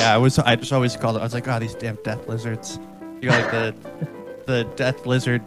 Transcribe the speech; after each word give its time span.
Yeah, 0.00 0.14
I 0.14 0.16
was. 0.16 0.38
I 0.38 0.56
just 0.56 0.72
always 0.72 0.96
called 0.96 1.16
it. 1.16 1.20
I 1.20 1.24
was 1.24 1.34
like, 1.34 1.46
oh, 1.46 1.58
these 1.58 1.74
damn 1.74 1.96
death 1.96 2.26
lizards. 2.26 2.80
You 3.20 3.28
got 3.28 3.42
like 3.42 3.50
the 3.52 3.74
the 4.46 4.64
death 4.76 5.04
lizard 5.04 5.42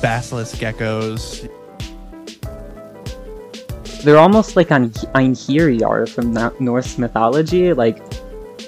basilisk 0.00 0.58
geckos. 0.58 1.50
They're 4.04 4.18
almost 4.18 4.54
like 4.54 4.70
an 4.70 4.90
Einherjar 4.90 6.08
from 6.08 6.34
that 6.34 6.60
Norse 6.60 6.98
mythology, 6.98 7.72
like 7.72 8.00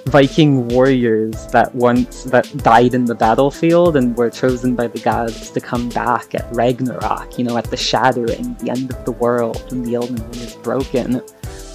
Viking 0.06 0.66
warriors 0.68 1.46
that 1.48 1.72
once 1.72 2.24
that 2.24 2.50
died 2.58 2.94
in 2.94 3.04
the 3.04 3.14
battlefield 3.14 3.94
and 3.94 4.16
were 4.16 4.30
chosen 4.30 4.74
by 4.74 4.88
the 4.88 4.98
gods 4.98 5.50
to 5.52 5.60
come 5.60 5.88
back 5.90 6.34
at 6.34 6.52
Ragnarok, 6.52 7.38
you 7.38 7.44
know, 7.44 7.56
at 7.56 7.70
the 7.70 7.76
shattering, 7.76 8.54
the 8.54 8.70
end 8.70 8.90
of 8.90 9.04
the 9.04 9.12
world, 9.12 9.62
when 9.70 9.82
the 9.84 9.94
Elden 9.94 10.16
Ring 10.16 10.40
is 10.40 10.56
broken, 10.56 11.22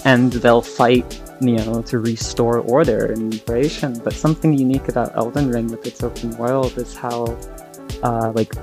and 0.04 0.34
they'll 0.34 0.62
fight, 0.62 1.22
you 1.48 1.58
know, 1.58 1.82
to 1.84 2.00
restore 2.00 2.60
order 2.60 3.06
and 3.06 3.34
liberation. 3.34 4.00
But 4.04 4.14
something 4.14 4.58
unique 4.58 4.88
about 4.88 5.16
Elden 5.16 5.50
Ring 5.50 5.68
with 5.68 5.86
its 5.86 6.04
open 6.04 6.38
world 6.38 6.78
is 6.78 6.96
how, 6.96 7.26
uh, 8.04 8.32
like, 8.34 8.54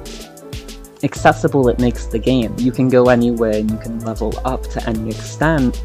accessible 1.03 1.69
it 1.69 1.79
makes 1.79 2.07
the 2.07 2.19
game. 2.19 2.55
You 2.59 2.73
can 2.73 2.89
go 2.89 3.09
anywhere 3.09 3.53
and 3.53 3.71
you 3.71 3.79
can 3.79 4.01
level 4.01 4.35
up 4.45 4.63
to 4.71 4.89
any 4.89 5.11
extent 5.11 5.83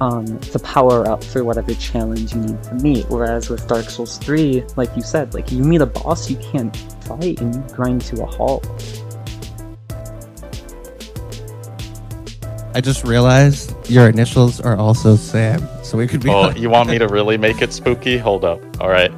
um, 0.00 0.38
to 0.40 0.58
power 0.58 1.08
up 1.08 1.22
for 1.22 1.44
whatever 1.44 1.74
challenge 1.74 2.34
you 2.34 2.40
need 2.40 2.62
to 2.64 2.74
meet. 2.74 3.08
Whereas 3.08 3.50
with 3.50 3.66
Dark 3.66 3.90
Souls 3.90 4.18
3, 4.18 4.64
like 4.76 4.94
you 4.96 5.02
said, 5.02 5.34
like 5.34 5.50
you 5.50 5.62
meet 5.62 5.80
a 5.80 5.86
boss 5.86 6.30
you 6.30 6.36
can't 6.36 6.76
fight 7.04 7.40
and 7.40 7.54
you 7.54 7.74
grind 7.74 8.02
to 8.02 8.22
a 8.22 8.26
halt. 8.26 8.66
I 12.74 12.80
just 12.80 13.04
realized 13.04 13.74
your 13.90 14.08
initials 14.08 14.60
are 14.60 14.76
also 14.76 15.16
Sam, 15.16 15.66
so 15.88 15.96
we 15.96 16.06
could 16.06 16.22
be. 16.22 16.30
Oh, 16.30 16.50
you 16.56 16.68
want 16.68 16.90
me 16.90 16.98
to 16.98 17.08
really 17.08 17.38
make 17.38 17.62
it 17.62 17.72
spooky? 17.72 18.18
Hold 18.18 18.44
up. 18.44 18.60
All 18.80 18.90
right, 18.90 19.10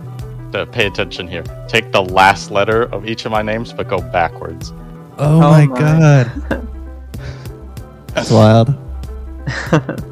uh, 0.54 0.66
pay 0.66 0.86
attention 0.86 1.26
here. 1.26 1.42
Take 1.68 1.90
the 1.90 2.02
last 2.02 2.52
letter 2.52 2.84
of 2.84 3.06
each 3.06 3.24
of 3.24 3.32
my 3.32 3.42
names, 3.42 3.72
but 3.72 3.88
go 3.88 4.00
backwards. 4.00 4.72
Oh, 5.18 5.36
oh 5.36 5.40
my, 5.40 5.66
my 5.66 5.78
god. 5.78 6.30
That's 8.14 8.30
wild. 8.30 8.72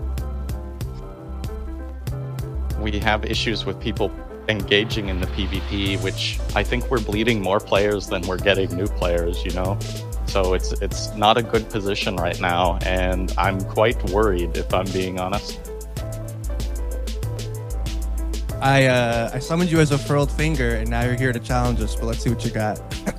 we 2.80 2.98
have 2.98 3.24
issues 3.24 3.64
with 3.64 3.80
people 3.80 4.10
engaging 4.48 5.08
in 5.08 5.20
the 5.20 5.28
PvP, 5.28 6.02
which 6.02 6.40
I 6.54 6.64
think 6.64 6.90
we're 6.90 7.00
bleeding 7.00 7.40
more 7.40 7.60
players 7.60 8.08
than 8.08 8.22
we're 8.22 8.38
getting 8.38 8.74
new 8.76 8.86
players, 8.86 9.44
you 9.44 9.52
know? 9.52 9.78
So 10.26 10.54
it's 10.54 10.72
it's 10.82 11.14
not 11.14 11.38
a 11.38 11.42
good 11.42 11.70
position 11.70 12.16
right 12.16 12.40
now, 12.40 12.78
and 12.84 13.32
I'm 13.38 13.60
quite 13.62 14.02
worried 14.10 14.56
if 14.56 14.74
I'm 14.74 14.86
being 14.86 15.18
honest. 15.18 15.67
I 18.60 18.86
uh, 18.86 19.30
I 19.32 19.38
summoned 19.38 19.70
you 19.70 19.78
as 19.78 19.92
a 19.92 19.98
furled 19.98 20.32
finger, 20.32 20.74
and 20.76 20.90
now 20.90 21.04
you're 21.04 21.14
here 21.14 21.32
to 21.32 21.38
challenge 21.38 21.80
us. 21.80 21.94
But 21.94 22.06
let's 22.06 22.24
see 22.24 22.30
what 22.30 22.44
you 22.44 22.50
got. 22.50 22.80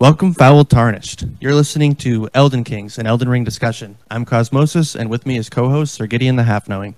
Welcome, 0.00 0.32
Foul 0.32 0.64
Tarnished. 0.64 1.24
You're 1.38 1.54
listening 1.54 1.94
to 1.96 2.30
Elden 2.32 2.64
Kings, 2.64 2.96
an 2.96 3.06
Elden 3.06 3.28
Ring 3.28 3.44
discussion. 3.44 3.98
I'm 4.10 4.24
Cozmoses, 4.24 4.98
and 4.98 5.10
with 5.10 5.26
me 5.26 5.36
is 5.36 5.50
co-host 5.50 5.92
Sir 5.92 6.06
Gideon 6.06 6.36
the 6.36 6.44
Half 6.44 6.70
Knowing. 6.70 6.94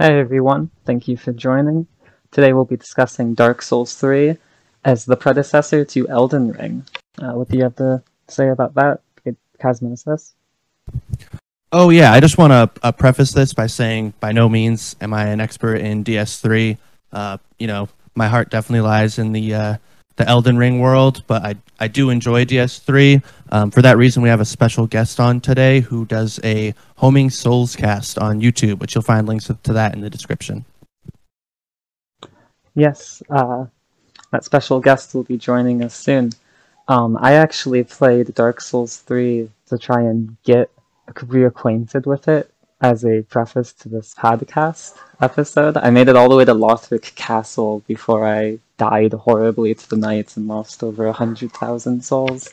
Hey 0.00 0.18
everyone, 0.18 0.70
thank 0.84 1.06
you 1.06 1.16
for 1.16 1.32
joining. 1.32 1.86
Today 2.32 2.52
we'll 2.52 2.64
be 2.64 2.76
discussing 2.76 3.34
Dark 3.34 3.62
Souls 3.62 3.94
3 3.94 4.36
as 4.84 5.04
the 5.04 5.16
predecessor 5.16 5.84
to 5.84 6.08
Elden 6.08 6.50
Ring. 6.50 6.84
Uh, 7.22 7.34
what 7.34 7.48
do 7.48 7.56
you 7.56 7.62
have 7.62 7.76
to 7.76 8.02
say 8.26 8.48
about 8.48 8.74
that, 8.74 9.00
Cozmoses? 9.62 10.32
Oh 11.72 11.90
yeah, 11.90 12.12
I 12.12 12.20
just 12.20 12.38
want 12.38 12.52
to 12.52 12.86
uh, 12.86 12.92
preface 12.92 13.32
this 13.32 13.52
by 13.52 13.66
saying, 13.66 14.14
by 14.20 14.32
no 14.32 14.48
means 14.48 14.94
am 15.00 15.12
I 15.12 15.26
an 15.26 15.40
expert 15.40 15.76
in 15.76 16.04
DS3. 16.04 16.78
Uh, 17.12 17.38
you 17.58 17.66
know, 17.66 17.88
my 18.14 18.28
heart 18.28 18.50
definitely 18.50 18.86
lies 18.86 19.18
in 19.18 19.32
the 19.32 19.54
uh, 19.54 19.76
the 20.14 20.26
Elden 20.28 20.56
Ring 20.56 20.78
world, 20.78 21.24
but 21.26 21.42
I 21.42 21.56
I 21.80 21.88
do 21.88 22.10
enjoy 22.10 22.44
DS3. 22.44 23.22
Um, 23.50 23.70
for 23.70 23.82
that 23.82 23.96
reason, 23.96 24.22
we 24.22 24.28
have 24.28 24.40
a 24.40 24.44
special 24.44 24.86
guest 24.86 25.18
on 25.18 25.40
today 25.40 25.80
who 25.80 26.04
does 26.06 26.38
a 26.44 26.72
homing 26.96 27.30
Souls 27.30 27.74
cast 27.74 28.16
on 28.18 28.40
YouTube, 28.40 28.78
which 28.78 28.94
you'll 28.94 29.02
find 29.02 29.26
links 29.26 29.50
to 29.62 29.72
that 29.72 29.92
in 29.92 30.00
the 30.00 30.10
description. 30.10 30.64
Yes, 32.76 33.22
uh, 33.28 33.66
that 34.30 34.44
special 34.44 34.80
guest 34.80 35.14
will 35.14 35.24
be 35.24 35.36
joining 35.36 35.82
us 35.82 35.94
soon. 35.94 36.30
Um, 36.88 37.18
I 37.20 37.32
actually 37.34 37.82
played 37.82 38.34
Dark 38.34 38.60
Souls 38.60 38.98
3 38.98 39.50
to 39.68 39.78
try 39.78 40.02
and 40.02 40.36
get 40.44 40.70
reacquainted 41.14 42.06
with 42.06 42.28
it 42.28 42.50
as 42.80 43.04
a 43.04 43.22
preface 43.22 43.72
to 43.72 43.88
this 43.88 44.14
podcast 44.14 44.98
episode. 45.20 45.76
I 45.76 45.90
made 45.90 46.08
it 46.08 46.16
all 46.16 46.28
the 46.28 46.36
way 46.36 46.44
to 46.44 46.54
Lothric 46.54 47.14
Castle 47.14 47.82
before 47.86 48.26
I 48.26 48.58
died 48.76 49.12
horribly 49.12 49.74
to 49.74 49.88
the 49.88 49.96
knights 49.96 50.36
and 50.36 50.46
lost 50.46 50.82
over 50.82 51.06
a 51.06 51.12
hundred 51.12 51.52
thousand 51.52 52.04
souls. 52.04 52.50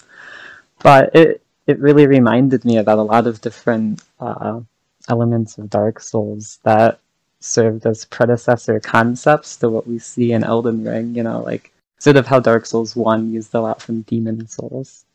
But 0.82 1.14
it 1.16 1.42
it 1.68 1.80
really 1.80 2.08
reminded 2.08 2.66
me 2.66 2.78
about 2.78 3.00
a 3.00 3.04
lot 3.04 3.28
of 3.28 3.42
different 3.42 4.02
uh, 4.20 4.62
elements 5.10 5.58
of 5.58 5.70
Dark 5.70 6.00
Souls 6.00 6.60
that 6.64 7.00
served 7.40 7.86
as 7.86 8.06
predecessor 8.06 8.80
concepts 8.80 9.58
to 9.58 9.70
what 9.70 9.88
we 9.88 10.00
see 10.00 10.32
in 10.32 10.44
Elden 10.44 10.84
Ring. 10.86 11.16
You 11.16 11.24
know, 11.24 11.42
like 11.42 11.72
sort 12.00 12.18
of 12.18 12.28
how 12.28 12.40
Dark 12.40 12.66
Souls 12.66 12.96
One 12.96 13.32
used 13.32 13.54
a 13.54 13.62
lot 13.62 13.82
from 13.82 14.02
Demon 14.02 14.48
Souls. 14.48 15.06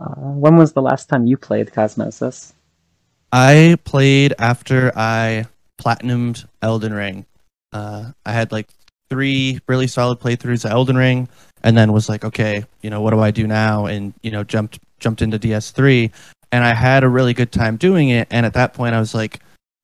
Uh, 0.00 0.14
when 0.14 0.56
was 0.56 0.72
the 0.72 0.82
last 0.82 1.08
time 1.08 1.26
you 1.26 1.36
played 1.36 1.68
Cozmoses? 1.68 2.52
I 3.32 3.76
played 3.84 4.34
after 4.38 4.92
I 4.96 5.46
platinumed 5.78 6.46
Elden 6.62 6.92
Ring. 6.92 7.26
Uh, 7.72 8.12
I 8.24 8.32
had 8.32 8.52
like 8.52 8.68
three 9.10 9.60
really 9.66 9.86
solid 9.86 10.20
playthroughs 10.20 10.64
of 10.64 10.70
Elden 10.70 10.96
Ring, 10.96 11.28
and 11.62 11.76
then 11.76 11.92
was 11.92 12.08
like, 12.08 12.24
okay, 12.24 12.64
you 12.82 12.90
know, 12.90 13.00
what 13.00 13.10
do 13.10 13.20
I 13.20 13.30
do 13.30 13.46
now? 13.46 13.86
And 13.86 14.14
you 14.22 14.30
know, 14.30 14.44
jumped 14.44 14.78
jumped 15.00 15.22
into 15.22 15.38
DS3, 15.38 16.10
and 16.52 16.64
I 16.64 16.74
had 16.74 17.04
a 17.04 17.08
really 17.08 17.34
good 17.34 17.52
time 17.52 17.76
doing 17.76 18.10
it. 18.10 18.28
And 18.30 18.46
at 18.46 18.54
that 18.54 18.74
point, 18.74 18.94
I 18.94 19.00
was 19.00 19.14
like, 19.14 19.40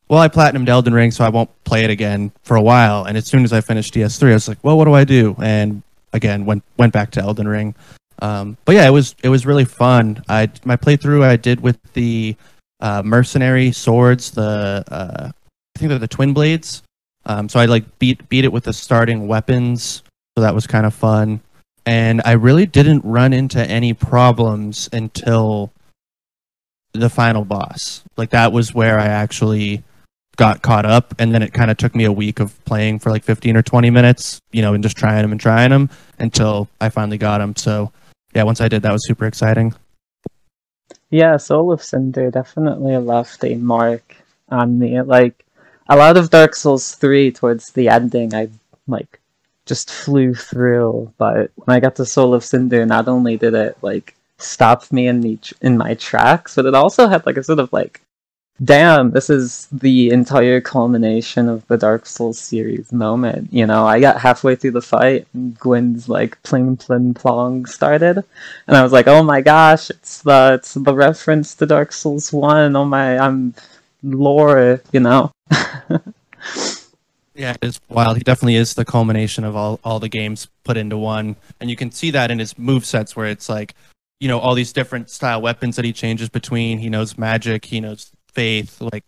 well, 0.08 0.20
I 0.20 0.28
platinumed 0.28 0.68
Elden 0.68 0.94
Ring, 0.94 1.10
so 1.10 1.24
I 1.24 1.28
won't 1.28 1.50
play 1.64 1.84
it 1.84 1.90
again 1.90 2.32
for 2.42 2.56
a 2.56 2.62
while. 2.62 3.04
And 3.04 3.16
as 3.16 3.26
soon 3.26 3.44
as 3.44 3.52
I 3.52 3.60
finished 3.60 3.94
DS3, 3.94 4.30
I 4.30 4.34
was 4.34 4.48
like, 4.48 4.58
well, 4.62 4.78
what 4.78 4.84
do 4.84 4.94
I 4.94 5.04
do? 5.04 5.36
And 5.40 5.82
again, 6.12 6.46
went 6.46 6.62
went 6.78 6.92
back 6.92 7.10
to 7.12 7.20
Elden 7.20 7.48
Ring. 7.48 7.74
Um, 8.20 8.56
but 8.64 8.74
yeah, 8.74 8.86
it 8.86 8.92
was 8.92 9.14
it 9.22 9.28
was 9.28 9.46
really 9.46 9.64
fun. 9.64 10.22
I 10.28 10.50
my 10.64 10.76
playthrough 10.76 11.22
I 11.24 11.36
did 11.36 11.60
with 11.60 11.78
the 11.94 12.36
uh, 12.80 13.02
mercenary 13.04 13.72
swords, 13.72 14.30
the 14.30 14.84
uh, 14.90 15.30
I 15.30 15.78
think 15.78 15.88
they're 15.88 15.98
the 15.98 16.08
twin 16.08 16.32
blades. 16.32 16.82
Um, 17.26 17.48
so 17.48 17.58
I 17.58 17.66
like 17.66 17.98
beat 17.98 18.28
beat 18.28 18.44
it 18.44 18.52
with 18.52 18.64
the 18.64 18.72
starting 18.72 19.26
weapons, 19.26 20.02
so 20.36 20.42
that 20.42 20.54
was 20.54 20.66
kind 20.66 20.86
of 20.86 20.94
fun. 20.94 21.40
And 21.86 22.22
I 22.24 22.32
really 22.32 22.66
didn't 22.66 23.04
run 23.04 23.32
into 23.32 23.62
any 23.64 23.92
problems 23.92 24.88
until 24.92 25.70
the 26.92 27.10
final 27.10 27.44
boss. 27.44 28.02
Like 28.16 28.30
that 28.30 28.52
was 28.52 28.74
where 28.74 28.98
I 28.98 29.06
actually 29.06 29.82
got 30.36 30.62
caught 30.62 30.86
up, 30.86 31.14
and 31.18 31.34
then 31.34 31.42
it 31.42 31.52
kind 31.52 31.70
of 31.70 31.76
took 31.76 31.94
me 31.94 32.04
a 32.04 32.12
week 32.12 32.40
of 32.40 32.62
playing 32.64 32.98
for 32.98 33.10
like 33.10 33.24
15 33.24 33.56
or 33.56 33.62
20 33.62 33.90
minutes, 33.90 34.40
you 34.52 34.62
know, 34.62 34.74
and 34.74 34.82
just 34.82 34.96
trying 34.96 35.22
them 35.22 35.32
and 35.32 35.40
trying 35.40 35.70
them 35.70 35.90
until 36.18 36.68
I 36.80 36.88
finally 36.88 37.18
got 37.18 37.38
them. 37.38 37.56
So 37.56 37.92
yeah, 38.34 38.42
once 38.42 38.60
I 38.60 38.68
did, 38.68 38.82
that 38.82 38.92
was 38.92 39.06
super 39.06 39.26
exciting. 39.26 39.74
Yeah, 41.10 41.36
Soul 41.36 41.72
of 41.72 41.82
Cinder 41.82 42.30
definitely 42.30 42.96
left 42.96 43.44
a 43.44 43.54
mark 43.54 44.16
um, 44.48 44.60
on 44.60 44.78
me. 44.78 45.00
Like 45.00 45.44
a 45.88 45.96
lot 45.96 46.16
of 46.16 46.30
Dark 46.30 46.54
Souls 46.54 46.94
3 46.94 47.30
towards 47.32 47.70
the 47.72 47.88
ending, 47.88 48.34
I 48.34 48.48
like 48.86 49.20
just 49.66 49.90
flew 49.90 50.34
through, 50.34 51.12
but 51.16 51.50
when 51.54 51.76
I 51.76 51.80
got 51.80 51.96
to 51.96 52.04
Soul 52.04 52.34
of 52.34 52.44
Cinder, 52.44 52.84
not 52.84 53.08
only 53.08 53.36
did 53.36 53.54
it 53.54 53.78
like 53.82 54.14
stop 54.38 54.90
me 54.92 55.06
in 55.06 55.20
the 55.20 55.38
in 55.60 55.78
my 55.78 55.94
tracks, 55.94 56.56
but 56.56 56.66
it 56.66 56.74
also 56.74 57.08
had 57.08 57.24
like 57.26 57.36
a 57.36 57.44
sort 57.44 57.60
of 57.60 57.72
like 57.72 58.00
damn, 58.62 59.10
this 59.10 59.30
is 59.30 59.66
the 59.72 60.10
entire 60.10 60.60
culmination 60.60 61.48
of 61.48 61.66
the 61.66 61.76
Dark 61.76 62.06
Souls 62.06 62.38
series 62.38 62.92
moment. 62.92 63.52
You 63.52 63.66
know, 63.66 63.86
I 63.86 64.00
got 64.00 64.20
halfway 64.20 64.54
through 64.54 64.72
the 64.72 64.82
fight 64.82 65.26
and 65.34 65.58
Gwyn's 65.58 66.08
like 66.08 66.40
pling 66.42 66.76
pling 66.76 67.14
plong 67.14 67.66
started. 67.66 68.18
And 68.66 68.76
I 68.76 68.82
was 68.82 68.92
like, 68.92 69.08
oh 69.08 69.22
my 69.22 69.40
gosh, 69.40 69.90
it's 69.90 70.22
the 70.22 70.52
it's 70.58 70.74
the 70.74 70.94
reference 70.94 71.54
to 71.56 71.66
Dark 71.66 71.92
Souls 71.92 72.32
one. 72.32 72.76
Oh 72.76 72.84
my 72.84 73.18
I'm 73.18 73.54
lore, 74.02 74.80
you 74.92 75.00
know. 75.00 75.32
yeah, 77.34 77.56
it's 77.62 77.80
wild. 77.88 78.16
He 78.16 78.22
definitely 78.22 78.56
is 78.56 78.74
the 78.74 78.84
culmination 78.84 79.44
of 79.44 79.56
all, 79.56 79.80
all 79.82 79.98
the 79.98 80.08
games 80.08 80.48
put 80.62 80.76
into 80.76 80.96
one. 80.96 81.36
And 81.60 81.70
you 81.70 81.76
can 81.76 81.90
see 81.90 82.10
that 82.12 82.30
in 82.30 82.38
his 82.38 82.56
move 82.58 82.84
sets 82.84 83.16
where 83.16 83.26
it's 83.26 83.48
like, 83.48 83.74
you 84.20 84.28
know, 84.28 84.38
all 84.38 84.54
these 84.54 84.72
different 84.72 85.10
style 85.10 85.42
weapons 85.42 85.76
that 85.76 85.84
he 85.84 85.92
changes 85.92 86.28
between. 86.28 86.78
He 86.78 86.88
knows 86.88 87.18
magic, 87.18 87.64
he 87.64 87.80
knows 87.80 88.12
faith, 88.34 88.80
like 88.80 89.04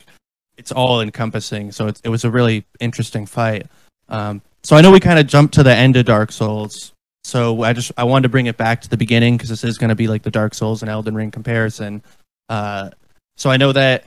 it's 0.57 0.73
all 0.73 1.01
encompassing. 1.01 1.73
So 1.73 1.89
it, 1.89 2.01
it 2.05 2.09
was 2.09 2.25
a 2.25 2.31
really 2.31 2.65
interesting 2.81 3.27
fight. 3.27 3.67
Um, 4.09 4.41
so 4.63 4.77
I 4.77 4.81
know 4.81 4.91
we 4.91 5.01
kind 5.01 5.19
of 5.19 5.27
jumped 5.27 5.55
to 5.55 5.63
the 5.63 5.75
end 5.75 5.97
of 5.97 6.07
Dark 6.07 6.33
Souls. 6.33 6.93
So 7.25 7.63
I 7.63 7.73
just 7.73 7.93
I 7.97 8.05
wanted 8.05 8.23
to 8.25 8.29
bring 8.29 8.47
it 8.47 8.57
back 8.57 8.81
to 8.83 8.89
the 8.89 8.97
beginning 8.97 9.37
because 9.37 9.49
this 9.49 9.65
is 9.65 9.79
going 9.79 9.89
to 9.89 9.97
be 9.97 10.07
like 10.07 10.23
the 10.23 10.31
Dark 10.31 10.55
Souls 10.55 10.83
and 10.83 10.91
Elden 10.91 11.15
Ring 11.15 11.31
comparison. 11.31 12.03
Uh, 12.49 12.91
so 13.37 13.51
I 13.51 13.57
know 13.57 13.73
that 13.73 14.05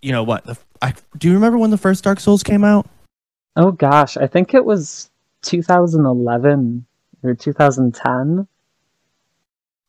you 0.00 0.12
know 0.12 0.22
what? 0.22 0.44
The, 0.44 0.56
I 0.80 0.94
do 1.18 1.28
you 1.28 1.34
remember 1.34 1.58
when 1.58 1.70
the 1.70 1.78
first 1.78 2.04
Dark 2.04 2.20
Souls 2.20 2.42
came 2.42 2.64
out? 2.64 2.86
Oh 3.56 3.70
gosh, 3.70 4.16
I 4.16 4.26
think 4.26 4.54
it 4.54 4.64
was 4.64 5.10
2011 5.42 6.86
or 7.22 7.34
2010. 7.34 8.48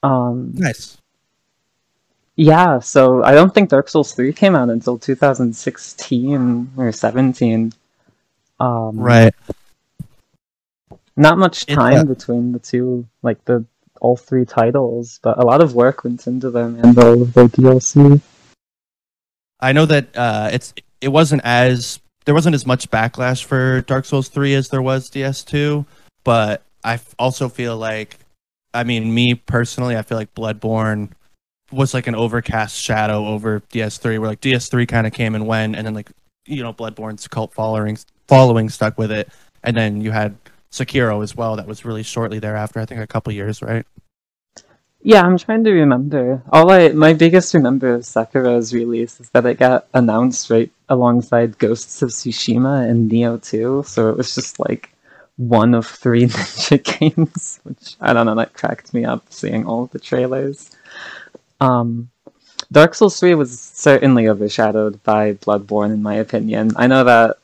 Um, 0.04 0.52
Nice. 0.54 0.98
Yeah, 2.38 2.80
so 2.80 3.24
I 3.24 3.34
don't 3.34 3.54
think 3.54 3.70
Dark 3.70 3.90
Souls 3.90 4.14
3 4.14 4.32
came 4.32 4.56
out 4.56 4.70
until 4.70 4.98
2016 4.98 6.72
or 6.78 6.92
17. 6.92 7.74
Um, 8.60 9.00
Right. 9.00 9.34
Not 11.16 11.40
much 11.40 11.66
It, 11.68 11.74
time 11.74 12.02
uh, 12.02 12.04
between 12.04 12.52
the 12.52 12.60
two, 12.60 13.08
like 13.24 13.44
the 13.46 13.66
all 14.00 14.16
three 14.16 14.46
titles, 14.46 15.20
but 15.24 15.40
a 15.40 15.42
lot 15.44 15.62
of 15.62 15.74
work 15.74 16.04
went 16.04 16.28
into 16.28 16.52
them 16.52 16.80
and 16.84 16.98
all 17.00 17.24
of 17.24 17.34
their 17.34 17.48
DLC. 17.48 18.22
I 19.60 19.72
know 19.72 19.88
that 19.88 20.16
uh, 20.16 20.52
it's 20.54 20.76
it 21.02 21.08
wasn't 21.08 21.42
as 21.44 22.00
there 22.26 22.36
wasn't 22.36 22.54
as 22.54 22.68
much 22.68 22.92
backlash 22.92 23.44
for 23.44 23.82
Dark 23.82 24.06
Souls 24.06 24.30
3 24.30 24.54
as 24.54 24.70
there 24.70 24.84
was 24.84 25.10
DS2, 25.10 25.88
but 26.24 26.62
I 26.84 26.94
f- 26.94 27.16
also 27.18 27.50
feel 27.50 27.76
like 27.76 28.20
I 28.76 28.84
mean, 28.84 29.12
me 29.12 29.34
personally, 29.34 29.98
I 29.98 30.04
feel 30.04 30.20
like 30.20 30.36
Bloodborne 30.36 31.10
was 31.72 31.94
like 31.94 32.08
an 32.08 32.16
overcast 32.16 32.76
shadow 32.76 33.26
over 33.28 33.62
DS3 33.72 34.20
where 34.20 34.30
like 34.30 34.42
DS3 34.42 34.88
kind 34.88 35.06
of 35.06 35.14
came 35.14 35.36
and 35.36 35.46
went 35.46 35.76
and 35.76 35.86
then 35.86 35.94
like 35.94 36.12
you 36.46 36.64
know 36.64 36.74
Bloodborne's 36.74 37.28
cult 37.28 37.54
following 37.54 37.98
following 38.28 38.70
stuck 38.70 38.98
with 38.98 39.12
it 39.12 39.30
and 39.64 39.76
then 39.76 40.02
you 40.02 40.12
had 40.12 40.36
Sekiro 40.72 41.24
as 41.24 41.36
well 41.36 41.56
that 41.56 41.68
was 41.68 41.86
really 41.86 42.04
shortly 42.04 42.40
thereafter, 42.40 42.80
I 42.80 42.86
think 42.86 43.02
a 43.02 43.08
couple 43.08 43.34
years, 43.34 43.62
right? 43.62 43.86
Yeah, 45.02 45.22
I'm 45.22 45.38
trying 45.38 45.64
to 45.64 45.72
remember. 45.72 46.44
All 46.52 46.72
I 46.72 46.90
my 46.90 47.14
biggest 47.14 47.54
remember 47.54 47.94
of 47.96 48.02
Sekiro's 48.02 48.74
release 48.74 49.20
is 49.20 49.30
that 49.30 49.46
it 49.46 49.60
got 49.60 49.88
announced 49.94 50.50
right 50.50 50.72
alongside 50.90 51.58
Ghosts 51.58 52.02
of 52.02 52.10
Tsushima 52.10 52.90
and 52.90 53.10
Nioh 53.10 53.42
2, 53.44 53.84
so 53.86 54.10
it 54.10 54.18
was 54.18 54.34
just 54.36 54.60
like 54.60 54.92
one 55.38 55.74
of 55.76 55.86
three 55.86 56.26
ninja 56.28 56.84
games, 57.00 57.60
which 57.64 57.96
I 58.02 58.12
don't 58.14 58.26
know, 58.26 58.36
that 58.36 58.54
cracked 58.54 58.94
me 58.94 59.06
up 59.06 59.24
seeing 59.30 59.66
all 59.66 59.86
the 59.88 60.00
trailers. 60.00 60.72
Um 61.60 62.10
Dark 62.72 62.96
Souls 62.96 63.20
3 63.20 63.36
was 63.36 63.60
certainly 63.60 64.28
overshadowed 64.28 65.02
by 65.04 65.34
Bloodborne 65.34 65.94
in 65.94 66.04
my 66.04 66.16
opinion. 66.16 66.72
I 66.76 66.88
know 66.88 67.04
that 67.04 67.38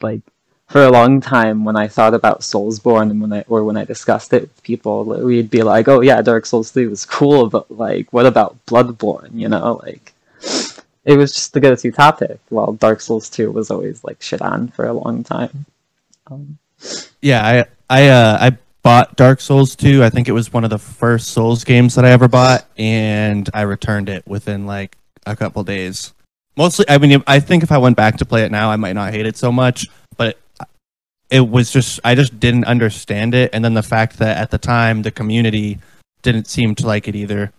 like 0.00 0.22
for 0.68 0.82
a 0.84 0.90
long 0.90 1.20
time 1.20 1.64
when 1.64 1.76
I 1.76 1.86
thought 1.86 2.14
about 2.14 2.40
Soulsborne 2.40 3.10
and 3.10 3.20
when 3.20 3.32
I 3.32 3.44
or 3.46 3.62
when 3.62 3.76
I 3.76 3.84
discussed 3.84 4.32
it 4.32 4.42
with 4.42 4.62
people, 4.62 5.04
we'd 5.04 5.50
be 5.50 5.62
like, 5.62 5.86
"Oh 5.86 6.00
yeah, 6.00 6.22
Dark 6.22 6.46
Souls 6.46 6.70
3 6.70 6.86
was 6.86 7.04
cool, 7.04 7.50
but 7.50 7.70
like 7.70 8.10
what 8.12 8.26
about 8.26 8.56
Bloodborne?" 8.66 9.32
You 9.34 9.48
know, 9.48 9.80
like 9.82 10.14
it 11.04 11.16
was 11.18 11.34
just 11.34 11.52
the 11.52 11.60
go-to 11.60 11.92
topic, 11.92 12.38
while 12.48 12.72
Dark 12.72 13.00
Souls 13.00 13.28
2 13.28 13.50
was 13.50 13.70
always 13.70 14.02
like 14.02 14.22
shit 14.22 14.40
on 14.40 14.68
for 14.68 14.86
a 14.86 14.92
long 14.94 15.24
time. 15.24 15.66
Um, 16.30 16.58
Yeah, 17.20 17.44
I 17.44 17.66
I 17.90 18.08
uh, 18.08 18.38
I 18.40 18.58
bought 18.82 19.16
Dark 19.16 19.40
Souls 19.40 19.76
2. 19.76 20.02
I 20.02 20.10
think 20.10 20.28
it 20.28 20.32
was 20.32 20.52
one 20.52 20.64
of 20.64 20.70
the 20.70 20.78
first 20.78 21.28
Souls 21.28 21.64
games 21.64 21.94
that 21.94 22.04
I 22.04 22.10
ever 22.10 22.28
bought, 22.28 22.66
and 22.76 23.48
I 23.54 23.62
returned 23.62 24.08
it 24.08 24.26
within 24.26 24.66
like 24.66 24.96
a 25.26 25.36
couple 25.36 25.62
days. 25.64 26.12
Mostly, 26.56 26.84
I 26.88 26.98
mean, 26.98 27.22
I 27.26 27.40
think 27.40 27.62
if 27.62 27.72
I 27.72 27.78
went 27.78 27.96
back 27.96 28.18
to 28.18 28.24
play 28.24 28.44
it 28.44 28.52
now, 28.52 28.70
I 28.70 28.76
might 28.76 28.92
not 28.92 29.12
hate 29.12 29.26
it 29.26 29.36
so 29.36 29.50
much, 29.50 29.86
but 30.16 30.38
it 31.30 31.48
was 31.48 31.70
just 31.70 32.00
I 32.04 32.14
just 32.14 32.38
didn't 32.38 32.64
understand 32.64 33.34
it, 33.34 33.50
and 33.52 33.64
then 33.64 33.74
the 33.74 33.82
fact 33.82 34.18
that 34.18 34.36
at 34.36 34.50
the 34.50 34.58
time 34.58 35.02
the 35.02 35.10
community 35.10 35.78
didn't 36.22 36.46
seem 36.46 36.74
to 36.76 36.86
like 36.86 37.08
it 37.08 37.16
either. 37.16 37.52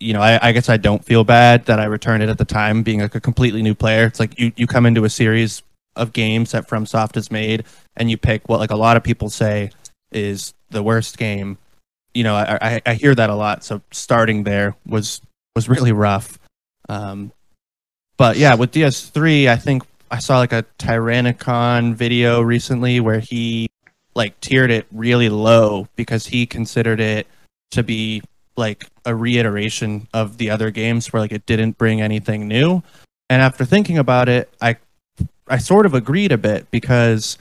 You 0.00 0.14
know, 0.14 0.20
I, 0.20 0.48
I 0.48 0.52
guess 0.52 0.68
I 0.68 0.78
don't 0.78 1.04
feel 1.04 1.22
bad 1.22 1.66
that 1.66 1.78
I 1.78 1.84
returned 1.84 2.24
it 2.24 2.28
at 2.28 2.38
the 2.38 2.44
time, 2.44 2.82
being 2.82 3.00
like 3.00 3.14
a 3.14 3.20
completely 3.20 3.62
new 3.62 3.74
player. 3.74 4.06
It's 4.06 4.18
like 4.18 4.36
you, 4.36 4.50
you 4.56 4.66
come 4.66 4.84
into 4.84 5.04
a 5.04 5.10
series 5.10 5.62
of 5.94 6.12
games 6.12 6.50
that 6.52 6.68
FromSoft 6.68 7.14
has 7.14 7.30
made, 7.30 7.64
and 7.96 8.10
you 8.10 8.16
pick 8.16 8.48
what 8.48 8.58
like 8.58 8.72
a 8.72 8.76
lot 8.76 8.96
of 8.96 9.04
people 9.04 9.30
say 9.30 9.70
is 10.14 10.54
the 10.70 10.82
worst 10.82 11.18
game. 11.18 11.58
You 12.14 12.24
know, 12.24 12.34
I, 12.34 12.58
I, 12.60 12.82
I 12.86 12.94
hear 12.94 13.14
that 13.14 13.30
a 13.30 13.34
lot. 13.34 13.64
So 13.64 13.80
starting 13.90 14.44
there 14.44 14.76
was 14.86 15.20
was 15.54 15.68
really 15.68 15.92
rough. 15.92 16.38
Um, 16.88 17.32
but 18.16 18.36
yeah, 18.36 18.54
with 18.54 18.72
DS3, 18.72 19.48
I 19.48 19.56
think 19.56 19.82
I 20.10 20.18
saw 20.18 20.38
like 20.38 20.52
a 20.52 20.64
Tyranicon 20.78 21.94
video 21.94 22.40
recently 22.40 23.00
where 23.00 23.20
he 23.20 23.68
like 24.14 24.38
tiered 24.40 24.70
it 24.70 24.86
really 24.92 25.28
low 25.28 25.88
because 25.96 26.26
he 26.26 26.46
considered 26.46 27.00
it 27.00 27.26
to 27.70 27.82
be 27.82 28.22
like 28.56 28.86
a 29.06 29.14
reiteration 29.14 30.06
of 30.12 30.36
the 30.36 30.50
other 30.50 30.70
games 30.70 31.12
where 31.12 31.22
like 31.22 31.32
it 31.32 31.46
didn't 31.46 31.78
bring 31.78 32.00
anything 32.00 32.46
new. 32.46 32.82
And 33.30 33.40
after 33.40 33.64
thinking 33.64 33.98
about 33.98 34.28
it, 34.28 34.52
I 34.60 34.76
I 35.48 35.58
sort 35.58 35.86
of 35.86 35.94
agreed 35.94 36.32
a 36.32 36.38
bit 36.38 36.70
because 36.70 37.38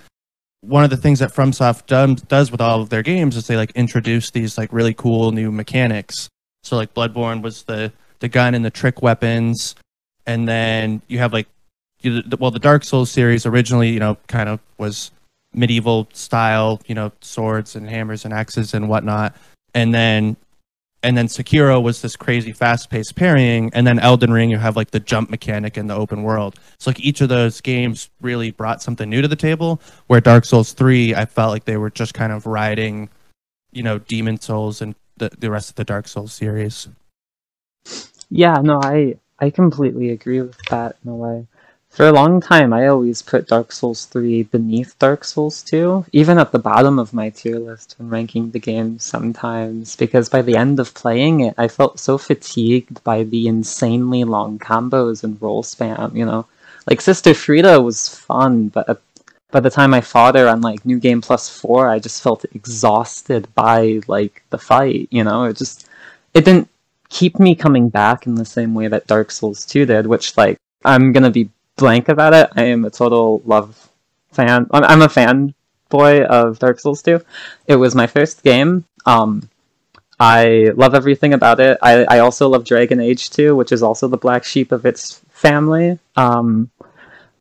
one 0.61 0.83
of 0.83 0.89
the 0.89 0.97
things 0.97 1.19
that 1.19 1.33
FromSoft 1.33 1.87
does, 1.87 2.21
does 2.23 2.51
with 2.51 2.61
all 2.61 2.81
of 2.81 2.89
their 2.89 3.01
games 3.01 3.35
is 3.35 3.47
they 3.47 3.57
like 3.57 3.71
introduce 3.71 4.31
these 4.31 4.57
like 4.57 4.71
really 4.71 4.93
cool 4.93 5.31
new 5.31 5.51
mechanics. 5.51 6.29
So 6.63 6.75
like 6.75 6.93
Bloodborne 6.93 7.41
was 7.41 7.63
the 7.63 7.91
the 8.19 8.29
gun 8.29 8.53
and 8.53 8.63
the 8.63 8.69
trick 8.69 9.01
weapons, 9.01 9.75
and 10.27 10.47
then 10.47 11.01
you 11.07 11.17
have 11.17 11.33
like 11.33 11.47
you, 12.01 12.21
well 12.39 12.51
the 12.51 12.59
Dark 12.59 12.83
Souls 12.83 13.09
series 13.09 13.45
originally 13.47 13.89
you 13.89 13.99
know 13.99 14.15
kind 14.27 14.47
of 14.47 14.59
was 14.77 15.11
medieval 15.53 16.07
style 16.13 16.79
you 16.85 16.95
know 16.95 17.11
swords 17.21 17.75
and 17.75 17.89
hammers 17.89 18.23
and 18.23 18.33
axes 18.33 18.75
and 18.75 18.87
whatnot, 18.87 19.35
and 19.73 19.93
then 19.93 20.37
and 21.03 21.17
then 21.17 21.27
Sekiro 21.27 21.81
was 21.81 22.01
this 22.01 22.15
crazy 22.15 22.51
fast-paced 22.51 23.15
parrying, 23.15 23.71
and 23.73 23.87
then 23.87 23.99
Elden 23.99 24.31
Ring 24.31 24.49
you 24.49 24.57
have 24.57 24.75
like 24.75 24.91
the 24.91 24.99
jump 24.99 25.29
mechanic 25.29 25.77
in 25.77 25.87
the 25.87 25.95
open 25.95 26.23
world. 26.23 26.59
So 26.79 26.89
like 26.89 26.99
each 26.99 27.21
of 27.21 27.29
those 27.29 27.61
games 27.61 28.09
really 28.21 28.51
brought 28.51 28.81
something 28.81 29.09
new 29.09 29.21
to 29.21 29.27
the 29.27 29.35
table. 29.35 29.81
Where 30.07 30.21
Dark 30.21 30.45
Souls 30.45 30.73
three, 30.73 31.15
I 31.15 31.25
felt 31.25 31.51
like 31.51 31.65
they 31.65 31.77
were 31.77 31.89
just 31.89 32.13
kind 32.13 32.31
of 32.31 32.45
riding, 32.45 33.09
you 33.71 33.83
know, 33.83 33.99
Demon 33.99 34.39
Souls 34.39 34.81
and 34.81 34.95
the 35.17 35.29
the 35.37 35.49
rest 35.49 35.69
of 35.69 35.75
the 35.75 35.83
Dark 35.83 36.07
Souls 36.07 36.33
series. 36.33 36.87
yeah, 38.29 38.61
no, 38.61 38.79
I 38.81 39.15
I 39.39 39.49
completely 39.49 40.09
agree 40.09 40.41
with 40.41 40.57
that 40.69 40.97
in 41.03 41.11
a 41.11 41.15
way. 41.15 41.47
For 41.91 42.07
a 42.07 42.13
long 42.13 42.39
time, 42.39 42.71
I 42.71 42.87
always 42.87 43.21
put 43.21 43.49
Dark 43.49 43.73
Souls 43.73 44.05
3 44.05 44.43
beneath 44.43 44.97
Dark 44.97 45.25
Souls 45.25 45.61
2, 45.61 46.05
even 46.13 46.37
at 46.37 46.53
the 46.53 46.57
bottom 46.57 46.97
of 46.97 47.13
my 47.13 47.29
tier 47.29 47.59
list 47.59 47.95
when 47.97 48.09
ranking 48.09 48.49
the 48.49 48.59
game 48.59 48.97
sometimes, 48.97 49.97
because 49.97 50.29
by 50.29 50.41
the 50.41 50.55
end 50.55 50.79
of 50.79 50.93
playing 50.93 51.41
it, 51.41 51.53
I 51.57 51.67
felt 51.67 51.99
so 51.99 52.17
fatigued 52.17 53.03
by 53.03 53.23
the 53.23 53.45
insanely 53.49 54.23
long 54.23 54.57
combos 54.57 55.25
and 55.25 55.41
roll 55.41 55.63
spam, 55.63 56.15
you 56.15 56.25
know? 56.25 56.47
Like, 56.89 57.01
Sister 57.01 57.33
Friede 57.33 57.83
was 57.83 58.07
fun, 58.07 58.69
but 58.69 58.87
at, 58.87 59.01
by 59.51 59.59
the 59.59 59.69
time 59.69 59.93
I 59.93 59.99
fought 59.99 60.35
her 60.35 60.47
on, 60.47 60.61
like, 60.61 60.85
New 60.85 60.97
Game 60.97 61.19
Plus 61.19 61.49
4, 61.49 61.89
I 61.89 61.99
just 61.99 62.23
felt 62.23 62.45
exhausted 62.55 63.53
by, 63.53 63.99
like, 64.07 64.43
the 64.49 64.57
fight, 64.57 65.09
you 65.11 65.25
know? 65.25 65.43
It 65.43 65.57
just, 65.57 65.89
it 66.33 66.45
didn't 66.45 66.69
keep 67.09 67.37
me 67.37 67.53
coming 67.53 67.89
back 67.89 68.27
in 68.27 68.35
the 68.35 68.45
same 68.45 68.73
way 68.73 68.87
that 68.87 69.07
Dark 69.07 69.29
Souls 69.29 69.65
2 69.65 69.85
did, 69.85 70.07
which, 70.07 70.37
like, 70.37 70.57
I'm 70.85 71.11
gonna 71.11 71.29
be 71.29 71.49
blank 71.81 72.09
about 72.09 72.33
it. 72.33 72.49
I 72.55 72.65
am 72.65 72.85
a 72.85 72.91
total 72.91 73.41
love 73.43 73.89
fan. 74.31 74.67
I'm, 74.71 75.01
a 75.01 75.09
fan 75.09 75.53
boy 75.89 76.23
of 76.23 76.59
Dark 76.59 76.79
Souls 76.79 77.01
2. 77.01 77.19
It 77.67 77.75
was 77.75 77.95
my 77.95 78.07
first 78.07 78.43
game. 78.43 78.85
Um, 79.05 79.49
I 80.19 80.71
love 80.75 80.93
everything 80.93 81.33
about 81.33 81.59
it. 81.59 81.79
I, 81.81 82.05
I 82.05 82.19
also 82.19 82.47
love 82.47 82.65
Dragon 82.65 82.99
Age 83.01 83.31
2, 83.31 83.55
which 83.55 83.71
is 83.71 83.81
also 83.81 84.07
the 84.07 84.17
black 84.25 84.43
sheep 84.45 84.71
of 84.71 84.85
its 84.85 85.21
family. 85.31 85.97
Um, 86.15 86.69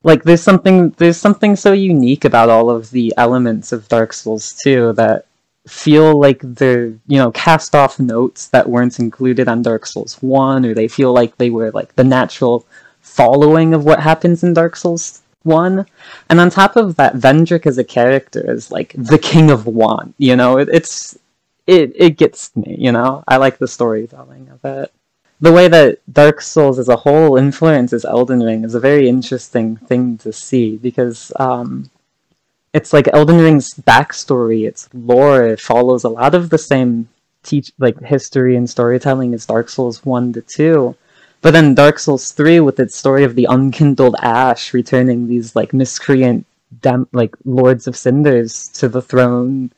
like 0.02 0.22
there's 0.22 0.42
something 0.42 0.90
there's 0.96 1.18
something 1.18 1.54
so 1.54 1.72
unique 1.72 2.24
about 2.24 2.48
all 2.48 2.70
of 2.70 2.90
the 2.90 3.12
elements 3.18 3.72
of 3.72 3.88
Dark 3.88 4.14
Souls 4.14 4.58
2 4.64 4.94
that 4.94 5.26
feel 5.68 6.18
like 6.18 6.40
they're 6.42 6.86
you 7.06 7.18
know 7.18 7.30
cast 7.32 7.74
off 7.74 8.00
notes 8.00 8.48
that 8.48 8.66
weren't 8.66 8.98
included 8.98 9.46
on 9.46 9.60
Dark 9.60 9.84
Souls 9.84 10.14
1 10.22 10.64
or 10.64 10.72
they 10.72 10.88
feel 10.88 11.12
like 11.12 11.36
they 11.36 11.50
were 11.50 11.70
like 11.72 11.94
the 11.96 12.04
natural 12.04 12.64
following 13.10 13.74
of 13.74 13.84
what 13.84 14.00
happens 14.00 14.42
in 14.42 14.54
Dark 14.54 14.76
Souls 14.76 15.22
1 15.42 15.86
and 16.28 16.40
on 16.40 16.50
top 16.50 16.76
of 16.76 16.96
that 16.96 17.14
Vendrick 17.14 17.66
as 17.66 17.78
a 17.78 17.84
character 17.84 18.50
is 18.50 18.70
like 18.70 18.92
the 18.96 19.18
king 19.18 19.50
of 19.50 19.66
want 19.66 20.14
you 20.18 20.36
know? 20.36 20.58
It, 20.58 20.68
it's 20.68 21.18
it 21.66 21.92
it 21.94 22.16
gets 22.16 22.54
me 22.56 22.76
you 22.78 22.92
know? 22.92 23.24
I 23.26 23.36
like 23.36 23.58
the 23.58 23.68
storytelling 23.68 24.48
of 24.48 24.64
it. 24.64 24.92
The 25.42 25.52
way 25.52 25.68
that 25.68 26.00
Dark 26.12 26.42
Souls 26.42 26.78
as 26.78 26.88
a 26.88 26.96
whole 26.96 27.36
influences 27.36 28.04
Elden 28.04 28.40
Ring 28.40 28.64
is 28.64 28.74
a 28.74 28.80
very 28.80 29.08
interesting 29.08 29.76
thing 29.76 30.18
to 30.18 30.32
see 30.32 30.76
because 30.76 31.32
um, 31.40 31.90
it's 32.74 32.92
like 32.92 33.08
Elden 33.12 33.38
Ring's 33.38 33.72
backstory, 33.74 34.68
its 34.68 34.88
lore, 34.92 35.46
it 35.46 35.60
follows 35.60 36.04
a 36.04 36.10
lot 36.10 36.34
of 36.34 36.50
the 36.50 36.58
same 36.58 37.08
teach 37.42 37.72
like 37.78 37.98
history 38.00 38.54
and 38.54 38.68
storytelling 38.68 39.32
as 39.34 39.46
Dark 39.46 39.68
Souls 39.68 40.04
one 40.04 40.32
to 40.34 40.42
two. 40.42 40.94
But 41.42 41.52
then 41.52 41.74
Dark 41.74 41.98
Souls 41.98 42.32
three, 42.32 42.60
with 42.60 42.78
its 42.78 42.96
story 42.96 43.24
of 43.24 43.34
the 43.34 43.46
unkindled 43.48 44.16
ash 44.20 44.74
returning 44.74 45.26
these 45.26 45.56
like 45.56 45.72
miscreant 45.72 46.46
like 47.12 47.34
lords 47.44 47.86
of 47.86 47.96
cinders 47.96 48.68
to 48.68 48.88
the 48.88 49.02
throne, 49.02 49.72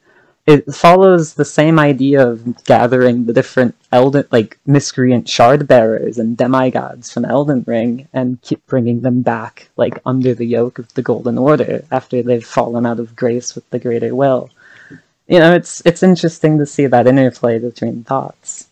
it 0.47 0.75
follows 0.75 1.35
the 1.35 1.45
same 1.45 1.79
idea 1.79 2.27
of 2.27 2.65
gathering 2.65 3.25
the 3.25 3.33
different 3.33 3.77
Elden, 3.93 4.25
like 4.33 4.59
miscreant 4.67 5.29
shard 5.29 5.69
bearers 5.69 6.19
and 6.19 6.37
demigods 6.37 7.13
from 7.13 7.25
Elden 7.25 7.63
Ring, 7.67 8.09
and 8.13 8.43
keep 8.43 8.67
bringing 8.67 9.01
them 9.01 9.23
back, 9.23 9.69
like 9.77 10.01
under 10.05 10.35
the 10.35 10.47
yoke 10.47 10.81
of 10.81 10.93
the 10.95 11.03
Golden 11.03 11.39
Order 11.39 11.85
after 11.93 12.23
they've 12.23 12.45
fallen 12.45 12.85
out 12.85 12.99
of 12.99 13.15
grace 13.15 13.55
with 13.55 13.69
the 13.71 13.79
Greater 13.79 14.15
Will. 14.15 14.51
You 15.29 15.39
know, 15.39 15.55
it's 15.55 15.81
it's 15.87 16.03
interesting 16.03 16.59
to 16.59 16.67
see 16.67 16.87
that 16.87 17.07
interplay 17.07 17.61
between 17.61 18.03
thoughts. 18.03 18.67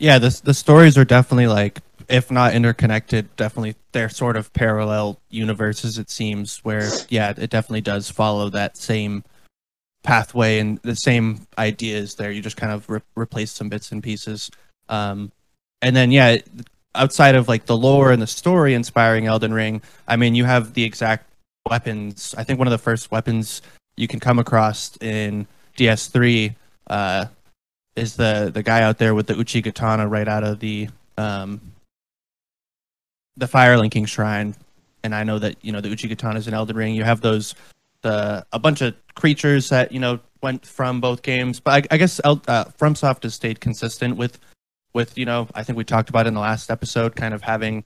Yeah, 0.00 0.18
the 0.18 0.40
the 0.42 0.54
stories 0.54 0.96
are 0.96 1.04
definitely 1.04 1.46
like, 1.46 1.80
if 2.08 2.30
not 2.30 2.54
interconnected, 2.54 3.36
definitely 3.36 3.76
they're 3.92 4.08
sort 4.08 4.36
of 4.36 4.50
parallel 4.54 5.20
universes. 5.28 5.98
It 5.98 6.08
seems 6.08 6.58
where 6.64 6.88
yeah, 7.10 7.34
it 7.36 7.50
definitely 7.50 7.82
does 7.82 8.10
follow 8.10 8.48
that 8.48 8.78
same 8.78 9.24
pathway 10.02 10.58
and 10.58 10.78
the 10.78 10.96
same 10.96 11.46
ideas 11.58 12.14
there. 12.14 12.30
You 12.30 12.40
just 12.40 12.56
kind 12.56 12.72
of 12.72 12.88
re- 12.88 13.02
replace 13.14 13.52
some 13.52 13.68
bits 13.68 13.92
and 13.92 14.02
pieces. 14.02 14.50
Um, 14.88 15.32
and 15.82 15.94
then 15.94 16.10
yeah, 16.10 16.38
outside 16.94 17.34
of 17.34 17.46
like 17.46 17.66
the 17.66 17.76
lore 17.76 18.10
and 18.10 18.22
the 18.22 18.26
story 18.26 18.72
inspiring 18.72 19.26
Elden 19.26 19.52
Ring, 19.52 19.82
I 20.08 20.16
mean, 20.16 20.34
you 20.34 20.46
have 20.46 20.72
the 20.72 20.84
exact 20.84 21.30
weapons. 21.68 22.34
I 22.38 22.44
think 22.44 22.58
one 22.58 22.68
of 22.68 22.72
the 22.72 22.78
first 22.78 23.10
weapons 23.10 23.60
you 23.96 24.08
can 24.08 24.18
come 24.18 24.38
across 24.38 24.96
in 25.02 25.46
DS3 25.76 26.54
uh, 26.86 27.26
is 28.00 28.16
the 28.16 28.50
the 28.52 28.62
guy 28.62 28.82
out 28.82 28.98
there 28.98 29.14
with 29.14 29.26
the 29.26 29.34
Uchigatana 29.34 30.10
right 30.10 30.26
out 30.26 30.42
of 30.42 30.60
the 30.60 30.88
um, 31.16 31.60
the 33.36 33.46
Firelinking 33.46 34.08
Shrine. 34.08 34.54
And 35.02 35.14
I 35.14 35.24
know 35.24 35.38
that 35.38 35.56
you 35.62 35.72
know 35.72 35.80
the 35.80 35.88
Uchigatana 35.88 36.36
is 36.36 36.48
in 36.48 36.54
Elden 36.54 36.76
Ring. 36.76 36.94
You 36.94 37.04
have 37.04 37.20
those 37.20 37.54
the 38.02 38.44
a 38.52 38.58
bunch 38.58 38.80
of 38.80 38.94
creatures 39.14 39.68
that 39.68 39.92
you 39.92 40.00
know 40.00 40.18
went 40.42 40.64
from 40.64 41.00
both 41.00 41.22
games. 41.22 41.60
But 41.60 41.84
I, 41.84 41.94
I 41.94 41.98
guess 41.98 42.20
uh, 42.24 42.36
FromSoft 42.36 43.22
has 43.22 43.34
stayed 43.34 43.60
consistent 43.60 44.16
with 44.16 44.38
with 44.94 45.16
you 45.16 45.26
know 45.26 45.48
I 45.54 45.62
think 45.62 45.76
we 45.76 45.84
talked 45.84 46.08
about 46.08 46.26
in 46.26 46.34
the 46.34 46.40
last 46.40 46.70
episode, 46.70 47.16
kind 47.16 47.34
of 47.34 47.42
having 47.42 47.84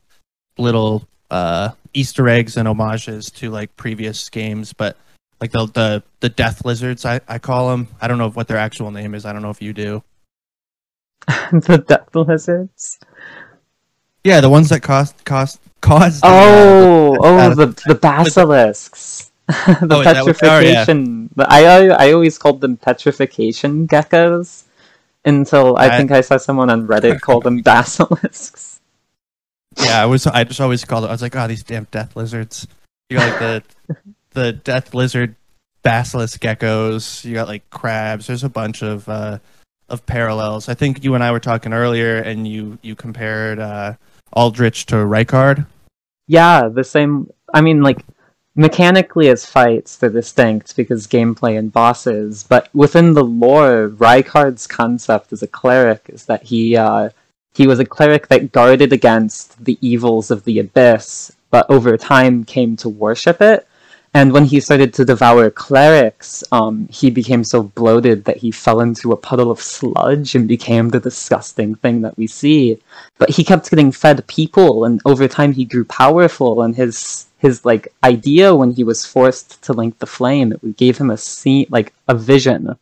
little 0.58 1.06
uh, 1.30 1.70
Easter 1.92 2.28
eggs 2.28 2.56
and 2.56 2.68
homages 2.68 3.30
to 3.32 3.50
like 3.50 3.74
previous 3.76 4.28
games, 4.28 4.72
but 4.72 4.96
like 5.40 5.52
the 5.52 5.66
the 5.66 6.02
the 6.20 6.28
death 6.28 6.64
lizards 6.64 7.04
I, 7.04 7.20
I 7.28 7.38
call 7.38 7.70
them. 7.70 7.88
I 8.00 8.08
don't 8.08 8.18
know 8.18 8.30
what 8.30 8.48
their 8.48 8.56
actual 8.56 8.90
name 8.90 9.14
is. 9.14 9.24
I 9.24 9.32
don't 9.32 9.42
know 9.42 9.50
if 9.50 9.62
you 9.62 9.72
do. 9.72 10.02
the 11.26 11.84
death 11.86 12.14
lizards. 12.14 12.98
Yeah, 14.22 14.40
the 14.40 14.50
ones 14.50 14.70
that 14.70 14.82
cost 14.82 15.24
cost 15.24 15.60
cause. 15.80 16.20
Oh, 16.22 17.14
the, 17.14 17.22
uh, 17.22 17.48
the, 17.54 17.62
oh, 17.62 17.66
the 17.66 17.82
the 17.86 17.94
basilisks. 17.94 19.30
the 19.46 19.88
oh, 19.90 20.02
petrification. 20.02 21.30
Oh, 21.38 21.42
yeah. 21.42 21.46
I, 21.48 21.64
I 21.64 22.06
I 22.06 22.12
always 22.12 22.38
called 22.38 22.60
them 22.60 22.76
petrification 22.76 23.86
geckos 23.86 24.64
until 25.24 25.76
I, 25.76 25.88
I 25.88 25.96
think 25.98 26.10
I 26.10 26.22
saw 26.22 26.36
someone 26.36 26.70
on 26.70 26.86
Reddit 26.86 27.20
call 27.20 27.40
them 27.40 27.60
basilisks. 27.60 28.80
Yeah, 29.76 30.02
I 30.02 30.06
was. 30.06 30.26
I 30.26 30.44
just 30.44 30.60
always 30.60 30.84
called 30.84 31.04
it. 31.04 31.08
I 31.08 31.12
was 31.12 31.22
like, 31.22 31.36
oh, 31.36 31.46
these 31.46 31.62
damn 31.62 31.84
death 31.90 32.16
lizards. 32.16 32.66
You 33.10 33.18
got 33.18 33.28
like 33.28 33.38
the 33.86 34.13
the 34.34 34.52
death 34.52 34.94
lizard 34.94 35.34
basilisk 35.82 36.40
geckos. 36.40 37.24
You 37.24 37.34
got 37.34 37.48
like 37.48 37.68
crabs. 37.70 38.26
There's 38.26 38.44
a 38.44 38.48
bunch 38.48 38.82
of 38.82 39.08
uh, 39.08 39.38
of 39.88 40.04
parallels. 40.06 40.68
I 40.68 40.74
think 40.74 41.02
you 41.04 41.14
and 41.14 41.24
I 41.24 41.32
were 41.32 41.40
talking 41.40 41.72
earlier, 41.72 42.16
and 42.16 42.46
you 42.46 42.78
you 42.82 42.94
compared 42.94 43.58
uh, 43.58 43.94
Aldrich 44.32 44.86
to 44.86 44.96
Rykard. 44.96 45.66
Yeah, 46.26 46.68
the 46.68 46.84
same. 46.84 47.30
I 47.52 47.60
mean, 47.60 47.82
like 47.82 48.04
mechanically 48.56 49.28
as 49.28 49.44
fights 49.44 49.96
they're 49.96 50.10
distinct 50.10 50.76
because 50.76 51.08
gameplay 51.08 51.58
and 51.58 51.72
bosses 51.72 52.44
but 52.44 52.72
within 52.72 53.12
the 53.12 53.24
lore 53.24 53.88
rykard's 53.96 54.66
concept 54.66 55.32
as 55.32 55.42
a 55.42 55.46
cleric 55.46 56.02
is 56.08 56.26
that 56.26 56.42
he 56.44 56.76
uh, 56.76 57.08
he 57.52 57.66
was 57.66 57.80
a 57.80 57.84
cleric 57.84 58.28
that 58.28 58.52
guarded 58.52 58.92
against 58.92 59.64
the 59.64 59.76
evils 59.80 60.30
of 60.30 60.44
the 60.44 60.60
abyss 60.60 61.32
but 61.50 61.68
over 61.68 61.96
time 61.96 62.44
came 62.44 62.76
to 62.76 62.88
worship 62.88 63.40
it 63.40 63.66
and 64.16 64.32
when 64.32 64.44
he 64.44 64.60
started 64.60 64.94
to 64.94 65.04
devour 65.04 65.50
clerics 65.50 66.44
um, 66.52 66.88
he 66.88 67.10
became 67.10 67.42
so 67.42 67.64
bloated 67.64 68.24
that 68.24 68.36
he 68.36 68.50
fell 68.52 68.80
into 68.80 69.10
a 69.10 69.16
puddle 69.16 69.50
of 69.50 69.60
sludge 69.60 70.36
and 70.36 70.46
became 70.46 70.88
the 70.88 71.00
disgusting 71.00 71.74
thing 71.74 72.02
that 72.02 72.16
we 72.16 72.28
see. 72.28 72.78
But 73.18 73.30
he 73.30 73.42
kept 73.42 73.68
getting 73.68 73.90
fed 73.90 74.26
people 74.28 74.84
and 74.84 75.00
over 75.04 75.26
time 75.26 75.52
he 75.52 75.64
grew 75.64 75.84
powerful 75.84 76.62
and 76.62 76.74
his 76.76 77.26
his 77.38 77.64
like 77.64 77.88
idea 78.04 78.54
when 78.54 78.70
he 78.70 78.84
was 78.84 79.04
forced 79.04 79.60
to 79.64 79.72
link 79.72 79.98
the 79.98 80.06
flame 80.06 80.52
it 80.52 80.76
gave 80.76 80.96
him 80.96 81.10
a 81.10 81.18
scene 81.18 81.66
like 81.68 81.92
a 82.08 82.14
vision 82.14 82.78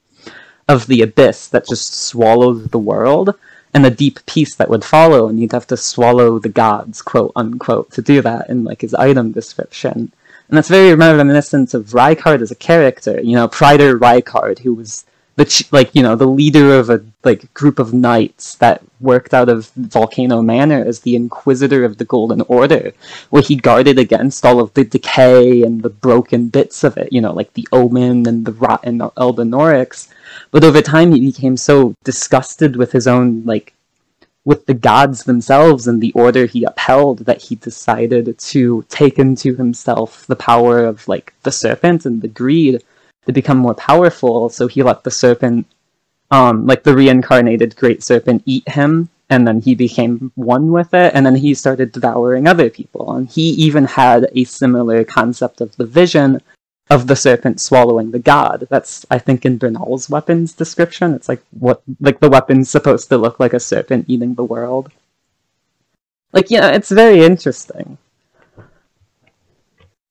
of 0.68 0.86
the 0.86 1.02
abyss 1.02 1.48
that 1.48 1.66
just 1.66 1.94
swallowed 1.94 2.70
the 2.70 2.78
world 2.78 3.34
and 3.74 3.84
the 3.84 3.90
deep 3.90 4.24
peace 4.26 4.54
that 4.54 4.68
would 4.68 4.84
follow 4.84 5.28
and 5.28 5.38
he'd 5.38 5.50
have 5.50 5.66
to 5.66 5.76
swallow 5.76 6.38
the 6.38 6.48
gods 6.48 7.02
quote 7.02 7.32
unquote 7.34 7.90
to 7.90 8.02
do 8.02 8.20
that 8.20 8.48
in 8.50 8.62
like 8.62 8.82
his 8.82 8.94
item 8.94 9.32
description 9.32 10.12
and 10.48 10.56
that's 10.56 10.68
very 10.68 10.94
reminiscent 10.94 11.74
of 11.74 11.86
Rykard 11.86 12.42
as 12.42 12.50
a 12.50 12.56
character 12.56 13.20
you 13.20 13.36
know 13.36 13.48
Praetor 13.48 13.98
Rykard 13.98 14.60
who 14.60 14.74
was 14.74 15.04
the 15.36 15.44
ch- 15.46 15.72
like 15.72 15.94
you 15.94 16.02
know 16.02 16.14
the 16.16 16.26
leader 16.26 16.78
of 16.78 16.90
a 16.90 17.02
like 17.24 17.52
group 17.54 17.78
of 17.78 17.94
knights 17.94 18.56
that 18.56 18.82
worked 19.00 19.32
out 19.32 19.48
of 19.48 19.70
Volcano 19.70 20.42
Manor 20.42 20.84
as 20.84 21.00
the 21.00 21.16
Inquisitor 21.16 21.84
of 21.84 21.96
the 21.98 22.04
Golden 22.04 22.42
Order, 22.42 22.92
where 23.30 23.42
he 23.42 23.56
guarded 23.56 23.98
against 23.98 24.44
all 24.44 24.60
of 24.60 24.72
the 24.74 24.84
decay 24.84 25.62
and 25.62 25.82
the 25.82 25.90
broken 25.90 26.48
bits 26.48 26.84
of 26.84 26.96
it, 26.96 27.12
you 27.12 27.20
know, 27.20 27.32
like 27.32 27.52
the 27.54 27.66
Omen 27.72 28.26
and 28.28 28.44
the 28.44 28.52
rotten 28.52 28.98
Albinaurics. 28.98 30.08
But 30.50 30.64
over 30.64 30.82
time, 30.82 31.12
he 31.12 31.20
became 31.20 31.56
so 31.56 31.94
disgusted 32.04 32.76
with 32.76 32.92
his 32.92 33.06
own 33.06 33.44
like 33.44 33.74
with 34.44 34.66
the 34.66 34.74
gods 34.74 35.24
themselves 35.24 35.86
and 35.86 36.00
the 36.00 36.12
order 36.12 36.46
he 36.46 36.64
upheld 36.64 37.20
that 37.20 37.40
he 37.40 37.54
decided 37.56 38.36
to 38.38 38.84
take 38.88 39.18
into 39.18 39.54
himself 39.54 40.26
the 40.26 40.36
power 40.36 40.84
of 40.84 41.06
like 41.06 41.32
the 41.42 41.52
serpent 41.52 42.04
and 42.06 42.20
the 42.20 42.28
greed 42.28 42.82
to 43.26 43.32
become 43.32 43.58
more 43.58 43.74
powerful. 43.74 44.48
So 44.48 44.66
he 44.66 44.82
let 44.82 45.04
the 45.04 45.10
serpent, 45.10 45.66
um, 46.30 46.66
like 46.66 46.82
the 46.82 46.94
reincarnated 46.94 47.76
great 47.76 48.02
serpent, 48.02 48.42
eat 48.46 48.68
him, 48.68 49.08
and 49.30 49.46
then 49.46 49.60
he 49.60 49.74
became 49.74 50.32
one 50.34 50.72
with 50.72 50.92
it, 50.92 51.12
and 51.14 51.24
then 51.24 51.36
he 51.36 51.54
started 51.54 51.92
devouring 51.92 52.48
other 52.48 52.68
people. 52.68 53.14
And 53.14 53.28
he 53.28 53.50
even 53.50 53.84
had 53.84 54.28
a 54.32 54.44
similar 54.44 55.04
concept 55.04 55.60
of 55.60 55.74
the 55.76 55.86
vision 55.86 56.40
of 56.90 57.06
the 57.06 57.16
serpent 57.16 57.60
swallowing 57.60 58.10
the 58.10 58.18
god. 58.18 58.66
That's 58.70 59.06
I 59.10 59.18
think 59.18 59.44
in 59.44 59.58
Bernahl's 59.58 60.10
weapons 60.10 60.52
description. 60.52 61.14
It's 61.14 61.28
like 61.28 61.42
what 61.58 61.82
like 62.00 62.20
the 62.20 62.30
weapon's 62.30 62.70
supposed 62.70 63.08
to 63.08 63.18
look 63.18 63.40
like 63.40 63.52
a 63.52 63.60
serpent 63.60 64.06
eating 64.08 64.34
the 64.34 64.44
world. 64.44 64.90
Like 66.32 66.50
yeah, 66.50 66.70
it's 66.70 66.90
very 66.90 67.24
interesting. 67.24 67.98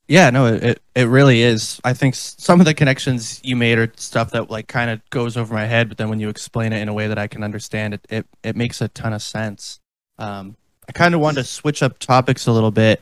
Yeah, 0.07 0.29
no, 0.29 0.47
it 0.47 0.81
it 0.93 1.07
really 1.07 1.41
is. 1.41 1.79
I 1.85 1.93
think 1.93 2.15
some 2.15 2.59
of 2.59 2.65
the 2.65 2.73
connections 2.73 3.39
you 3.43 3.55
made 3.55 3.77
are 3.77 3.91
stuff 3.95 4.31
that 4.31 4.49
like 4.49 4.67
kind 4.67 4.91
of 4.91 5.07
goes 5.09 5.37
over 5.37 5.53
my 5.53 5.65
head, 5.65 5.87
but 5.87 5.97
then 5.97 6.09
when 6.09 6.19
you 6.19 6.27
explain 6.27 6.73
it 6.73 6.81
in 6.81 6.89
a 6.89 6.93
way 6.93 7.07
that 7.07 7.17
I 7.17 7.27
can 7.27 7.43
understand, 7.43 7.93
it 7.93 8.05
it, 8.09 8.25
it 8.43 8.55
makes 8.57 8.81
a 8.81 8.89
ton 8.89 9.13
of 9.13 9.21
sense. 9.21 9.79
Um, 10.17 10.57
I 10.89 10.91
kind 10.91 11.15
of 11.15 11.21
wanted 11.21 11.43
to 11.43 11.43
switch 11.45 11.81
up 11.81 11.97
topics 11.99 12.47
a 12.47 12.51
little 12.51 12.71
bit, 12.71 13.01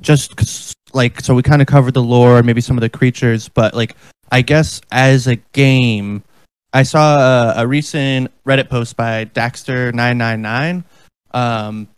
just 0.00 0.34
like 0.94 1.20
so 1.20 1.34
we 1.34 1.42
kind 1.42 1.62
of 1.62 1.68
covered 1.68 1.94
the 1.94 2.02
lore, 2.02 2.42
maybe 2.42 2.60
some 2.60 2.76
of 2.76 2.80
the 2.80 2.88
creatures, 2.88 3.48
but 3.48 3.74
like 3.74 3.96
I 4.30 4.42
guess 4.42 4.80
as 4.90 5.26
a 5.26 5.36
game, 5.36 6.22
I 6.72 6.84
saw 6.84 7.18
a, 7.58 7.62
a 7.62 7.66
recent 7.66 8.30
Reddit 8.46 8.68
post 8.68 8.96
by 8.96 9.26
Daxter 9.26 9.92
nine 9.92 10.18
nine 10.18 10.42
nine, 10.42 10.84
um, 11.32 11.88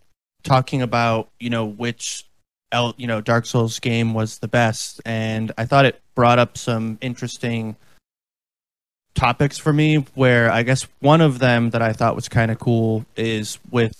talking 0.42 0.82
about 0.82 1.28
you 1.38 1.50
know 1.50 1.64
which 1.64 2.24
El, 2.74 2.92
you 2.96 3.06
know, 3.06 3.20
Dark 3.20 3.46
Souls 3.46 3.78
game 3.78 4.14
was 4.14 4.38
the 4.38 4.48
best, 4.48 5.00
and 5.04 5.52
I 5.56 5.64
thought 5.64 5.84
it 5.84 6.02
brought 6.16 6.40
up 6.40 6.58
some 6.58 6.98
interesting 7.00 7.76
topics 9.14 9.58
for 9.58 9.72
me. 9.72 10.04
Where 10.14 10.50
I 10.50 10.64
guess 10.64 10.88
one 10.98 11.20
of 11.20 11.38
them 11.38 11.70
that 11.70 11.82
I 11.82 11.92
thought 11.92 12.16
was 12.16 12.28
kind 12.28 12.50
of 12.50 12.58
cool 12.58 13.06
is 13.16 13.60
with 13.70 13.94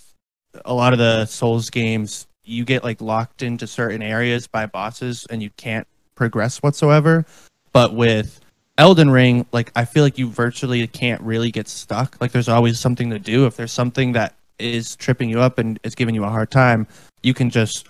a 0.65 0.75
lot 0.75 0.93
of 0.93 0.99
the 0.99 1.25
Souls 1.27 1.71
games, 1.71 2.27
you 2.45 2.65
get 2.65 2.85
like 2.85 3.01
locked 3.01 3.43
into 3.43 3.67
certain 3.67 4.03
areas 4.03 4.47
by 4.47 4.67
bosses, 4.67 5.27
and 5.31 5.43
you 5.43 5.51
can't 5.51 5.87
progress 6.15 6.59
whatsoever. 6.59 7.25
But 7.73 7.95
with 7.95 8.41
Elden 8.79 9.11
Ring, 9.11 9.47
like 9.53 9.71
I 9.77 9.85
feel 9.85 10.03
like 10.03 10.19
you 10.19 10.29
virtually 10.29 10.87
can't 10.87 11.21
really 11.23 11.51
get 11.51 11.69
stuck. 11.69 12.17
Like 12.21 12.33
there's 12.33 12.49
always 12.49 12.81
something 12.81 13.11
to 13.11 13.19
do. 13.19 13.47
If 13.47 13.57
there's 13.57 13.73
something 13.73 14.13
that 14.13 14.35
is 14.59 14.97
tripping 14.97 15.31
you 15.31 15.41
up 15.41 15.59
and 15.59 15.79
is 15.83 15.95
giving 15.95 16.15
you 16.15 16.25
a 16.25 16.29
hard 16.29 16.51
time, 16.51 16.87
you 17.23 17.35
can 17.35 17.51
just 17.51 17.89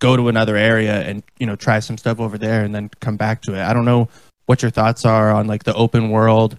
go 0.00 0.16
to 0.16 0.28
another 0.28 0.56
area 0.56 1.02
and 1.02 1.22
you 1.38 1.46
know 1.46 1.56
try 1.56 1.80
some 1.80 1.98
stuff 1.98 2.20
over 2.20 2.38
there 2.38 2.64
and 2.64 2.74
then 2.74 2.90
come 3.00 3.16
back 3.16 3.42
to 3.42 3.54
it. 3.54 3.60
I 3.60 3.72
don't 3.72 3.84
know 3.84 4.08
what 4.46 4.62
your 4.62 4.70
thoughts 4.70 5.04
are 5.04 5.30
on 5.30 5.46
like 5.46 5.64
the 5.64 5.74
open 5.74 6.10
world, 6.10 6.58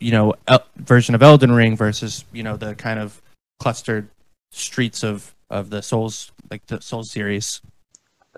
you 0.00 0.12
know, 0.12 0.34
el- 0.46 0.64
version 0.76 1.14
of 1.14 1.22
Elden 1.22 1.52
Ring 1.52 1.76
versus 1.76 2.24
you 2.32 2.42
know 2.42 2.56
the 2.56 2.74
kind 2.74 3.00
of 3.00 3.20
clustered 3.58 4.08
streets 4.52 5.02
of 5.02 5.34
of 5.50 5.70
the 5.70 5.82
Souls 5.82 6.30
like 6.50 6.66
the 6.66 6.80
Soul 6.80 7.04
series. 7.04 7.60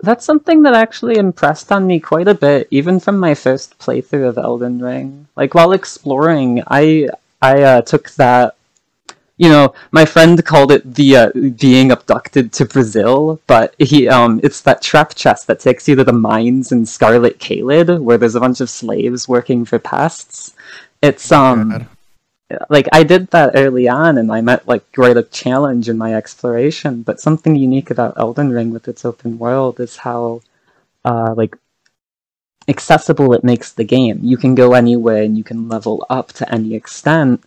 That's 0.03 0.25
something 0.25 0.63
that 0.63 0.73
actually 0.73 1.17
impressed 1.17 1.71
on 1.71 1.85
me 1.85 1.99
quite 1.99 2.27
a 2.27 2.33
bit, 2.33 2.67
even 2.71 2.99
from 2.99 3.19
my 3.19 3.35
first 3.35 3.77
playthrough 3.77 4.27
of 4.27 4.37
Elden 4.37 4.79
Ring. 4.79 5.27
Like 5.35 5.53
while 5.53 5.73
exploring, 5.73 6.63
I 6.67 7.09
I 7.41 7.61
uh, 7.61 7.81
took 7.81 8.09
that. 8.11 8.55
You 9.37 9.49
know, 9.49 9.73
my 9.91 10.05
friend 10.05 10.43
called 10.45 10.71
it 10.71 10.93
the 10.93 11.15
uh, 11.15 11.29
being 11.33 11.91
abducted 11.91 12.53
to 12.53 12.65
Brazil, 12.65 13.39
but 13.47 13.73
he 13.79 14.07
um, 14.07 14.39
it's 14.43 14.61
that 14.61 14.83
trap 14.83 15.15
chest 15.15 15.47
that 15.47 15.59
takes 15.59 15.87
you 15.87 15.95
to 15.95 16.03
the 16.03 16.13
mines 16.13 16.71
in 16.71 16.85
Scarlet 16.85 17.39
Caelid, 17.39 18.01
where 18.01 18.19
there's 18.19 18.35
a 18.35 18.39
bunch 18.39 18.61
of 18.61 18.69
slaves 18.69 19.27
working 19.27 19.65
for 19.65 19.79
pests. 19.79 20.53
It's 21.01 21.31
um, 21.31 21.69
God. 21.69 21.87
Like 22.69 22.87
I 22.91 23.03
did 23.03 23.27
that 23.31 23.51
early 23.55 23.87
on, 23.87 24.17
and 24.17 24.31
I 24.31 24.41
met 24.41 24.67
like 24.67 24.91
quite 24.93 25.17
a 25.17 25.23
challenge 25.23 25.89
in 25.89 25.97
my 25.97 26.15
exploration. 26.15 27.03
But 27.03 27.19
something 27.19 27.55
unique 27.55 27.91
about 27.91 28.17
Elden 28.17 28.51
Ring 28.51 28.71
with 28.71 28.87
its 28.87 29.05
open 29.05 29.37
world 29.37 29.79
is 29.79 29.97
how, 29.97 30.41
uh, 31.05 31.33
like, 31.35 31.55
accessible 32.67 33.33
it 33.33 33.43
makes 33.43 33.73
the 33.73 33.83
game. 33.83 34.19
You 34.21 34.37
can 34.37 34.55
go 34.55 34.73
anywhere 34.73 35.23
and 35.23 35.37
you 35.37 35.43
can 35.43 35.67
level 35.67 36.05
up 36.09 36.31
to 36.33 36.53
any 36.53 36.75
extent, 36.75 37.43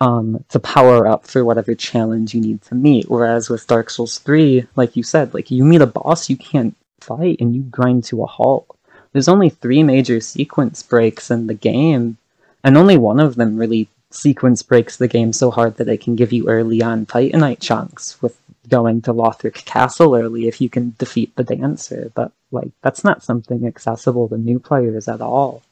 um, 0.00 0.44
to 0.48 0.58
power 0.60 1.06
up 1.06 1.26
for 1.26 1.44
whatever 1.44 1.74
challenge 1.74 2.34
you 2.34 2.40
need 2.40 2.62
to 2.62 2.74
meet. 2.74 3.10
Whereas 3.10 3.48
with 3.48 3.66
Dark 3.66 3.90
Souls 3.90 4.18
Three, 4.18 4.66
like 4.76 4.96
you 4.96 5.02
said, 5.02 5.34
like 5.34 5.50
you 5.50 5.64
meet 5.64 5.82
a 5.82 5.86
boss 5.86 6.30
you 6.30 6.36
can't 6.36 6.76
fight 7.00 7.40
and 7.40 7.54
you 7.54 7.62
grind 7.62 8.04
to 8.04 8.22
a 8.22 8.26
halt. 8.26 8.66
There's 9.12 9.28
only 9.28 9.50
three 9.50 9.82
major 9.82 10.20
sequence 10.20 10.82
breaks 10.82 11.30
in 11.30 11.46
the 11.46 11.54
game, 11.54 12.16
and 12.64 12.76
only 12.76 12.96
one 12.96 13.20
of 13.20 13.36
them 13.36 13.56
really 13.56 13.88
sequence 14.14 14.62
breaks 14.62 14.96
the 14.96 15.08
game 15.08 15.32
so 15.32 15.50
hard 15.50 15.76
that 15.76 15.88
it 15.88 16.00
can 16.00 16.16
give 16.16 16.32
you 16.32 16.48
early 16.48 16.82
on 16.82 17.06
Titanite 17.06 17.60
chunks 17.60 18.20
with 18.22 18.36
going 18.68 19.02
to 19.02 19.12
Lothric 19.12 19.64
Castle 19.64 20.14
early 20.16 20.48
if 20.48 20.60
you 20.60 20.70
can 20.70 20.94
defeat 20.98 21.34
the 21.36 21.44
dancer, 21.44 22.10
but 22.14 22.32
like 22.50 22.70
that's 22.82 23.04
not 23.04 23.22
something 23.22 23.66
accessible 23.66 24.28
to 24.28 24.38
new 24.38 24.58
players 24.58 25.08
at 25.08 25.20
all. 25.20 25.62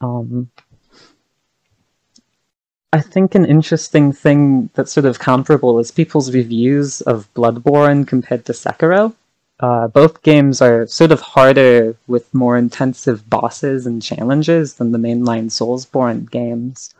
Um 0.00 0.50
I 2.92 3.00
think 3.00 3.36
an 3.36 3.44
interesting 3.44 4.12
thing 4.12 4.70
that's 4.74 4.92
sort 4.92 5.06
of 5.06 5.20
comparable 5.20 5.78
is 5.78 5.92
people's 5.92 6.34
reviews 6.34 7.00
of 7.02 7.32
Bloodborne 7.34 8.04
compared 8.06 8.44
to 8.46 8.52
Sekiro. 8.52 9.14
Uh, 9.60 9.86
both 9.86 10.22
games 10.22 10.60
are 10.60 10.86
sort 10.88 11.12
of 11.12 11.20
harder 11.20 11.94
with 12.08 12.34
more 12.34 12.56
intensive 12.56 13.28
bosses 13.30 13.86
and 13.86 14.02
challenges 14.02 14.74
than 14.74 14.90
the 14.90 14.98
mainline 14.98 15.50
Soulsborne 15.50 16.28
games. 16.30 16.92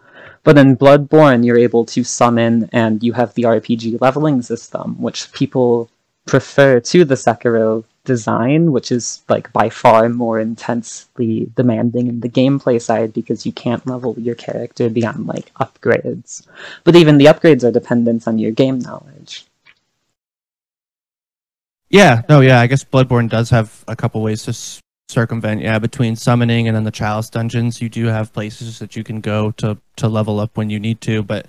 But 0.51 0.59
in 0.59 0.77
Bloodborne, 0.77 1.47
you're 1.47 1.57
able 1.57 1.85
to 1.85 2.03
summon 2.03 2.69
and 2.73 3.05
you 3.05 3.13
have 3.13 3.33
the 3.35 3.45
RPG 3.45 4.01
leveling 4.01 4.43
system, 4.43 5.01
which 5.01 5.31
people 5.31 5.89
prefer 6.27 6.81
to 6.81 7.05
the 7.05 7.15
Sekiro 7.15 7.85
design, 8.05 8.73
which 8.73 8.91
is 8.91 9.23
like 9.29 9.53
by 9.53 9.69
far 9.69 10.09
more 10.09 10.41
intensely 10.41 11.53
demanding 11.55 12.09
in 12.09 12.19
the 12.19 12.29
gameplay 12.29 12.83
side 12.83 13.13
because 13.13 13.47
you 13.47 13.53
can't 13.53 13.87
level 13.87 14.17
your 14.19 14.35
character 14.35 14.89
beyond 14.89 15.29
like 15.29 15.55
upgrades. 15.61 16.45
But 16.83 16.97
even 16.97 17.19
the 17.19 17.27
upgrades 17.27 17.63
are 17.63 17.71
dependent 17.71 18.27
on 18.27 18.41
your 18.41 18.51
game 18.51 18.81
knowledge. 18.81 19.47
Yeah, 21.91 22.23
no, 22.29 22.41
yeah. 22.41 22.59
I 22.59 22.67
guess 22.67 22.83
Bloodborne 22.83 23.29
does 23.31 23.51
have 23.51 23.85
a 23.87 23.95
couple 23.95 24.21
ways 24.21 24.43
to 24.47 24.53
circumvent. 25.11 25.61
Yeah, 25.61 25.79
between 25.79 26.17
summoning 26.17 26.69
and 26.69 26.77
then 26.77 26.85
the 26.85 26.91
Chalice 26.91 27.29
dungeons, 27.29 27.83
you 27.83 27.89
do 27.89 28.07
have 28.07 28.33
places 28.33 28.79
that 28.79 28.97
you 28.97 29.05
can 29.05 29.21
go 29.21 29.51
to 29.53 29.77
to 29.97 30.09
level 30.09 30.41
up 30.41 30.57
when 30.57 30.71
you 30.71 30.79
need 30.79 31.01
to. 31.03 31.23
But 31.23 31.47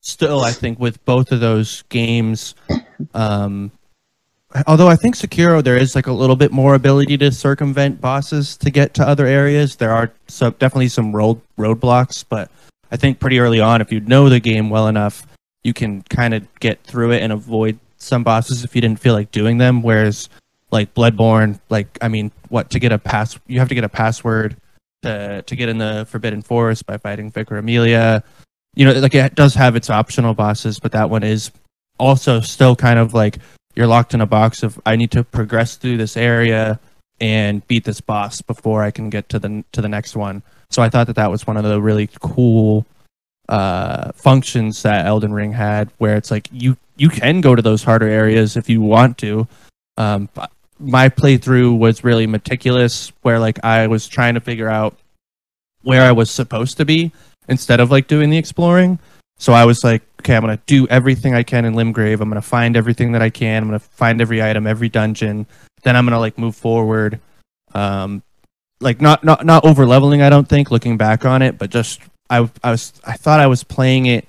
still, 0.00 0.40
I 0.40 0.52
think 0.52 0.78
with 0.78 1.04
both 1.04 1.30
of 1.32 1.40
those 1.40 1.82
games, 1.88 2.54
um, 3.14 3.70
although 4.66 4.88
I 4.88 4.96
think 4.96 5.16
Sekiro 5.16 5.62
there 5.62 5.76
is 5.76 5.94
like 5.94 6.06
a 6.06 6.12
little 6.12 6.36
bit 6.36 6.52
more 6.52 6.74
ability 6.74 7.18
to 7.18 7.32
circumvent 7.32 8.00
bosses 8.00 8.56
to 8.58 8.70
get 8.70 8.94
to 8.94 9.06
other 9.06 9.26
areas. 9.26 9.76
There 9.76 9.92
are 9.92 10.12
so 10.28 10.50
definitely 10.50 10.88
some 10.88 11.14
road 11.14 11.40
roadblocks, 11.58 12.24
but 12.28 12.50
I 12.90 12.96
think 12.96 13.18
pretty 13.18 13.38
early 13.38 13.60
on, 13.60 13.80
if 13.80 13.92
you 13.92 14.00
know 14.00 14.28
the 14.28 14.40
game 14.40 14.70
well 14.70 14.88
enough, 14.88 15.26
you 15.64 15.72
can 15.72 16.02
kind 16.02 16.34
of 16.34 16.46
get 16.60 16.82
through 16.84 17.12
it 17.12 17.22
and 17.22 17.32
avoid 17.32 17.78
some 17.96 18.22
bosses 18.22 18.64
if 18.64 18.74
you 18.74 18.80
didn't 18.80 19.00
feel 19.00 19.14
like 19.14 19.30
doing 19.30 19.58
them. 19.58 19.82
Whereas 19.82 20.28
like 20.74 20.92
Bloodborne, 20.92 21.58
like 21.70 21.96
I 22.02 22.08
mean, 22.08 22.32
what 22.50 22.68
to 22.70 22.78
get 22.78 22.92
a 22.92 22.98
pass? 22.98 23.38
You 23.46 23.60
have 23.60 23.68
to 23.68 23.74
get 23.74 23.84
a 23.84 23.88
password 23.88 24.56
to 25.02 25.42
to 25.46 25.56
get 25.56 25.70
in 25.70 25.78
the 25.78 26.06
Forbidden 26.10 26.42
Forest 26.42 26.84
by 26.84 26.98
fighting 26.98 27.30
Vicar 27.30 27.56
Amelia. 27.56 28.22
You 28.74 28.84
know, 28.84 28.92
like 28.92 29.14
it 29.14 29.36
does 29.36 29.54
have 29.54 29.76
its 29.76 29.88
optional 29.88 30.34
bosses, 30.34 30.80
but 30.80 30.92
that 30.92 31.08
one 31.08 31.22
is 31.22 31.52
also 31.98 32.40
still 32.40 32.74
kind 32.74 32.98
of 32.98 33.14
like 33.14 33.38
you're 33.76 33.86
locked 33.86 34.14
in 34.14 34.20
a 34.20 34.26
box 34.26 34.62
of 34.62 34.78
I 34.84 34.96
need 34.96 35.12
to 35.12 35.24
progress 35.24 35.76
through 35.76 35.96
this 35.96 36.16
area 36.16 36.80
and 37.20 37.66
beat 37.68 37.84
this 37.84 38.00
boss 38.00 38.42
before 38.42 38.82
I 38.82 38.90
can 38.90 39.10
get 39.10 39.28
to 39.30 39.38
the 39.38 39.64
to 39.72 39.80
the 39.80 39.88
next 39.88 40.16
one. 40.16 40.42
So 40.70 40.82
I 40.82 40.88
thought 40.88 41.06
that 41.06 41.16
that 41.16 41.30
was 41.30 41.46
one 41.46 41.56
of 41.56 41.62
the 41.62 41.80
really 41.80 42.10
cool 42.20 42.84
uh, 43.48 44.10
functions 44.12 44.82
that 44.82 45.06
Elden 45.06 45.32
Ring 45.32 45.52
had, 45.52 45.90
where 45.98 46.16
it's 46.16 46.32
like 46.32 46.48
you 46.50 46.76
you 46.96 47.08
can 47.08 47.40
go 47.40 47.54
to 47.54 47.62
those 47.62 47.84
harder 47.84 48.08
areas 48.08 48.56
if 48.56 48.68
you 48.68 48.80
want 48.80 49.18
to. 49.18 49.46
Um, 49.96 50.28
my 50.78 51.08
playthrough 51.08 51.78
was 51.78 52.04
really 52.04 52.26
meticulous, 52.26 53.12
where 53.22 53.38
like 53.38 53.64
I 53.64 53.86
was 53.86 54.08
trying 54.08 54.34
to 54.34 54.40
figure 54.40 54.68
out 54.68 54.96
where 55.82 56.02
I 56.02 56.12
was 56.12 56.30
supposed 56.30 56.76
to 56.78 56.84
be 56.84 57.12
instead 57.48 57.80
of 57.80 57.90
like 57.90 58.06
doing 58.06 58.30
the 58.30 58.38
exploring. 58.38 58.98
So 59.38 59.52
I 59.52 59.64
was 59.64 59.84
like, 59.84 60.02
okay, 60.20 60.36
I'm 60.36 60.42
gonna 60.42 60.60
do 60.66 60.86
everything 60.88 61.34
I 61.34 61.42
can 61.42 61.64
in 61.64 61.74
Limgrave. 61.74 62.20
I'm 62.20 62.28
gonna 62.28 62.42
find 62.42 62.76
everything 62.76 63.12
that 63.12 63.22
I 63.22 63.30
can. 63.30 63.62
I'm 63.62 63.68
gonna 63.68 63.78
find 63.78 64.20
every 64.20 64.42
item, 64.42 64.66
every 64.66 64.88
dungeon. 64.88 65.46
Then 65.82 65.96
I'm 65.96 66.06
gonna 66.06 66.20
like 66.20 66.38
move 66.38 66.56
forward. 66.56 67.20
Um, 67.74 68.22
like 68.80 69.00
not 69.00 69.24
not 69.24 69.44
not 69.44 69.64
over 69.64 69.86
leveling. 69.86 70.22
I 70.22 70.30
don't 70.30 70.48
think 70.48 70.70
looking 70.70 70.96
back 70.96 71.24
on 71.24 71.42
it, 71.42 71.58
but 71.58 71.70
just 71.70 72.00
I 72.30 72.48
I 72.62 72.70
was 72.70 72.92
I 73.04 73.14
thought 73.14 73.40
I 73.40 73.46
was 73.46 73.64
playing 73.64 74.06
it 74.06 74.26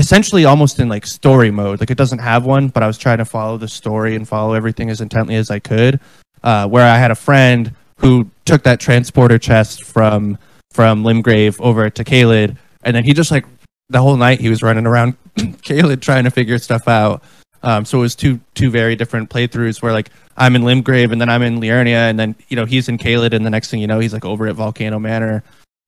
essentially 0.00 0.46
almost 0.46 0.80
in 0.80 0.88
like 0.88 1.06
story 1.06 1.50
mode. 1.50 1.78
Like 1.78 1.90
it 1.90 1.98
doesn't 1.98 2.18
have 2.20 2.46
one, 2.46 2.68
but 2.68 2.82
I 2.82 2.86
was 2.86 2.96
trying 2.96 3.18
to 3.18 3.26
follow 3.26 3.58
the 3.58 3.68
story 3.68 4.16
and 4.16 4.26
follow 4.26 4.54
everything 4.54 4.88
as 4.88 5.02
intently 5.02 5.36
as 5.36 5.50
I 5.50 5.58
could. 5.58 6.00
Uh, 6.42 6.66
where 6.66 6.86
I 6.86 6.96
had 6.96 7.10
a 7.10 7.14
friend 7.14 7.74
who 7.98 8.30
took 8.46 8.62
that 8.62 8.80
transporter 8.80 9.38
chest 9.38 9.84
from 9.84 10.38
from 10.72 11.04
Limgrave 11.04 11.60
over 11.60 11.90
to 11.90 12.02
Caelid, 12.02 12.56
and 12.82 12.96
then 12.96 13.04
he 13.04 13.12
just 13.12 13.30
like 13.30 13.44
the 13.90 14.00
whole 14.00 14.16
night 14.16 14.40
he 14.40 14.48
was 14.48 14.62
running 14.62 14.86
around 14.86 15.16
Caelid 15.36 16.00
trying 16.00 16.24
to 16.24 16.30
figure 16.30 16.58
stuff 16.58 16.88
out. 16.88 17.22
Um, 17.62 17.84
so 17.84 17.98
it 17.98 18.00
was 18.00 18.14
two 18.14 18.40
two 18.54 18.70
very 18.70 18.96
different 18.96 19.28
playthroughs 19.28 19.82
where 19.82 19.92
like 19.92 20.08
I'm 20.38 20.56
in 20.56 20.62
Limgrave 20.62 21.12
and 21.12 21.20
then 21.20 21.28
I'm 21.28 21.42
in 21.42 21.60
Liurnia 21.60 22.08
and 22.08 22.18
then 22.18 22.34
you 22.48 22.56
know 22.56 22.64
he's 22.64 22.88
in 22.88 22.96
Caelid 22.96 23.34
and 23.34 23.44
the 23.44 23.50
next 23.50 23.70
thing 23.70 23.80
you 23.80 23.86
know 23.86 23.98
he's 23.98 24.14
like 24.14 24.24
over 24.24 24.46
at 24.46 24.54
Volcano 24.54 24.98
Manor 24.98 25.44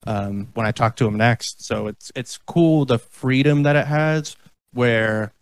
um, 0.07 0.49
when 0.55 0.67
I 0.67 0.73
talk 0.73 0.97
to 0.97 1.07
him 1.07 1.17
next. 1.17 1.65
So 1.65 1.87
it's 1.87 2.13
it's 2.15 2.39
cool 2.39 2.85
the 2.85 2.99
freedom 2.99 3.63
that 3.65 3.77
it 3.77 3.87
has 3.87 4.37
where 4.73 5.33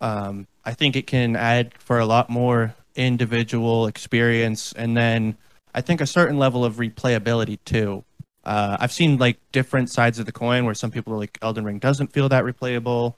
um, 0.00 0.46
I 0.64 0.74
think 0.74 0.96
it 0.96 1.06
can 1.06 1.36
add 1.36 1.72
for 1.78 1.98
a 1.98 2.06
lot 2.06 2.30
more 2.30 2.74
individual 2.96 3.86
experience 3.86 4.72
and 4.72 4.96
then 4.96 5.36
I 5.74 5.80
think 5.80 6.00
a 6.00 6.06
certain 6.06 6.38
level 6.38 6.64
of 6.64 6.76
replayability 6.76 7.58
too. 7.64 8.04
Uh, 8.44 8.76
I've 8.80 8.92
seen 8.92 9.18
like 9.18 9.38
different 9.52 9.90
sides 9.90 10.18
of 10.18 10.26
the 10.26 10.32
coin 10.32 10.64
where 10.64 10.74
some 10.74 10.90
people 10.90 11.12
are 11.12 11.18
like 11.18 11.38
Elden 11.42 11.64
Ring 11.64 11.78
doesn't 11.78 12.12
feel 12.12 12.28
that 12.30 12.44
replayable. 12.44 13.14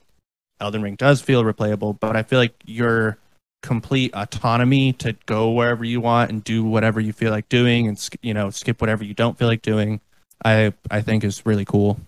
Elden 0.59 0.81
Ring 0.81 0.95
does 0.95 1.21
feel 1.21 1.43
replayable, 1.43 1.99
but 1.99 2.15
I 2.15 2.23
feel 2.23 2.39
like 2.39 2.53
your 2.65 3.17
complete 3.61 4.13
autonomy 4.13 4.91
to 4.91 5.15
go 5.25 5.49
wherever 5.49 5.85
you 5.85 6.01
want 6.01 6.29
and 6.29 6.43
do 6.43 6.63
whatever 6.63 6.99
you 6.99 7.13
feel 7.13 7.31
like 7.31 7.47
doing 7.47 7.87
and 7.87 8.09
you 8.21 8.33
know 8.33 8.49
skip 8.49 8.81
whatever 8.81 9.03
you 9.03 9.13
don't 9.13 9.37
feel 9.37 9.47
like 9.47 9.61
doing. 9.61 10.01
I 10.43 10.73
I 10.89 11.01
think 11.01 11.23
is 11.23 11.45
really 11.45 11.65
cool. 11.65 11.99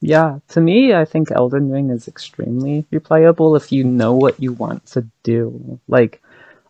Yeah, 0.00 0.40
to 0.48 0.60
me, 0.60 0.92
I 0.94 1.04
think 1.04 1.30
Elden 1.30 1.70
Ring 1.70 1.90
is 1.90 2.08
extremely 2.08 2.84
replayable 2.92 3.56
if 3.56 3.70
you 3.70 3.84
know 3.84 4.14
what 4.14 4.40
you 4.42 4.52
want 4.52 4.84
to 4.86 5.06
do. 5.22 5.78
Like, 5.86 6.20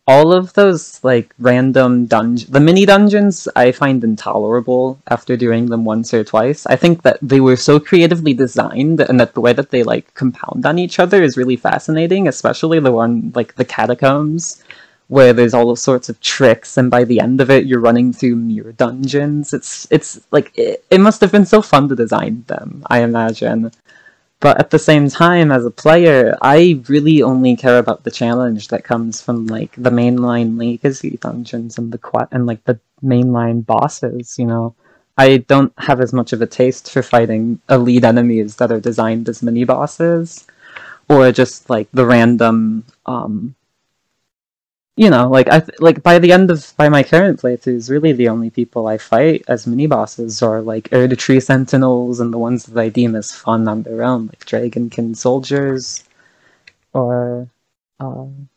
all 0.06 0.34
of 0.34 0.52
those, 0.52 1.02
like, 1.02 1.32
random 1.38 2.04
dungeon, 2.04 2.52
the 2.52 2.60
mini 2.60 2.84
dungeons, 2.84 3.48
I 3.56 3.72
find 3.72 4.04
intolerable 4.04 4.98
after 5.08 5.34
doing 5.36 5.66
them 5.66 5.86
once 5.86 6.12
or 6.12 6.24
twice. 6.24 6.66
I 6.66 6.76
think 6.76 7.02
that 7.02 7.18
they 7.22 7.40
were 7.40 7.56
so 7.56 7.80
creatively 7.80 8.34
designed 8.34 9.00
and 9.00 9.18
that 9.18 9.32
the 9.32 9.40
way 9.40 9.54
that 9.54 9.70
they, 9.70 9.82
like, 9.82 10.12
compound 10.12 10.66
on 10.66 10.78
each 10.78 10.98
other 10.98 11.22
is 11.22 11.38
really 11.38 11.56
fascinating, 11.56 12.28
especially 12.28 12.80
the 12.80 12.92
one, 12.92 13.32
like, 13.34 13.54
the 13.54 13.64
catacombs 13.64 14.62
where 15.12 15.34
there's 15.34 15.52
all 15.52 15.76
sorts 15.76 16.08
of 16.08 16.18
tricks 16.20 16.78
and 16.78 16.90
by 16.90 17.04
the 17.04 17.20
end 17.20 17.38
of 17.42 17.50
it 17.50 17.66
you're 17.66 17.86
running 17.88 18.14
through 18.14 18.34
mirror 18.34 18.72
dungeons. 18.72 19.52
It's 19.52 19.86
it's 19.90 20.18
like 20.30 20.50
it, 20.56 20.82
it 20.90 21.00
must 21.02 21.20
have 21.20 21.30
been 21.30 21.44
so 21.44 21.60
fun 21.60 21.86
to 21.90 21.94
design 21.94 22.44
them 22.46 22.82
i 22.86 23.02
imagine. 23.02 23.70
But 24.40 24.58
at 24.58 24.70
the 24.70 24.78
same 24.78 25.10
time 25.10 25.52
as 25.52 25.66
a 25.66 25.78
player 25.84 26.38
i 26.40 26.82
really 26.88 27.20
only 27.20 27.54
care 27.56 27.78
about 27.78 28.04
the 28.04 28.16
challenge 28.22 28.68
that 28.68 28.84
comes 28.84 29.20
from 29.20 29.46
like 29.48 29.72
the 29.76 29.90
mainline 29.90 30.58
legacy 30.58 31.18
dungeons 31.26 31.76
and 31.76 31.92
the 31.92 31.98
que- 31.98 32.32
and 32.32 32.46
like 32.46 32.64
the 32.64 32.80
mainline 33.04 33.66
bosses 33.66 34.38
you 34.38 34.46
know? 34.46 34.74
I 35.18 35.28
don't 35.52 35.74
have 35.76 36.00
as 36.00 36.14
much 36.14 36.32
of 36.32 36.40
a 36.40 36.46
taste 36.46 36.90
for 36.90 37.02
fighting 37.02 37.60
elite 37.68 38.04
enemies 38.12 38.56
that 38.56 38.72
are 38.72 38.80
designed 38.80 39.28
as 39.28 39.42
mini 39.42 39.64
bosses 39.64 40.46
or 41.10 41.30
just 41.32 41.68
like 41.68 41.88
the 41.92 42.06
random 42.06 42.86
um 43.04 43.54
you 44.96 45.08
know, 45.08 45.28
like 45.28 45.48
I 45.48 45.60
th- 45.60 45.80
like 45.80 46.02
by 46.02 46.18
the 46.18 46.32
end 46.32 46.50
of 46.50 46.72
by 46.76 46.88
my 46.88 47.02
current 47.02 47.40
playthroughs, 47.40 47.88
really 47.88 48.12
the 48.12 48.28
only 48.28 48.50
people 48.50 48.86
I 48.86 48.98
fight 48.98 49.44
as 49.48 49.66
mini 49.66 49.86
bosses 49.86 50.42
are 50.42 50.60
like 50.60 50.90
Erdtree 50.90 51.18
Tree 51.18 51.40
Sentinels 51.40 52.20
and 52.20 52.32
the 52.32 52.38
ones 52.38 52.66
that 52.66 52.80
I 52.80 52.88
deem 52.90 53.14
as 53.14 53.32
fun 53.32 53.68
on 53.68 53.82
their 53.82 54.02
own, 54.02 54.26
like 54.26 54.44
Dragonkin 54.44 55.16
soldiers, 55.16 56.04
or 56.92 57.48
um, 58.00 58.48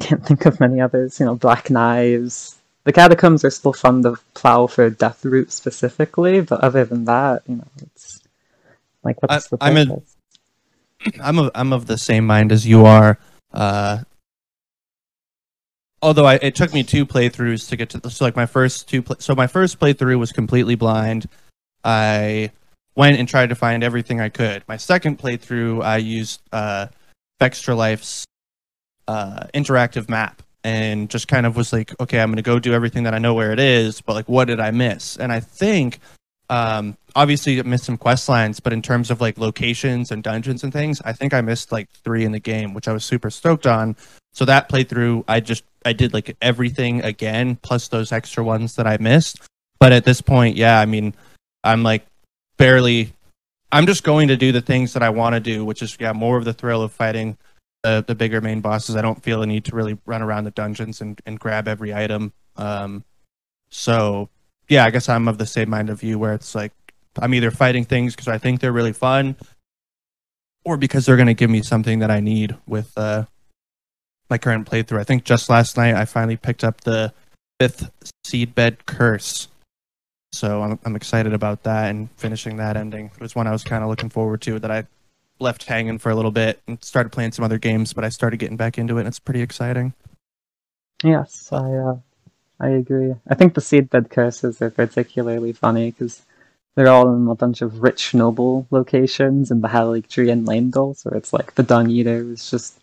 can't 0.00 0.24
think 0.24 0.46
of 0.46 0.58
many 0.58 0.80
others. 0.80 1.20
You 1.20 1.26
know, 1.26 1.34
Black 1.34 1.68
Knives. 1.70 2.58
The 2.84 2.92
catacombs 2.92 3.44
are 3.44 3.50
still 3.50 3.72
fun 3.72 4.02
to 4.02 4.16
plow 4.34 4.66
for 4.66 4.90
Deathroot 4.90 5.52
specifically, 5.52 6.40
but 6.40 6.60
other 6.62 6.84
than 6.84 7.04
that, 7.04 7.42
you 7.46 7.56
know, 7.56 7.68
it's 7.80 8.20
like 9.04 9.20
what's 9.22 9.46
I- 9.46 9.56
the 9.56 9.58
I'm 9.60 9.88
purpose? 9.88 10.16
I'm 11.22 11.38
of 11.38 11.50
I'm 11.54 11.72
of 11.74 11.86
the 11.86 11.98
same 11.98 12.26
mind 12.26 12.52
as 12.52 12.66
you 12.66 12.86
are. 12.86 13.18
Uh, 13.52 13.98
although 16.02 16.26
I, 16.26 16.34
it 16.34 16.54
took 16.54 16.74
me 16.74 16.82
two 16.82 17.06
playthroughs 17.06 17.68
to 17.68 17.76
get 17.76 17.90
to 17.90 18.10
so 18.10 18.24
like 18.24 18.36
my 18.36 18.46
first 18.46 18.88
two. 18.88 19.02
Play, 19.02 19.16
so 19.20 19.34
my 19.34 19.46
first 19.46 19.78
playthrough 19.78 20.18
was 20.18 20.32
completely 20.32 20.74
blind. 20.74 21.28
I 21.84 22.50
went 22.94 23.18
and 23.18 23.28
tried 23.28 23.48
to 23.48 23.54
find 23.54 23.82
everything 23.82 24.20
I 24.20 24.28
could. 24.28 24.64
My 24.68 24.76
second 24.76 25.18
playthrough, 25.18 25.82
I 25.82 25.96
used 25.96 26.42
uh, 26.52 26.88
Fextralife's 27.40 28.26
uh, 29.08 29.44
interactive 29.54 30.08
map 30.08 30.42
and 30.64 31.10
just 31.10 31.26
kind 31.26 31.46
of 31.46 31.56
was 31.56 31.72
like, 31.72 31.98
okay, 32.00 32.20
I'm 32.20 32.28
going 32.28 32.36
to 32.36 32.42
go 32.42 32.58
do 32.58 32.72
everything 32.72 33.04
that 33.04 33.14
I 33.14 33.18
know 33.18 33.34
where 33.34 33.52
it 33.52 33.58
is, 33.58 34.00
but 34.00 34.14
like, 34.14 34.28
what 34.28 34.46
did 34.46 34.60
I 34.60 34.70
miss? 34.70 35.16
And 35.16 35.32
I 35.32 35.40
think, 35.40 35.98
um, 36.50 36.96
obviously, 37.16 37.58
I 37.58 37.62
missed 37.62 37.84
some 37.84 37.96
quest 37.96 38.28
lines, 38.28 38.60
but 38.60 38.72
in 38.72 38.82
terms 38.82 39.10
of 39.10 39.20
like 39.20 39.38
locations 39.38 40.12
and 40.12 40.22
dungeons 40.22 40.62
and 40.62 40.72
things, 40.72 41.00
I 41.04 41.12
think 41.12 41.34
I 41.34 41.40
missed 41.40 41.72
like 41.72 41.90
three 41.90 42.24
in 42.24 42.32
the 42.32 42.38
game, 42.38 42.74
which 42.74 42.86
I 42.86 42.92
was 42.92 43.04
super 43.04 43.30
stoked 43.30 43.66
on. 43.66 43.96
So 44.32 44.44
that 44.46 44.68
playthrough, 44.68 45.24
I 45.28 45.40
just 45.40 45.64
I 45.84 45.92
did 45.92 46.14
like 46.14 46.36
everything 46.40 47.02
again, 47.02 47.56
plus 47.56 47.88
those 47.88 48.12
extra 48.12 48.42
ones 48.42 48.76
that 48.76 48.86
I 48.86 48.96
missed. 48.98 49.42
But 49.78 49.92
at 49.92 50.04
this 50.04 50.20
point, 50.20 50.56
yeah, 50.56 50.80
I 50.80 50.86
mean, 50.86 51.14
I'm 51.64 51.82
like 51.82 52.06
barely. 52.56 53.12
I'm 53.70 53.86
just 53.86 54.04
going 54.04 54.28
to 54.28 54.36
do 54.36 54.52
the 54.52 54.60
things 54.60 54.92
that 54.92 55.02
I 55.02 55.10
want 55.10 55.34
to 55.34 55.40
do, 55.40 55.64
which 55.64 55.82
is 55.82 55.96
yeah, 55.98 56.12
more 56.12 56.36
of 56.36 56.44
the 56.44 56.52
thrill 56.52 56.82
of 56.82 56.92
fighting 56.92 57.36
the 57.82 58.04
the 58.06 58.14
bigger 58.14 58.40
main 58.40 58.60
bosses. 58.60 58.96
I 58.96 59.02
don't 59.02 59.22
feel 59.22 59.42
a 59.42 59.46
need 59.46 59.64
to 59.66 59.76
really 59.76 59.98
run 60.06 60.22
around 60.22 60.44
the 60.44 60.50
dungeons 60.50 61.00
and, 61.00 61.20
and 61.26 61.38
grab 61.38 61.68
every 61.68 61.94
item. 61.94 62.32
Um, 62.56 63.04
so 63.70 64.28
yeah, 64.68 64.84
I 64.84 64.90
guess 64.90 65.08
I'm 65.08 65.28
of 65.28 65.38
the 65.38 65.46
same 65.46 65.68
mind 65.68 65.90
of 65.90 66.02
you 66.02 66.18
where 66.18 66.34
it's 66.34 66.54
like 66.54 66.72
I'm 67.18 67.34
either 67.34 67.50
fighting 67.50 67.84
things 67.84 68.14
because 68.14 68.28
I 68.28 68.38
think 68.38 68.60
they're 68.60 68.72
really 68.72 68.92
fun, 68.92 69.36
or 70.64 70.76
because 70.76 71.04
they're 71.04 71.16
going 71.16 71.26
to 71.26 71.34
give 71.34 71.50
me 71.50 71.62
something 71.62 71.98
that 71.98 72.10
I 72.10 72.20
need 72.20 72.56
with 72.66 72.96
uh, 72.96 73.24
my 74.32 74.38
current 74.38 74.68
playthrough. 74.68 74.98
I 74.98 75.04
think 75.04 75.24
just 75.24 75.50
last 75.50 75.76
night 75.76 75.94
I 75.94 76.06
finally 76.06 76.38
picked 76.38 76.64
up 76.64 76.80
the 76.80 77.12
fifth 77.60 77.90
seedbed 78.26 78.78
curse. 78.86 79.48
So 80.32 80.62
I'm, 80.62 80.78
I'm 80.86 80.96
excited 80.96 81.34
about 81.34 81.64
that 81.64 81.90
and 81.90 82.10
finishing 82.12 82.56
that 82.56 82.78
ending. 82.78 83.10
It 83.14 83.20
was 83.20 83.34
one 83.34 83.46
I 83.46 83.52
was 83.52 83.62
kind 83.62 83.84
of 83.84 83.90
looking 83.90 84.08
forward 84.08 84.40
to 84.42 84.58
that 84.58 84.70
I 84.70 84.86
left 85.38 85.64
hanging 85.64 85.98
for 85.98 86.08
a 86.08 86.14
little 86.14 86.30
bit 86.30 86.62
and 86.66 86.82
started 86.82 87.10
playing 87.10 87.32
some 87.32 87.44
other 87.44 87.58
games, 87.58 87.92
but 87.92 88.04
I 88.04 88.08
started 88.08 88.38
getting 88.38 88.56
back 88.56 88.78
into 88.78 88.96
it 88.96 89.00
and 89.00 89.08
it's 89.08 89.18
pretty 89.18 89.42
exciting. 89.42 89.92
Yes, 91.04 91.50
I 91.52 91.70
uh, 91.70 91.96
I 92.58 92.68
agree. 92.68 93.14
I 93.28 93.34
think 93.34 93.52
the 93.52 93.60
seedbed 93.60 94.08
curses 94.08 94.62
are 94.62 94.70
particularly 94.70 95.52
funny 95.52 95.90
because 95.90 96.22
they're 96.74 96.88
all 96.88 97.14
in 97.14 97.28
a 97.28 97.34
bunch 97.34 97.60
of 97.60 97.82
rich 97.82 98.14
noble 98.14 98.66
locations 98.70 99.50
in 99.50 99.60
the 99.60 99.68
Haligtree 99.68 100.32
and 100.32 100.46
Leyndell, 100.46 100.96
so 100.96 101.10
it's 101.10 101.34
like 101.34 101.54
the 101.54 101.62
Dung 101.62 101.90
Eater 101.90 102.24
was 102.24 102.50
just 102.50 102.78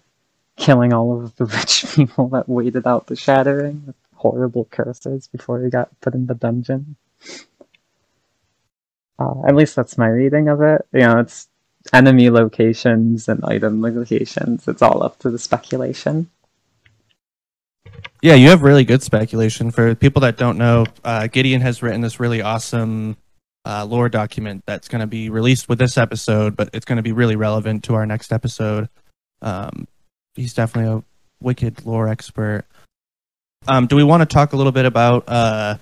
killing 0.59 0.93
all 0.93 1.23
of 1.23 1.35
the 1.37 1.45
rich 1.57 1.85
people 1.95 2.27
that 2.29 2.47
waited 2.47 2.85
out 2.85 3.07
the 3.07 3.15
shattering 3.15 3.83
with 3.87 3.95
horrible 4.13 4.65
curses 4.65 5.27
before 5.27 5.63
he 5.63 5.69
got 5.69 5.99
put 6.01 6.13
in 6.13 6.27
the 6.27 6.35
dungeon. 6.35 6.97
Uh, 9.17 9.41
at 9.47 9.55
least 9.55 9.75
that's 9.75 9.97
my 9.97 10.07
reading 10.07 10.47
of 10.47 10.61
it. 10.61 10.85
You 10.93 10.99
know, 10.99 11.19
it's 11.19 11.47
enemy 11.91 12.29
locations 12.29 13.27
and 13.27 13.43
item 13.43 13.81
locations. 13.81 14.67
It's 14.67 14.81
all 14.81 15.01
up 15.01 15.19
to 15.19 15.29
the 15.29 15.39
speculation. 15.39 16.29
Yeah, 18.21 18.35
you 18.35 18.49
have 18.49 18.61
really 18.61 18.83
good 18.83 19.01
speculation. 19.01 19.71
For 19.71 19.95
people 19.95 20.21
that 20.21 20.37
don't 20.37 20.57
know, 20.57 20.85
uh, 21.03 21.27
Gideon 21.27 21.61
has 21.61 21.81
written 21.81 22.01
this 22.01 22.19
really 22.19 22.41
awesome 22.41 23.17
uh, 23.65 23.85
lore 23.85 24.09
document 24.09 24.63
that's 24.65 24.87
going 24.87 25.01
to 25.01 25.07
be 25.07 25.29
released 25.29 25.67
with 25.67 25.79
this 25.79 25.97
episode, 25.97 26.55
but 26.55 26.69
it's 26.73 26.85
going 26.85 26.97
to 26.97 27.03
be 27.03 27.11
really 27.11 27.35
relevant 27.35 27.83
to 27.85 27.95
our 27.95 28.05
next 28.05 28.31
episode. 28.31 28.89
Um, 29.41 29.87
he's 30.35 30.53
definitely 30.53 30.91
a 30.91 31.03
wicked 31.41 31.85
lore 31.85 32.07
expert. 32.07 32.65
Um, 33.67 33.87
do 33.87 33.95
we 33.95 34.03
want 34.03 34.21
to 34.21 34.25
talk 34.25 34.53
a 34.53 34.55
little 34.55 34.71
bit 34.71 34.85
about 34.85 35.27
uh, 35.27 35.77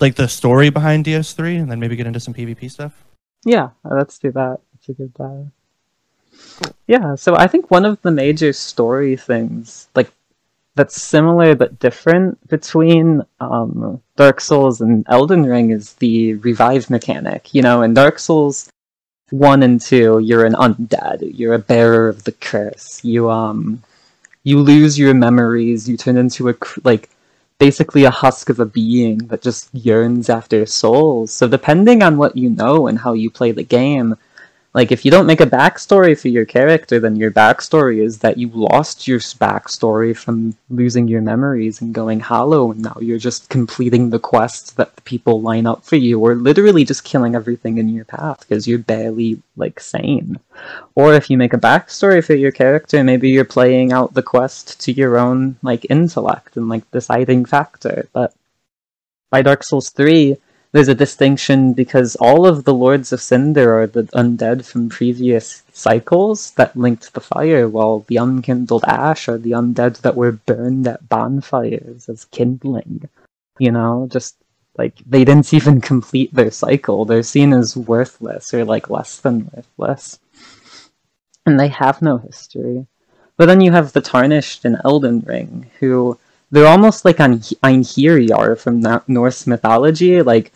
like 0.00 0.14
the 0.14 0.28
story 0.28 0.70
behind 0.70 1.04
DS3, 1.04 1.60
and 1.60 1.70
then 1.70 1.78
maybe 1.78 1.96
get 1.96 2.06
into 2.06 2.20
some 2.20 2.34
PvP 2.34 2.70
stuff? 2.70 3.04
Yeah, 3.44 3.70
let's 3.84 4.18
do 4.18 4.30
that. 4.32 4.60
It's 4.74 4.88
a 4.88 4.92
good 4.92 5.12
uh... 5.20 5.44
Yeah, 6.86 7.14
so 7.14 7.36
I 7.36 7.46
think 7.46 7.70
one 7.70 7.84
of 7.84 8.00
the 8.02 8.10
major 8.10 8.52
story 8.52 9.16
things, 9.16 9.88
like 9.94 10.10
that's 10.74 11.00
similar 11.00 11.54
but 11.54 11.78
different 11.78 12.46
between 12.48 13.22
um, 13.40 14.02
Dark 14.16 14.40
Souls 14.40 14.80
and 14.80 15.06
Elden 15.08 15.44
Ring 15.44 15.70
is 15.70 15.92
the 15.94 16.34
revive 16.34 16.90
mechanic. 16.90 17.54
You 17.54 17.62
know, 17.62 17.82
in 17.82 17.94
Dark 17.94 18.18
Souls 18.18 18.68
one 19.30 19.62
and 19.62 19.80
two, 19.80 20.18
you're 20.18 20.44
an 20.44 20.54
undead. 20.54 21.38
You're 21.38 21.54
a 21.54 21.58
bearer 21.58 22.08
of 22.08 22.24
the 22.24 22.32
curse. 22.32 23.04
You 23.04 23.30
um, 23.30 23.82
you 24.42 24.58
lose 24.58 24.98
your 24.98 25.14
memories. 25.14 25.88
You 25.88 25.96
turn 25.96 26.16
into 26.16 26.48
a 26.50 26.54
like 26.84 27.10
basically 27.58 28.04
a 28.04 28.10
husk 28.10 28.48
of 28.50 28.60
a 28.60 28.66
being 28.66 29.18
that 29.28 29.42
just 29.42 29.74
yearns 29.74 30.28
after 30.28 30.66
souls. 30.66 31.32
So 31.32 31.48
depending 31.48 32.02
on 32.02 32.16
what 32.18 32.36
you 32.36 32.50
know 32.50 32.86
and 32.86 32.98
how 32.98 33.12
you 33.12 33.30
play 33.30 33.52
the 33.52 33.64
game, 33.64 34.16
like 34.74 34.90
if 34.90 35.04
you 35.04 35.10
don't 35.12 35.26
make 35.26 35.40
a 35.40 35.46
backstory 35.46 36.20
for 36.20 36.26
your 36.26 36.44
character, 36.44 36.98
then 36.98 37.14
your 37.14 37.30
backstory 37.30 38.04
is 38.04 38.18
that 38.18 38.36
you 38.38 38.48
lost 38.48 39.06
your 39.06 39.20
backstory 39.20 40.16
from 40.16 40.56
losing 40.68 41.06
your 41.06 41.22
memories 41.22 41.80
and 41.80 41.94
going 41.94 42.18
hollow, 42.18 42.72
and 42.72 42.82
now 42.82 42.96
you're 43.00 43.16
just 43.16 43.48
completing 43.48 44.10
the 44.10 44.18
quests 44.18 44.72
that 44.72 44.96
the 44.96 45.02
people 45.02 45.40
line 45.40 45.64
up 45.64 45.84
for 45.84 45.94
you, 45.94 46.18
or 46.18 46.34
literally 46.34 46.84
just 46.84 47.04
killing 47.04 47.36
everything 47.36 47.78
in 47.78 47.88
your 47.88 48.04
path 48.04 48.40
because 48.40 48.66
you're 48.66 48.80
barely 48.80 49.40
like 49.56 49.78
sane. 49.78 50.40
Or 50.96 51.14
if 51.14 51.30
you 51.30 51.38
make 51.38 51.52
a 51.52 51.58
backstory 51.58 52.24
for 52.24 52.34
your 52.34 52.52
character, 52.52 53.04
maybe 53.04 53.30
you're 53.30 53.44
playing 53.44 53.92
out 53.92 54.14
the 54.14 54.24
quest 54.24 54.80
to 54.80 54.92
your 54.92 55.16
own 55.16 55.56
like 55.62 55.86
intellect 55.88 56.56
and 56.56 56.68
like 56.68 56.90
deciding 56.90 57.44
factor. 57.44 58.08
But 58.12 58.34
by 59.30 59.42
Dark 59.42 59.62
Souls 59.62 59.90
3, 59.90 60.36
there's 60.74 60.88
a 60.88 60.94
distinction 60.94 61.72
because 61.72 62.16
all 62.16 62.48
of 62.48 62.64
the 62.64 62.74
Lords 62.74 63.12
of 63.12 63.22
Cinder 63.22 63.78
are 63.78 63.86
the 63.86 64.02
undead 64.12 64.66
from 64.66 64.88
previous 64.88 65.62
cycles 65.72 66.50
that 66.54 66.76
linked 66.76 67.14
the 67.14 67.20
fire, 67.20 67.68
while 67.68 68.00
the 68.08 68.16
unkindled 68.16 68.82
ash 68.88 69.28
are 69.28 69.38
the 69.38 69.52
undead 69.52 70.00
that 70.00 70.16
were 70.16 70.32
burned 70.32 70.88
at 70.88 71.08
bonfires 71.08 72.08
as 72.08 72.24
kindling. 72.24 73.08
You 73.60 73.70
know, 73.70 74.08
just 74.10 74.34
like 74.76 74.96
they 75.06 75.24
didn't 75.24 75.54
even 75.54 75.80
complete 75.80 76.34
their 76.34 76.50
cycle. 76.50 77.04
They're 77.04 77.22
seen 77.22 77.52
as 77.52 77.76
worthless 77.76 78.52
or 78.52 78.64
like 78.64 78.90
less 78.90 79.20
than 79.20 79.48
worthless. 79.54 80.18
And 81.46 81.60
they 81.60 81.68
have 81.68 82.02
no 82.02 82.16
history. 82.16 82.88
But 83.36 83.46
then 83.46 83.60
you 83.60 83.70
have 83.70 83.92
the 83.92 84.00
Tarnished 84.00 84.64
in 84.64 84.78
Elden 84.84 85.20
Ring, 85.20 85.70
who 85.78 86.18
they're 86.50 86.66
almost 86.66 87.04
like 87.04 87.20
Ein- 87.20 87.38
Einherjar 87.62 88.58
from 88.58 88.82
Norse 89.06 89.46
mythology, 89.46 90.20
like 90.20 90.50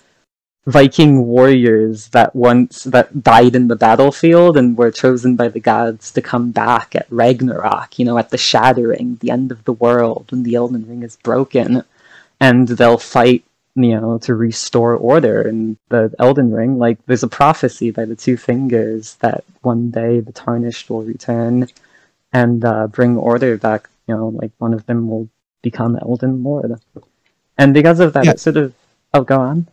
Viking 0.68 1.24
warriors 1.26 2.08
that 2.08 2.36
once 2.36 2.84
that 2.84 3.22
died 3.22 3.56
in 3.56 3.68
the 3.68 3.74
battlefield 3.76 4.54
and 4.58 4.76
were 4.76 4.90
chosen 4.90 5.34
by 5.34 5.48
the 5.48 5.60
gods 5.60 6.12
to 6.12 6.20
come 6.20 6.50
back 6.50 6.94
at 6.94 7.06
Ragnarok, 7.08 7.98
you 7.98 8.04
know, 8.04 8.18
at 8.18 8.28
the 8.28 8.36
shattering, 8.36 9.16
the 9.22 9.30
end 9.30 9.50
of 9.50 9.64
the 9.64 9.72
world, 9.72 10.26
when 10.30 10.42
the 10.42 10.56
Elden 10.56 10.84
Ring 10.86 11.02
is 11.02 11.16
broken, 11.16 11.84
and 12.38 12.68
they'll 12.68 12.98
fight, 12.98 13.44
you 13.76 13.98
know, 13.98 14.18
to 14.18 14.34
restore 14.34 14.94
order 14.94 15.40
in 15.40 15.78
the 15.88 16.14
Elden 16.18 16.52
Ring. 16.52 16.78
Like 16.78 16.98
there's 17.06 17.22
a 17.22 17.28
prophecy 17.28 17.90
by 17.90 18.04
the 18.04 18.16
two 18.16 18.36
fingers 18.36 19.14
that 19.24 19.44
one 19.62 19.90
day 19.90 20.20
the 20.20 20.32
Tarnished 20.32 20.90
will 20.90 21.02
return 21.02 21.68
and 22.30 22.62
uh, 22.62 22.88
bring 22.88 23.16
order 23.16 23.56
back. 23.56 23.88
You 24.06 24.16
know, 24.16 24.28
like 24.28 24.52
one 24.58 24.74
of 24.74 24.84
them 24.84 25.08
will 25.08 25.30
become 25.62 25.96
Elden 25.96 26.44
Lord, 26.44 26.78
and 27.56 27.72
because 27.72 28.00
of 28.00 28.12
that, 28.12 28.26
Yeah. 28.26 28.32
it 28.32 28.40
sort 28.40 28.58
of. 28.58 28.74
Oh, 29.14 29.22
go 29.22 29.40
on. 29.40 29.66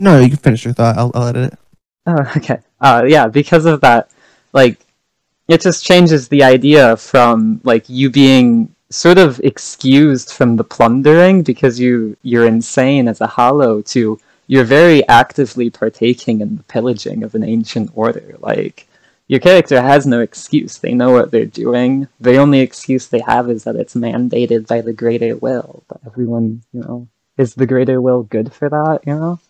No, 0.00 0.18
you 0.18 0.28
can 0.28 0.38
finish 0.38 0.64
your 0.64 0.72
thought. 0.74 0.96
I'll, 0.96 1.12
I'll 1.14 1.28
edit 1.28 1.52
it. 1.52 1.58
Oh, 2.06 2.32
okay. 2.36 2.58
Uh, 2.80 3.04
yeah, 3.06 3.28
because 3.28 3.66
of 3.66 3.82
that, 3.82 4.10
like, 4.52 4.78
it 5.46 5.60
just 5.60 5.84
changes 5.84 6.28
the 6.28 6.42
idea 6.42 6.96
from 6.96 7.60
like 7.64 7.88
you 7.88 8.08
being 8.08 8.74
sort 8.88 9.18
of 9.18 9.40
excused 9.40 10.32
from 10.32 10.56
the 10.56 10.64
plundering 10.64 11.42
because 11.42 11.78
you 11.78 12.16
you're 12.22 12.46
insane 12.46 13.08
as 13.08 13.20
a 13.20 13.26
hollow 13.26 13.82
to 13.82 14.18
you're 14.46 14.64
very 14.64 15.06
actively 15.08 15.70
partaking 15.70 16.40
in 16.40 16.56
the 16.56 16.62
pillaging 16.64 17.22
of 17.22 17.34
an 17.34 17.44
ancient 17.44 17.90
order. 17.94 18.36
Like, 18.40 18.88
your 19.28 19.38
character 19.38 19.80
has 19.80 20.06
no 20.06 20.20
excuse. 20.20 20.78
They 20.78 20.94
know 20.94 21.12
what 21.12 21.30
they're 21.30 21.46
doing. 21.46 22.08
The 22.20 22.36
only 22.36 22.60
excuse 22.60 23.06
they 23.06 23.20
have 23.20 23.48
is 23.50 23.62
that 23.64 23.76
it's 23.76 23.94
mandated 23.94 24.66
by 24.66 24.80
the 24.80 24.92
greater 24.92 25.36
will. 25.36 25.84
But 25.88 26.00
everyone, 26.06 26.62
you 26.72 26.80
know, 26.80 27.08
is 27.36 27.54
the 27.54 27.66
greater 27.66 28.00
will 28.00 28.24
good 28.24 28.52
for 28.52 28.68
that? 28.68 29.00
You 29.06 29.14
know. 29.14 29.40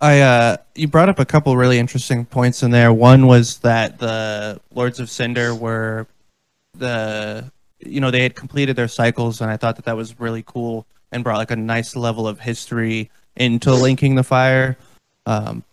I 0.00 0.20
uh, 0.20 0.56
you 0.74 0.86
brought 0.88 1.08
up 1.08 1.18
a 1.18 1.24
couple 1.24 1.56
really 1.56 1.78
interesting 1.78 2.24
points 2.24 2.62
in 2.62 2.70
there. 2.70 2.92
One 2.92 3.26
was 3.26 3.58
that 3.58 3.98
the 3.98 4.60
Lords 4.74 5.00
of 5.00 5.10
Cinder 5.10 5.54
were 5.54 6.06
the 6.74 7.50
you 7.80 8.00
know 8.00 8.10
they 8.10 8.22
had 8.22 8.34
completed 8.34 8.76
their 8.76 8.88
cycles, 8.88 9.40
and 9.40 9.50
I 9.50 9.56
thought 9.56 9.76
that 9.76 9.84
that 9.86 9.96
was 9.96 10.20
really 10.20 10.44
cool 10.46 10.86
and 11.10 11.24
brought 11.24 11.38
like 11.38 11.50
a 11.50 11.56
nice 11.56 11.96
level 11.96 12.28
of 12.28 12.40
history 12.40 13.10
into 13.36 13.74
linking 13.74 14.14
the 14.14 14.22
fire, 14.22 14.76
um, 15.26 15.64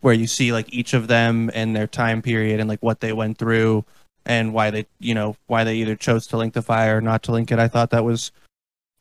where 0.00 0.14
you 0.14 0.26
see 0.26 0.52
like 0.52 0.72
each 0.72 0.92
of 0.92 1.08
them 1.08 1.50
and 1.54 1.74
their 1.74 1.86
time 1.86 2.20
period 2.20 2.60
and 2.60 2.68
like 2.68 2.82
what 2.82 3.00
they 3.00 3.12
went 3.12 3.38
through 3.38 3.84
and 4.26 4.52
why 4.52 4.70
they 4.70 4.86
you 4.98 5.14
know 5.14 5.34
why 5.46 5.64
they 5.64 5.76
either 5.76 5.96
chose 5.96 6.26
to 6.26 6.36
link 6.36 6.52
the 6.52 6.62
fire 6.62 6.98
or 6.98 7.00
not 7.00 7.22
to 7.22 7.32
link 7.32 7.50
it. 7.50 7.58
I 7.58 7.68
thought 7.68 7.90
that 7.90 8.04
was 8.04 8.32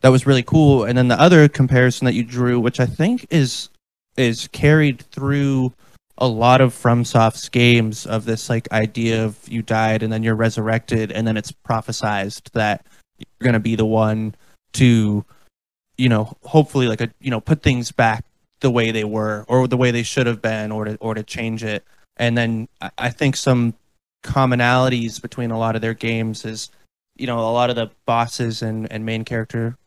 that 0.02 0.10
was 0.10 0.25
really 0.25 0.43
cool. 0.43 0.86
And 0.86 0.97
then 0.97 1.10
the 1.10 1.19
other 1.19 1.49
comparison 1.49 2.06
that 2.06 2.13
you 2.13 2.23
drew, 2.23 2.58
which 2.60 2.80
I 2.80 2.86
think 2.86 3.28
is 3.30 3.69
is 4.17 4.48
carried 4.50 5.02
through 5.02 5.74
a 6.17 6.28
lot 6.28 6.60
of 6.60 6.74
FromSoft's 6.74 7.48
games 7.50 8.06
of 8.06 8.26
this 8.26 8.50
like 8.50 8.72
idea 8.72 9.24
of 9.24 9.38
you 9.48 9.62
died 9.62 10.04
and 10.04 10.12
then 10.12 10.22
you're 10.22 10.36
resurrected 10.36 11.12
and 11.12 11.26
then 11.26 11.38
it's 11.38 11.52
prophesized 11.52 12.52
that 12.52 12.86
you're 13.17 13.43
going 13.43 13.54
to 13.54 13.60
be 13.60 13.76
the 13.76 13.86
one 13.86 14.36
to 14.74 15.26
you 15.98 16.10
know 16.10 16.34
hopefully 16.43 16.88
like 16.88 17.02
a 17.02 17.10
you 17.19 17.32
know 17.32 17.39
put 17.39 17.62
things 17.62 17.91
back 17.91 18.26
the 18.60 18.72
way 18.72 18.91
they 18.91 19.04
were 19.04 19.45
or 19.48 19.67
the 19.67 19.78
way 19.78 19.91
they 19.91 20.04
should 20.04 20.28
have 20.28 20.41
been 20.41 20.72
or 20.72 20.86
to 20.86 20.95
or 20.98 21.13
to 21.13 21.24
change 21.24 21.63
it. 21.63 21.84
And 22.17 22.38
then 22.38 22.67
I- 22.98 23.10
think 23.10 23.36
some 23.38 23.76
commonalities 24.24 25.22
between 25.22 25.52
a 25.52 25.58
lot 25.58 25.76
of 25.76 25.82
their 25.82 25.93
games 25.93 26.43
is 26.43 26.69
you 27.15 27.28
know 27.28 27.39
a 27.39 27.52
lot 27.52 27.69
of 27.69 27.78
the 27.78 27.89
bosses 28.06 28.62
and 28.62 28.91
and 28.91 29.06
main 29.06 29.24
character 29.24 29.78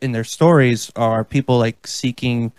in 0.00 0.12
their 0.12 0.24
stories 0.24 0.90
are 0.96 1.24
people 1.24 1.58
like 1.58 1.86
seeking 1.86 2.52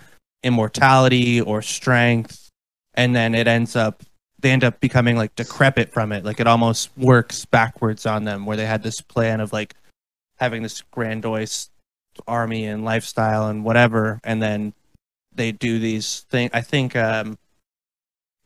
immortality 0.44 1.42
or 1.42 1.62
strength 1.62 2.50
and 2.94 3.16
then 3.16 3.36
it 3.36 3.48
ends 3.48 3.76
up 3.76 4.04
they 4.40 4.50
end 4.52 4.64
up 4.64 4.80
becoming 4.80 5.16
like 5.16 5.36
decrepit 5.36 5.94
from 5.94 6.12
it. 6.12 6.26
Like 6.26 6.40
it 6.40 6.48
almost 6.48 6.90
works 6.98 7.46
backwards 7.46 8.08
on 8.08 8.24
them 8.24 8.48
where 8.48 8.58
they 8.58 8.66
had 8.66 8.82
this 8.82 9.00
plan 9.00 9.40
of 9.40 9.54
like 9.54 9.76
having 10.38 10.64
this 10.64 10.82
grandiose 10.90 11.70
army 12.28 12.66
and 12.66 12.84
lifestyle 12.84 13.48
and 13.48 13.64
whatever 13.64 14.20
and 14.24 14.42
then 14.42 14.74
they 15.34 15.50
do 15.54 15.80
these 15.80 16.26
things 16.30 16.52
i 16.54 16.60
think 16.60 16.94
um 16.94 17.38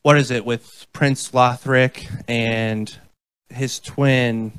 what 0.02 0.16
is 0.16 0.30
it 0.30 0.46
with 0.46 0.86
prince 0.92 1.32
lothric 1.32 2.06
and 2.28 2.96
his 3.48 3.80
twin? 3.80 4.52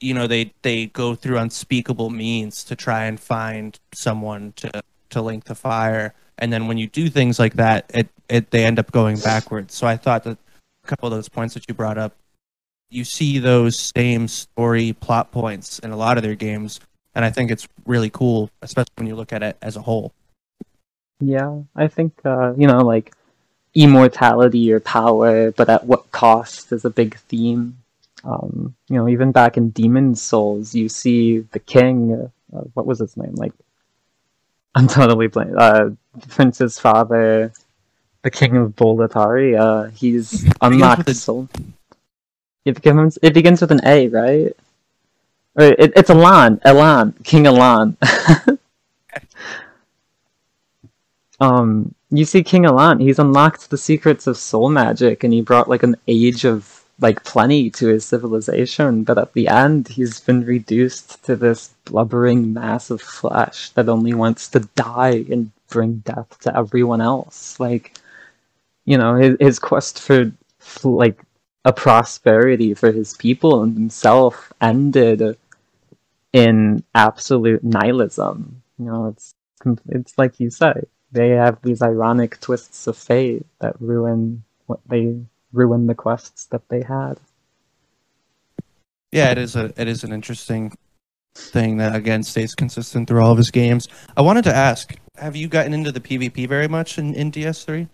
You 0.00 0.14
know 0.14 0.26
they 0.26 0.52
they 0.62 0.86
go 0.86 1.14
through 1.14 1.38
unspeakable 1.38 2.10
means 2.10 2.64
to 2.64 2.76
try 2.76 3.04
and 3.04 3.18
find 3.18 3.78
someone 3.94 4.52
to 4.56 4.82
to 5.10 5.22
link 5.22 5.44
the 5.44 5.54
fire 5.54 6.14
and 6.38 6.52
then 6.52 6.66
when 6.66 6.78
you 6.78 6.86
do 6.86 7.08
things 7.08 7.38
like 7.38 7.54
that 7.54 7.90
it 7.94 8.08
it 8.28 8.50
they 8.50 8.64
end 8.64 8.78
up 8.78 8.90
going 8.92 9.18
backwards 9.18 9.74
so 9.74 9.86
i 9.86 9.96
thought 9.96 10.24
that 10.24 10.38
a 10.84 10.86
couple 10.86 11.06
of 11.06 11.14
those 11.14 11.28
points 11.28 11.54
that 11.54 11.64
you 11.68 11.74
brought 11.74 11.98
up 11.98 12.14
you 12.90 13.04
see 13.04 13.38
those 13.38 13.90
same 13.96 14.28
story 14.28 14.92
plot 15.00 15.30
points 15.32 15.78
in 15.80 15.90
a 15.90 15.96
lot 15.96 16.16
of 16.16 16.22
their 16.22 16.34
games 16.34 16.80
and 17.14 17.24
i 17.24 17.30
think 17.30 17.50
it's 17.50 17.66
really 17.86 18.10
cool 18.10 18.50
especially 18.62 18.92
when 18.96 19.06
you 19.06 19.16
look 19.16 19.32
at 19.32 19.42
it 19.42 19.56
as 19.62 19.76
a 19.76 19.82
whole 19.82 20.12
Yeah, 21.20 21.62
I 21.74 21.88
think 21.88 22.12
uh, 22.24 22.54
you 22.56 22.66
know, 22.66 22.78
like 22.78 23.14
immortality 23.74 24.72
or 24.72 24.80
power, 24.80 25.50
but 25.52 25.68
at 25.68 25.84
what 25.84 26.10
cost 26.12 26.72
is 26.72 26.84
a 26.84 26.90
big 26.90 27.16
theme. 27.16 27.78
Um, 28.24 28.74
you 28.88 28.96
know, 28.96 29.08
even 29.08 29.32
back 29.32 29.56
in 29.56 29.70
Demon 29.70 30.14
Souls, 30.14 30.74
you 30.74 30.88
see 30.88 31.38
the 31.38 31.58
king. 31.58 32.30
Uh, 32.54 32.60
what 32.74 32.86
was 32.86 32.98
his 32.98 33.16
name? 33.16 33.34
Like, 33.34 33.52
I'm 34.74 34.88
totally 34.88 35.28
blank. 35.28 35.52
Uh, 35.56 35.90
Prince's 36.28 36.78
father, 36.78 37.52
the 38.22 38.30
king 38.30 38.56
of 38.56 38.72
Boletaria. 38.76 39.58
Uh, 39.58 39.90
he's 39.90 40.46
unlocked 40.60 41.14
soul. 41.16 41.48
It 42.64 42.74
begins. 42.74 43.18
It 43.22 43.32
begins 43.32 43.60
with 43.60 43.70
an 43.70 43.80
A, 43.84 44.08
right? 44.08 44.56
Or 45.54 45.64
it, 45.64 45.92
it's 45.96 46.10
Elan. 46.10 46.60
Elan. 46.64 47.14
King 47.24 47.46
Elan. 47.46 47.96
um 51.40 51.94
you 52.10 52.24
see 52.24 52.42
king 52.42 52.64
alan 52.64 52.98
he's 52.98 53.18
unlocked 53.18 53.68
the 53.70 53.76
secrets 53.76 54.26
of 54.26 54.36
soul 54.36 54.70
magic 54.70 55.24
and 55.24 55.32
he 55.32 55.40
brought 55.40 55.68
like 55.68 55.82
an 55.82 55.96
age 56.08 56.44
of 56.44 56.75
like 56.98 57.24
plenty 57.24 57.68
to 57.68 57.88
his 57.88 58.04
civilization 58.04 59.04
but 59.04 59.18
at 59.18 59.32
the 59.34 59.48
end 59.48 59.86
he's 59.88 60.20
been 60.20 60.44
reduced 60.44 61.22
to 61.24 61.36
this 61.36 61.74
blubbering 61.84 62.52
mass 62.54 62.90
of 62.90 63.00
flesh 63.00 63.70
that 63.70 63.88
only 63.88 64.14
wants 64.14 64.48
to 64.48 64.60
die 64.74 65.24
and 65.30 65.50
bring 65.68 65.98
death 65.98 66.38
to 66.40 66.56
everyone 66.56 67.00
else. 67.00 67.58
Like 67.60 67.98
you 68.84 68.98
know 68.98 69.14
his, 69.16 69.36
his 69.40 69.58
quest 69.58 70.00
for 70.00 70.32
like 70.84 71.20
a 71.64 71.72
prosperity 71.72 72.74
for 72.74 72.92
his 72.92 73.16
people 73.16 73.62
and 73.62 73.74
himself 73.74 74.52
ended 74.60 75.36
in 76.32 76.84
absolute 76.94 77.64
nihilism. 77.64 78.62
You 78.78 78.86
know 78.86 79.06
it's 79.06 79.34
it's 79.88 80.16
like 80.18 80.38
you 80.38 80.50
say 80.50 80.72
they 81.12 81.30
have 81.30 81.60
these 81.62 81.82
ironic 81.82 82.40
twists 82.40 82.86
of 82.86 82.96
fate 82.96 83.46
that 83.60 83.80
ruin 83.80 84.44
what 84.66 84.80
they 84.86 85.16
ruin 85.56 85.86
the 85.86 85.94
quests 85.94 86.44
that 86.46 86.68
they 86.68 86.82
had. 86.82 87.16
yeah 89.12 89.30
it 89.30 89.38
is 89.38 89.56
a 89.56 89.72
it 89.76 89.88
is 89.88 90.04
an 90.04 90.12
interesting 90.12 90.72
thing 91.34 91.76
that 91.76 91.94
again 91.94 92.22
stays 92.22 92.54
consistent 92.54 93.06
through 93.08 93.22
all 93.22 93.30
of 93.32 93.38
his 93.38 93.50
games 93.50 93.88
i 94.16 94.22
wanted 94.22 94.42
to 94.44 94.54
ask 94.54 94.94
have 95.18 95.36
you 95.36 95.48
gotten 95.48 95.72
into 95.74 95.92
the 95.92 96.00
pvp 96.00 96.48
very 96.48 96.68
much 96.68 96.98
in, 96.98 97.14
in 97.14 97.30
ds3 97.30 97.88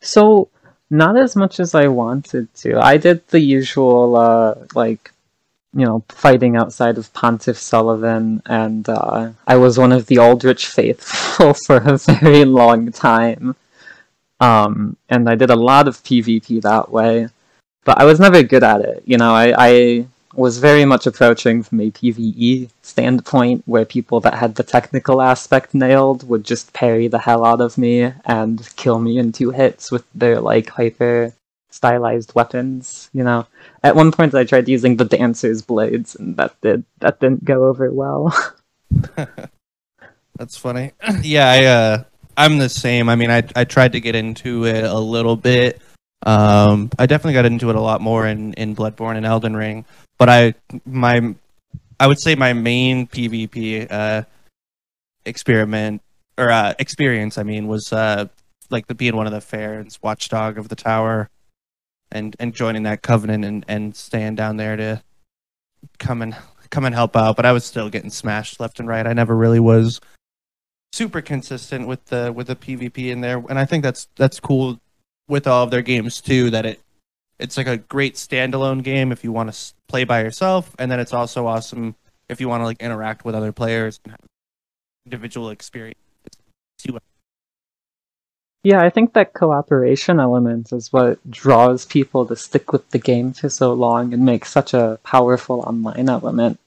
So 0.00 0.48
not 0.90 1.16
as 1.18 1.36
much 1.36 1.60
as 1.60 1.74
I 1.74 1.88
wanted 1.88 2.46
to. 2.62 2.78
I 2.80 2.96
did 2.96 3.26
the 3.28 3.40
usual 3.40 4.16
uh 4.16 4.54
like 4.74 5.12
you 5.74 5.84
know, 5.84 6.02
fighting 6.08 6.56
outside 6.56 6.96
of 6.98 7.12
Pontiff 7.12 7.58
Sulyvahn 7.58 8.40
and 8.46 8.88
uh 8.88 9.30
I 9.46 9.56
was 9.56 9.78
one 9.78 9.92
of 9.92 10.06
the 10.06 10.18
Aldrich 10.18 10.66
faithful 10.66 11.52
for 11.66 11.76
a 11.76 11.98
very 11.98 12.44
long 12.44 12.90
time. 12.92 13.54
Um 14.40 14.96
and 15.08 15.28
I 15.28 15.34
did 15.34 15.50
a 15.50 15.56
lot 15.56 15.88
of 15.88 16.02
PvP 16.04 16.62
that 16.62 16.90
way. 16.90 17.28
But 17.84 17.98
I 18.00 18.04
was 18.04 18.20
never 18.20 18.42
good 18.42 18.62
at 18.62 18.82
it. 18.82 19.02
You 19.06 19.16
know, 19.16 19.32
I, 19.34 19.54
I 19.56 20.06
was 20.34 20.58
very 20.58 20.84
much 20.84 21.06
approaching 21.06 21.62
from 21.62 21.80
a 21.80 21.90
PvE 21.90 22.68
standpoint 22.82 23.62
where 23.66 23.84
people 23.84 24.20
that 24.20 24.34
had 24.34 24.54
the 24.54 24.62
technical 24.62 25.22
aspect 25.22 25.74
nailed 25.74 26.28
would 26.28 26.44
just 26.44 26.72
parry 26.72 27.08
the 27.08 27.18
hell 27.18 27.44
out 27.44 27.60
of 27.60 27.78
me 27.78 28.12
and 28.26 28.68
kill 28.76 28.98
me 28.98 29.18
in 29.18 29.32
two 29.32 29.50
hits 29.50 29.90
with 29.90 30.04
their 30.14 30.38
like 30.40 30.68
hyper 30.68 31.32
stylized 31.70 32.34
weapons, 32.34 33.08
you 33.12 33.24
know. 33.24 33.46
At 33.82 33.96
one 33.96 34.12
point 34.12 34.34
I 34.34 34.44
tried 34.44 34.68
using 34.68 34.96
the 34.96 35.04
dancer's 35.04 35.62
blades 35.62 36.14
and 36.14 36.36
that 36.36 36.60
did 36.60 36.84
that 36.98 37.20
didn't 37.20 37.44
go 37.44 37.64
over 37.64 37.90
well. 37.90 38.34
That's 40.36 40.56
funny. 40.56 40.92
yeah, 41.22 41.50
I 41.50 41.64
uh 41.64 42.04
I'm 42.38 42.58
the 42.58 42.68
same. 42.68 43.08
I 43.08 43.16
mean, 43.16 43.30
I 43.30 43.42
I 43.56 43.64
tried 43.64 43.92
to 43.92 44.00
get 44.00 44.14
into 44.14 44.64
it 44.64 44.84
a 44.84 44.98
little 44.98 45.36
bit. 45.36 45.82
Um 46.24 46.88
I 46.98 47.06
definitely 47.06 47.34
got 47.34 47.46
into 47.46 47.68
it 47.68 47.76
a 47.76 47.80
lot 47.80 48.00
more 48.00 48.26
in 48.26 48.54
in 48.54 48.76
Bloodborne 48.76 49.16
and 49.16 49.26
Elden 49.26 49.56
Ring, 49.56 49.84
but 50.18 50.28
I 50.28 50.54
my 50.86 51.34
I 51.98 52.06
would 52.06 52.20
say 52.20 52.36
my 52.36 52.52
main 52.52 53.08
PvP 53.08 53.88
uh 53.90 54.22
experiment 55.26 56.00
or 56.38 56.50
uh 56.50 56.74
experience, 56.78 57.38
I 57.38 57.42
mean, 57.42 57.66
was 57.66 57.92
uh 57.92 58.26
like 58.70 58.86
the 58.86 58.94
being 58.94 59.16
one 59.16 59.26
of 59.26 59.32
the 59.32 59.40
Farrons, 59.40 59.98
watchdog 60.00 60.58
of 60.58 60.68
the 60.68 60.76
tower 60.76 61.28
and 62.12 62.36
and 62.38 62.54
joining 62.54 62.84
that 62.84 63.02
covenant 63.02 63.44
and 63.44 63.64
and 63.66 63.96
staying 63.96 64.36
down 64.36 64.58
there 64.58 64.76
to 64.76 65.02
come 65.98 66.22
and 66.22 66.36
come 66.70 66.84
and 66.84 66.94
help 66.94 67.16
out, 67.16 67.34
but 67.34 67.46
I 67.46 67.52
was 67.52 67.64
still 67.64 67.90
getting 67.90 68.10
smashed 68.10 68.60
left 68.60 68.78
and 68.78 68.88
right. 68.88 69.06
I 69.06 69.12
never 69.12 69.34
really 69.34 69.60
was 69.60 70.00
super 70.92 71.20
consistent 71.20 71.86
with 71.86 72.04
the 72.06 72.32
with 72.34 72.46
the 72.46 72.56
PvP 72.56 73.10
in 73.10 73.20
there, 73.20 73.42
and 73.48 73.58
I 73.58 73.64
think 73.64 73.82
that's 73.82 74.08
that's 74.16 74.40
cool 74.40 74.80
with 75.28 75.46
all 75.46 75.64
of 75.64 75.70
their 75.70 75.82
games 75.82 76.20
too. 76.20 76.50
That 76.50 76.66
it 76.66 76.80
it's 77.38 77.56
like 77.56 77.66
a 77.66 77.76
great 77.76 78.14
standalone 78.14 78.82
game 78.82 79.12
if 79.12 79.22
you 79.22 79.32
want 79.32 79.52
to 79.52 79.74
play 79.88 80.04
by 80.04 80.22
yourself, 80.22 80.74
and 80.78 80.90
then 80.90 81.00
it's 81.00 81.12
also 81.12 81.46
awesome 81.46 81.94
if 82.28 82.40
you 82.40 82.48
want 82.48 82.60
to 82.60 82.64
like 82.64 82.80
interact 82.80 83.24
with 83.24 83.34
other 83.34 83.52
players 83.52 84.00
and 84.04 84.12
have 84.12 84.20
individual 85.06 85.50
experience. 85.50 85.98
Yeah, 88.64 88.82
I 88.82 88.90
think 88.90 89.14
that 89.14 89.34
cooperation 89.34 90.18
element 90.18 90.72
is 90.72 90.92
what 90.92 91.18
draws 91.30 91.86
people 91.86 92.26
to 92.26 92.36
stick 92.36 92.72
with 92.72 92.88
the 92.90 92.98
game 92.98 93.32
for 93.32 93.48
so 93.48 93.72
long 93.72 94.12
and 94.12 94.24
makes 94.24 94.50
such 94.50 94.74
a 94.74 94.98
powerful 95.04 95.60
online 95.60 96.08
element. 96.08 96.58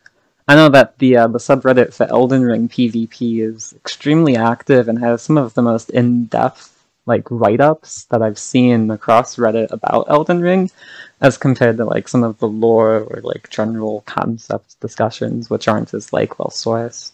I 0.52 0.56
know 0.56 0.68
that 0.68 0.98
the 0.98 1.16
uh, 1.16 1.28
the 1.28 1.40
subreddit 1.40 1.94
for 1.94 2.08
Elden 2.08 2.42
Ring 2.42 2.68
PvP 2.68 3.40
is 3.40 3.72
extremely 3.72 4.36
active 4.36 4.90
and 4.90 5.00
has 5.00 5.22
some 5.22 5.38
of 5.38 5.54
the 5.54 5.62
most 5.62 5.90
in-depth 5.92 6.86
like 7.06 7.24
write-ups 7.32 8.04
that 8.10 8.22
I've 8.22 8.38
seen 8.38 8.92
across 8.92 9.38
Reddit 9.38 9.72
about 9.72 10.10
Elden 10.10 10.42
Ring, 10.42 10.70
as 11.22 11.38
compared 11.38 11.78
to 11.78 11.86
like 11.86 12.10
some 12.10 12.26
of 12.26 12.38
the 12.40 12.50
lore 12.50 13.00
or 13.00 13.22
like 13.24 13.50
general 13.50 14.02
concept 14.06 14.78
discussions, 14.82 15.50
which 15.50 15.70
aren't 15.70 15.94
as 15.94 16.12
like 16.12 16.38
well 16.38 16.50
sourced. 16.50 17.14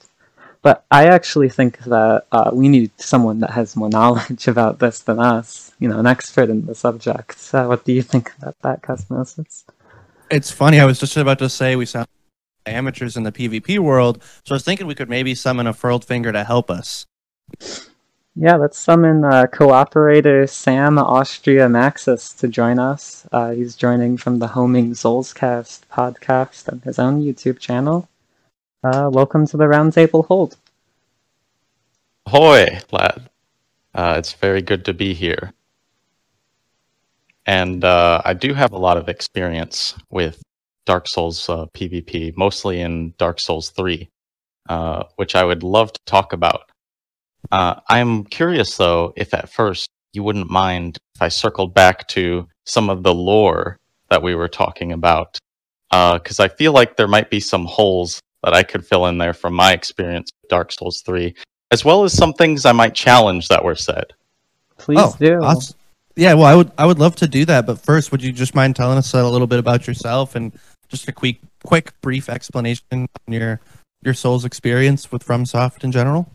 But 0.63 0.83
I 0.89 1.05
actually 1.05 1.49
think 1.49 1.77
that 1.83 2.25
uh, 2.31 2.49
we 2.51 2.67
need 2.69 2.89
someone 2.99 3.41
that 3.41 3.51
has 3.51 3.75
more 3.75 3.89
knowledge 3.97 4.47
about 4.47 4.79
this 4.79 5.01
than 5.01 5.19
us. 5.19 5.73
You 5.77 5.89
know, 5.89 5.99
an 5.99 6.07
expert 6.07 6.49
in 6.49 6.65
the 6.65 6.73
subject. 6.73 7.37
So 7.37 7.67
what 7.67 7.85
do 7.85 7.93
you 7.93 8.01
think 8.01 8.33
about 8.39 8.55
that, 8.63 8.81
Cozmoses? 8.81 9.65
It's 10.31 10.49
funny. 10.49 10.79
I 10.79 10.85
was 10.85 10.99
just 10.99 11.15
about 11.15 11.37
to 11.37 11.49
say 11.49 11.75
we 11.75 11.85
sound 11.85 12.07
amateurs 12.67 13.17
in 13.17 13.23
the 13.23 13.31
PvP 13.31 13.79
world, 13.79 14.21
so 14.43 14.53
I 14.53 14.55
was 14.55 14.63
thinking 14.63 14.87
we 14.87 14.95
could 14.95 15.09
maybe 15.09 15.35
summon 15.35 15.67
a 15.67 15.73
furled 15.73 16.05
finger 16.05 16.31
to 16.31 16.43
help 16.43 16.69
us. 16.69 17.05
Yeah, 18.39 18.55
let's 18.55 18.77
summon 18.77 19.25
uh, 19.25 19.47
cooperator 19.47 20.47
Sam 20.47 20.99
Austria 20.99 21.67
Maxis 21.67 22.37
to 22.39 22.47
join 22.47 22.77
us. 22.77 23.27
Uh, 23.31 23.49
he's 23.49 23.75
joining 23.75 24.15
from 24.15 24.37
the 24.37 24.47
Homing 24.47 24.91
Soulscast 24.91 25.81
podcast 25.91 26.67
and 26.67 26.83
his 26.83 26.99
own 26.99 27.19
YouTube 27.19 27.57
channel. 27.57 28.07
Uh, 28.83 29.09
welcome 29.11 29.47
to 29.47 29.57
the 29.57 29.63
Roundtable 29.63 30.27
Hold. 30.27 30.55
Ahoy, 32.27 32.79
lad. 32.91 33.29
Uh, 33.95 34.15
it's 34.19 34.33
very 34.33 34.61
good 34.61 34.85
to 34.85 34.93
be 34.93 35.15
here. 35.15 35.51
And 37.47 37.83
uh, 37.83 38.21
I 38.23 38.35
do 38.35 38.53
have 38.53 38.71
a 38.71 38.77
lot 38.77 38.97
of 38.97 39.09
experience 39.09 39.95
with 40.11 40.43
Dark 40.87 41.07
Souls 41.07 41.47
uh, 41.49 41.65
PvP, 41.73 42.35
mostly 42.37 42.79
in 42.79 43.13
Dark 43.17 43.41
Souls 43.41 43.69
3, 43.71 44.09
uh, 44.69 45.03
which 45.17 45.35
I 45.35 45.43
would 45.43 45.61
love 45.61 45.91
to 45.91 45.99
talk 46.05 46.31
about. 46.31 46.71
Uh, 47.51 47.75
I'm 47.89 48.23
curious, 48.23 48.77
though, 48.77 49.13
if 49.17 49.33
at 49.33 49.49
first 49.49 49.89
you 50.13 50.23
wouldn't 50.23 50.49
mind 50.49 50.97
if 51.15 51.21
I 51.21 51.27
circled 51.27 51.73
back 51.73 52.07
to 52.09 52.47
some 52.65 52.89
of 52.89 53.03
the 53.03 53.13
lore 53.13 53.77
that 54.09 54.23
we 54.23 54.33
were 54.33 54.47
talking 54.47 54.93
about, 54.93 55.37
because 55.91 56.39
I 56.39 56.47
feel 56.47 56.71
like 56.71 56.95
there 56.95 57.07
might 57.07 57.29
be 57.29 57.41
some 57.41 57.65
holes 57.65 58.21
that 58.43 58.53
I 58.53 58.63
could 58.63 58.85
fill 58.85 59.07
in 59.07 59.17
there 59.17 59.33
from 59.33 59.53
my 59.53 59.73
experience 59.73 60.31
with 60.41 60.49
Dark 60.49 60.71
Souls 60.71 61.01
3, 61.01 61.35
as 61.71 61.83
well 61.83 62.05
as 62.05 62.13
some 62.13 62.31
things 62.31 62.65
I 62.65 62.71
might 62.71 62.95
challenge 62.95 63.49
that 63.49 63.63
were 63.63 63.75
said. 63.75 64.13
Please 64.77 64.99
oh, 65.01 65.13
do. 65.19 65.39
awes- 65.43 65.75
Yeah, 66.15 66.33
well, 66.33 66.45
I 66.45 66.55
would 66.55 66.71
I 66.77 66.85
would 66.85 66.99
love 66.99 67.17
to 67.17 67.27
do 67.27 67.43
that, 67.45 67.65
but 67.65 67.79
first, 67.79 68.11
would 68.11 68.23
you 68.23 68.31
just 68.31 68.55
mind 68.55 68.77
telling 68.77 68.97
us 68.97 69.13
a 69.13 69.27
little 69.27 69.47
bit 69.47 69.59
about 69.59 69.85
yourself 69.85 70.35
and 70.35 70.53
just 70.89 71.07
a 71.07 71.11
quick 71.11 71.39
quick 71.63 71.91
brief 72.01 72.29
explanation 72.29 72.85
on 72.91 73.07
your 73.27 73.59
your 74.03 74.13
Souls 74.13 74.45
experience 74.45 75.11
with 75.11 75.25
FromSoft 75.25 75.83
in 75.83 75.91
general? 75.91 76.29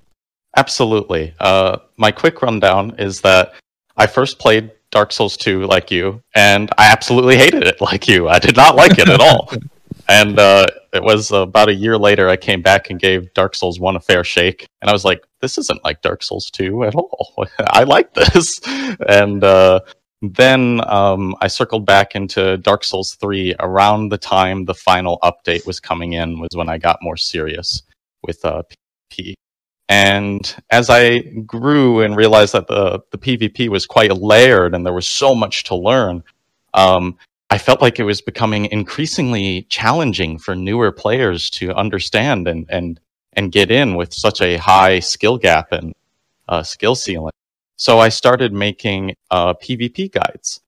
Absolutely. 0.56 1.34
Uh, 1.40 1.78
my 1.96 2.10
quick 2.10 2.42
rundown 2.42 2.94
is 2.98 3.20
that 3.22 3.54
I 3.96 4.06
first 4.06 4.38
played 4.38 4.70
Dark 4.90 5.12
Souls 5.12 5.36
2 5.36 5.64
like 5.64 5.90
you, 5.90 6.22
and 6.34 6.70
I 6.76 6.90
absolutely 6.90 7.36
hated 7.36 7.64
it 7.64 7.80
like 7.80 8.06
you. 8.06 8.28
I 8.28 8.38
did 8.38 8.56
not 8.56 8.76
like 8.76 8.98
it 8.98 9.08
at 9.08 9.20
all. 9.20 9.52
And 10.08 10.38
uh, 10.38 10.66
it 10.92 11.02
was 11.02 11.30
about 11.30 11.68
a 11.68 11.74
year 11.74 11.96
later 11.96 12.28
I 12.28 12.36
came 12.36 12.60
back 12.60 12.90
and 12.90 12.98
gave 12.98 13.32
Dark 13.34 13.54
Souls 13.54 13.78
1 13.78 13.96
a 13.96 14.00
fair 14.00 14.24
shake, 14.24 14.66
and 14.80 14.90
I 14.90 14.92
was 14.92 15.04
like, 15.04 15.24
this 15.40 15.58
isn't 15.58 15.84
like 15.84 16.02
Dark 16.02 16.22
Souls 16.22 16.50
2 16.50 16.84
at 16.84 16.94
all. 16.94 17.46
I 17.58 17.84
like 17.84 18.12
this. 18.12 18.60
And 19.08 19.44
uh, 19.44 19.80
then 20.22 20.80
um, 20.86 21.34
I 21.40 21.48
circled 21.48 21.84
back 21.84 22.14
into 22.14 22.56
Dark 22.58 22.84
Souls 22.84 23.16
3 23.16 23.56
around 23.58 24.10
the 24.10 24.18
time 24.18 24.64
the 24.64 24.74
final 24.74 25.18
update 25.22 25.66
was 25.66 25.80
coming 25.80 26.12
in, 26.12 26.38
was 26.38 26.50
when 26.54 26.68
I 26.68 26.78
got 26.78 27.00
more 27.02 27.16
serious 27.16 27.82
with 28.22 28.44
uh, 28.44 28.62
PvP. 29.10 29.34
And 29.88 30.54
as 30.70 30.88
I 30.88 31.18
grew 31.44 32.02
and 32.02 32.16
realized 32.16 32.54
that 32.54 32.68
the, 32.68 33.00
the 33.10 33.18
PvP 33.18 33.68
was 33.68 33.84
quite 33.84 34.12
layered 34.16 34.74
and 34.74 34.86
there 34.86 34.94
was 34.94 35.08
so 35.08 35.34
much 35.34 35.64
to 35.64 35.74
learn, 35.74 36.22
um, 36.72 37.18
I 37.50 37.58
felt 37.58 37.82
like 37.82 37.98
it 37.98 38.04
was 38.04 38.22
becoming 38.22 38.66
increasingly 38.66 39.66
challenging 39.68 40.38
for 40.38 40.54
newer 40.54 40.92
players 40.92 41.50
to 41.50 41.74
understand 41.74 42.46
and, 42.46 42.64
and, 42.70 43.00
and 43.32 43.50
get 43.50 43.72
in 43.72 43.96
with 43.96 44.14
such 44.14 44.40
a 44.40 44.56
high 44.56 45.00
skill 45.00 45.36
gap 45.36 45.72
and 45.72 45.92
uh, 46.48 46.62
skill 46.62 46.94
ceiling. 46.94 47.32
So 47.82 47.98
I 47.98 48.10
started 48.10 48.52
making 48.52 49.16
uh, 49.32 49.54
PvP 49.54 50.12
guides. 50.12 50.60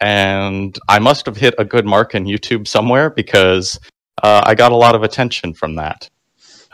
And 0.00 0.76
I 0.88 0.98
must 0.98 1.24
have 1.26 1.36
hit 1.36 1.54
a 1.56 1.64
good 1.64 1.86
mark 1.86 2.16
in 2.16 2.24
YouTube 2.24 2.66
somewhere 2.66 3.10
because 3.10 3.78
uh, 4.24 4.42
I 4.44 4.56
got 4.56 4.72
a 4.72 4.76
lot 4.76 4.96
of 4.96 5.04
attention 5.04 5.54
from 5.54 5.76
that. 5.76 6.10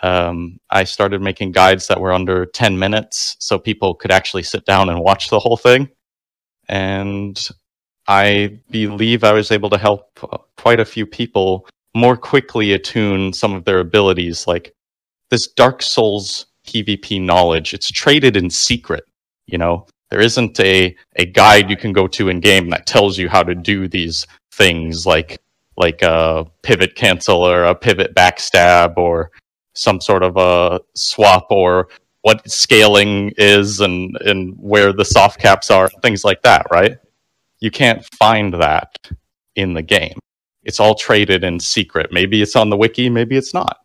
Um, 0.02 0.58
I 0.70 0.84
started 0.84 1.20
making 1.20 1.52
guides 1.52 1.86
that 1.88 2.00
were 2.00 2.14
under 2.14 2.46
10 2.46 2.78
minutes 2.78 3.36
so 3.40 3.58
people 3.58 3.94
could 3.94 4.10
actually 4.10 4.42
sit 4.42 4.64
down 4.64 4.88
and 4.88 5.00
watch 5.00 5.28
the 5.28 5.38
whole 5.38 5.58
thing. 5.58 5.90
And 6.70 7.38
I 8.08 8.58
believe 8.70 9.22
I 9.22 9.32
was 9.32 9.50
able 9.50 9.68
to 9.68 9.76
help 9.76 10.18
uh, 10.32 10.38
quite 10.56 10.80
a 10.80 10.86
few 10.86 11.04
people 11.04 11.68
more 11.94 12.16
quickly 12.16 12.72
attune 12.72 13.34
some 13.34 13.52
of 13.52 13.66
their 13.66 13.80
abilities. 13.80 14.46
Like 14.46 14.74
this 15.28 15.46
Dark 15.46 15.82
Souls 15.82 16.46
PvP 16.66 17.20
knowledge, 17.20 17.74
it's 17.74 17.90
traded 17.90 18.34
in 18.34 18.48
secret. 18.48 19.04
You 19.46 19.58
know, 19.58 19.86
there 20.10 20.20
isn't 20.20 20.58
a, 20.60 20.94
a 21.16 21.26
guide 21.26 21.68
you 21.70 21.76
can 21.76 21.92
go 21.92 22.06
to 22.06 22.28
in 22.28 22.40
game 22.40 22.70
that 22.70 22.86
tells 22.86 23.18
you 23.18 23.28
how 23.28 23.42
to 23.42 23.54
do 23.54 23.88
these 23.88 24.26
things 24.52 25.06
like 25.06 25.40
like 25.76 26.02
a 26.02 26.46
pivot 26.62 26.94
cancel 26.94 27.44
or 27.44 27.64
a 27.64 27.74
pivot 27.74 28.14
backstab 28.14 28.96
or 28.96 29.32
some 29.74 30.00
sort 30.00 30.22
of 30.22 30.36
a 30.36 30.80
swap 30.94 31.46
or 31.50 31.88
what 32.22 32.48
scaling 32.48 33.32
is 33.36 33.80
and 33.80 34.16
and 34.24 34.54
where 34.56 34.92
the 34.92 35.04
soft 35.04 35.40
caps 35.40 35.70
are 35.70 35.88
things 36.00 36.24
like 36.24 36.40
that 36.42 36.66
right? 36.70 36.98
You 37.58 37.70
can't 37.70 38.04
find 38.14 38.54
that 38.54 38.96
in 39.56 39.74
the 39.74 39.82
game. 39.82 40.18
It's 40.62 40.78
all 40.78 40.94
traded 40.94 41.42
in 41.42 41.58
secret. 41.58 42.12
Maybe 42.12 42.40
it's 42.40 42.54
on 42.54 42.70
the 42.70 42.76
wiki 42.76 43.10
maybe 43.10 43.36
it's 43.36 43.52
not. 43.52 43.78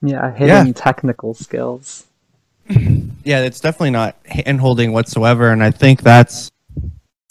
Yeah, 0.00 0.32
hidden 0.32 0.72
technical 0.74 1.34
skills. 1.34 2.06
Yeah, 3.24 3.40
it's 3.42 3.60
definitely 3.60 3.90
not 3.90 4.16
hand 4.26 4.60
holding 4.60 4.92
whatsoever, 4.92 5.50
and 5.50 5.62
I 5.62 5.70
think 5.70 6.02
that's 6.02 6.50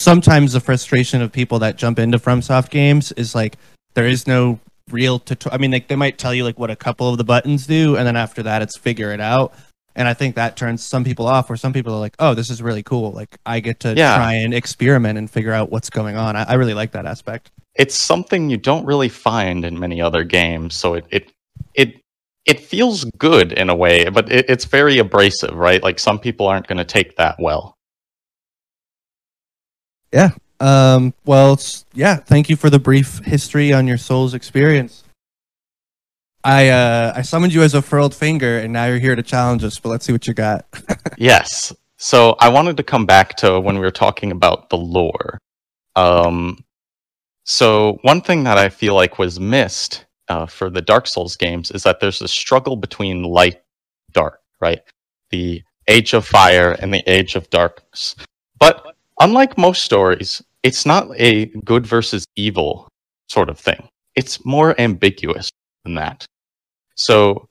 sometimes 0.00 0.52
the 0.52 0.60
frustration 0.60 1.20
of 1.22 1.32
people 1.32 1.58
that 1.60 1.76
jump 1.76 1.98
into 1.98 2.18
FromSoft 2.18 2.70
games 2.70 3.12
is 3.12 3.34
like 3.34 3.56
there 3.94 4.06
is 4.06 4.26
no 4.26 4.58
real 4.90 5.18
tutorial. 5.18 5.54
I 5.54 5.58
mean, 5.58 5.70
like 5.70 5.88
they 5.88 5.96
might 5.96 6.18
tell 6.18 6.34
you 6.34 6.44
like 6.44 6.58
what 6.58 6.70
a 6.70 6.76
couple 6.76 7.08
of 7.08 7.18
the 7.18 7.24
buttons 7.24 7.66
do, 7.66 7.96
and 7.96 8.06
then 8.06 8.16
after 8.16 8.42
that, 8.44 8.62
it's 8.62 8.76
figure 8.76 9.12
it 9.12 9.20
out. 9.20 9.54
And 9.96 10.06
I 10.06 10.14
think 10.14 10.36
that 10.36 10.56
turns 10.56 10.84
some 10.84 11.02
people 11.04 11.26
off, 11.26 11.48
where 11.50 11.56
some 11.56 11.72
people 11.72 11.92
are 11.94 11.98
like, 12.00 12.14
"Oh, 12.20 12.32
this 12.34 12.48
is 12.48 12.62
really 12.62 12.82
cool! 12.82 13.10
Like 13.12 13.36
I 13.44 13.60
get 13.60 13.80
to 13.80 13.94
Yeah. 13.94 14.16
try 14.16 14.34
and 14.34 14.54
experiment 14.54 15.18
and 15.18 15.28
figure 15.30 15.52
out 15.52 15.70
what's 15.70 15.90
going 15.90 16.16
on." 16.16 16.36
I, 16.36 16.44
I 16.44 16.54
really 16.54 16.74
like 16.74 16.92
that 16.92 17.06
aspect. 17.06 17.50
it's 17.76 17.94
something 17.94 18.50
you 18.50 18.56
don't 18.56 18.84
really 18.84 19.08
find 19.08 19.64
in 19.64 19.78
many 19.78 20.00
other 20.02 20.24
games 20.24 20.74
so 20.74 20.94
it 20.94 21.04
it 21.10 21.32
it, 21.74 22.00
it 22.46 22.60
feels 22.60 23.04
good 23.18 23.52
in 23.52 23.70
a 23.70 23.74
way 23.74 24.08
but 24.08 24.30
it, 24.30 24.46
it's 24.48 24.64
very 24.64 24.98
abrasive 24.98 25.54
right 25.54 25.82
like 25.82 25.98
some 25.98 26.18
people 26.18 26.46
aren't 26.46 26.66
going 26.66 26.78
to 26.78 26.84
take 26.84 27.16
that 27.16 27.36
well 27.38 27.76
Yeah. 30.12 30.30
Um, 30.58 31.14
well, 31.24 31.58
yeah, 31.94 32.16
thank 32.16 32.50
you 32.50 32.56
for 32.56 32.68
the 32.68 32.78
brief 32.78 33.24
history 33.24 33.72
on 33.72 33.86
your 33.86 33.96
Souls 33.96 34.34
experience. 34.34 35.04
I 36.44 36.68
uh, 36.68 37.12
I 37.16 37.22
summoned 37.22 37.52
you 37.52 37.62
as 37.62 37.74
a 37.74 37.82
furled 37.82 38.14
finger, 38.14 38.58
and 38.58 38.72
now 38.72 38.86
you're 38.86 38.98
here 38.98 39.14
to 39.14 39.22
challenge 39.22 39.62
us. 39.64 39.78
But 39.78 39.90
let's 39.90 40.06
see 40.06 40.12
what 40.12 40.26
you 40.26 40.34
got. 40.34 40.66
Yes. 41.18 41.74
So 41.98 42.34
I 42.40 42.48
wanted 42.48 42.78
to 42.78 42.82
come 42.82 43.04
back 43.04 43.36
to 43.36 43.60
when 43.60 43.74
we 43.74 43.82
were 43.82 43.90
talking 43.90 44.32
about 44.32 44.70
the 44.70 44.78
lore. 44.78 45.38
Um, 45.96 46.64
so 47.44 47.98
one 48.00 48.22
thing 48.22 48.44
that 48.44 48.56
I 48.56 48.70
feel 48.70 48.94
like 48.94 49.18
was 49.18 49.38
missed 49.38 50.06
uh, 50.30 50.46
for 50.46 50.70
the 50.70 50.80
Dark 50.80 51.06
Souls 51.06 51.36
games 51.36 51.70
is 51.72 51.82
that 51.82 52.00
there's 52.00 52.22
a 52.22 52.28
struggle 52.28 52.76
between 52.76 53.24
light, 53.24 53.60
dark, 54.12 54.40
right? 54.60 54.80
The 55.30 55.62
Age 55.88 56.14
of 56.14 56.24
Fire 56.24 56.72
and 56.80 56.94
the 56.94 57.02
Age 57.06 57.34
of 57.34 57.50
Darkness. 57.50 58.14
But 58.58 58.94
unlike 59.18 59.58
most 59.58 59.82
stories, 59.82 60.40
it's 60.62 60.86
not 60.86 61.08
a 61.16 61.46
good 61.64 61.84
versus 61.84 62.24
evil 62.36 62.88
sort 63.28 63.50
of 63.50 63.58
thing. 63.58 63.88
It's 64.14 64.44
more 64.44 64.80
ambiguous 64.80 65.50
than 65.84 65.96
that. 65.96 66.24
So 66.94 67.48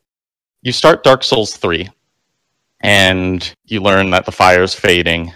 you 0.61 0.71
start 0.71 1.03
Dark 1.03 1.23
Souls 1.23 1.57
3 1.57 1.89
and 2.79 3.53
you 3.65 3.81
learn 3.81 4.09
that 4.11 4.25
the 4.25 4.31
fire 4.31 4.63
is 4.63 4.73
fading 4.73 5.33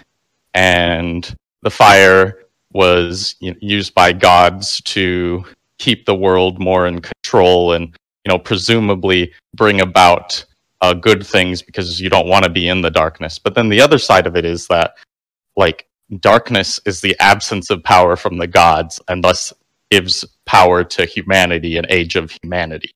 and 0.54 1.34
the 1.60 1.70
fire 1.70 2.38
was 2.72 3.36
used 3.40 3.94
by 3.94 4.12
gods 4.12 4.80
to 4.82 5.44
keep 5.78 6.06
the 6.06 6.14
world 6.14 6.58
more 6.58 6.86
in 6.86 7.00
control 7.00 7.72
and 7.72 7.96
you 8.24 8.30
know 8.30 8.38
presumably 8.38 9.32
bring 9.54 9.80
about 9.80 10.44
uh, 10.80 10.92
good 10.92 11.26
things 11.26 11.62
because 11.62 12.00
you 12.00 12.10
don't 12.10 12.28
want 12.28 12.44
to 12.44 12.50
be 12.50 12.68
in 12.68 12.80
the 12.80 12.90
darkness 12.90 13.38
but 13.38 13.54
then 13.54 13.68
the 13.68 13.80
other 13.80 13.98
side 13.98 14.26
of 14.26 14.36
it 14.36 14.44
is 14.44 14.66
that 14.66 14.94
like 15.56 15.86
darkness 16.20 16.80
is 16.84 17.00
the 17.00 17.16
absence 17.20 17.70
of 17.70 17.82
power 17.82 18.16
from 18.16 18.36
the 18.38 18.46
gods 18.46 19.00
and 19.08 19.24
thus 19.24 19.52
gives 19.90 20.24
power 20.46 20.84
to 20.84 21.04
humanity 21.04 21.76
an 21.76 21.86
age 21.88 22.16
of 22.16 22.30
humanity 22.42 22.90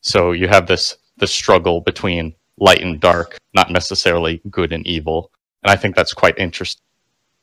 so 0.00 0.32
you 0.32 0.48
have 0.48 0.66
this 0.66 0.96
the 1.18 1.26
struggle 1.26 1.80
between 1.80 2.34
light 2.60 2.82
and 2.82 3.00
dark, 3.00 3.38
not 3.54 3.70
necessarily 3.70 4.40
good 4.50 4.72
and 4.72 4.86
evil. 4.86 5.30
and 5.62 5.70
I 5.70 5.76
think 5.76 5.96
that's 5.96 6.14
quite 6.14 6.38
interesting. 6.38 6.82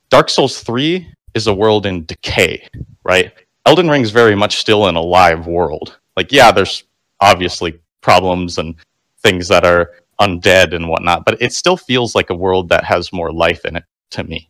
Dark 0.09 0.29
Souls 0.29 0.61
3 0.61 1.11
is 1.33 1.47
a 1.47 1.53
world 1.53 1.85
in 1.85 2.05
decay, 2.05 2.67
right? 3.03 3.33
Elden 3.65 3.89
Ring's 3.89 4.11
very 4.11 4.35
much 4.35 4.57
still 4.57 4.87
in 4.87 4.95
a 4.95 5.01
live 5.01 5.47
world. 5.47 5.99
Like, 6.15 6.31
yeah, 6.31 6.51
there's 6.51 6.83
obviously 7.19 7.79
problems 8.01 8.57
and 8.57 8.75
things 9.21 9.47
that 9.47 9.65
are 9.65 9.91
undead 10.21 10.73
and 10.73 10.87
whatnot, 10.87 11.25
but 11.25 11.41
it 11.41 11.51
still 11.51 11.75
feels 11.75 12.15
like 12.15 12.29
a 12.29 12.35
world 12.35 12.69
that 12.69 12.83
has 12.83 13.11
more 13.11 13.31
life 13.31 13.65
in 13.65 13.75
it 13.75 13.83
to 14.11 14.23
me. 14.23 14.49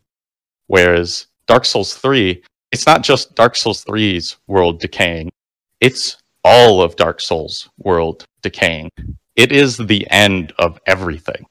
Whereas 0.67 1.27
Dark 1.47 1.65
Souls 1.65 1.95
3, 1.95 2.43
it's 2.71 2.85
not 2.85 3.03
just 3.03 3.35
Dark 3.35 3.55
Souls 3.55 3.85
3's 3.85 4.37
world 4.47 4.79
decaying, 4.79 5.31
it's 5.79 6.17
all 6.43 6.81
of 6.81 6.95
Dark 6.95 7.21
Souls 7.21 7.69
world 7.77 8.25
decaying. 8.41 8.89
It 9.35 9.51
is 9.51 9.77
the 9.77 10.07
end 10.11 10.53
of 10.59 10.79
everything. 10.85 11.45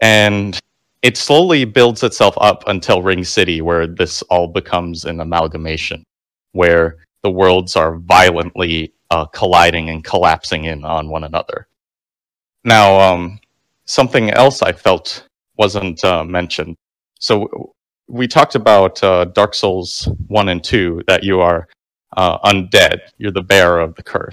And 0.00 0.58
it 1.02 1.16
slowly 1.16 1.64
builds 1.64 2.02
itself 2.02 2.34
up 2.38 2.64
until 2.66 3.02
Ring 3.02 3.24
City, 3.24 3.60
where 3.60 3.86
this 3.86 4.22
all 4.22 4.46
becomes 4.46 5.04
an 5.04 5.20
amalgamation, 5.20 6.04
where 6.52 6.96
the 7.22 7.30
worlds 7.30 7.76
are 7.76 7.96
violently 7.96 8.92
uh, 9.10 9.26
colliding 9.26 9.90
and 9.90 10.04
collapsing 10.04 10.64
in 10.64 10.84
on 10.84 11.08
one 11.08 11.24
another. 11.24 11.66
Now, 12.64 13.00
um, 13.00 13.40
something 13.84 14.30
else 14.30 14.62
I 14.62 14.72
felt 14.72 15.26
wasn't 15.56 16.04
uh, 16.04 16.24
mentioned. 16.24 16.76
So 17.18 17.72
we 18.08 18.26
talked 18.26 18.54
about 18.54 19.02
uh, 19.02 19.26
Dark 19.26 19.54
Souls 19.54 20.08
1 20.28 20.48
and 20.48 20.62
2, 20.62 21.02
that 21.06 21.24
you 21.24 21.40
are 21.40 21.68
uh, 22.16 22.38
undead. 22.40 23.00
You're 23.18 23.30
the 23.30 23.42
bearer 23.42 23.80
of 23.80 23.94
the 23.94 24.02
curse. 24.02 24.32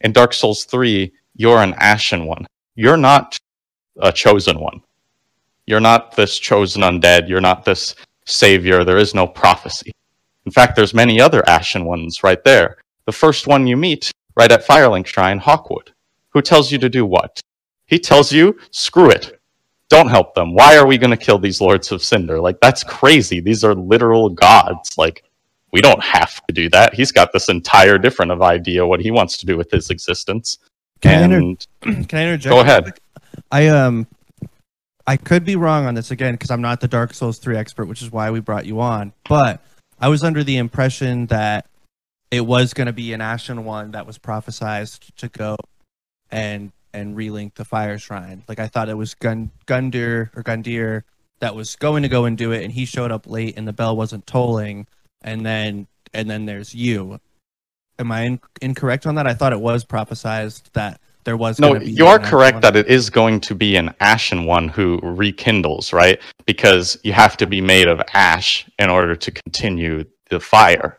In 0.00 0.12
Dark 0.12 0.32
Souls 0.32 0.64
3, 0.64 1.12
you're 1.36 1.62
an 1.62 1.74
Ashen 1.78 2.26
One. 2.26 2.46
You're 2.76 2.96
not 2.96 3.38
a 4.00 4.12
chosen 4.12 4.58
one. 4.58 4.80
You're 5.66 5.80
not 5.80 6.16
this 6.16 6.38
chosen 6.38 6.82
undead. 6.82 7.28
You're 7.28 7.40
not 7.40 7.64
this 7.64 7.94
savior. 8.26 8.84
There 8.84 8.98
is 8.98 9.14
no 9.14 9.26
prophecy. 9.26 9.92
In 10.46 10.52
fact, 10.52 10.76
there's 10.76 10.94
many 10.94 11.20
other 11.20 11.46
Ashen 11.48 11.84
Ones 11.84 12.22
right 12.22 12.42
there. 12.44 12.76
The 13.06 13.12
first 13.12 13.46
one 13.46 13.66
you 13.66 13.76
meet 13.76 14.10
right 14.36 14.50
at 14.50 14.66
Firelink 14.66 15.06
Shrine, 15.06 15.40
Hawkwood, 15.40 15.88
who 16.30 16.42
tells 16.42 16.70
you 16.70 16.78
to 16.78 16.88
do 16.88 17.06
what? 17.06 17.40
He 17.86 17.98
tells 17.98 18.32
you, 18.32 18.58
screw 18.70 19.10
it. 19.10 19.40
Don't 19.88 20.08
help 20.08 20.34
them. 20.34 20.54
Why 20.54 20.76
are 20.76 20.86
we 20.86 20.98
going 20.98 21.10
to 21.10 21.16
kill 21.16 21.38
these 21.38 21.60
Lords 21.60 21.92
of 21.92 22.02
Cinder? 22.02 22.40
Like, 22.40 22.58
that's 22.60 22.82
crazy. 22.82 23.40
These 23.40 23.64
are 23.64 23.74
literal 23.74 24.30
gods. 24.30 24.96
Like, 24.96 25.24
we 25.72 25.80
don't 25.80 26.02
have 26.02 26.44
to 26.46 26.54
do 26.54 26.68
that. 26.70 26.94
He's 26.94 27.12
got 27.12 27.32
this 27.32 27.48
entire 27.48 27.98
different 27.98 28.32
of 28.32 28.42
idea 28.42 28.86
what 28.86 29.00
he 29.00 29.10
wants 29.10 29.36
to 29.38 29.46
do 29.46 29.56
with 29.56 29.70
his 29.70 29.90
existence. 29.90 30.58
Can 31.00 31.18
I, 31.18 31.24
and 31.24 31.32
inter- 31.34 32.04
can 32.08 32.18
I 32.18 32.22
interject? 32.22 32.52
go 32.52 32.60
ahead. 32.60 32.98
I 33.50 33.68
um 33.68 34.06
I 35.06 35.16
could 35.16 35.44
be 35.44 35.56
wrong 35.56 35.86
on 35.86 35.94
this 35.94 36.10
again 36.10 36.34
because 36.34 36.50
I'm 36.50 36.62
not 36.62 36.80
the 36.80 36.88
Dark 36.88 37.12
Souls 37.12 37.38
3 37.38 37.56
expert, 37.56 37.86
which 37.86 38.02
is 38.02 38.10
why 38.10 38.30
we 38.30 38.40
brought 38.40 38.64
you 38.64 38.80
on. 38.80 39.12
But 39.28 39.60
I 39.98 40.08
was 40.08 40.22
under 40.22 40.44
the 40.44 40.56
impression 40.56 41.26
that 41.26 41.66
it 42.30 42.42
was 42.42 42.74
going 42.74 42.86
to 42.86 42.92
be 42.92 43.12
an 43.12 43.20
Ashen 43.20 43.64
one 43.64 43.92
that 43.92 44.06
was 44.06 44.18
prophesized 44.18 45.14
to 45.16 45.28
go 45.28 45.56
and 46.30 46.72
and 46.92 47.16
relink 47.16 47.54
the 47.54 47.64
Fire 47.64 47.98
Shrine. 47.98 48.44
Like 48.48 48.58
I 48.58 48.68
thought 48.68 48.88
it 48.88 48.94
was 48.94 49.14
Gun 49.14 49.50
Gundyr 49.66 50.30
or 50.36 50.42
Gundir 50.42 51.02
that 51.40 51.54
was 51.54 51.76
going 51.76 52.02
to 52.02 52.08
go 52.08 52.24
and 52.24 52.38
do 52.38 52.52
it, 52.52 52.64
and 52.64 52.72
he 52.72 52.84
showed 52.84 53.10
up 53.10 53.28
late, 53.28 53.54
and 53.56 53.66
the 53.66 53.72
bell 53.72 53.96
wasn't 53.96 54.26
tolling, 54.26 54.86
and 55.22 55.44
then 55.44 55.86
and 56.12 56.30
then 56.30 56.46
there's 56.46 56.74
you. 56.74 57.20
Am 57.98 58.10
I 58.10 58.22
in- 58.22 58.40
incorrect 58.60 59.06
on 59.06 59.14
that? 59.16 59.26
I 59.26 59.34
thought 59.34 59.52
it 59.52 59.60
was 59.60 59.84
prophesized 59.84 60.72
that 60.72 61.00
there 61.24 61.36
was. 61.36 61.58
No, 61.58 61.78
be 61.78 61.90
you 61.90 62.06
are 62.06 62.18
correct 62.18 62.56
one. 62.56 62.60
that 62.62 62.76
it 62.76 62.86
is 62.88 63.10
going 63.10 63.40
to 63.40 63.54
be 63.54 63.76
an 63.76 63.94
ashen 64.00 64.44
one 64.44 64.68
who 64.68 65.00
rekindles, 65.02 65.92
right? 65.92 66.20
Because 66.46 66.98
you 67.04 67.12
have 67.12 67.36
to 67.38 67.46
be 67.46 67.60
made 67.60 67.88
of 67.88 68.00
ash 68.12 68.66
in 68.78 68.90
order 68.90 69.16
to 69.16 69.30
continue 69.30 70.04
the 70.30 70.40
fire. 70.40 70.98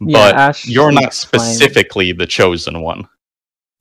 Yeah, 0.00 0.12
But 0.30 0.34
ash 0.36 0.66
you're 0.66 0.92
not 0.92 1.14
speaks 1.14 1.44
flame. 1.44 1.54
specifically 1.56 2.12
the 2.12 2.26
chosen 2.26 2.80
one. 2.82 3.08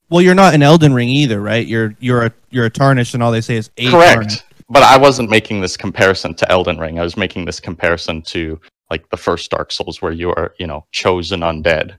Well, 0.09 0.21
you're 0.21 0.35
not 0.35 0.53
an 0.53 0.61
Elden 0.61 0.93
Ring 0.93 1.09
either, 1.09 1.41
right? 1.41 1.65
You're 1.65 1.95
you're 1.99 2.25
a 2.25 2.31
you're 2.51 2.65
a 2.65 2.69
tarnished, 2.69 3.13
and 3.13 3.23
all 3.23 3.31
they 3.31 3.41
say 3.41 3.55
is 3.55 3.69
a 3.77 3.89
Correct. 3.89 4.13
tarnished. 4.13 4.43
But 4.69 4.83
I 4.83 4.97
wasn't 4.97 5.29
making 5.29 5.61
this 5.61 5.75
comparison 5.77 6.33
to 6.35 6.51
Elden 6.51 6.77
Ring. 6.77 6.99
I 6.99 7.03
was 7.03 7.17
making 7.17 7.45
this 7.45 7.59
comparison 7.59 8.21
to 8.23 8.59
like 8.89 9.09
the 9.09 9.17
first 9.17 9.49
Dark 9.51 9.71
Souls 9.71 10.01
where 10.01 10.11
you 10.11 10.29
are, 10.29 10.53
you 10.59 10.67
know, 10.67 10.85
chosen 10.91 11.41
undead. 11.41 11.97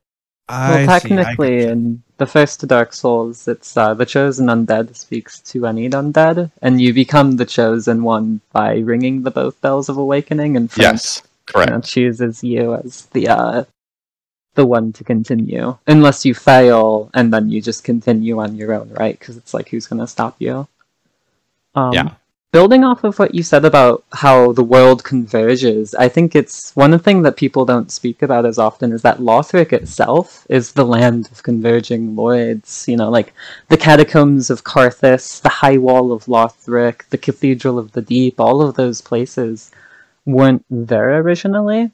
I 0.48 0.68
well, 0.70 0.78
see, 0.78 0.92
I 0.92 0.98
technically, 0.98 1.58
gotcha. 1.58 1.70
in 1.70 2.02
the 2.18 2.26
first 2.26 2.66
Dark 2.66 2.92
Souls, 2.92 3.48
it's 3.48 3.76
uh, 3.76 3.94
the 3.94 4.04
chosen 4.04 4.46
undead 4.46 4.94
speaks 4.94 5.40
to 5.40 5.66
any 5.66 5.88
undead, 5.88 6.50
and 6.60 6.80
you 6.80 6.92
become 6.92 7.36
the 7.36 7.46
chosen 7.46 8.02
one 8.02 8.40
by 8.52 8.78
ringing 8.78 9.22
the 9.22 9.30
both 9.30 9.60
bells 9.62 9.88
of 9.88 9.96
awakening, 9.96 10.56
and 10.56 10.68
Frampt 10.68 10.78
Yes, 10.78 11.22
correct. 11.46 11.70
you 11.70 11.74
know, 11.74 11.80
chooses 11.80 12.44
you 12.44 12.74
as 12.74 13.06
the 13.06 13.28
uh, 13.28 13.64
the 14.54 14.66
one 14.66 14.92
to 14.92 15.04
continue, 15.04 15.78
unless 15.86 16.26
you 16.26 16.34
fail, 16.34 17.10
and 17.14 17.32
then 17.32 17.48
you 17.48 17.62
just 17.62 17.82
continue 17.82 18.38
on 18.38 18.54
your 18.54 18.74
own, 18.74 18.90
right? 18.90 19.18
Because 19.18 19.36
it's 19.38 19.54
like, 19.54 19.70
who's 19.70 19.86
gonna 19.86 20.06
stop 20.06 20.36
you? 20.38 20.68
Um, 21.74 21.92
Yeah. 21.92 22.14
Building 22.54 22.84
off 22.84 23.02
of 23.02 23.18
what 23.18 23.34
you 23.34 23.42
said 23.42 23.64
about 23.64 24.04
how 24.12 24.52
the 24.52 24.62
world 24.62 25.02
converges, 25.02 25.92
I 25.96 26.08
think 26.08 26.36
it's 26.36 26.70
one 26.76 26.96
thing 27.00 27.22
that 27.22 27.36
people 27.36 27.64
don't 27.64 27.90
speak 27.90 28.22
about 28.22 28.46
as 28.46 28.60
often 28.60 28.92
is 28.92 29.02
that 29.02 29.18
Lothric 29.18 29.72
itself 29.72 30.46
is 30.48 30.70
the 30.70 30.84
land 30.84 31.28
of 31.32 31.42
converging 31.42 32.14
lords. 32.14 32.84
You 32.86 32.96
know, 32.96 33.10
like 33.10 33.32
the 33.70 33.76
catacombs 33.76 34.50
of 34.50 34.62
Karthus, 34.62 35.42
the 35.42 35.48
high 35.48 35.78
wall 35.78 36.12
of 36.12 36.26
Lothric, 36.26 37.08
the 37.08 37.18
Cathedral 37.18 37.76
of 37.76 37.90
the 37.90 38.02
Deep, 38.02 38.38
all 38.38 38.62
of 38.62 38.76
those 38.76 39.00
places 39.00 39.72
weren't 40.24 40.64
there 40.70 41.18
originally. 41.18 41.90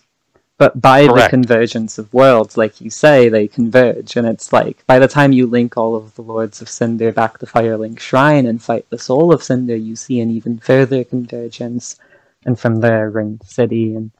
But 0.61 0.79
by 0.79 1.07
the 1.07 1.27
convergence 1.31 1.97
of 1.97 2.13
worlds, 2.13 2.59
like 2.59 2.83
you 2.83 2.91
say, 2.91 3.31
they 3.31 3.49
converge. 3.49 4.17
And 4.17 4.27
it's 4.29 4.53
like, 4.53 4.87
by 4.87 4.99
the 4.99 5.09
time 5.09 5.33
you 5.33 5.47
link 5.47 5.79
all 5.79 5.97
of 5.97 6.15
the 6.17 6.21
Lords 6.23 6.61
of 6.61 6.69
Cinder 6.69 7.13
back 7.13 7.39
to 7.39 7.47
Firelink 7.47 7.99
Shrine 7.99 8.45
and 8.45 8.63
fight 8.63 8.85
the 8.91 8.99
Soul 8.99 9.33
of 9.33 9.43
Cinder, 9.43 9.75
you 9.75 9.97
see 9.97 10.21
an 10.21 10.31
even 10.31 10.59
further 10.59 11.03
convergence. 11.03 11.97
And 12.45 12.61
from 12.61 12.81
there, 12.81 13.09
Ring 13.09 13.41
City. 13.43 13.95
And 13.95 14.11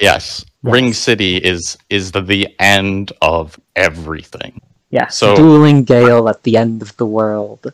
Yes. 0.00 0.46
Ring 0.62 0.94
City 0.94 1.36
is 1.36 1.76
is 1.90 2.10
the, 2.12 2.22
the 2.22 2.48
end 2.58 3.12
of 3.20 3.60
everything. 3.76 4.62
yes, 4.88 5.18
So- 5.18 5.36
dueling 5.36 5.84
Gael 5.84 6.26
at 6.30 6.42
the 6.44 6.56
end 6.56 6.80
of 6.80 6.96
the 6.96 7.06
world. 7.06 7.70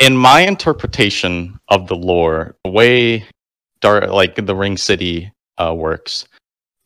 in 0.00 0.16
my 0.16 0.40
interpretation 0.40 1.60
of 1.68 1.86
the 1.86 1.94
lore, 1.94 2.56
the 2.64 2.70
way 2.72 3.24
Dar- 3.80 4.08
like 4.08 4.34
the 4.34 4.56
Ring 4.56 4.76
City 4.76 5.30
uh, 5.58 5.72
works 5.76 6.26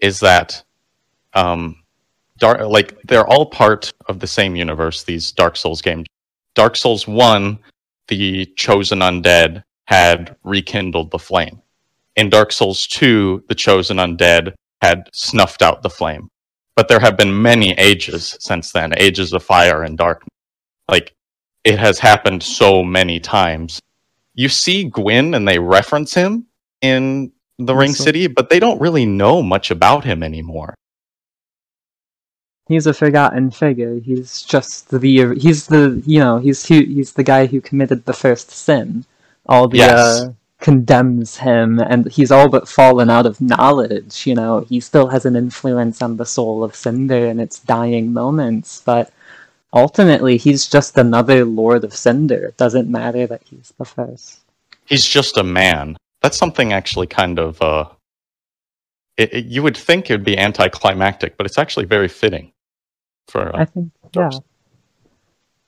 is 0.01 0.20
that 0.20 0.62
um, 1.37 1.76
Dar- 2.39 2.66
like 2.66 3.01
they're 3.03 3.26
all 3.26 3.47
part 3.47 3.93
of 4.09 4.20
the 4.20 4.26
same 4.26 4.57
universe. 4.57 5.05
These 5.05 5.32
Dark 5.32 5.57
Souls 5.57 5.80
games. 5.80 6.07
Dark 6.55 6.76
Souls 6.76 7.07
One, 7.07 7.59
the 8.09 8.47
chosen 8.57 9.01
undead 9.01 9.62
had 9.87 10.37
rekindled 10.45 11.11
the 11.11 11.18
flame. 11.18 11.62
In 12.16 12.30
Dark 12.30 12.53
Souls 12.53 12.87
Two, 12.87 13.45
the 13.49 13.55
chosen 13.55 13.99
undead 13.99 14.55
had 14.82 15.09
snuffed 15.12 15.62
out 15.62 15.82
the 15.82 15.91
flame. 15.91 16.28
But 16.74 16.89
there 16.89 17.01
have 17.01 17.16
been 17.16 17.43
many 17.43 17.72
ages 17.72 18.37
since 18.41 18.72
then, 18.72 18.93
ages 18.99 19.32
of 19.32 19.43
fire 19.43 19.82
and 19.82 19.97
darkness. 19.97 20.28
Like 20.91 21.14
it 21.64 21.78
has 21.78 21.99
happened 21.99 22.43
so 22.43 22.82
many 22.82 23.18
times. 23.20 23.80
You 24.34 24.51
see 24.51 24.84
Gwyn 24.84 25.34
and 25.34 25.49
they 25.49 25.59
reference 25.59 26.12
him 26.12 26.47
in 26.82 27.32
the 27.59 27.74
Ring 27.74 27.95
sir. 27.95 28.05
City, 28.05 28.26
but 28.26 28.51
they 28.51 28.61
don't 28.61 28.80
really 28.80 29.07
know 29.07 29.43
much 29.43 29.70
about 29.70 30.05
him 30.05 30.22
anymore. 30.22 30.74
He's 32.68 32.86
a 32.86 32.94
forgotten 32.94 33.50
figure. 33.52 34.00
He's 34.00 34.42
just 34.42 34.88
the 34.90 34.98
he's 35.38 35.66
the 35.68 36.02
you 36.04 36.18
know 36.18 36.38
he's 36.38 36.66
who 36.66 36.80
he's 36.80 37.12
the 37.12 37.22
guy 37.22 37.46
who 37.46 37.60
committed 37.60 38.04
the 38.04 38.12
first 38.12 38.50
sin. 38.50 39.04
All 39.48 39.68
the 39.68 39.78
Yes. 39.78 39.92
uh, 40.22 40.32
condemns 40.58 41.36
him, 41.36 41.78
and 41.78 42.10
he's 42.10 42.32
all 42.32 42.48
but 42.48 42.68
fallen 42.68 43.08
out 43.08 43.26
of 43.26 43.40
knowledge. 43.40 44.26
You 44.26 44.34
know, 44.34 44.60
he 44.60 44.80
still 44.80 45.06
has 45.08 45.24
an 45.24 45.36
influence 45.36 46.02
on 46.02 46.16
the 46.16 46.26
soul 46.26 46.64
of 46.64 46.74
Cinder 46.74 47.26
in 47.26 47.38
its 47.38 47.60
dying 47.60 48.12
moments, 48.12 48.82
but 48.84 49.12
ultimately 49.72 50.36
he's 50.36 50.66
just 50.66 50.98
another 50.98 51.44
Lord 51.44 51.84
of 51.84 51.94
Cinder. 51.94 52.46
It 52.46 52.56
doesn't 52.56 52.90
matter 52.90 53.26
that 53.28 53.42
he's 53.48 53.72
the 53.78 53.84
first. 53.84 54.40
He's 54.86 55.04
just 55.04 55.36
a 55.36 55.44
man. 55.44 55.96
That's 56.22 56.36
something 56.38 56.72
actually 56.72 57.06
kind 57.06 57.38
of 57.38 57.62
uh 57.62 57.84
it, 59.16 59.32
it- 59.32 59.44
you 59.46 59.62
would 59.62 59.76
think 59.76 60.10
it 60.10 60.14
would 60.14 60.24
be 60.24 60.36
anticlimactic, 60.38 61.36
but 61.36 61.46
it's 61.46 61.58
actually 61.58 61.86
very 61.86 62.08
fitting 62.08 62.50
for 63.29 63.55
I 63.55 63.62
uh, 63.62 63.66
think, 63.66 63.93
yeah. 64.14 64.31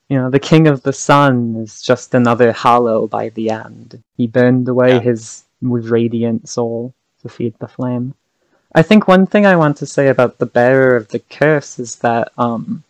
You 0.09 0.17
know, 0.17 0.29
the 0.29 0.39
King 0.39 0.67
of 0.67 0.81
the 0.81 0.93
Sun 0.93 1.57
is 1.57 1.81
just 1.81 2.15
another 2.15 2.51
hollow 2.51 3.07
by 3.07 3.29
the 3.29 3.51
end. 3.51 4.01
He 4.17 4.25
burned 4.25 4.67
away 4.67 4.95
Yeah. 4.95 5.01
his 5.01 5.43
radiant 5.61 6.49
soul 6.49 6.93
to 7.21 7.29
feed 7.29 7.53
the 7.59 7.67
flame. 7.67 8.15
I 8.73 8.81
think 8.81 9.07
one 9.07 9.27
thing 9.27 9.45
I 9.45 9.55
want 9.55 9.77
to 9.77 9.85
say 9.85 10.07
about 10.07 10.37
the 10.37 10.45
bearer 10.45 10.95
of 10.95 11.09
the 11.09 11.19
curse 11.19 11.79
is 11.79 11.97
that 11.97 12.31
um, 12.37 12.83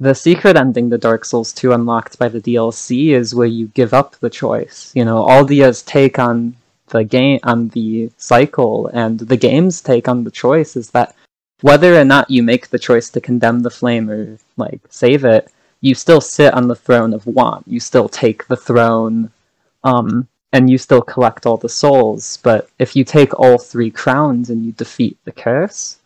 the 0.00 0.14
secret 0.14 0.56
ending 0.56 0.90
to 0.90 0.98
Dark 0.98 1.24
Souls 1.24 1.52
2 1.52 1.72
unlocked 1.72 2.18
by 2.18 2.28
the 2.28 2.40
DLC 2.40 3.08
is 3.08 3.34
where 3.34 3.46
you 3.46 3.68
give 3.68 3.92
up 3.92 4.16
the 4.16 4.30
choice. 4.30 4.92
You 4.94 5.04
know, 5.04 5.24
Aldia's 5.24 5.82
take 5.82 6.18
on 6.18 6.54
the 6.88 7.04
game 7.04 7.40
on 7.42 7.68
the 7.68 8.10
cycle 8.16 8.86
and 8.88 9.18
the 9.18 9.36
game's 9.36 9.80
take 9.82 10.08
on 10.08 10.24
the 10.24 10.30
choice 10.30 10.76
is 10.76 10.90
that 10.90 11.14
whether 11.60 11.98
or 11.98 12.04
not 12.04 12.30
you 12.30 12.42
make 12.42 12.68
the 12.68 12.78
choice 12.78 13.10
to 13.10 13.20
condemn 13.20 13.60
the 13.60 13.70
flame 13.70 14.10
or 14.10 14.38
like 14.56 14.80
save 14.90 15.24
it, 15.24 15.52
you 15.80 15.94
still 15.94 16.20
sit 16.20 16.54
on 16.54 16.68
the 16.68 16.74
throne 16.74 17.12
of 17.12 17.26
want. 17.26 17.66
You 17.66 17.80
still 17.80 18.08
take 18.08 18.46
the 18.46 18.56
throne, 18.56 19.30
um, 19.84 20.28
and 20.52 20.70
you 20.70 20.78
still 20.78 21.02
collect 21.02 21.46
all 21.46 21.56
the 21.56 21.68
souls. 21.68 22.38
But 22.42 22.68
if 22.78 22.96
you 22.96 23.04
take 23.04 23.38
all 23.38 23.58
three 23.58 23.90
crowns 23.90 24.50
and 24.50 24.64
you 24.64 24.72
defeat 24.72 25.18
the 25.24 25.32
curse, 25.32 25.98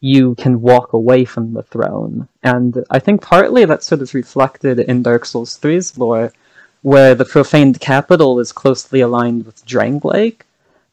you 0.00 0.34
can 0.34 0.60
walk 0.60 0.92
away 0.92 1.24
from 1.24 1.54
the 1.54 1.62
throne. 1.62 2.28
And 2.42 2.84
I 2.90 2.98
think 2.98 3.22
partly 3.22 3.64
that's 3.64 3.86
sort 3.86 4.02
of 4.02 4.12
reflected 4.12 4.80
in 4.80 5.02
Dark 5.02 5.24
Souls 5.24 5.58
3's 5.58 5.96
lore, 5.96 6.32
where 6.82 7.14
the 7.14 7.24
profaned 7.24 7.80
capital 7.80 8.38
is 8.38 8.52
closely 8.52 9.00
aligned 9.00 9.46
with 9.46 9.64
Drangleic, 9.64 10.42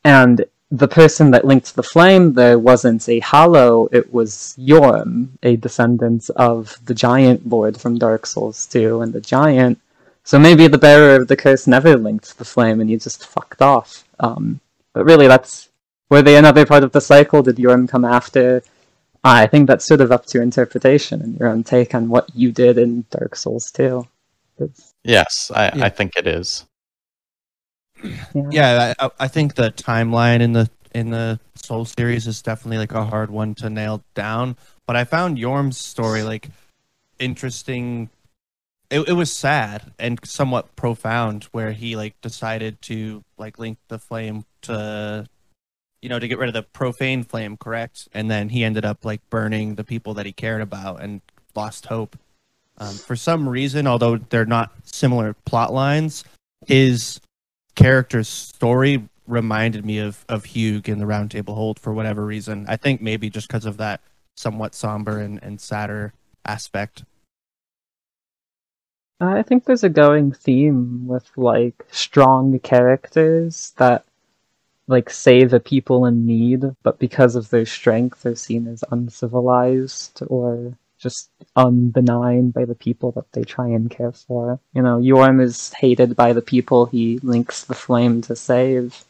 and 0.05 0.45
the 0.72 0.88
person 0.88 1.32
that 1.32 1.46
linked 1.46 1.76
the 1.76 1.84
flame 1.84 2.34
there 2.34 2.58
wasn't 2.58 3.08
a 3.10 3.20
hollow, 3.20 3.90
it 3.92 4.12
was 4.14 4.56
Yhorm, 4.58 5.28
a 5.44 5.58
descendant 5.58 6.30
of 6.38 6.78
the 6.86 6.94
giant 6.94 7.48
lord 7.48 7.80
from 7.80 7.98
Dark 7.98 8.26
Souls 8.26 8.66
2, 8.68 9.02
and 9.02 9.12
the 9.12 9.20
giant. 9.20 9.80
So 10.24 10.40
maybe 10.40 10.68
the 10.68 10.78
bearer 10.78 11.18
of 11.18 11.28
the 11.28 11.36
curse 11.36 11.68
never 11.68 11.98
linked 11.98 12.38
the 12.38 12.46
flame 12.46 12.80
and 12.80 12.90
you 12.90 12.98
just 12.98 13.28
fucked 13.28 13.62
off. 13.62 14.06
Um, 14.20 14.62
but 14.94 15.06
really, 15.06 15.28
that's. 15.28 15.70
Were 16.10 16.22
they 16.22 16.36
another 16.36 16.66
part 16.66 16.84
of 16.84 16.92
the 16.92 17.00
cycle? 17.02 17.42
Did 17.42 17.56
Yhorm 17.56 17.88
come 17.88 18.06
after? 18.06 18.62
I 19.24 19.48
think 19.48 19.68
that's 19.68 19.86
sort 19.86 20.02
of 20.02 20.12
up 20.12 20.26
to 20.28 20.42
interpretation 20.42 21.22
and 21.22 21.40
your 21.40 21.50
own 21.50 21.64
take 21.64 21.96
on 21.96 22.10
what 22.10 22.30
you 22.36 22.52
did 22.52 22.78
in 22.78 23.06
Dark 23.12 23.36
Souls 23.36 23.72
2. 23.72 24.06
It's, 24.60 24.94
Yes, 25.04 25.52
I, 25.54 25.72
Yeah. 25.76 25.86
I 25.86 25.90
think 25.90 26.14
it 26.16 26.28
is. 26.28 26.66
Yeah. 28.04 28.49
Yeah, 28.52 28.93
I, 28.99 29.10
I 29.20 29.28
think 29.28 29.56
the 29.56 29.72
timeline 29.72 30.41
in 30.41 30.54
the 30.54 30.70
in 30.93 31.10
the 31.12 31.39
Soul 31.56 31.86
series 31.86 32.28
is 32.28 32.41
definitely 32.41 32.78
like 32.78 32.93
a 32.93 33.06
hard 33.06 33.32
one 33.32 33.56
to 33.56 33.70
nail 33.70 34.04
down. 34.14 34.58
But 34.88 34.95
I 34.95 35.04
found 35.04 35.38
Yhorm's 35.38 35.78
story 35.78 36.24
like 36.24 36.49
interesting. 37.20 38.10
It, 38.89 39.08
it 39.08 39.14
was 39.14 39.32
sad 39.32 39.93
and 39.99 40.20
somewhat 40.26 40.76
profound, 40.76 41.45
where 41.52 41.72
he 41.72 41.95
like 41.95 42.20
decided 42.22 42.82
to 42.84 43.24
like 43.38 43.58
link 43.58 43.78
the 43.88 43.97
flame 43.99 44.43
to, 44.64 45.28
you 46.02 46.10
know, 46.10 46.20
to 46.20 46.28
get 46.28 46.39
rid 46.39 46.49
of 46.49 46.54
the 46.54 46.64
profane 46.64 47.24
flame, 47.24 47.56
correct? 47.56 48.10
And 48.14 48.30
then 48.30 48.49
he 48.49 48.64
ended 48.64 48.84
up 48.84 49.06
like 49.06 49.22
burning 49.30 49.76
the 49.76 49.86
people 49.86 50.14
that 50.16 50.26
he 50.26 50.34
cared 50.34 50.62
about 50.62 51.02
and 51.02 51.22
lost 51.56 51.86
hope. 51.86 52.18
Um, 52.80 52.95
for 52.95 53.16
some 53.16 53.47
reason, 53.47 53.88
although 53.88 54.18
they're 54.18 54.45
not 54.45 54.72
similar 54.84 55.36
plot 55.45 55.72
lines, 55.72 56.24
his 56.66 57.22
character's 57.76 58.28
story 58.28 59.08
reminded 59.28 59.86
me 59.86 60.00
of 60.00 60.26
of 60.28 60.46
Hewg 60.46 60.90
in 60.90 61.00
the 61.00 61.06
Roundtable 61.06 61.56
Hold 61.56 61.80
for 61.80 61.94
whatever 61.94 62.26
reason. 62.26 62.66
I 62.68 62.78
think 62.78 63.02
maybe 63.02 63.30
just 63.30 63.48
because 63.48 63.66
of 63.66 63.78
that 63.78 64.02
somewhat 64.36 64.76
somber 64.76 65.20
and, 65.20 65.42
and 65.42 65.60
sadder 65.60 66.14
aspect. 66.46 67.04
I 69.20 69.44
think 69.44 69.66
there's 69.66 69.84
a 69.84 69.90
going 69.90 70.32
theme 70.32 71.06
with 71.08 71.30
like 71.38 71.86
strong 71.92 72.58
characters 72.60 73.74
that 73.78 74.04
like 74.88 75.10
save 75.10 75.54
a 75.54 75.60
people 75.60 76.06
in 76.06 76.26
need, 76.26 76.64
but 76.82 76.98
because 76.98 77.36
of 77.36 77.50
their 77.50 77.66
strength, 77.66 78.24
they're 78.24 78.36
seen 78.36 78.68
as 78.68 78.84
uncivilized 78.92 80.22
or 80.28 80.76
just 81.02 81.30
unbenign 81.58 82.54
by 82.54 82.66
the 82.66 82.76
people 82.76 83.12
that 83.14 83.32
they 83.34 83.43
try 83.43 83.68
and 83.68 83.89
care 83.89 84.12
for. 84.12 84.60
You 84.74 84.84
know, 84.84 84.99
Yhorm 84.99 85.41
is 85.41 85.74
hated 85.74 86.16
by 86.16 86.34
the 86.34 86.41
people 86.41 86.86
he 86.86 87.20
links 87.20 87.64
the 87.64 87.74
flame 87.74 88.22
to 88.24 88.36
save. 88.36 89.04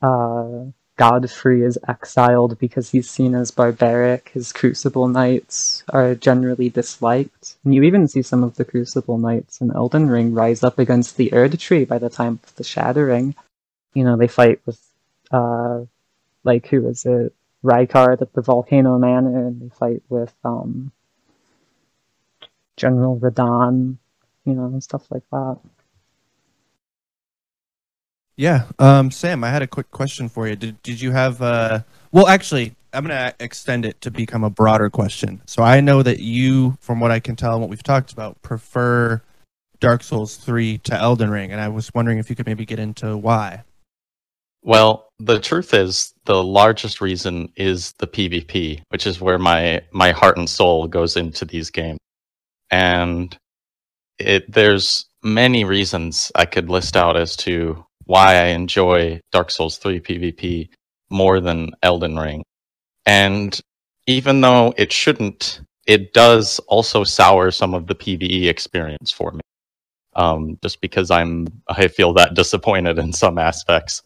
Uh, 0.00 0.66
Godfrey 0.96 1.62
is 1.62 1.78
exiled 1.88 2.58
because 2.58 2.90
he's 2.90 3.08
seen 3.08 3.34
as 3.34 3.50
barbaric. 3.50 4.30
His 4.34 4.52
Crucible 4.52 5.08
Knights 5.08 5.82
are 5.88 6.14
generally 6.14 6.68
disliked. 6.68 7.56
And 7.64 7.74
you 7.74 7.82
even 7.82 8.06
see 8.06 8.22
some 8.22 8.44
of 8.44 8.56
the 8.56 8.64
Crucible 8.64 9.18
Knights 9.18 9.60
in 9.60 9.72
Elden 9.72 10.08
Ring 10.08 10.34
rise 10.34 10.62
up 10.62 10.78
against 10.78 11.16
the 11.16 11.32
Erd 11.32 11.58
Tree 11.58 11.84
by 11.84 11.98
the 11.98 12.10
time 12.10 12.38
of 12.42 12.54
the 12.56 12.64
Shattering. 12.64 13.34
You 13.94 14.04
know, 14.04 14.16
they 14.16 14.28
fight 14.28 14.60
with, 14.66 14.80
uh, 15.30 15.80
like, 16.44 16.66
who 16.66 16.86
is 16.88 17.06
it? 17.06 17.34
Rykard 17.64 18.22
at 18.22 18.32
the 18.32 18.42
Volcano 18.42 18.98
Man, 18.98 19.26
and 19.26 19.60
they 19.60 19.68
fight 19.74 20.02
with, 20.08 20.34
um, 20.44 20.92
General 22.76 23.18
Radahn, 23.18 23.98
you 24.44 24.54
know, 24.54 24.64
and 24.64 24.82
stuff 24.82 25.10
like 25.10 25.22
that. 25.30 25.58
Yeah, 28.36 28.64
um, 28.78 29.10
Sam, 29.10 29.44
I 29.44 29.50
had 29.50 29.62
a 29.62 29.66
quick 29.66 29.90
question 29.90 30.28
for 30.28 30.48
you. 30.48 30.56
Did 30.56 30.82
did 30.82 31.00
you 31.00 31.12
have? 31.12 31.42
Uh, 31.42 31.80
well, 32.12 32.26
actually, 32.26 32.74
I'm 32.92 33.04
gonna 33.04 33.34
extend 33.38 33.84
it 33.84 34.00
to 34.00 34.10
become 34.10 34.42
a 34.42 34.50
broader 34.50 34.88
question. 34.88 35.42
So 35.46 35.62
I 35.62 35.80
know 35.80 36.02
that 36.02 36.18
you, 36.18 36.76
from 36.80 36.98
what 36.98 37.10
I 37.10 37.20
can 37.20 37.36
tell 37.36 37.52
and 37.52 37.60
what 37.60 37.68
we've 37.70 37.82
talked 37.82 38.12
about, 38.12 38.40
prefer 38.42 39.20
Dark 39.80 40.02
Souls 40.02 40.36
three 40.36 40.78
to 40.78 40.94
Elden 40.94 41.30
Ring, 41.30 41.52
and 41.52 41.60
I 41.60 41.68
was 41.68 41.92
wondering 41.94 42.18
if 42.18 42.30
you 42.30 42.36
could 42.36 42.46
maybe 42.46 42.64
get 42.64 42.78
into 42.78 43.16
why. 43.16 43.64
Well, 44.62 45.08
the 45.18 45.38
truth 45.38 45.74
is, 45.74 46.11
the 46.24 46.42
largest 46.42 47.00
reason 47.00 47.52
is 47.56 47.92
the 47.98 48.06
PvP, 48.06 48.82
which 48.88 49.06
is 49.06 49.20
where 49.20 49.38
my 49.38 49.82
my 49.92 50.12
heart 50.12 50.36
and 50.36 50.48
soul 50.48 50.86
goes 50.86 51.16
into 51.16 51.44
these 51.44 51.70
games, 51.70 51.98
and 52.70 53.36
it 54.18 54.50
there's 54.52 55.06
many 55.22 55.64
reasons 55.64 56.30
I 56.34 56.44
could 56.46 56.70
list 56.70 56.96
out 56.96 57.16
as 57.16 57.36
to 57.38 57.84
why 58.06 58.36
I 58.36 58.46
enjoy 58.46 59.20
Dark 59.30 59.50
Souls 59.50 59.78
3 59.78 60.00
PvP 60.00 60.68
more 61.10 61.40
than 61.40 61.70
Elden 61.82 62.18
Ring. 62.18 62.42
And 63.06 63.58
even 64.06 64.40
though 64.40 64.74
it 64.76 64.92
shouldn't, 64.92 65.60
it 65.86 66.12
does 66.12 66.58
also 66.68 67.04
sour 67.04 67.50
some 67.50 67.74
of 67.74 67.86
the 67.86 67.94
PvE 67.94 68.48
experience 68.48 69.12
for 69.12 69.32
me. 69.32 69.40
Um, 70.14 70.58
just 70.62 70.80
because 70.80 71.10
I'm 71.10 71.46
I 71.68 71.88
feel 71.88 72.12
that 72.14 72.34
disappointed 72.34 72.98
in 72.98 73.12
some 73.12 73.38
aspects 73.38 74.02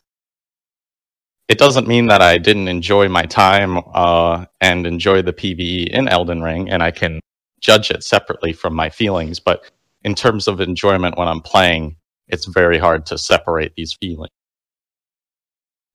it 1.49 1.59
doesn't 1.59 1.87
mean 1.87 2.07
that 2.07 2.23
I 2.23 2.39
didn't 2.39 2.69
enjoy 2.69 3.09
my 3.09 3.23
time 3.23 3.79
uh, 3.95 4.47
and 4.61 4.87
enjoy 4.87 5.23
the 5.23 5.33
PVE 5.33 5.89
in 5.89 6.09
Elden 6.09 6.43
Ring, 6.43 6.69
and 6.69 6.83
I 6.83 6.91
can 6.91 7.21
judge 7.61 7.91
it 7.91 8.03
separately 8.03 8.53
from 8.53 8.75
my 8.75 8.91
feelings. 8.91 9.39
But 9.41 9.71
in 10.03 10.15
terms 10.15 10.49
of 10.49 10.61
enjoyment 10.61 11.17
when 11.17 11.29
I'm 11.29 11.41
playing, 11.41 11.97
it's 12.29 12.47
very 12.47 12.79
hard 12.79 13.07
to 13.07 13.19
separate 13.19 13.75
these 13.77 13.95
feelings. 13.95 14.33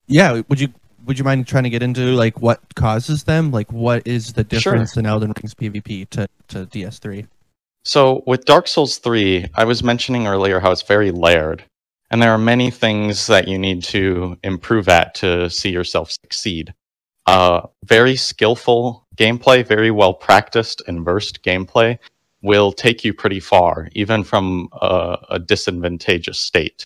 Yeah, 0.07 0.41
would 0.47 0.59
you 0.59 0.69
would 1.05 1.17
you 1.17 1.25
mind 1.25 1.47
trying 1.47 1.63
to 1.63 1.69
get 1.69 1.83
into 1.83 2.13
like 2.15 2.41
what 2.41 2.61
causes 2.75 3.23
them? 3.23 3.51
Like, 3.51 3.71
what 3.71 4.05
is 4.05 4.33
the 4.33 4.43
Sure. 4.43 4.73
difference 4.73 4.97
in 4.97 5.05
Elden 5.05 5.33
Ring's 5.35 5.53
PvP 5.53 6.09
to 6.11 6.27
to 6.49 6.65
DS3? 6.65 7.27
So 7.83 8.21
with 8.27 8.45
Dark 8.45 8.67
Souls 8.67 8.99
3, 8.99 9.47
I 9.55 9.63
was 9.63 9.81
mentioning 9.83 10.27
earlier 10.27 10.59
how 10.59 10.71
it's 10.71 10.83
very 10.83 11.09
layered, 11.09 11.63
and 12.11 12.21
there 12.21 12.33
are 12.33 12.37
many 12.37 12.69
things 12.69 13.25
that 13.27 13.47
you 13.47 13.57
need 13.57 13.81
to 13.81 14.37
improve 14.43 14.89
at 14.89 15.15
to 15.15 15.49
see 15.49 15.69
yourself 15.69 16.11
succeed. 16.11 16.73
Uh, 17.25 17.61
very 17.85 18.17
skillful 18.17 19.07
gameplay, 19.15 19.65
very 19.65 19.91
well 19.91 20.13
practiced 20.13 20.81
and 20.87 21.05
versed 21.05 21.41
gameplay 21.41 21.97
will 22.43 22.73
take 22.73 23.05
you 23.05 23.13
pretty 23.13 23.39
far, 23.39 23.87
even 23.93 24.23
from 24.23 24.67
a, 24.73 25.17
a 25.29 25.39
disadvantageous 25.39 26.39
state. 26.41 26.83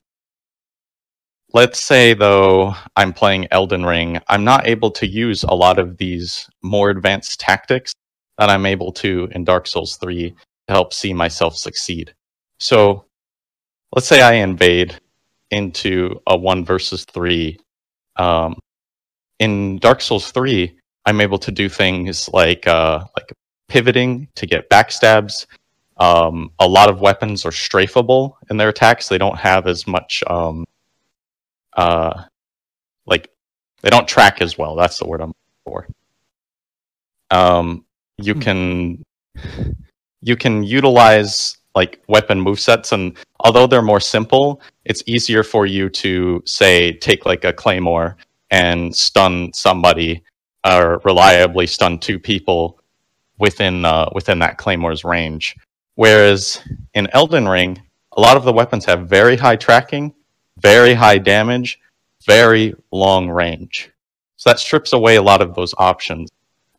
Let's 1.53 1.79
say, 1.79 2.13
though, 2.13 2.75
I'm 2.95 3.13
playing 3.13 3.47
Elden 3.49 3.85
Ring, 3.85 4.19
I'm 4.27 4.43
not 4.43 4.67
able 4.67 4.91
to 4.91 5.07
use 5.07 5.43
a 5.43 5.53
lot 5.55 5.79
of 5.79 5.97
these 5.97 6.47
more 6.61 6.89
advanced 6.89 7.39
tactics 7.39 7.93
that 8.37 8.49
I'm 8.49 8.65
able 8.65 8.91
to 8.93 9.29
in 9.31 9.45
Dark 9.45 9.65
Souls 9.65 9.95
3 9.95 10.31
to 10.31 10.35
help 10.73 10.93
see 10.93 11.13
myself 11.13 11.55
succeed. 11.55 12.13
So, 12.59 13.05
let's 13.93 14.07
say 14.07 14.21
I 14.21 14.33
invade 14.33 14.99
into 15.55 16.19
a 16.27 16.37
one 16.37 16.65
versus 16.65 17.05
three. 17.05 17.57
Um, 18.17 18.59
in 19.39 19.79
Dark 19.79 20.01
Souls 20.01 20.31
3, 20.31 20.77
I'm 21.05 21.21
able 21.21 21.39
to 21.39 21.51
do 21.51 21.69
things 21.69 22.29
like 22.33 22.67
uh, 22.67 23.03
like 23.17 23.33
pivoting 23.67 24.27
to 24.35 24.45
get 24.45 24.69
backstabs. 24.69 25.45
Um, 25.97 26.51
a 26.59 26.67
lot 26.67 26.89
of 26.89 27.01
weapons 27.01 27.45
are 27.45 27.51
strafable 27.51 28.35
in 28.49 28.57
their 28.57 28.69
attacks. 28.69 29.07
They 29.07 29.17
don't 29.17 29.37
have 29.37 29.67
as 29.67 29.87
much 29.87 30.23
um, 30.27 30.65
uh, 31.77 32.23
like 33.05 33.29
they 33.81 33.89
don't 33.89 34.07
track 34.07 34.41
as 34.41 34.57
well. 34.57 34.75
That's 34.75 34.99
the 34.99 35.07
word 35.07 35.21
I'm 35.21 35.33
for. 35.65 35.87
Um, 37.31 37.85
you 38.17 38.33
Hmm. 38.33 38.39
can 38.39 39.03
you 40.21 40.35
can 40.35 40.63
utilize 40.63 41.57
like 41.75 42.01
weapon 42.07 42.43
movesets, 42.43 42.91
and 42.91 43.17
although 43.41 43.67
they're 43.67 43.81
more 43.81 43.99
simple, 43.99 44.61
it's 44.85 45.03
easier 45.05 45.43
for 45.43 45.65
you 45.65 45.89
to 45.89 46.41
say 46.45 46.93
take 46.93 47.25
like 47.25 47.43
a 47.43 47.53
claymore 47.53 48.17
and 48.51 48.95
stun 48.95 49.51
somebody 49.53 50.23
or 50.65 51.01
reliably 51.03 51.67
stun 51.67 51.99
two 51.99 52.17
people 52.17 52.79
within 53.37 53.85
uh, 53.85 54.09
within 54.13 54.39
that 54.39 54.57
claymore's 54.57 55.03
range. 55.03 55.55
Whereas 55.95 56.59
in 56.93 57.07
Elden 57.13 57.47
Ring, 57.47 57.81
a 58.17 58.21
lot 58.21 58.37
of 58.37 58.43
the 58.43 58.53
weapons 58.53 58.85
have 58.85 59.07
very 59.07 59.35
high 59.35 59.55
tracking, 59.55 60.13
very 60.57 60.93
high 60.93 61.17
damage, 61.17 61.79
very 62.25 62.73
long 62.91 63.29
range. 63.29 63.91
So 64.37 64.49
that 64.49 64.59
strips 64.59 64.93
away 64.93 65.15
a 65.15 65.21
lot 65.21 65.41
of 65.41 65.55
those 65.55 65.73
options, 65.77 66.29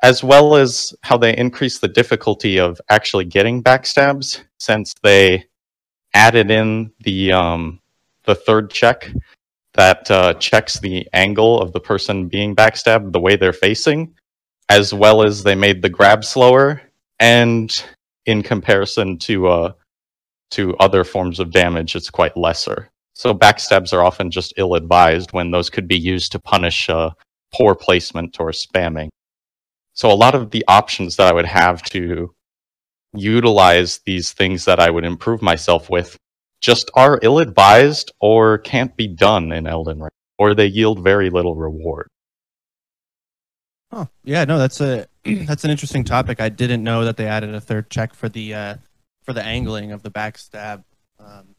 as 0.03 0.23
well 0.23 0.57
as 0.57 0.95
how 1.03 1.17
they 1.17 1.37
increase 1.37 1.79
the 1.79 1.89
difficulty 1.89 2.59
of 2.59 2.81
actually 2.89 3.25
getting 3.25 3.63
backstabs 3.63 4.43
since 4.59 4.95
they 5.03 5.45
added 6.15 6.51
in 6.51 6.93
the 7.01 7.33
um, 7.33 7.81
the 8.25 8.35
third 8.35 8.71
check 8.71 9.11
that 9.75 10.11
uh, 10.11 10.35
checks 10.35 10.81
the 10.81 11.07
angle 11.13 11.61
of 11.61 11.73
the 11.73 11.81
person 11.81 12.29
being 12.29 12.57
backstabbed, 12.57 13.13
the 13.13 13.21
way 13.21 13.37
they're 13.37 13.53
facing, 13.53 14.15
as 14.69 14.93
well 14.95 15.23
as 15.23 15.43
they 15.43 15.55
made 15.55 15.83
the 15.83 15.89
grab 15.89 16.25
slower 16.25 16.81
and 17.21 17.85
in 18.25 18.43
comparison 18.43 19.19
to 19.19 19.47
uh, 19.47 19.73
to 20.51 20.77
other 20.77 21.05
forms 21.05 21.41
of 21.41 21.51
damage, 21.51 21.97
it's 21.97 22.11
quite 22.11 22.37
lesser. 22.37 22.91
So 23.15 23.35
backstabs 23.35 23.93
are 23.93 24.05
often 24.05 24.31
just 24.31 24.55
ill-advised 24.57 25.33
when 25.33 25.51
those 25.51 25.71
could 25.71 25.89
be 25.89 25.99
used 25.99 26.33
to 26.33 26.39
punish 26.39 26.89
uh, 26.89 27.11
poor 27.53 27.75
placement 27.75 28.39
or 28.39 28.51
spamming. 28.51 29.09
So 29.97 30.11
a 30.11 30.15
lot 30.15 30.35
of 30.35 30.51
the 30.51 30.63
options 30.69 31.17
that 31.17 31.27
I 31.27 31.33
would 31.33 31.47
have 31.47 31.83
to 31.85 32.35
utilize 33.15 34.01
these 34.05 34.33
things 34.33 34.67
that 34.67 34.79
I 34.79 34.91
would 34.91 35.07
improve 35.07 35.41
myself 35.41 35.89
with 35.89 36.19
just 36.61 36.91
are 36.95 37.19
ill-advised 37.23 38.13
or 38.21 38.59
can't 38.59 38.95
be 38.95 39.09
done 39.09 39.53
in 39.53 39.67
Elden 39.67 40.01
Ring, 40.01 40.11
or 40.39 40.55
they 40.55 40.67
yield 40.67 41.03
very 41.03 41.31
little 41.31 41.55
reward. 41.55 42.09
Oh, 43.91 44.07
yeah, 44.23 44.45
no, 44.45 44.59
that's 44.59 44.83
a 44.83 45.07
that's 45.25 45.65
an 45.65 45.71
interesting 45.71 46.05
topic. 46.05 46.43
I 46.43 46.51
didn't 46.51 46.85
know 46.85 47.05
that 47.07 47.17
they 47.17 47.27
added 47.27 47.55
a 47.55 47.61
third 47.61 47.89
check 47.89 48.13
for 48.13 48.29
the 48.29 48.53
uh, 48.53 48.75
for 49.23 49.33
the 49.33 49.43
angling 49.43 49.93
of 49.93 50.03
the 50.03 50.11
backstab. 50.11 50.85
Um, 51.19 51.55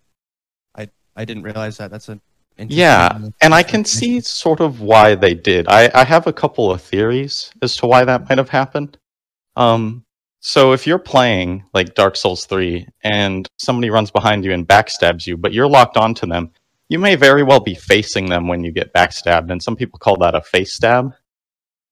I 0.75 0.89
I 1.15 1.25
didn't 1.25 1.43
realize 1.43 1.77
that. 1.77 1.89
That's 1.89 2.09
a 2.09 2.19
yeah, 2.57 3.19
and 3.41 3.53
I 3.53 3.63
can 3.63 3.85
see 3.85 4.19
sort 4.21 4.59
of 4.59 4.81
why 4.81 5.15
they 5.15 5.33
did. 5.33 5.67
I 5.67 5.91
I 5.93 6.03
have 6.03 6.27
a 6.27 6.33
couple 6.33 6.71
of 6.71 6.81
theories 6.81 7.51
as 7.61 7.75
to 7.77 7.87
why 7.87 8.05
that 8.05 8.27
might 8.27 8.37
have 8.37 8.49
happened. 8.49 8.97
Um, 9.55 10.05
so 10.39 10.71
if 10.71 10.85
you're 10.85 10.99
playing 10.99 11.65
like 11.73 11.95
Dark 11.95 12.15
Souls 12.15 12.45
3 12.45 12.87
and 13.03 13.47
somebody 13.57 13.89
runs 13.89 14.11
behind 14.11 14.45
you 14.45 14.53
and 14.53 14.67
backstabs 14.67 15.25
you, 15.25 15.35
but 15.35 15.51
you're 15.51 15.67
locked 15.67 15.97
onto 15.97 16.27
them, 16.27 16.51
you 16.89 16.99
may 16.99 17.15
very 17.15 17.43
well 17.43 17.59
be 17.59 17.75
facing 17.75 18.27
them 18.29 18.47
when 18.47 18.63
you 18.63 18.71
get 18.71 18.93
backstabbed, 18.93 19.51
and 19.51 19.61
some 19.61 19.75
people 19.75 19.99
call 19.99 20.15
that 20.17 20.35
a 20.35 20.41
face 20.41 20.73
stab. 20.73 21.13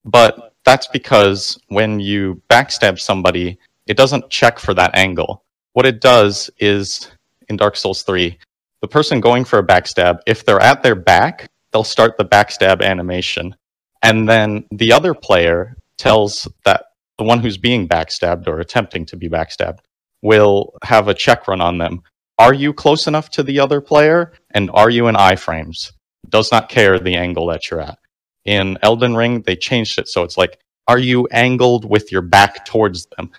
But 0.05 0.53
that's 0.63 0.87
because 0.87 1.59
when 1.67 1.99
you 1.99 2.41
backstab 2.49 2.99
somebody, 2.99 3.59
it 3.87 3.97
doesn't 3.97 4.29
check 4.29 4.59
for 4.59 4.73
that 4.75 4.95
angle. 4.95 5.43
What 5.73 5.85
it 5.85 5.99
does 5.99 6.49
is 6.59 7.11
in 7.49 7.57
Dark 7.57 7.75
Souls 7.75 8.03
3, 8.03 8.37
the 8.85 8.91
person 8.91 9.19
going 9.19 9.45
for 9.45 9.57
a 9.57 9.65
backstab, 9.65 10.19
if 10.27 10.45
they're 10.45 10.61
at 10.61 10.83
their 10.83 10.93
back, 10.93 11.49
they'll 11.73 11.83
start 11.83 12.19
the 12.19 12.23
backstab 12.23 12.83
animation. 12.83 13.55
And 14.03 14.29
then 14.29 14.67
the 14.69 14.91
other 14.91 15.15
player 15.15 15.75
tells 15.97 16.47
that 16.65 16.85
the 17.17 17.23
one 17.23 17.39
who's 17.39 17.57
being 17.57 17.87
backstabbed 17.87 18.47
or 18.47 18.59
attempting 18.59 19.07
to 19.07 19.17
be 19.17 19.27
backstabbed 19.27 19.79
will 20.21 20.77
have 20.83 21.07
a 21.07 21.15
check 21.15 21.47
run 21.47 21.61
on 21.61 21.79
them. 21.79 22.03
Are 22.37 22.53
you 22.53 22.73
close 22.73 23.07
enough 23.07 23.31
to 23.31 23.41
the 23.41 23.59
other 23.59 23.81
player? 23.81 24.33
And 24.51 24.69
are 24.71 24.91
you 24.91 25.07
in 25.07 25.15
iframes? 25.15 25.91
Does 26.29 26.51
not 26.51 26.69
care 26.69 26.99
the 26.99 27.15
angle 27.15 27.47
that 27.47 27.71
you're 27.71 27.81
at 27.81 27.97
in 28.43 28.77
Elden 28.83 29.15
Ring, 29.15 29.41
they 29.41 29.55
changed 29.55 29.97
it 29.97 30.07
so 30.07 30.21
it's 30.21 30.37
like, 30.37 30.59
are 30.87 30.99
you 30.99 31.27
angled 31.31 31.89
with 31.89 32.11
your 32.11 32.21
back 32.21 32.63
towards 32.65 33.07
them? 33.17 33.31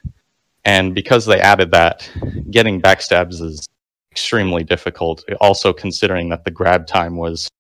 And 0.65 0.93
because 0.93 1.25
they 1.25 1.41
added 1.41 1.71
that, 1.71 2.11
getting 2.51 2.83
backstabs 2.83 3.41
is 3.41 3.66
extremely 4.17 4.65
difficult. 4.65 5.23
Also, 5.43 5.75
considering 5.75 6.31
that 6.31 6.45
the 6.45 6.51
grab 6.51 6.87
time 6.87 7.19
was 7.19 7.51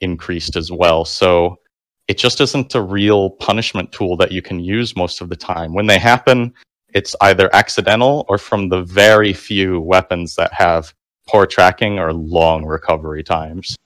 increased 0.00 0.56
as 0.56 0.72
well. 0.72 1.04
So 1.04 1.60
it 2.08 2.18
just 2.18 2.40
isn't 2.40 2.74
a 2.74 2.82
real 2.82 3.30
punishment 3.30 3.92
tool 3.92 4.16
that 4.16 4.32
you 4.32 4.42
can 4.42 4.58
use 4.58 4.96
most 4.96 5.20
of 5.20 5.28
the 5.28 5.36
time. 5.36 5.72
When 5.72 5.86
they 5.86 6.00
happen, 6.00 6.52
it's 6.92 7.14
either 7.20 7.48
accidental 7.54 8.26
or 8.28 8.38
from 8.38 8.70
the 8.70 8.82
very 8.82 9.32
few 9.32 9.80
weapons 9.80 10.34
that 10.34 10.52
have 10.52 10.92
poor 11.28 11.46
tracking 11.46 12.00
or 12.00 12.12
long 12.12 12.64
recovery 12.64 13.22
times. 13.22 13.76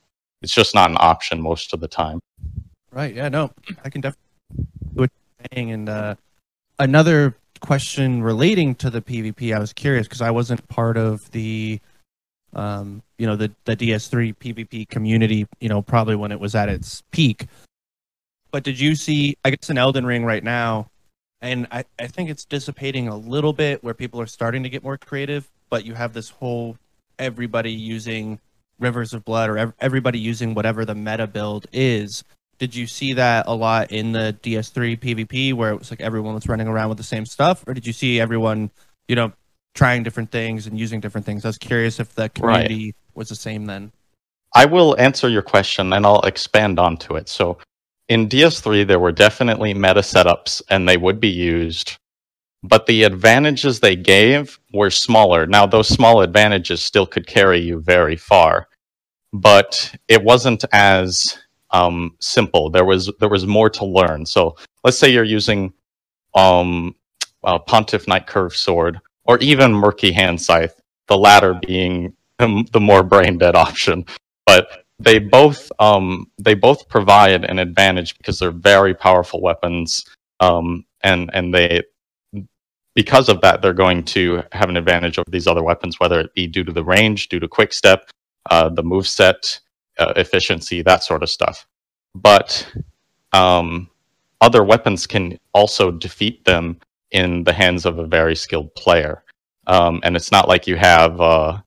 It's 0.41 0.55
just 0.55 0.75
not 0.75 0.89
an 0.91 0.97
option 0.99 1.43
most 1.43 1.75
of 1.75 1.81
the 1.81 1.89
time. 1.89 2.21
Right. 2.91 3.15
Yeah. 3.15 3.29
No, 3.29 3.51
I 3.85 3.91
can 3.91 4.01
definitely 4.01 4.67
what 4.95 5.11
you're 5.11 5.49
saying. 5.53 5.73
And 5.73 5.89
uh, 5.91 6.15
another 6.79 7.37
question 7.61 8.23
relating 8.23 8.75
to 8.77 8.89
the 8.89 9.03
PvP, 9.03 9.55
I 9.55 9.59
was 9.59 9.75
curious 9.75 10.07
because 10.07 10.23
I 10.23 10.31
wasn't 10.31 10.67
part 10.69 10.97
of 10.97 11.31
the, 11.33 11.81
um, 12.55 13.03
you 13.19 13.27
know, 13.27 13.37
the 13.37 13.51
the 13.65 13.77
DS3 13.77 14.37
PvP 14.37 14.89
community. 14.89 15.47
You 15.61 15.69
know, 15.69 15.83
probably 15.83 16.17
when 16.17 16.33
it 16.33 16.41
was 16.41 16.55
at 16.55 16.69
its 16.69 17.03
peak. 17.11 17.47
But 18.51 18.63
did 18.63 18.79
you 18.79 18.95
see? 18.95 19.37
I 19.45 19.51
guess 19.51 19.71
in 19.71 19.79
Elden 19.79 20.07
Ring 20.07 20.25
right 20.25 20.45
now, 20.45 20.89
and 21.41 21.67
I 21.71 21.85
I 21.99 22.07
think 22.07 22.31
it's 22.31 22.45
dissipating 22.45 23.09
a 23.09 23.17
little 23.17 23.53
bit 23.53 23.83
where 23.83 23.95
people 23.95 24.21
are 24.21 24.27
starting 24.27 24.63
to 24.63 24.69
get 24.69 24.83
more 24.83 24.99
creative. 24.99 25.49
But 25.71 25.85
you 25.85 25.95
have 25.95 26.13
this 26.13 26.31
whole 26.31 26.77
everybody 27.19 27.73
using 27.73 28.39
rivers 28.81 29.15
of 29.15 29.25
blood 29.25 29.49
or 29.51 29.75
everybody 29.81 30.19
using 30.19 30.53
whatever 30.53 30.85
the 30.85 30.95
meta 30.95 31.29
build 31.29 31.67
is 31.73 32.25
did 32.59 32.75
you 32.75 32.87
see 32.87 33.13
that 33.15 33.47
a 33.47 33.55
lot 33.55 33.91
in 33.91 34.13
the 34.13 34.37
DS3 34.43 34.99
PvP 34.99 35.53
where 35.55 35.71
it 35.71 35.79
was 35.79 35.91
like 35.91 36.01
everyone 36.01 36.35
was 36.35 36.49
running 36.49 36.69
around 36.69 36.89
with 36.89 36.99
the 36.99 37.05
same 37.05 37.27
stuff, 37.27 37.65
or 37.67 37.75
did 37.75 37.87
you 37.87 37.93
see 37.93 38.21
everyone, 38.21 38.71
you 39.09 39.17
know, 39.17 39.33
trying 39.75 40.03
different 40.03 40.31
things 40.31 40.67
and 40.67 40.79
using 40.79 41.01
different 41.01 41.27
things? 41.27 41.45
I 41.45 41.49
was 41.49 41.59
curious 41.59 42.01
if 42.01 42.15
the 42.15 42.29
community 42.31 42.87
right. 42.87 42.95
was 43.15 43.29
the 43.29 43.37
same 43.37 43.67
then. 43.67 43.93
I 44.55 44.65
will 44.65 44.99
answer 44.99 45.29
your 45.29 45.43
question 45.43 45.93
and 45.93 46.07
I'll 46.07 46.21
expand 46.23 46.79
onto 46.79 47.17
it. 47.17 47.29
So 47.29 47.59
in 48.09 48.29
DS3, 48.29 48.87
there 48.87 49.01
were 49.01 49.13
definitely 49.13 49.75
meta 49.75 50.01
setups 50.01 50.63
and 50.71 50.89
they 50.89 50.97
would 50.97 51.21
be 51.21 51.29
used, 51.29 51.97
but 52.63 52.87
the 52.87 53.03
advantages 53.03 53.81
they 53.81 53.97
gave 53.97 54.59
were 54.73 54.91
smaller. 54.91 55.47
Now, 55.47 55.67
those 55.67 55.89
small 55.89 56.21
advantages 56.21 56.83
still 56.83 57.07
could 57.07 57.27
carry 57.27 57.59
you 57.59 57.81
very 57.81 58.17
far, 58.17 58.69
but 59.33 59.95
it 60.09 60.23
wasn't 60.23 60.65
as 60.73 61.39
um, 61.71 62.15
simple. 62.21 62.71
There 62.71 62.85
was 62.85 63.11
there 63.19 63.29
was 63.29 63.47
more 63.47 63.69
to 63.71 63.85
learn. 63.85 64.27
So 64.27 64.57
let's 64.85 64.99
say 64.99 65.11
you're 65.11 65.25
using 65.25 65.73
um, 66.35 66.95
uh, 67.43 67.59
Pontiff 67.59 68.07
Knight 68.07 68.27
Curved 68.27 68.57
Sword 68.57 69.01
or 69.25 69.39
even 69.39 69.73
Murky 69.73 70.13
Hand 70.13 70.41
Scythe, 70.41 70.81
the 71.09 71.17
latter 71.17 71.55
being 71.67 72.15
the 72.39 72.81
more 72.81 73.03
brain 73.03 73.39
dead 73.39 73.55
option. 73.55 74.05
But 74.47 74.85
they 74.99 75.19
both 75.19 75.71
um, 75.79 76.31
they 76.39 76.55
both 76.55 76.89
provide 76.89 77.45
an 77.45 77.59
advantage 77.59 78.17
because 78.17 78.39
they're 78.39 78.51
very 78.51 78.95
powerful 78.95 79.41
weapons, 79.41 80.05
um, 80.41 80.85
and 81.03 81.31
and 81.33 81.55
they 81.55 81.83
because 82.95 83.29
of 83.29 83.41
that 83.41 83.61
they're 83.61 83.73
going 83.73 84.05
to 84.05 84.43
have 84.53 84.69
an 84.69 84.77
advantage 84.77 85.19
over 85.19 85.31
these 85.31 85.47
other 85.47 85.63
weapons, 85.63 85.99
whether 85.99 86.21
it 86.21 86.35
be 86.35 86.47
due 86.47 86.65
to 86.65 86.73
the 86.73 86.85
range, 86.85 87.29
due 87.29 87.41
to 87.41 87.49
quick 87.49 87.73
step, 87.73 88.09
uh, 88.51 88.69
the 88.69 88.83
move 88.83 89.07
set, 89.07 89.59
uh, 89.99 90.13
efficiency, 90.17 90.81
that 90.83 91.03
sort 91.03 91.23
of 91.23 91.29
stuff. 91.29 91.67
But 92.15 92.67
um, 93.33 93.91
other 94.41 94.63
weapons 94.63 95.07
can 95.07 95.39
also 95.53 95.91
defeat 95.91 96.45
them 96.45 96.79
in 97.15 97.45
the 97.45 97.53
hands 97.53 97.87
of 97.87 97.99
a 97.99 98.07
very 98.07 98.37
skilled 98.37 98.75
player. 98.75 99.23
Um, 99.67 100.01
and 100.03 100.17
it's 100.17 100.33
not 100.33 100.49
like 100.49 100.67
you 100.67 100.77
have 100.77 101.19
uh, 101.21 101.59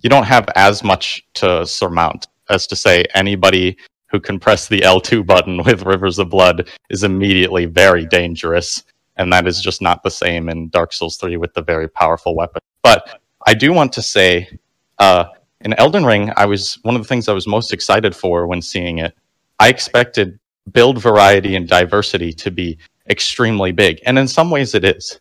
you 0.00 0.08
don't 0.08 0.24
have 0.24 0.48
as 0.56 0.82
much 0.82 1.22
to 1.34 1.66
surmount 1.66 2.28
as 2.48 2.66
to 2.68 2.76
say 2.76 3.04
anybody 3.14 3.76
who 4.06 4.20
can 4.20 4.38
press 4.38 4.68
the 4.68 4.80
L2 4.80 5.26
button 5.32 5.62
with 5.64 5.82
Rivers 5.82 6.18
of 6.18 6.30
Blood 6.30 6.68
is 6.88 7.02
immediately 7.04 7.66
very 7.66 8.06
dangerous. 8.06 8.84
And 9.16 9.30
that 9.32 9.46
is 9.46 9.60
just 9.60 9.82
not 9.82 10.02
the 10.02 10.10
same 10.10 10.48
in 10.48 10.70
Dark 10.70 10.92
Souls 10.92 11.18
3 11.18 11.36
with 11.36 11.52
the 11.52 11.62
very 11.62 11.88
powerful 11.88 12.34
weapon. 12.34 12.62
But 12.82 13.20
I 13.46 13.52
do 13.52 13.72
want 13.72 13.92
to 13.94 14.02
say 14.02 14.58
uh, 14.98 15.26
in 15.60 15.74
Elden 15.74 16.06
Ring, 16.06 16.32
I 16.36 16.46
was 16.46 16.78
one 16.82 16.94
of 16.94 17.02
the 17.02 17.08
things 17.08 17.28
I 17.28 17.34
was 17.34 17.46
most 17.46 17.72
excited 17.72 18.16
for 18.16 18.46
when 18.46 18.62
seeing 18.62 18.98
it. 18.98 19.14
I 19.58 19.68
expected 19.68 20.38
build 20.70 21.00
variety 21.00 21.56
and 21.56 21.68
diversity 21.68 22.32
to 22.32 22.50
be 22.50 22.78
extremely 23.08 23.72
big, 23.72 24.00
and 24.04 24.18
in 24.18 24.28
some 24.28 24.50
ways 24.50 24.74
it 24.74 24.84
is. 24.84 25.20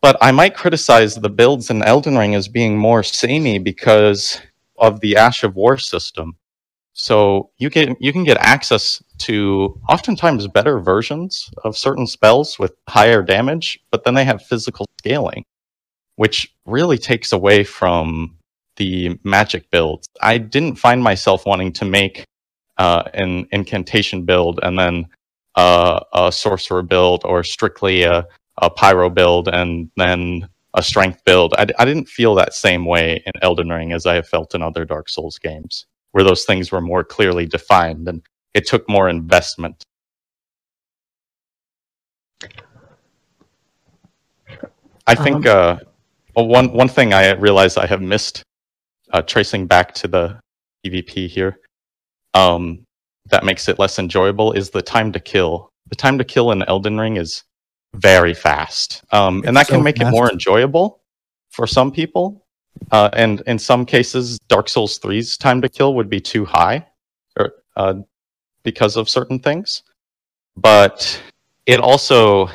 But 0.00 0.16
I 0.20 0.30
might 0.30 0.56
criticize 0.56 1.16
the 1.16 1.30
builds 1.30 1.70
in 1.70 1.82
Elden 1.82 2.16
Ring 2.16 2.34
as 2.34 2.48
being 2.48 2.78
more 2.78 3.02
samey 3.02 3.58
because 3.58 4.40
of 4.78 5.00
the 5.00 5.16
Ash 5.16 5.42
of 5.42 5.56
War 5.56 5.76
system. 5.76 6.36
So 6.92 7.50
you 7.58 7.70
can 7.70 7.96
you 8.00 8.12
can 8.12 8.24
get 8.24 8.38
access 8.38 9.02
to 9.18 9.80
oftentimes 9.88 10.46
better 10.48 10.80
versions 10.80 11.50
of 11.64 11.76
certain 11.76 12.06
spells 12.06 12.58
with 12.58 12.74
higher 12.88 13.22
damage, 13.22 13.78
but 13.90 14.04
then 14.04 14.14
they 14.14 14.24
have 14.24 14.42
physical 14.42 14.86
scaling, 14.98 15.44
which 16.16 16.52
really 16.66 16.98
takes 16.98 17.32
away 17.32 17.64
from 17.64 18.36
the 18.76 19.18
magic 19.24 19.70
builds. 19.70 20.08
I 20.20 20.38
didn't 20.38 20.76
find 20.76 21.02
myself 21.02 21.46
wanting 21.46 21.72
to 21.74 21.84
make 21.84 22.24
uh, 22.78 23.04
an 23.14 23.46
incantation 23.52 24.24
build 24.24 24.60
and 24.62 24.78
then 24.78 25.06
uh, 25.58 25.98
a 26.12 26.30
sorcerer 26.30 26.82
build 26.82 27.22
or 27.24 27.42
strictly 27.42 28.04
a, 28.04 28.24
a, 28.58 28.70
pyro 28.70 29.10
build 29.10 29.48
and 29.48 29.90
then 29.96 30.48
a 30.74 30.82
strength 30.82 31.20
build. 31.24 31.52
I, 31.58 31.66
I 31.80 31.84
didn't 31.84 32.08
feel 32.08 32.36
that 32.36 32.54
same 32.54 32.84
way 32.84 33.20
in 33.26 33.32
Elden 33.42 33.68
Ring 33.68 33.92
as 33.92 34.06
I 34.06 34.14
have 34.14 34.28
felt 34.28 34.54
in 34.54 34.62
other 34.62 34.84
Dark 34.84 35.08
Souls 35.08 35.36
games. 35.36 35.84
where 36.12 36.22
those 36.22 36.44
things 36.44 36.70
were 36.70 36.80
more 36.80 37.02
clearly 37.02 37.44
defined 37.44 38.06
and 38.06 38.22
it 38.54 38.68
took 38.68 38.88
more 38.88 39.08
investment. 39.08 39.82
I 45.08 45.14
think 45.16 45.44
uh, 45.44 45.78
one 46.34 46.72
one 46.72 46.88
thing 46.88 47.12
I 47.12 47.32
realized 47.32 47.78
I 47.78 47.86
have 47.86 48.02
missed 48.02 48.42
uh, 49.12 49.22
tracing 49.22 49.66
back 49.66 49.92
to 49.94 50.06
the 50.06 50.38
PvP 50.84 51.28
here 51.28 51.58
um, 52.34 52.84
that 53.30 53.44
makes 53.44 53.68
it 53.68 53.78
less 53.78 53.98
enjoyable 53.98 54.52
is 54.52 54.70
the 54.70 54.82
time 54.82 55.12
to 55.12 55.20
kill. 55.20 55.70
The 55.88 55.96
time 55.96 56.18
to 56.18 56.24
kill 56.24 56.50
in 56.52 56.62
Elden 56.64 56.98
Ring 56.98 57.16
is 57.16 57.44
very 57.94 58.34
fast, 58.34 59.02
um, 59.12 59.42
and 59.46 59.56
that 59.56 59.66
so 59.66 59.74
can 59.74 59.82
make 59.82 59.98
fast. 59.98 60.08
it 60.08 60.10
more 60.10 60.30
enjoyable 60.30 61.00
for 61.50 61.66
some 61.66 61.90
people. 61.90 62.44
Uh, 62.92 63.10
and 63.14 63.42
in 63.46 63.58
some 63.58 63.84
cases, 63.84 64.38
Dark 64.48 64.68
Souls 64.68 64.98
3's 64.98 65.36
time 65.36 65.60
to 65.62 65.68
kill 65.68 65.94
would 65.94 66.08
be 66.08 66.20
too 66.20 66.44
high, 66.44 66.86
or 67.38 67.52
uh, 67.76 67.94
because 68.62 68.96
of 68.96 69.08
certain 69.08 69.38
things. 69.38 69.82
But 70.56 71.20
it 71.66 71.80
also 71.80 72.48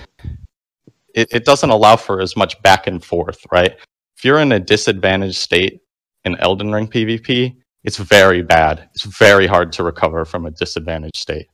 it, 1.13 1.27
it 1.31 1.45
doesn't 1.45 1.69
allow 1.69 1.95
for 1.95 2.21
as 2.21 2.35
much 2.35 2.61
back 2.61 2.87
and 2.87 3.03
forth, 3.03 3.45
right? 3.51 3.75
If 4.17 4.25
you're 4.25 4.39
in 4.39 4.51
a 4.51 4.59
disadvantaged 4.59 5.35
state 5.35 5.81
in 6.25 6.35
Elden 6.37 6.71
Ring 6.71 6.87
PvP, 6.87 7.55
it's 7.83 7.97
very 7.97 8.41
bad. 8.41 8.89
It's 8.93 9.03
very 9.03 9.47
hard 9.47 9.71
to 9.73 9.83
recover 9.83 10.25
from 10.25 10.45
a 10.45 10.51
disadvantaged 10.51 11.17
state. 11.17 11.47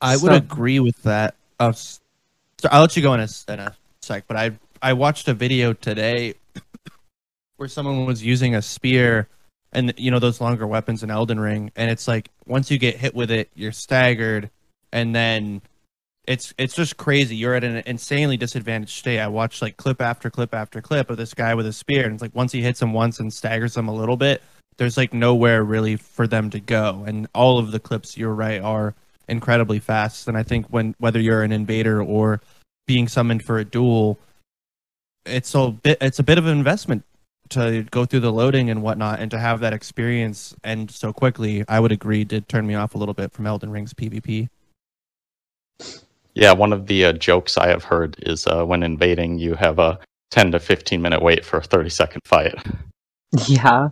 I 0.00 0.16
would 0.16 0.32
So- 0.32 0.36
agree 0.36 0.80
with 0.80 1.02
that. 1.02 1.34
Uh, 1.60 1.68
s- 1.68 2.00
so 2.60 2.68
I'll 2.72 2.80
let 2.82 2.96
you 2.96 3.02
go 3.02 3.14
in 3.14 3.20
a, 3.20 3.24
s- 3.24 3.44
in 3.48 3.58
a 3.60 3.74
sec, 4.02 4.24
but 4.26 4.36
I 4.36 4.52
I 4.80 4.92
watched 4.94 5.28
a 5.28 5.34
video 5.34 5.72
today 5.72 6.34
where 7.56 7.68
someone 7.68 8.04
was 8.06 8.24
using 8.24 8.54
a 8.54 8.62
spear 8.62 9.28
and 9.72 9.94
you 9.96 10.10
know 10.10 10.18
those 10.18 10.40
longer 10.40 10.66
weapons 10.66 11.02
in 11.02 11.10
Elden 11.10 11.38
Ring, 11.40 11.70
and 11.76 11.90
it's 11.90 12.06
like 12.08 12.30
once 12.46 12.70
you 12.70 12.78
get 12.78 12.96
hit 12.96 13.14
with 13.14 13.30
it, 13.30 13.48
you're 13.54 13.72
staggered, 13.72 14.50
and 14.92 15.14
then 15.14 15.62
it's 16.26 16.52
it's 16.58 16.74
just 16.74 16.96
crazy. 16.96 17.36
You're 17.36 17.54
at 17.54 17.64
an 17.64 17.82
insanely 17.86 18.36
disadvantaged 18.36 18.92
state. 18.98 19.18
I 19.20 19.28
watched 19.28 19.62
like 19.62 19.76
clip 19.76 20.00
after 20.02 20.30
clip 20.30 20.52
after 20.54 20.80
clip 20.82 21.10
of 21.10 21.16
this 21.16 21.32
guy 21.34 21.54
with 21.54 21.66
a 21.66 21.72
spear, 21.72 22.04
and 22.04 22.12
it's 22.14 22.22
like 22.22 22.34
once 22.34 22.52
he 22.52 22.60
hits 22.60 22.82
him 22.82 22.92
once 22.92 23.18
and 23.20 23.32
staggers 23.32 23.74
them 23.74 23.88
a 23.88 23.94
little 23.94 24.16
bit, 24.16 24.42
there's 24.76 24.96
like 24.96 25.12
nowhere 25.12 25.62
really 25.64 25.96
for 25.96 26.26
them 26.26 26.50
to 26.50 26.60
go. 26.60 27.04
And 27.06 27.28
all 27.34 27.58
of 27.58 27.72
the 27.72 27.80
clips, 27.80 28.16
you're 28.16 28.34
right, 28.34 28.60
are 28.60 28.94
incredibly 29.28 29.78
fast. 29.78 30.28
And 30.28 30.36
I 30.36 30.42
think 30.42 30.66
when 30.66 30.94
whether 30.98 31.20
you're 31.20 31.42
an 31.42 31.52
invader 31.52 32.02
or 32.02 32.40
being 32.86 33.08
summoned 33.08 33.44
for 33.44 33.58
a 33.58 33.64
duel, 33.64 34.18
it's 35.24 35.54
a 35.54 35.70
bit 35.70 35.98
it's 36.00 36.18
a 36.18 36.24
bit 36.24 36.38
of 36.38 36.46
an 36.46 36.56
investment 36.56 37.04
to 37.50 37.84
go 37.90 38.04
through 38.04 38.20
the 38.20 38.32
loading 38.32 38.70
and 38.70 38.82
whatnot, 38.82 39.20
and 39.20 39.30
to 39.30 39.38
have 39.38 39.60
that 39.60 39.72
experience 39.72 40.54
end 40.64 40.90
so 40.90 41.12
quickly. 41.12 41.64
I 41.68 41.80
would 41.80 41.92
agree 41.92 42.24
did 42.24 42.48
turn 42.48 42.66
me 42.66 42.74
off 42.74 42.94
a 42.94 42.98
little 42.98 43.14
bit 43.14 43.32
from 43.32 43.46
Elden 43.46 43.70
Ring's 43.70 43.92
PvP. 43.92 44.48
Yeah, 46.34 46.52
one 46.52 46.72
of 46.72 46.86
the 46.86 47.06
uh, 47.06 47.12
jokes 47.12 47.58
I 47.58 47.68
have 47.68 47.84
heard 47.84 48.16
is 48.26 48.46
uh, 48.46 48.64
when 48.64 48.82
invading, 48.82 49.38
you 49.38 49.54
have 49.54 49.78
a 49.78 49.98
10 50.30 50.52
to 50.52 50.58
15 50.58 51.02
minute 51.02 51.20
wait 51.20 51.44
for 51.44 51.58
a 51.58 51.62
30 51.62 51.90
second 51.90 52.20
fight. 52.24 52.54
Yeah, 53.46 53.88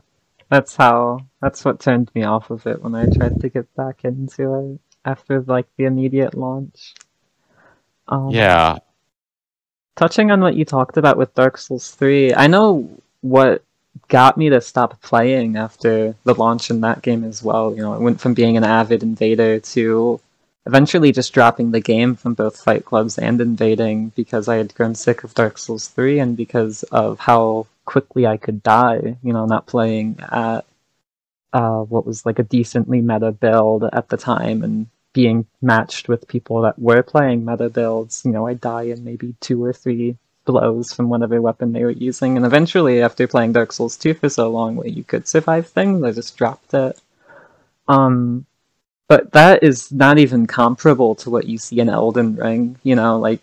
that's 0.51 0.77
how. 0.77 1.21
That's 1.41 1.65
what 1.65 1.81
turned 1.81 2.11
me 2.15 2.25
off 2.25 2.51
of 2.51 2.67
it 2.67 2.83
when 2.83 2.95
I 2.95 3.07
tried 3.07 3.41
to 3.41 3.49
get 3.49 3.75
back 3.75 4.05
into 4.05 4.75
it 4.75 4.81
after 5.05 5.41
like 5.41 5.67
the 5.77 5.85
immediate 5.85 6.35
launch. 6.35 6.95
Um, 8.09 8.31
Yeah, 8.31 8.79
touching 10.01 10.31
on 10.31 10.41
what 10.41 10.57
you 10.57 10.65
talked 10.65 10.97
about 10.97 11.17
with 11.17 11.35
Dark 11.35 11.59
Souls 11.59 11.91
3, 11.91 12.35
I 12.35 12.47
know 12.47 12.89
what 13.21 13.63
got 14.09 14.37
me 14.39 14.49
to 14.49 14.61
stop 14.61 15.01
playing 15.03 15.57
after 15.57 16.15
the 16.25 16.35
launch 16.35 16.71
in 16.71 16.81
that 16.81 17.03
game 17.03 17.23
as 17.25 17.43
well. 17.43 17.75
You 17.75 17.83
know, 17.83 17.95
it 17.95 18.01
went 18.01 18.21
from 18.21 18.35
being 18.35 18.57
an 18.57 18.65
avid 18.65 19.03
invader 19.03 19.61
to 19.61 20.21
eventually 20.67 21.13
just 21.13 21.33
dropping 21.33 21.71
the 21.71 21.81
game 21.81 22.15
from 22.15 22.35
both 22.35 22.63
Fight 22.63 22.85
Clubs 22.85 23.19
and 23.19 23.41
invading 23.41 24.11
because 24.11 24.49
I 24.49 24.57
had 24.57 24.75
grown 24.75 24.95
sick 24.95 25.25
of 25.25 25.35
Dark 25.35 25.59
Souls 25.59 25.89
3 25.89 26.19
and 26.19 26.37
because 26.37 26.83
of 26.85 27.19
how 27.19 27.67
quickly 27.85 28.27
I 28.27 28.37
could 28.37 28.63
die, 28.63 29.17
you 29.23 29.33
know, 29.33 29.47
not 29.47 29.67
playing 29.67 30.19
at 30.21 30.65
uh, 31.53 31.81
what 31.81 32.07
was 32.07 32.25
like 32.25 32.39
a 32.39 32.45
decently 32.45 33.01
meta 33.01 33.33
build 33.33 33.85
at 33.85 34.09
the 34.09 34.17
time 34.17 34.63
and 34.63 34.87
being 35.13 35.47
matched 35.61 36.09
with 36.09 36.29
people 36.29 36.63
that 36.63 36.79
were 36.79 37.03
playing 37.03 37.45
meta 37.45 37.69
builds, 37.69 38.23
you 38.25 38.31
know, 38.31 38.47
I'd 38.47 38.61
die 38.61 38.83
in 38.83 39.05
maybe 39.05 39.35
two 39.41 39.65
or 39.65 39.73
three 39.73 40.17
blows 40.45 40.93
from 40.93 41.09
whatever 41.09 41.41
weapon 41.41 41.73
they 41.73 41.83
were 41.83 41.91
using. 41.91 42.37
And 42.37 42.47
eventually, 42.47 43.03
after 43.03 43.27
playing 43.27 43.53
Dark 43.53 43.73
Souls 43.73 43.97
2 43.97 44.15
for 44.15 44.29
so 44.29 44.49
long 44.51 44.77
where 44.77 44.89
you 44.89 45.03
could 45.03 45.27
survive 45.27 45.69
things, 45.69 46.03
I 46.03 46.13
just 46.13 46.37
dropped 46.37 46.75
it. 46.75 47.01
Um, 47.89 48.47
but 49.11 49.33
that 49.33 49.65
is 49.65 49.91
not 49.91 50.19
even 50.19 50.47
comparable 50.47 51.17
to 51.17 51.31
what 51.31 51.49
you 51.49 51.59
see 51.59 51.81
in 51.81 51.89
Elden 51.89 52.37
Ring, 52.37 52.79
you 52.85 52.95
know, 52.95 53.19
like 53.19 53.43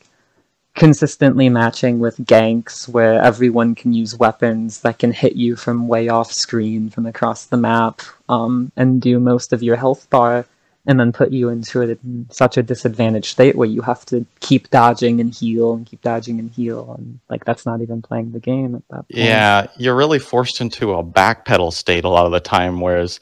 consistently 0.75 1.49
matching 1.49 1.99
with 1.99 2.15
ganks 2.19 2.87
where 2.87 3.21
everyone 3.21 3.75
can 3.75 3.91
use 3.91 4.15
weapons 4.15 4.79
that 4.79 4.97
can 4.97 5.11
hit 5.11 5.35
you 5.35 5.57
from 5.57 5.89
way 5.89 6.07
off 6.07 6.31
screen 6.31 6.89
from 6.89 7.05
across 7.05 7.47
the 7.47 7.57
map 7.57 8.01
um, 8.29 8.71
and 8.77 9.01
do 9.01 9.19
most 9.19 9.51
of 9.51 9.61
your 9.61 9.75
health 9.75 10.09
bar 10.09 10.45
and 10.85 10.97
then 10.97 11.11
put 11.11 11.33
you 11.33 11.49
into 11.49 11.81
a, 11.81 11.97
such 12.33 12.55
a 12.55 12.63
disadvantaged 12.63 13.25
state 13.25 13.57
where 13.57 13.67
you 13.67 13.81
have 13.81 14.05
to 14.05 14.25
keep 14.39 14.69
dodging 14.69 15.19
and 15.19 15.35
heal 15.35 15.73
and 15.73 15.85
keep 15.85 16.01
dodging 16.01 16.39
and 16.39 16.49
heal 16.51 16.95
and 16.97 17.19
like 17.29 17.43
that's 17.43 17.65
not 17.65 17.81
even 17.81 18.01
playing 18.01 18.31
the 18.31 18.39
game 18.39 18.73
at 18.73 18.83
that 18.89 18.95
point. 18.95 19.07
yeah, 19.09 19.67
you're 19.75 19.97
really 19.97 20.19
forced 20.19 20.61
into 20.61 20.93
a 20.93 21.03
backpedal 21.03 21.73
state 21.73 22.05
a 22.05 22.09
lot 22.09 22.25
of 22.25 22.31
the 22.31 22.39
time, 22.39 22.79
whereas 22.79 23.19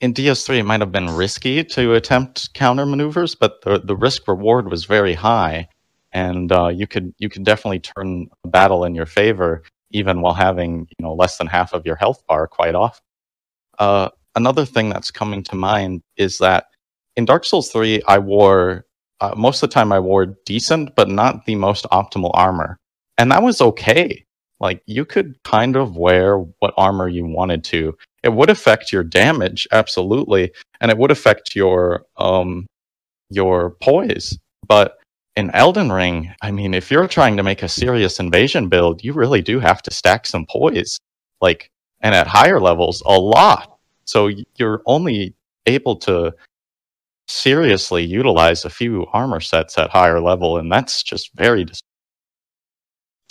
in 0.00 0.12
DS3 0.14 0.58
it 0.58 0.64
might 0.64 0.80
have 0.80 0.92
been 0.92 1.14
risky 1.14 1.62
to 1.62 1.94
attempt 1.94 2.52
counter 2.54 2.86
maneuvers, 2.86 3.34
but 3.34 3.60
the, 3.62 3.80
the 3.80 3.96
risk 3.96 4.26
reward 4.26 4.70
was 4.70 4.84
very 4.84 5.14
high, 5.14 5.68
and 6.12 6.50
uh, 6.50 6.68
you 6.68 6.86
could 6.86 7.14
you 7.18 7.28
could 7.28 7.44
definitely 7.44 7.80
turn 7.80 8.28
a 8.44 8.48
battle 8.48 8.84
in 8.84 8.94
your 8.94 9.06
favor 9.06 9.62
even 9.92 10.20
while 10.22 10.34
having 10.34 10.86
you 10.98 11.04
know 11.04 11.14
less 11.14 11.36
than 11.36 11.46
half 11.46 11.72
of 11.74 11.84
your 11.84 11.96
health 11.96 12.22
bar 12.26 12.46
quite 12.46 12.74
often. 12.74 13.02
Uh, 13.78 14.08
another 14.36 14.64
thing 14.64 14.88
that's 14.88 15.10
coming 15.10 15.42
to 15.44 15.56
mind 15.56 16.02
is 16.16 16.38
that 16.38 16.66
in 17.16 17.24
Dark 17.24 17.44
Souls 17.44 17.70
3, 17.70 18.02
I 18.08 18.18
wore 18.18 18.86
uh, 19.20 19.34
most 19.36 19.62
of 19.62 19.68
the 19.68 19.74
time 19.74 19.92
I 19.92 20.00
wore 20.00 20.26
decent 20.46 20.94
but 20.96 21.08
not 21.08 21.44
the 21.44 21.56
most 21.56 21.84
optimal 21.92 22.30
armor, 22.34 22.78
and 23.18 23.30
that 23.32 23.42
was 23.42 23.60
okay. 23.60 24.24
Like 24.60 24.82
you 24.86 25.04
could 25.04 25.42
kind 25.42 25.76
of 25.76 25.96
wear 25.96 26.38
what 26.38 26.74
armor 26.76 27.08
you 27.08 27.26
wanted 27.26 27.64
to. 27.64 27.96
It 28.22 28.32
would 28.34 28.50
affect 28.50 28.92
your 28.92 29.02
damage 29.02 29.66
absolutely, 29.72 30.52
and 30.80 30.90
it 30.90 30.98
would 30.98 31.10
affect 31.10 31.56
your 31.56 32.04
um 32.18 32.66
your 33.30 33.70
poise. 33.82 34.38
But 34.66 34.98
in 35.36 35.50
Elden 35.52 35.90
Ring, 35.90 36.32
I 36.42 36.50
mean, 36.50 36.74
if 36.74 36.90
you're 36.90 37.08
trying 37.08 37.36
to 37.36 37.42
make 37.42 37.62
a 37.62 37.68
serious 37.68 38.20
invasion 38.20 38.68
build, 38.68 39.02
you 39.02 39.12
really 39.12 39.40
do 39.40 39.60
have 39.60 39.80
to 39.82 39.92
stack 39.92 40.26
some 40.26 40.44
poise. 40.46 40.98
Like, 41.40 41.70
and 42.00 42.14
at 42.14 42.26
higher 42.26 42.60
levels, 42.60 43.02
a 43.06 43.18
lot. 43.18 43.78
So 44.04 44.30
you're 44.56 44.82
only 44.86 45.34
able 45.66 45.96
to 45.96 46.34
seriously 47.28 48.04
utilize 48.04 48.64
a 48.64 48.70
few 48.70 49.06
armor 49.12 49.40
sets 49.40 49.78
at 49.78 49.90
higher 49.90 50.20
level, 50.20 50.58
and 50.58 50.70
that's 50.70 51.02
just 51.02 51.30
very 51.34 51.64
dis- 51.64 51.80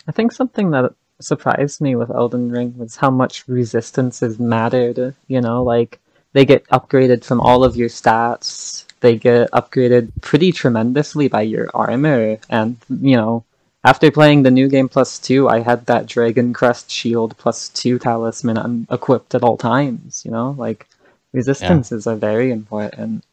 I 0.07 0.11
think 0.11 0.31
something 0.31 0.71
that 0.71 0.93
surprised 1.21 1.81
me 1.81 1.95
with 1.95 2.09
Elden 2.09 2.51
Ring 2.51 2.77
was 2.77 2.95
how 2.95 3.09
much 3.09 3.47
resistances 3.47 4.39
mattered. 4.39 5.15
You 5.27 5.41
know, 5.41 5.63
like 5.63 5.99
they 6.33 6.45
get 6.45 6.67
upgraded 6.67 7.23
from 7.23 7.41
all 7.41 7.63
of 7.63 7.75
your 7.75 7.89
stats. 7.89 8.85
They 9.01 9.17
get 9.17 9.49
upgraded 9.51 10.11
pretty 10.21 10.51
tremendously 10.51 11.27
by 11.27 11.43
your 11.43 11.69
armor, 11.73 12.37
and 12.49 12.77
you 12.89 13.15
know, 13.15 13.43
after 13.83 14.11
playing 14.11 14.43
the 14.43 14.51
new 14.51 14.67
game 14.67 14.89
plus 14.89 15.19
two, 15.19 15.47
I 15.47 15.59
had 15.59 15.85
that 15.85 16.05
Dragon 16.05 16.53
Crest 16.53 16.91
shield 16.91 17.37
plus 17.37 17.69
two 17.69 17.97
talisman 17.97 18.57
un- 18.57 18.87
equipped 18.91 19.35
at 19.35 19.43
all 19.43 19.57
times. 19.57 20.23
You 20.25 20.31
know, 20.31 20.55
like 20.57 20.87
resistances 21.31 22.07
are 22.07 22.15
very 22.15 22.51
important. 22.51 23.23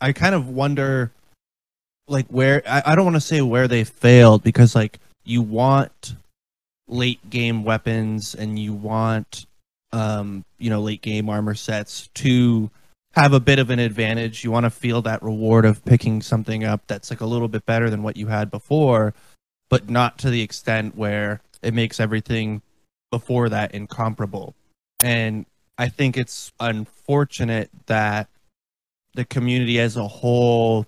I 0.00 0.12
kind 0.12 0.34
of 0.34 0.48
wonder, 0.50 1.12
like 2.06 2.26
where 2.26 2.62
I, 2.68 2.82
I 2.86 2.94
don't 2.94 3.06
want 3.06 3.16
to 3.16 3.20
say 3.20 3.40
where 3.40 3.68
they 3.68 3.84
failed 3.84 4.42
because 4.42 4.74
like 4.74 4.98
you 5.26 5.42
want 5.42 6.14
late 6.88 7.28
game 7.28 7.64
weapons 7.64 8.34
and 8.34 8.58
you 8.58 8.72
want 8.72 9.46
um 9.92 10.44
you 10.58 10.70
know 10.70 10.80
late 10.80 11.02
game 11.02 11.28
armor 11.28 11.54
sets 11.54 12.08
to 12.14 12.70
have 13.16 13.32
a 13.32 13.40
bit 13.40 13.58
of 13.58 13.70
an 13.70 13.78
advantage. 13.78 14.44
You 14.44 14.50
want 14.50 14.64
to 14.64 14.70
feel 14.70 15.00
that 15.02 15.22
reward 15.22 15.64
of 15.64 15.84
picking 15.86 16.20
something 16.20 16.64
up 16.64 16.82
that's 16.86 17.08
like 17.08 17.22
a 17.22 17.26
little 17.26 17.48
bit 17.48 17.64
better 17.64 17.88
than 17.88 18.02
what 18.02 18.16
you 18.18 18.26
had 18.26 18.50
before, 18.50 19.14
but 19.70 19.88
not 19.88 20.18
to 20.18 20.30
the 20.30 20.42
extent 20.42 20.96
where 20.96 21.40
it 21.62 21.72
makes 21.72 21.98
everything 21.98 22.60
before 23.10 23.48
that 23.48 23.72
incomparable. 23.74 24.54
And 25.02 25.46
I 25.78 25.88
think 25.88 26.18
it's 26.18 26.52
unfortunate 26.60 27.70
that 27.86 28.28
the 29.14 29.24
community 29.24 29.80
as 29.80 29.96
a 29.96 30.06
whole 30.06 30.86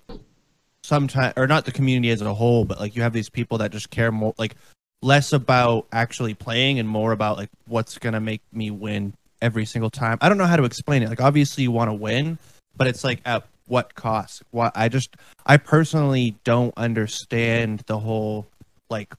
sometimes 0.89 1.33
or 1.37 1.47
not 1.47 1.63
the 1.63 1.71
community 1.71 2.09
as 2.09 2.21
a 2.21 2.33
whole 2.33 2.65
but 2.65 2.79
like 2.79 2.95
you 2.95 3.01
have 3.01 3.13
these 3.13 3.29
people 3.29 3.59
that 3.59 3.71
just 3.71 3.89
care 3.89 4.11
more 4.11 4.33
like 4.37 4.55
less 5.01 5.31
about 5.31 5.87
actually 5.91 6.33
playing 6.33 6.79
and 6.79 6.89
more 6.89 7.11
about 7.11 7.37
like 7.37 7.49
what's 7.67 7.97
gonna 7.97 8.19
make 8.19 8.41
me 8.51 8.71
win 8.71 9.13
every 9.41 9.65
single 9.65 9.89
time. 9.89 10.17
I 10.21 10.29
don't 10.29 10.37
know 10.37 10.45
how 10.45 10.57
to 10.57 10.63
explain 10.63 11.03
it. 11.03 11.09
Like 11.09 11.21
obviously 11.21 11.63
you 11.63 11.71
want 11.71 11.89
to 11.89 11.93
win, 11.93 12.37
but 12.75 12.87
it's 12.87 13.03
like 13.03 13.21
at 13.25 13.45
what 13.67 13.95
cost? 13.95 14.43
Why 14.51 14.71
I 14.75 14.89
just 14.89 15.15
I 15.45 15.57
personally 15.57 16.35
don't 16.43 16.73
understand 16.75 17.83
the 17.85 17.99
whole 17.99 18.47
like 18.89 19.13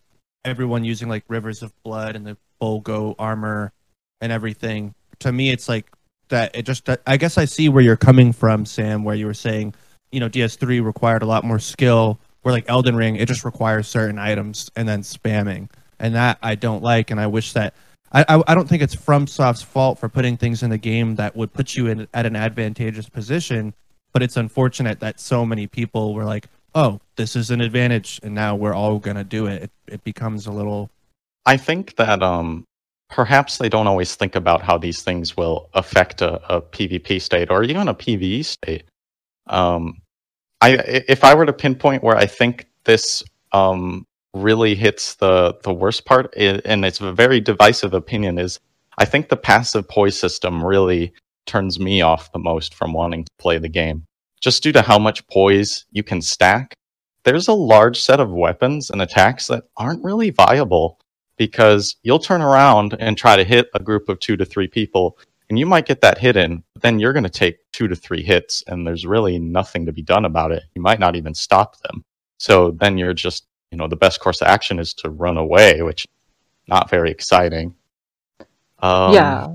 everyone 0.45 0.85
using 0.85 1.09
like 1.09 1.25
rivers 1.29 1.62
of 1.62 1.73
blood 1.83 2.16
and 2.16 2.27
the 2.27 2.37
Bull-Goat 2.59 3.16
armor 3.18 3.73
and 4.21 4.33
everything. 4.33 4.95
To 5.21 5.33
me, 5.33 5.51
it's 5.51 5.68
like 5.68 5.87
that. 6.29 6.55
It 6.55 6.66
just 6.66 6.89
I 7.07 7.16
guess 7.16 7.39
I 7.39 7.45
see 7.45 7.68
where 7.68 7.83
you're 7.83 7.97
coming 7.97 8.33
from, 8.33 8.66
Sam. 8.66 9.05
Where 9.05 9.14
you 9.14 9.27
were 9.27 9.35
saying, 9.35 9.75
you 10.12 10.20
know, 10.20 10.28
DS3 10.28 10.84
required 10.84 11.22
a 11.22 11.26
lot 11.26 11.44
more 11.44 11.58
skill. 11.58 12.18
Where 12.42 12.52
like 12.52 12.64
Elden 12.68 12.96
Ring, 12.96 13.16
it 13.16 13.28
just 13.28 13.44
requires 13.44 13.86
certain 13.86 14.18
items 14.18 14.70
and 14.74 14.88
then 14.88 15.02
spamming, 15.02 15.68
and 15.98 16.14
that 16.14 16.38
I 16.42 16.54
don't 16.54 16.82
like. 16.82 17.11
And 17.11 17.20
I 17.20 17.26
wish 17.26 17.52
that 17.52 17.74
I 18.12 18.24
I, 18.28 18.42
I 18.48 18.54
don't 18.54 18.66
think 18.66 18.82
it's 18.82 18.96
FromSoft's 18.96 19.62
fault 19.62 19.98
for 19.98 20.08
putting 20.08 20.38
things 20.38 20.62
in 20.62 20.70
the 20.70 20.78
game 20.78 21.16
that 21.16 21.36
would 21.36 21.52
put 21.52 21.76
you 21.76 21.86
in 21.88 22.08
at 22.14 22.24
an 22.24 22.36
advantageous 22.36 23.08
position. 23.11 23.74
But 24.12 24.22
it's 24.22 24.38
unfortunate 24.38 25.00
that 25.00 25.20
so 25.20 25.44
many 25.44 25.66
people 25.66 26.14
were 26.14 26.24
like, 26.24 26.46
"Oh, 26.74 27.00
this 27.16 27.36
is 27.36 27.50
an 27.50 27.61
advantage," 27.61 28.18
and 28.22 28.34
now 28.34 28.56
we're 28.56 28.74
all 28.74 28.98
gonna 28.98 29.22
do 29.22 29.46
it. 29.46 29.64
It, 29.64 29.70
it 29.86 30.04
becomes 30.04 30.46
a 30.46 30.52
little 30.52 30.90
I 31.46 31.56
think 31.56 31.96
that 31.96 32.22
um, 32.22 32.64
perhaps 33.08 33.58
they 33.58 33.68
don't 33.68 33.86
always 33.86 34.14
think 34.14 34.36
about 34.36 34.62
how 34.62 34.78
these 34.78 35.02
things 35.02 35.36
will 35.36 35.68
affect 35.74 36.22
a, 36.22 36.34
a 36.54 36.61
PvP 36.61 37.20
state 37.20 37.50
or 37.50 37.62
even 37.64 37.88
a 37.88 37.94
PvE 37.94 38.44
state. 38.44 38.84
Um, 39.51 40.01
I 40.61 40.72
if 41.09 41.24
I 41.24 41.34
were 41.34 41.46
to 41.46 41.53
pinpoint 41.53 42.03
where 42.03 42.16
I 42.16 42.26
think 42.26 42.68
this 42.84 43.22
um, 43.53 44.07
really 44.34 44.74
hits 44.74 45.16
the 45.16 45.59
the 45.62 45.74
worst 45.74 46.07
part, 46.07 46.34
and 46.36 46.84
it's 46.84 47.01
a 47.01 47.12
very 47.12 47.40
divisive 47.40 47.94
opinion, 47.94 48.38
is 48.38 48.61
I 48.98 49.05
think 49.05 49.28
the 49.28 49.36
passive 49.36 49.88
poise 49.88 50.18
system 50.18 50.64
really 50.64 51.12
turns 51.46 51.80
me 51.80 52.01
off 52.01 52.32
the 52.32 52.38
most 52.38 52.74
from 52.74 52.92
wanting 52.92 53.24
to 53.24 53.30
play 53.38 53.59
the 53.59 53.68
game, 53.68 54.05
just 54.40 54.62
due 54.62 54.72
to 54.72 54.82
how 54.82 54.98
much 54.98 55.26
poise 55.28 55.84
you 55.90 56.03
can 56.03 56.22
stack. 56.22 56.74
There's 57.24 57.48
a 57.48 57.53
large 57.53 58.01
set 58.01 58.20
of 58.20 58.30
weapons 58.30 58.90
and 58.90 59.03
attacks 59.03 59.48
that 59.48 59.64
aren't 59.76 60.05
really 60.05 60.30
viable 60.30 60.98
because 61.36 61.96
you'll 62.03 62.18
turn 62.18 62.42
around 62.42 62.94
and 63.01 63.16
try 63.16 63.36
to 63.36 63.44
hit 63.44 63.68
a 63.74 63.82
group 63.82 64.09
of 64.09 64.20
two 64.20 64.36
to 64.36 64.44
three 64.44 64.68
people 64.68 65.18
and 65.51 65.59
you 65.59 65.66
might 65.66 65.84
get 65.84 66.01
that 66.01 66.16
hit 66.16 66.36
in, 66.36 66.62
but 66.72 66.82
then 66.82 67.01
you're 67.01 67.12
going 67.12 67.24
to 67.24 67.28
take 67.28 67.59
two 67.72 67.88
to 67.88 67.96
three 67.96 68.22
hits 68.22 68.62
and 68.68 68.86
there's 68.86 69.05
really 69.05 69.38
nothing 69.38 69.84
to 69.84 69.92
be 69.92 70.01
done 70.01 70.24
about 70.24 70.53
it. 70.53 70.62
You 70.74 70.80
might 70.80 71.01
not 71.01 71.16
even 71.16 71.34
stop 71.34 71.76
them. 71.80 72.05
So 72.38 72.70
then 72.70 72.96
you're 72.96 73.12
just, 73.12 73.46
you 73.72 73.76
know, 73.76 73.88
the 73.88 73.96
best 73.96 74.20
course 74.20 74.40
of 74.40 74.46
action 74.46 74.78
is 74.78 74.94
to 74.94 75.11
run 75.11 75.36
away, 75.36 75.82
which 75.82 76.07
not 76.68 76.88
very 76.88 77.11
exciting. 77.11 77.74
Um, 78.78 79.12
yeah. 79.12 79.48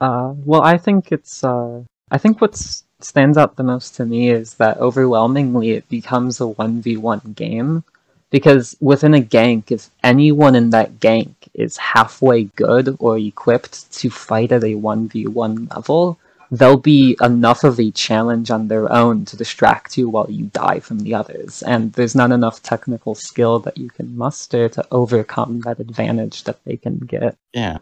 Uh, 0.00 0.32
well, 0.44 0.62
I 0.62 0.78
think 0.78 1.12
it's. 1.12 1.44
Uh, 1.44 1.82
I 2.10 2.18
think 2.18 2.40
what 2.40 2.56
stands 3.00 3.38
out 3.38 3.56
the 3.56 3.62
most 3.62 3.96
to 3.96 4.06
me 4.06 4.30
is 4.30 4.54
that 4.54 4.78
overwhelmingly 4.78 5.72
it 5.72 5.88
becomes 5.88 6.40
a 6.40 6.46
one 6.46 6.80
v 6.80 6.96
one 6.96 7.20
game, 7.36 7.84
because 8.32 8.74
within 8.80 9.14
a 9.14 9.20
gank, 9.20 9.70
if 9.70 9.90
anyone 10.02 10.56
in 10.56 10.70
that 10.70 10.98
gank 10.98 11.34
is 11.54 11.76
halfway 11.76 12.44
good 12.56 12.96
or 12.98 13.18
equipped 13.18 13.92
to 13.92 14.10
fight 14.10 14.50
at 14.50 14.64
a 14.64 14.74
one 14.74 15.06
v 15.06 15.26
one 15.26 15.68
level, 15.70 16.18
they'll 16.50 16.78
be 16.78 17.14
enough 17.20 17.62
of 17.62 17.78
a 17.78 17.90
challenge 17.90 18.50
on 18.50 18.68
their 18.68 18.90
own 18.90 19.26
to 19.26 19.36
distract 19.36 19.98
you 19.98 20.08
while 20.08 20.30
you 20.30 20.46
die 20.46 20.80
from 20.80 21.00
the 21.00 21.14
others. 21.14 21.62
And 21.62 21.92
there's 21.92 22.14
not 22.14 22.32
enough 22.32 22.62
technical 22.62 23.14
skill 23.14 23.58
that 23.60 23.76
you 23.76 23.90
can 23.90 24.16
muster 24.16 24.68
to 24.70 24.84
overcome 24.90 25.60
that 25.60 25.78
advantage 25.78 26.44
that 26.44 26.58
they 26.64 26.78
can 26.78 26.98
get. 27.00 27.36
Yeah. 27.52 27.78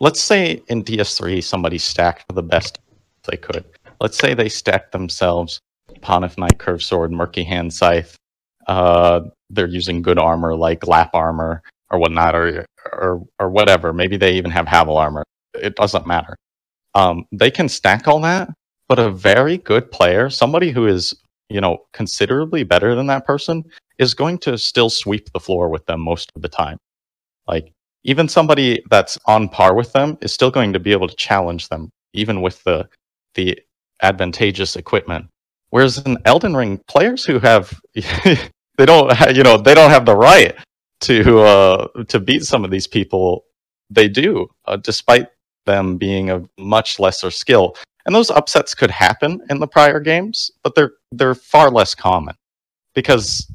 Let's 0.00 0.20
say 0.20 0.60
in 0.66 0.82
DS3 0.82 1.42
somebody 1.42 1.78
stacked 1.78 2.34
the 2.34 2.42
best 2.42 2.80
they 3.30 3.36
could. 3.36 3.64
Let's 4.00 4.18
say 4.18 4.34
they 4.34 4.48
stacked 4.48 4.90
themselves 4.90 5.60
Pontiff 6.00 6.36
Knight 6.36 6.58
Curve 6.58 6.82
Sword, 6.82 7.12
Murky 7.12 7.44
Hand 7.44 7.72
Scythe. 7.72 8.17
Uh, 8.68 9.22
they're 9.50 9.68
using 9.68 10.02
good 10.02 10.18
armor 10.18 10.56
like 10.56 10.86
lap 10.86 11.10
armor 11.14 11.62
or 11.90 12.00
whatnot, 12.00 12.36
or 12.36 12.66
or 12.92 13.24
or 13.40 13.50
whatever. 13.50 13.92
Maybe 13.94 14.18
they 14.18 14.34
even 14.34 14.52
have 14.52 14.68
Havel 14.68 14.98
armor. 14.98 15.24
It 15.54 15.76
doesn't 15.76 16.06
matter. 16.06 16.36
Um, 16.94 17.26
they 17.32 17.50
can 17.52 17.68
stack 17.70 18.08
all 18.08 18.20
that, 18.22 18.50
but 18.88 19.00
a 19.00 19.10
very 19.10 19.58
good 19.58 19.92
player, 19.92 20.30
somebody 20.30 20.72
who 20.72 20.88
is 20.88 21.14
you 21.50 21.60
know 21.62 21.86
considerably 21.94 22.64
better 22.64 22.94
than 22.96 23.08
that 23.08 23.26
person, 23.26 23.64
is 23.98 24.14
going 24.14 24.38
to 24.40 24.58
still 24.58 24.90
sweep 24.90 25.32
the 25.32 25.40
floor 25.40 25.70
with 25.70 25.86
them 25.86 26.00
most 26.02 26.32
of 26.36 26.42
the 26.42 26.50
time. 26.50 26.78
Like 27.48 27.72
even 28.04 28.28
somebody 28.28 28.82
that's 28.90 29.18
on 29.26 29.48
par 29.48 29.74
with 29.74 29.92
them 29.92 30.18
is 30.22 30.32
still 30.32 30.50
going 30.50 30.72
to 30.72 30.80
be 30.80 30.92
able 30.92 31.08
to 31.08 31.16
challenge 31.16 31.68
them, 31.68 31.90
even 32.14 32.42
with 32.42 32.62
the 32.64 32.88
the 33.34 33.58
advantageous 34.02 34.76
equipment. 34.76 35.26
Whereas 35.70 35.98
in 35.98 36.18
Elden 36.24 36.56
Ring, 36.56 36.80
players 36.88 37.24
who 37.24 37.38
have 37.40 37.80
they 38.78 38.86
don't 38.86 39.12
you 39.36 39.42
know 39.42 39.58
they 39.58 39.74
don't 39.74 39.90
have 39.90 40.06
the 40.06 40.16
right 40.16 40.56
to 41.00 41.40
uh, 41.40 41.88
to 42.04 42.18
beat 42.18 42.44
some 42.44 42.64
of 42.64 42.70
these 42.70 42.86
people. 42.86 43.44
They 43.90 44.08
do, 44.08 44.48
uh, 44.66 44.76
despite 44.76 45.28
them 45.66 45.98
being 45.98 46.30
of 46.30 46.48
much 46.58 46.98
lesser 46.98 47.30
skill. 47.30 47.76
And 48.06 48.14
those 48.14 48.30
upsets 48.30 48.74
could 48.74 48.90
happen 48.90 49.40
in 49.50 49.60
the 49.60 49.66
prior 49.66 50.00
games, 50.00 50.50
but 50.62 50.74
they're 50.74 50.92
they're 51.12 51.34
far 51.34 51.70
less 51.70 51.94
common 51.94 52.34
because 52.94 53.50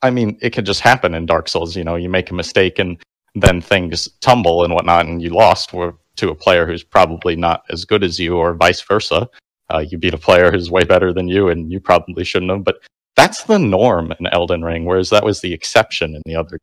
I 0.00 0.10
mean 0.10 0.38
it 0.40 0.50
could 0.50 0.66
just 0.66 0.80
happen 0.80 1.14
in 1.14 1.26
Dark 1.26 1.48
Souls. 1.48 1.76
You 1.76 1.84
know, 1.84 1.96
you 1.96 2.08
make 2.08 2.30
a 2.30 2.34
mistake 2.34 2.78
and 2.78 3.02
then 3.34 3.60
things 3.60 4.08
tumble 4.20 4.64
and 4.64 4.74
whatnot, 4.74 5.06
and 5.06 5.20
you 5.22 5.30
lost 5.30 5.70
to 5.70 6.28
a 6.28 6.34
player 6.34 6.66
who's 6.66 6.84
probably 6.84 7.34
not 7.34 7.64
as 7.70 7.84
good 7.84 8.04
as 8.04 8.18
you, 8.18 8.36
or 8.36 8.54
vice 8.54 8.82
versa. 8.82 9.28
Uh, 9.72 9.78
you 9.78 9.96
beat 9.96 10.12
a 10.12 10.18
player 10.18 10.52
who's 10.52 10.70
way 10.70 10.84
better 10.84 11.12
than 11.12 11.26
you, 11.28 11.48
and 11.48 11.72
you 11.72 11.80
probably 11.80 12.24
shouldn't 12.24 12.50
have. 12.50 12.62
But 12.62 12.76
that's 13.16 13.44
the 13.44 13.58
norm 13.58 14.12
in 14.18 14.26
Elden 14.26 14.62
Ring, 14.62 14.84
whereas 14.84 15.10
that 15.10 15.24
was 15.24 15.40
the 15.40 15.52
exception 15.52 16.14
in 16.14 16.22
the 16.24 16.36
other. 16.36 16.58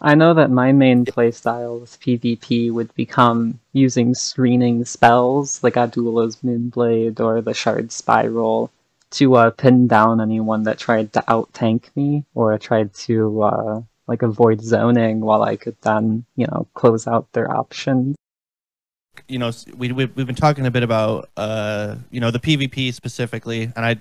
I 0.00 0.14
know 0.14 0.34
that 0.34 0.50
my 0.50 0.72
main 0.72 1.06
playstyle 1.06 1.80
with 1.80 1.98
PvP 2.00 2.70
would 2.70 2.94
become 2.94 3.60
using 3.72 4.14
screening 4.14 4.84
spells 4.84 5.62
like 5.62 5.74
Adula's 5.74 6.36
Moonblade 6.36 7.18
or 7.18 7.40
the 7.40 7.54
Shard 7.54 7.90
Spiral 7.92 8.70
to 9.12 9.36
uh, 9.36 9.50
pin 9.50 9.86
down 9.86 10.20
anyone 10.20 10.64
that 10.64 10.78
tried 10.78 11.12
to 11.14 11.24
out 11.28 11.52
tank 11.54 11.90
me 11.96 12.24
or 12.34 12.58
tried 12.58 12.92
to 12.94 13.42
uh, 13.42 13.80
like 14.06 14.22
avoid 14.22 14.60
zoning 14.60 15.20
while 15.20 15.42
I 15.42 15.56
could 15.56 15.76
then 15.82 16.24
you 16.36 16.46
know 16.46 16.66
close 16.74 17.06
out 17.06 17.32
their 17.32 17.50
options. 17.50 18.16
You 19.28 19.38
know, 19.38 19.50
we, 19.76 19.92
we 19.92 20.06
we've 20.06 20.26
been 20.26 20.34
talking 20.34 20.66
a 20.66 20.70
bit 20.70 20.82
about 20.82 21.30
uh 21.38 21.96
you 22.10 22.20
know 22.20 22.30
the 22.30 22.38
PvP 22.38 22.92
specifically, 22.92 23.72
and 23.74 23.84
I 23.84 23.96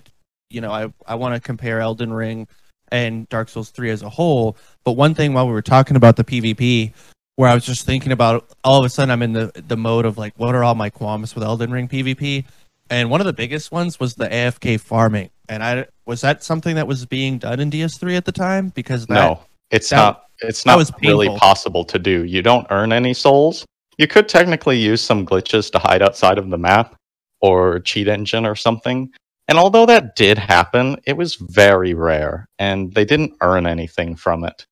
you 0.49 0.61
know, 0.61 0.71
I, 0.71 0.91
I 1.05 1.15
want 1.15 1.35
to 1.35 1.41
compare 1.41 1.79
Elden 1.79 2.13
Ring 2.13 2.47
and 2.91 3.27
Dark 3.29 3.49
Souls 3.49 3.69
3 3.69 3.89
as 3.91 4.01
a 4.01 4.09
whole. 4.09 4.57
But 4.83 4.93
one 4.93 5.15
thing 5.15 5.33
while 5.33 5.47
we 5.47 5.53
were 5.53 5.61
talking 5.61 5.97
about 5.97 6.15
the 6.15 6.23
PvP, 6.23 6.93
where 7.35 7.49
I 7.49 7.53
was 7.53 7.65
just 7.65 7.85
thinking 7.85 8.11
about 8.11 8.49
all 8.63 8.79
of 8.79 8.85
a 8.85 8.89
sudden 8.89 9.11
I'm 9.11 9.21
in 9.21 9.33
the, 9.33 9.51
the 9.67 9.77
mode 9.77 10.05
of 10.05 10.17
like, 10.17 10.33
what 10.37 10.55
are 10.55 10.63
all 10.63 10.75
my 10.75 10.89
qualms 10.89 11.35
with 11.35 11.43
Elden 11.43 11.71
Ring 11.71 11.87
PvP? 11.87 12.45
And 12.89 13.09
one 13.09 13.19
of 13.19 13.25
the 13.25 13.33
biggest 13.33 13.71
ones 13.71 13.99
was 13.99 14.15
the 14.15 14.27
AFK 14.27 14.79
farming. 14.79 15.31
And 15.49 15.63
I 15.63 15.87
was 16.05 16.21
that 16.21 16.43
something 16.43 16.75
that 16.75 16.87
was 16.87 17.05
being 17.05 17.39
done 17.39 17.59
in 17.59 17.69
DS3 17.71 18.15
at 18.15 18.25
the 18.25 18.31
time? 18.31 18.69
Because 18.69 19.07
that, 19.07 19.13
no, 19.13 19.41
it's 19.71 19.89
that, 19.89 19.95
not. 19.95 20.21
It's 20.41 20.65
not 20.65 20.91
really 21.01 21.29
possible 21.37 21.85
to 21.85 21.97
do. 21.97 22.25
You 22.25 22.41
don't 22.41 22.67
earn 22.69 22.91
any 22.91 23.13
souls. 23.13 23.65
You 23.97 24.07
could 24.07 24.27
technically 24.27 24.77
use 24.77 25.01
some 25.01 25.25
glitches 25.25 25.71
to 25.71 25.79
hide 25.79 26.01
outside 26.01 26.37
of 26.37 26.49
the 26.49 26.57
map 26.57 26.95
or 27.39 27.79
cheat 27.79 28.07
engine 28.07 28.45
or 28.45 28.55
something, 28.55 29.09
and 29.47 29.57
although 29.57 29.85
that 29.85 30.15
did 30.15 30.37
happen, 30.37 30.97
it 31.05 31.17
was 31.17 31.35
very 31.35 31.93
rare, 31.93 32.47
and 32.57 32.93
they 32.93 33.05
didn't 33.05 33.35
earn 33.41 33.67
anything 33.67 34.15
from 34.15 34.43
it. 34.43 34.65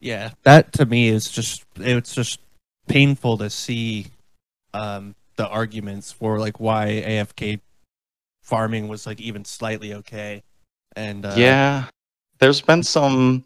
Yeah, 0.00 0.30
that 0.42 0.72
to 0.74 0.86
me 0.86 1.08
is 1.08 1.30
just 1.30 1.64
it's 1.76 2.14
just 2.14 2.40
painful 2.88 3.38
to 3.38 3.50
see 3.50 4.06
um, 4.74 5.14
the 5.36 5.46
arguments 5.46 6.10
for 6.10 6.38
like 6.38 6.58
why 6.58 7.02
AFK 7.06 7.60
farming 8.42 8.88
was 8.88 9.06
like 9.06 9.20
even 9.20 9.44
slightly 9.44 9.94
okay. 9.94 10.42
And 10.96 11.24
uh, 11.24 11.34
yeah, 11.36 11.84
there's 12.38 12.60
been 12.60 12.82
some 12.82 13.44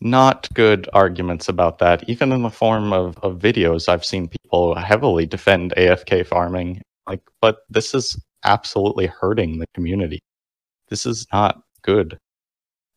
not 0.00 0.48
good 0.54 0.88
arguments 0.92 1.48
about 1.48 1.78
that, 1.78 2.08
even 2.08 2.32
in 2.32 2.42
the 2.42 2.50
form 2.50 2.92
of, 2.92 3.16
of 3.18 3.38
videos. 3.38 3.88
I've 3.88 4.04
seen 4.04 4.28
people 4.28 4.74
heavily 4.74 5.26
defend 5.26 5.74
AFK 5.76 6.26
farming. 6.26 6.82
Like, 7.06 7.20
but 7.40 7.58
this 7.70 7.94
is 7.94 8.20
absolutely 8.44 9.06
hurting 9.06 9.58
the 9.58 9.66
community. 9.74 10.20
This 10.88 11.06
is 11.06 11.26
not 11.32 11.62
good. 11.82 12.18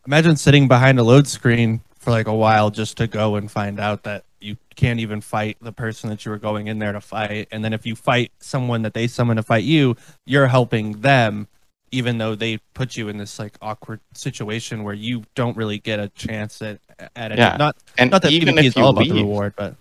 Imagine 0.06 0.36
sitting 0.36 0.68
behind 0.68 1.00
a 1.00 1.04
load 1.04 1.28
screen 1.28 1.82
for 1.98 2.12
like 2.12 2.28
a 2.28 2.34
while 2.36 2.70
just 2.70 2.98
to 2.98 3.08
go 3.08 3.36
and 3.36 3.50
find 3.50 3.80
out 3.80 4.04
that 4.04 4.24
you 4.40 4.58
can't 4.76 5.00
even 5.00 5.22
fight 5.22 5.58
the 5.62 5.72
person 5.72 6.10
that 6.12 6.24
you 6.26 6.32
were 6.32 6.38
going 6.38 6.68
in 6.68 6.78
there 6.78 6.92
to 6.92 7.02
fight. 7.02 7.48
And 7.52 7.64
then 7.66 7.74
if 7.74 7.86
you 7.86 7.96
fight 7.96 8.32
someone 8.40 8.84
that 8.84 8.94
they 8.94 9.08
summon 9.08 9.38
to 9.38 9.44
fight 9.44 9.64
you, 9.64 9.96
you're 10.26 10.48
helping 10.48 11.02
them, 11.02 11.48
even 11.92 12.20
though 12.20 12.36
they 12.36 12.60
put 12.76 12.96
you 12.96 13.08
in 13.10 13.18
this 13.18 13.40
like 13.40 13.58
awkward 13.62 14.02
situation 14.14 14.84
where 14.84 14.94
you 14.94 15.24
don't 15.34 15.58
really 15.58 15.80
get 15.80 16.00
a 16.00 16.10
chance 16.10 16.62
at 16.62 16.80
at 17.16 17.32
it. 17.32 17.40
Yeah. 17.40 17.58
Not 17.58 17.78
and 17.98 18.12
not 18.12 18.22
that 18.22 18.32
even 18.32 18.54
PvP 18.56 18.64
if 18.66 18.76
you 18.76 18.84
all 18.84 18.94
leave, 18.94 19.08
about 19.12 19.16
the 19.16 19.22
reward, 19.24 19.54
but 19.56 19.76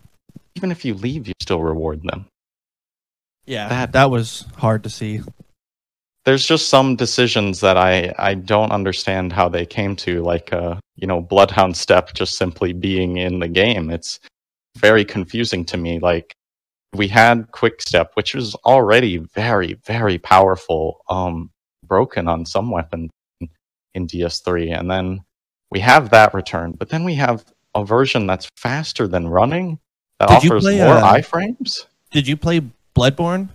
even 0.54 0.70
if 0.70 0.84
you 0.84 0.94
leave, 0.94 1.26
you 1.28 1.34
still 1.42 1.60
reward 1.60 2.02
them. 2.04 2.26
Yeah, 3.44 3.68
That- 3.68 3.92
that 3.92 4.10
was 4.10 4.46
hard 4.56 4.84
to 4.84 4.88
see. 4.90 5.20
There's 6.24 6.46
just 6.46 6.68
some 6.68 6.96
decisions 6.96 7.60
that 7.60 7.76
I 7.76 8.14
I 8.18 8.34
don't 8.34 8.72
understand 8.72 9.32
how 9.32 9.48
they 9.48 9.66
came 9.66 9.94
to, 9.96 10.22
like 10.22 10.52
uh, 10.52 10.76
you 10.96 11.06
know, 11.06 11.20
Bloodhound 11.20 11.76
Step 11.76 12.14
just 12.14 12.36
simply 12.36 12.72
being 12.72 13.18
in 13.18 13.40
the 13.40 13.48
game. 13.48 13.90
It's 13.90 14.20
very 14.76 15.04
confusing 15.04 15.64
to 15.66 15.76
me. 15.76 15.98
Like 15.98 16.34
we 16.94 17.08
had 17.08 17.50
Quick 17.52 17.82
Step, 17.82 18.12
which 18.14 18.34
was 18.34 18.54
already 18.64 19.18
very 19.18 19.74
very 19.84 20.18
powerful, 20.18 21.02
um, 21.10 21.50
broken 21.86 22.28
on 22.28 22.46
some 22.46 22.70
weapons 22.70 23.10
in 23.94 24.06
DS3, 24.06 24.78
and 24.78 24.90
then 24.90 25.24
we 25.70 25.80
have 25.80 26.10
that 26.10 26.32
return, 26.34 26.72
but 26.72 26.88
then 26.88 27.04
we 27.04 27.14
have 27.16 27.44
a 27.74 27.84
version 27.84 28.26
that's 28.26 28.48
faster 28.56 29.08
than 29.08 29.28
running 29.28 29.78
that 30.20 30.28
Did 30.28 30.44
you 30.44 30.50
offers 30.50 30.62
play, 30.62 30.78
more 30.78 30.94
uh, 30.94 31.14
iframes. 31.14 31.86
Did 32.10 32.28
you 32.28 32.36
play 32.36 32.62
Bloodborne? 32.94 33.48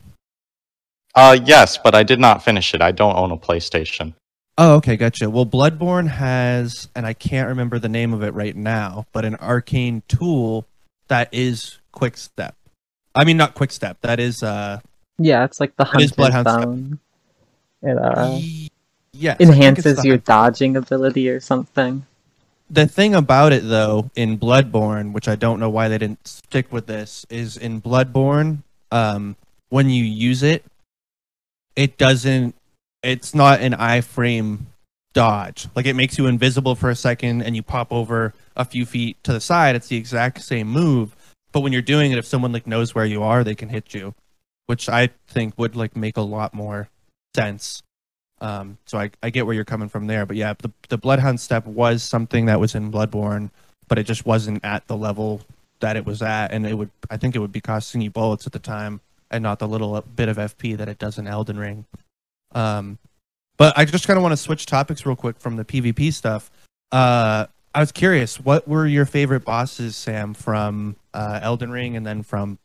Uh, 1.20 1.34
yes, 1.34 1.78
but 1.78 1.94
I 1.94 2.04
did 2.04 2.18
not 2.18 2.46
finish 2.46 2.74
it. 2.74 2.82
I 2.82 2.92
don't 2.92 3.18
own 3.18 3.32
a 3.32 3.38
PlayStation. 3.38 4.14
Oh, 4.58 4.76
okay, 4.76 4.96
gotcha. 4.96 5.30
Well, 5.30 5.46
Bloodborne 5.46 6.08
has, 6.08 6.88
and 6.96 7.06
I 7.06 7.12
can't 7.12 7.50
remember 7.50 7.78
the 7.78 7.90
name 7.90 8.14
of 8.14 8.24
it 8.24 8.34
right 8.34 8.56
now, 8.56 9.06
but 9.12 9.26
an 9.26 9.36
arcane 9.36 10.02
tool 10.08 10.66
that 11.10 11.28
is 11.34 11.78
Quick 11.92 12.16
Step. 12.16 12.56
I 13.14 13.26
mean, 13.26 13.36
not 13.36 13.54
Quick 13.54 13.72
Step. 13.72 13.98
That 14.00 14.22
is, 14.22 14.42
uh, 14.42 14.80
Yeah, 15.18 15.44
it's 15.44 15.60
like 15.60 15.76
the 15.76 15.84
It 15.84 15.88
is 15.88 15.92
hunter's 15.92 16.12
Bloodhound 16.14 17.00
Step. 17.82 17.92
It 17.92 17.98
uh, 17.98 18.40
yes, 19.12 19.36
I 19.36 19.38
think 19.38 19.50
it's 19.50 19.58
enhances 19.58 20.06
your 20.06 20.18
dodging 20.18 20.78
ability 20.78 21.30
or 21.30 21.42
something. 21.42 22.06
The 22.70 22.88
thing 22.88 23.14
about 23.14 23.52
it, 23.52 23.68
though, 23.68 24.10
in 24.16 24.40
Bloodborne, 24.40 25.12
which 25.12 25.28
I 25.28 25.36
don't 25.36 25.60
know 25.60 25.70
why 25.70 25.90
they 25.90 25.98
didn't 25.98 26.26
stick 26.26 26.72
with 26.72 26.88
this, 26.88 27.26
is 27.30 27.58
in 27.58 27.82
Bloodborne, 27.82 28.60
um, 28.90 29.36
when 29.68 29.90
you 29.90 30.06
use 30.06 30.44
it, 30.44 30.64
it 31.76 31.98
doesn't. 31.98 32.56
It's 33.02 33.34
not 33.34 33.62
an 33.62 33.74
iframe 33.74 34.60
dodge. 35.14 35.68
Like 35.76 35.86
it 35.86 35.96
makes 35.96 36.18
you 36.18 36.28
invisible 36.28 36.76
for 36.76 36.90
a 36.90 36.96
second, 36.96 37.42
and 37.42 37.56
you 37.56 37.64
pop 37.64 37.92
over 37.92 38.34
a 38.56 38.66
few 38.66 38.86
feet 38.86 39.18
to 39.24 39.34
the 39.34 39.42
side. 39.42 39.76
It's 39.76 39.88
the 39.88 39.98
exact 39.98 40.42
same 40.42 40.68
move, 40.68 41.16
but 41.52 41.62
when 41.62 41.74
you're 41.74 41.82
doing 41.82 42.12
it, 42.12 42.18
if 42.18 42.26
someone 42.26 42.52
like 42.52 42.68
knows 42.68 42.94
where 42.94 43.06
you 43.06 43.24
are, 43.24 43.44
they 43.44 43.56
can 43.56 43.70
hit 43.70 43.94
you, 43.94 44.14
which 44.68 44.90
I 44.90 45.10
think 45.28 45.54
would 45.58 45.76
like 45.76 45.96
make 45.96 46.18
a 46.18 46.22
lot 46.22 46.54
more 46.54 46.90
sense. 47.36 47.82
Um, 48.42 48.78
so 48.86 48.98
I, 48.98 49.12
I 49.22 49.30
get 49.30 49.46
where 49.46 49.56
you're 49.56 49.66
coming 49.66 49.90
from 49.90 50.08
there, 50.08 50.26
but 50.26 50.38
yeah, 50.38 50.54
the 50.58 50.72
the 50.90 50.98
Bloodhound 50.98 51.40
step 51.40 51.66
was 51.66 52.04
something 52.04 52.46
that 52.46 52.60
was 52.60 52.76
in 52.76 52.92
Bloodborne, 52.92 53.50
but 53.88 53.98
it 53.98 54.04
just 54.04 54.26
wasn't 54.26 54.64
at 54.64 54.88
the 54.88 54.96
level 54.96 55.42
that 55.82 55.98
it 55.98 56.06
was 56.06 56.22
at, 56.22 56.52
and 56.52 56.66
it 56.66 56.78
would 56.78 56.92
I 57.10 57.18
think 57.18 57.36
it 57.36 57.40
would 57.40 57.52
be 57.52 57.62
costing 57.62 58.02
you 58.02 58.12
bullets 58.12 58.46
at 58.46 58.54
the 58.54 58.60
time, 58.60 59.02
and 59.32 59.44
not 59.44 59.60
the 59.60 59.68
little 59.68 60.02
bit 60.02 60.30
of 60.30 60.38
FP 60.38 60.78
that 60.78 60.90
it 60.90 60.98
does 60.98 61.18
in 61.18 61.28
Elden 61.28 61.58
Ring. 61.58 61.86
Um, 62.54 62.98
but 63.58 63.78
I 63.78 63.86
just 63.86 64.08
kind 64.08 64.18
of 64.18 64.24
want 64.24 64.34
to 64.34 64.38
switch 64.38 64.66
topics 64.66 65.06
real 65.06 65.16
quick 65.16 65.40
from 65.40 65.56
the 65.56 65.66
PvP 65.66 66.14
stuff. 66.14 66.50
Uh, 66.92 67.46
I 67.76 67.80
was 67.80 67.92
curious, 67.92 68.40
what 68.40 68.68
were 68.68 68.88
your 68.88 69.06
favorite 69.06 69.46
bosses, 69.46 69.96
Sam, 69.96 70.34
from 70.34 70.96
uh, 71.14 71.40
Elden 71.44 71.70
Ring 71.70 71.96
and 71.96 72.06
then 72.06 72.24
from 72.24 72.58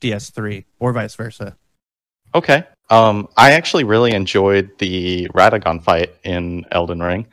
DS3, 0.00 0.64
or 0.80 0.92
vice 0.92 1.14
versa? 1.14 1.56
Okay. 2.34 2.64
Um, 2.88 3.28
I 3.36 3.52
actually 3.52 3.84
really 3.84 4.12
enjoyed 4.12 4.70
the 4.78 5.28
Radagon 5.28 5.82
fight 5.82 6.14
in 6.24 6.64
Elden 6.72 7.00
Ring. 7.00 7.26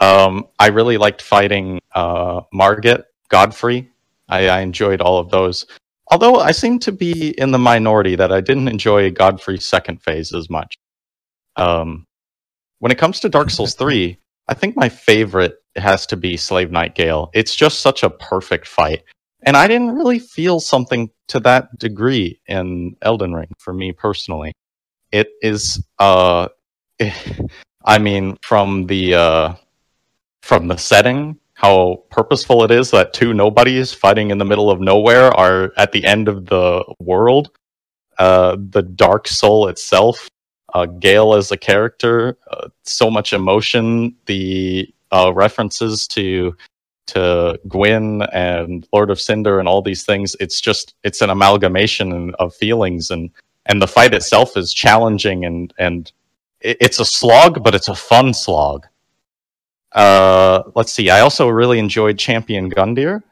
Um, 0.00 0.46
I 0.58 0.68
really 0.68 0.98
liked 0.98 1.22
fighting 1.22 1.80
uh, 1.94 2.42
Margit, 2.52 3.06
Godfrey. 3.28 3.90
I, 4.28 4.48
I 4.48 4.60
enjoyed 4.60 5.00
all 5.00 5.18
of 5.18 5.30
those. 5.30 5.66
Although 6.08 6.36
I 6.36 6.52
seem 6.52 6.78
to 6.80 6.92
be 6.92 7.30
in 7.38 7.50
the 7.50 7.58
minority 7.58 8.16
that 8.16 8.32
I 8.32 8.40
didn't 8.40 8.68
enjoy 8.68 9.10
Godfrey's 9.10 9.66
second 9.66 10.02
phase 10.02 10.34
as 10.34 10.50
much. 10.50 10.76
Um, 11.56 12.06
when 12.78 12.92
it 12.92 12.98
comes 12.98 13.20
to 13.20 13.28
Dark 13.28 13.50
Souls 13.50 13.74
3, 13.78 14.18
I 14.48 14.54
think 14.54 14.76
my 14.76 14.88
favorite 14.88 15.56
has 15.76 16.06
to 16.06 16.16
be 16.16 16.36
Slave 16.36 16.70
Knight 16.70 16.94
Gael. 16.94 17.30
It's 17.32 17.54
just 17.54 17.80
such 17.80 18.02
a 18.02 18.10
perfect 18.10 18.66
fight. 18.66 19.02
And 19.42 19.56
I 19.56 19.66
didn't 19.66 19.94
really 19.94 20.18
feel 20.18 20.60
something 20.60 21.10
to 21.28 21.40
that 21.40 21.78
degree 21.78 22.40
in 22.46 22.96
Elden 23.02 23.34
Ring 23.34 23.52
for 23.58 23.72
me 23.72 23.92
personally. 23.92 24.52
It 25.12 25.28
is 25.42 25.84
uh 25.98 26.48
I 27.84 27.98
mean 27.98 28.36
from 28.42 28.86
the 28.86 29.14
uh 29.14 29.54
from 30.42 30.68
the 30.68 30.76
setting, 30.76 31.38
how 31.54 32.02
purposeful 32.10 32.64
it 32.64 32.70
is 32.70 32.90
that 32.90 33.14
two 33.14 33.32
nobodies 33.32 33.92
fighting 33.92 34.30
in 34.30 34.38
the 34.38 34.44
middle 34.44 34.70
of 34.70 34.80
nowhere 34.80 35.32
are 35.36 35.72
at 35.76 35.92
the 35.92 36.04
end 36.04 36.28
of 36.28 36.46
the 36.46 36.84
world. 37.00 37.50
Uh 38.18 38.56
the 38.70 38.82
Dark 38.82 39.28
Soul 39.28 39.68
itself, 39.68 40.28
uh 40.74 40.86
Gael 40.86 41.34
as 41.34 41.50
a 41.52 41.56
character, 41.56 42.38
uh, 42.50 42.68
so 42.84 43.10
much 43.10 43.32
emotion, 43.32 44.14
the 44.26 44.92
uh 45.12 45.32
references 45.34 46.06
to 46.08 46.56
to 47.06 47.58
Gwyn 47.68 48.22
and 48.32 48.86
Lord 48.92 49.10
of 49.10 49.20
Cinder 49.20 49.58
and 49.58 49.68
all 49.68 49.82
these 49.82 50.04
things. 50.04 50.36
It's 50.40 50.60
just 50.60 50.94
it's 51.04 51.22
an 51.22 51.30
amalgamation 51.30 52.34
of 52.38 52.54
feelings 52.54 53.10
and 53.10 53.30
and 53.66 53.80
the 53.80 53.88
fight 53.88 54.14
itself 54.14 54.56
is 54.56 54.72
challenging 54.72 55.44
and 55.44 55.72
and 55.78 56.10
it's 56.60 56.98
a 56.98 57.04
slog, 57.04 57.62
but 57.62 57.74
it's 57.74 57.88
a 57.88 57.94
fun 57.94 58.32
slog. 58.34 58.86
Uh, 59.94 60.62
let's 60.74 60.92
see. 60.92 61.10
I 61.10 61.20
also 61.20 61.48
really 61.48 61.78
enjoyed 61.78 62.18
Champion 62.18 62.70
Gundyr 62.70 63.22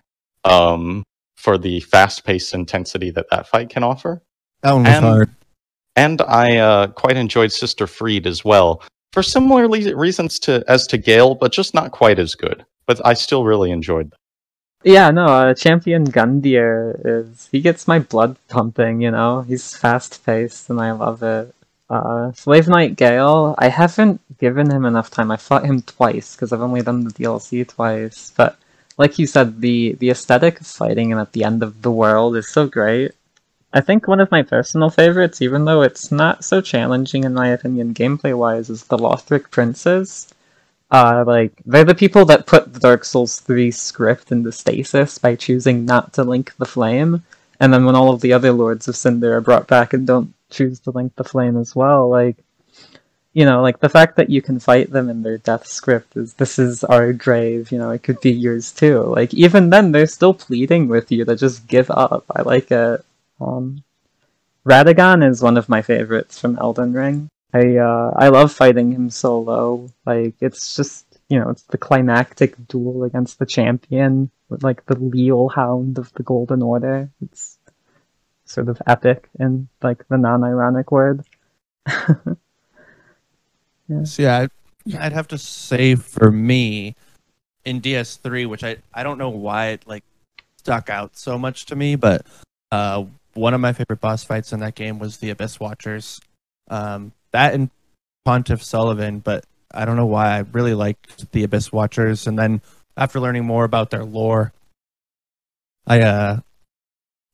um, 0.44 1.02
for 1.36 1.58
the 1.58 1.80
fast-paced 1.80 2.54
intensity 2.54 3.10
that 3.10 3.26
that 3.30 3.48
fight 3.48 3.68
can 3.68 3.82
offer, 3.82 4.22
That 4.62 4.72
one 4.72 4.84
was 4.84 4.94
And- 4.94 5.04
hard. 5.04 5.30
and 5.96 6.20
I 6.22 6.56
uh, 6.58 6.86
quite 6.88 7.16
enjoyed 7.16 7.52
Sister 7.52 7.86
Friede 7.86 8.26
as 8.26 8.44
well 8.44 8.82
for 9.12 9.22
similar 9.22 9.66
le- 9.68 9.94
reasons 9.96 10.38
to 10.40 10.64
as 10.68 10.86
to 10.88 10.98
Gael, 10.98 11.34
but 11.34 11.52
just 11.52 11.74
not 11.74 11.90
quite 11.90 12.18
as 12.18 12.34
good. 12.34 12.64
But 12.86 13.00
I 13.04 13.14
still 13.14 13.44
really 13.44 13.70
enjoyed 13.70 14.10
them. 14.10 14.18
Yeah, 14.84 15.10
no, 15.10 15.26
uh, 15.26 15.54
Champion 15.54 16.04
Gundyr 16.06 17.00
is 17.04 17.48
he 17.52 17.60
gets 17.60 17.86
my 17.86 17.98
blood 18.00 18.36
pumping, 18.48 19.00
you 19.00 19.10
know. 19.12 19.42
He's 19.42 19.76
fast 19.76 20.24
paced 20.26 20.70
and 20.70 20.80
I 20.80 20.92
love 20.92 21.22
it. 21.22 21.54
Uh, 21.92 22.32
Slave 22.32 22.68
Knight 22.68 22.96
Gael, 22.96 23.54
I 23.58 23.68
haven't 23.68 24.18
given 24.38 24.70
him 24.70 24.86
enough 24.86 25.10
time. 25.10 25.30
I 25.30 25.36
fought 25.36 25.66
him 25.66 25.82
twice 25.82 26.34
because 26.34 26.50
I've 26.50 26.62
only 26.62 26.80
done 26.80 27.04
the 27.04 27.10
DLC 27.10 27.68
twice. 27.68 28.32
But 28.34 28.56
like 28.96 29.18
you 29.18 29.26
said, 29.26 29.60
the 29.60 29.92
the 30.00 30.08
aesthetic 30.08 30.58
of 30.58 30.66
fighting 30.66 31.10
him 31.10 31.18
at 31.18 31.32
the 31.32 31.44
end 31.44 31.62
of 31.62 31.82
the 31.82 31.90
world 31.90 32.34
is 32.34 32.48
so 32.48 32.66
great. 32.66 33.12
I 33.74 33.82
think 33.82 34.08
one 34.08 34.20
of 34.20 34.30
my 34.30 34.42
personal 34.42 34.88
favorites, 34.88 35.42
even 35.42 35.66
though 35.66 35.82
it's 35.82 36.10
not 36.10 36.44
so 36.44 36.62
challenging 36.62 37.24
in 37.24 37.34
my 37.34 37.48
opinion 37.48 37.92
gameplay 37.92 38.34
wise, 38.34 38.70
is 38.70 38.84
the 38.84 38.96
Lothric 38.96 39.50
Princes. 39.50 40.32
Uh, 40.90 41.24
like 41.26 41.52
they're 41.66 41.84
the 41.84 41.94
people 41.94 42.24
that 42.24 42.46
put 42.46 42.72
the 42.72 42.80
Dark 42.80 43.04
Souls 43.04 43.38
3 43.40 43.70
script 43.70 44.32
into 44.32 44.50
stasis 44.50 45.18
by 45.18 45.34
choosing 45.36 45.84
not 45.84 46.14
to 46.14 46.24
link 46.24 46.54
the 46.56 46.64
flame, 46.64 47.22
and 47.60 47.70
then 47.70 47.84
when 47.84 47.96
all 47.96 48.14
of 48.14 48.22
the 48.22 48.32
other 48.32 48.52
Lords 48.52 48.88
of 48.88 48.96
Cinder 48.96 49.36
are 49.36 49.42
brought 49.42 49.66
back 49.66 49.92
and 49.92 50.06
don't 50.06 50.32
choose 50.52 50.80
to 50.80 50.90
link 50.90 51.16
the 51.16 51.24
flame 51.24 51.56
as 51.56 51.74
well, 51.74 52.08
like 52.08 52.36
you 53.34 53.46
know, 53.46 53.62
like 53.62 53.80
the 53.80 53.88
fact 53.88 54.16
that 54.16 54.28
you 54.28 54.42
can 54.42 54.60
fight 54.60 54.90
them 54.90 55.08
in 55.08 55.22
their 55.22 55.38
death 55.38 55.66
script 55.66 56.16
is 56.16 56.34
this 56.34 56.58
is 56.58 56.84
our 56.84 57.12
grave, 57.14 57.72
you 57.72 57.78
know, 57.78 57.90
it 57.90 58.02
could 58.02 58.20
be 58.20 58.30
yours 58.30 58.72
too. 58.72 59.02
Like 59.04 59.32
even 59.32 59.70
then 59.70 59.92
they're 59.92 60.06
still 60.06 60.34
pleading 60.34 60.88
with 60.88 61.10
you 61.10 61.24
to 61.24 61.34
just 61.34 61.66
give 61.66 61.90
up. 61.90 62.24
I 62.30 62.42
like 62.42 62.70
it. 62.70 63.04
Um 63.40 63.82
Radagon 64.64 65.28
is 65.28 65.42
one 65.42 65.56
of 65.56 65.68
my 65.68 65.82
favorites 65.82 66.38
from 66.38 66.58
Elden 66.58 66.92
Ring. 66.92 67.28
I 67.52 67.76
uh, 67.76 68.12
I 68.16 68.28
love 68.28 68.52
fighting 68.52 68.92
him 68.92 69.10
solo. 69.10 69.88
Like 70.06 70.34
it's 70.40 70.76
just 70.76 71.04
you 71.28 71.38
know 71.40 71.50
it's 71.50 71.64
the 71.64 71.78
climactic 71.78 72.54
duel 72.68 73.04
against 73.04 73.38
the 73.38 73.46
champion 73.46 74.30
with 74.48 74.62
like 74.62 74.86
the 74.86 74.98
Leal 74.98 75.48
Hound 75.48 75.98
of 75.98 76.12
the 76.14 76.22
Golden 76.22 76.62
Order. 76.62 77.10
It's 77.20 77.58
sort 78.52 78.68
of 78.68 78.80
epic 78.86 79.28
in 79.38 79.68
like 79.82 80.06
the 80.08 80.18
non-ironic 80.18 80.92
word. 80.92 81.24
So 81.88 82.36
yeah, 84.22 84.38
I'd, 84.38 84.50
I'd 84.96 85.12
have 85.12 85.28
to 85.28 85.38
say 85.38 85.94
for 85.94 86.30
me 86.30 86.94
in 87.64 87.80
DS3, 87.80 88.46
which 88.48 88.64
I 88.64 88.76
I 88.94 89.02
don't 89.02 89.18
know 89.18 89.30
why 89.30 89.68
it 89.68 89.86
like 89.86 90.04
stuck 90.58 90.90
out 90.90 91.16
so 91.16 91.38
much 91.38 91.66
to 91.66 91.76
me, 91.76 91.96
but 91.96 92.26
uh, 92.70 93.04
one 93.34 93.54
of 93.54 93.60
my 93.60 93.72
favorite 93.72 94.00
boss 94.00 94.24
fights 94.24 94.52
in 94.52 94.60
that 94.60 94.74
game 94.74 94.98
was 94.98 95.16
the 95.18 95.30
Abyss 95.30 95.58
Watchers. 95.58 96.20
Um, 96.68 97.12
that 97.32 97.54
and 97.54 97.70
Pontiff 98.24 98.60
Sulyvahn, 98.62 99.22
but 99.22 99.44
I 99.72 99.84
don't 99.84 99.96
know 99.96 100.06
why 100.06 100.36
I 100.36 100.44
really 100.52 100.74
liked 100.74 101.30
the 101.32 101.42
Abyss 101.42 101.72
Watchers. 101.72 102.26
And 102.26 102.38
then 102.38 102.60
after 102.96 103.18
learning 103.20 103.44
more 103.44 103.64
about 103.64 103.90
their 103.90 104.04
lore, 104.04 104.52
I 105.86 106.00
uh 106.00 106.40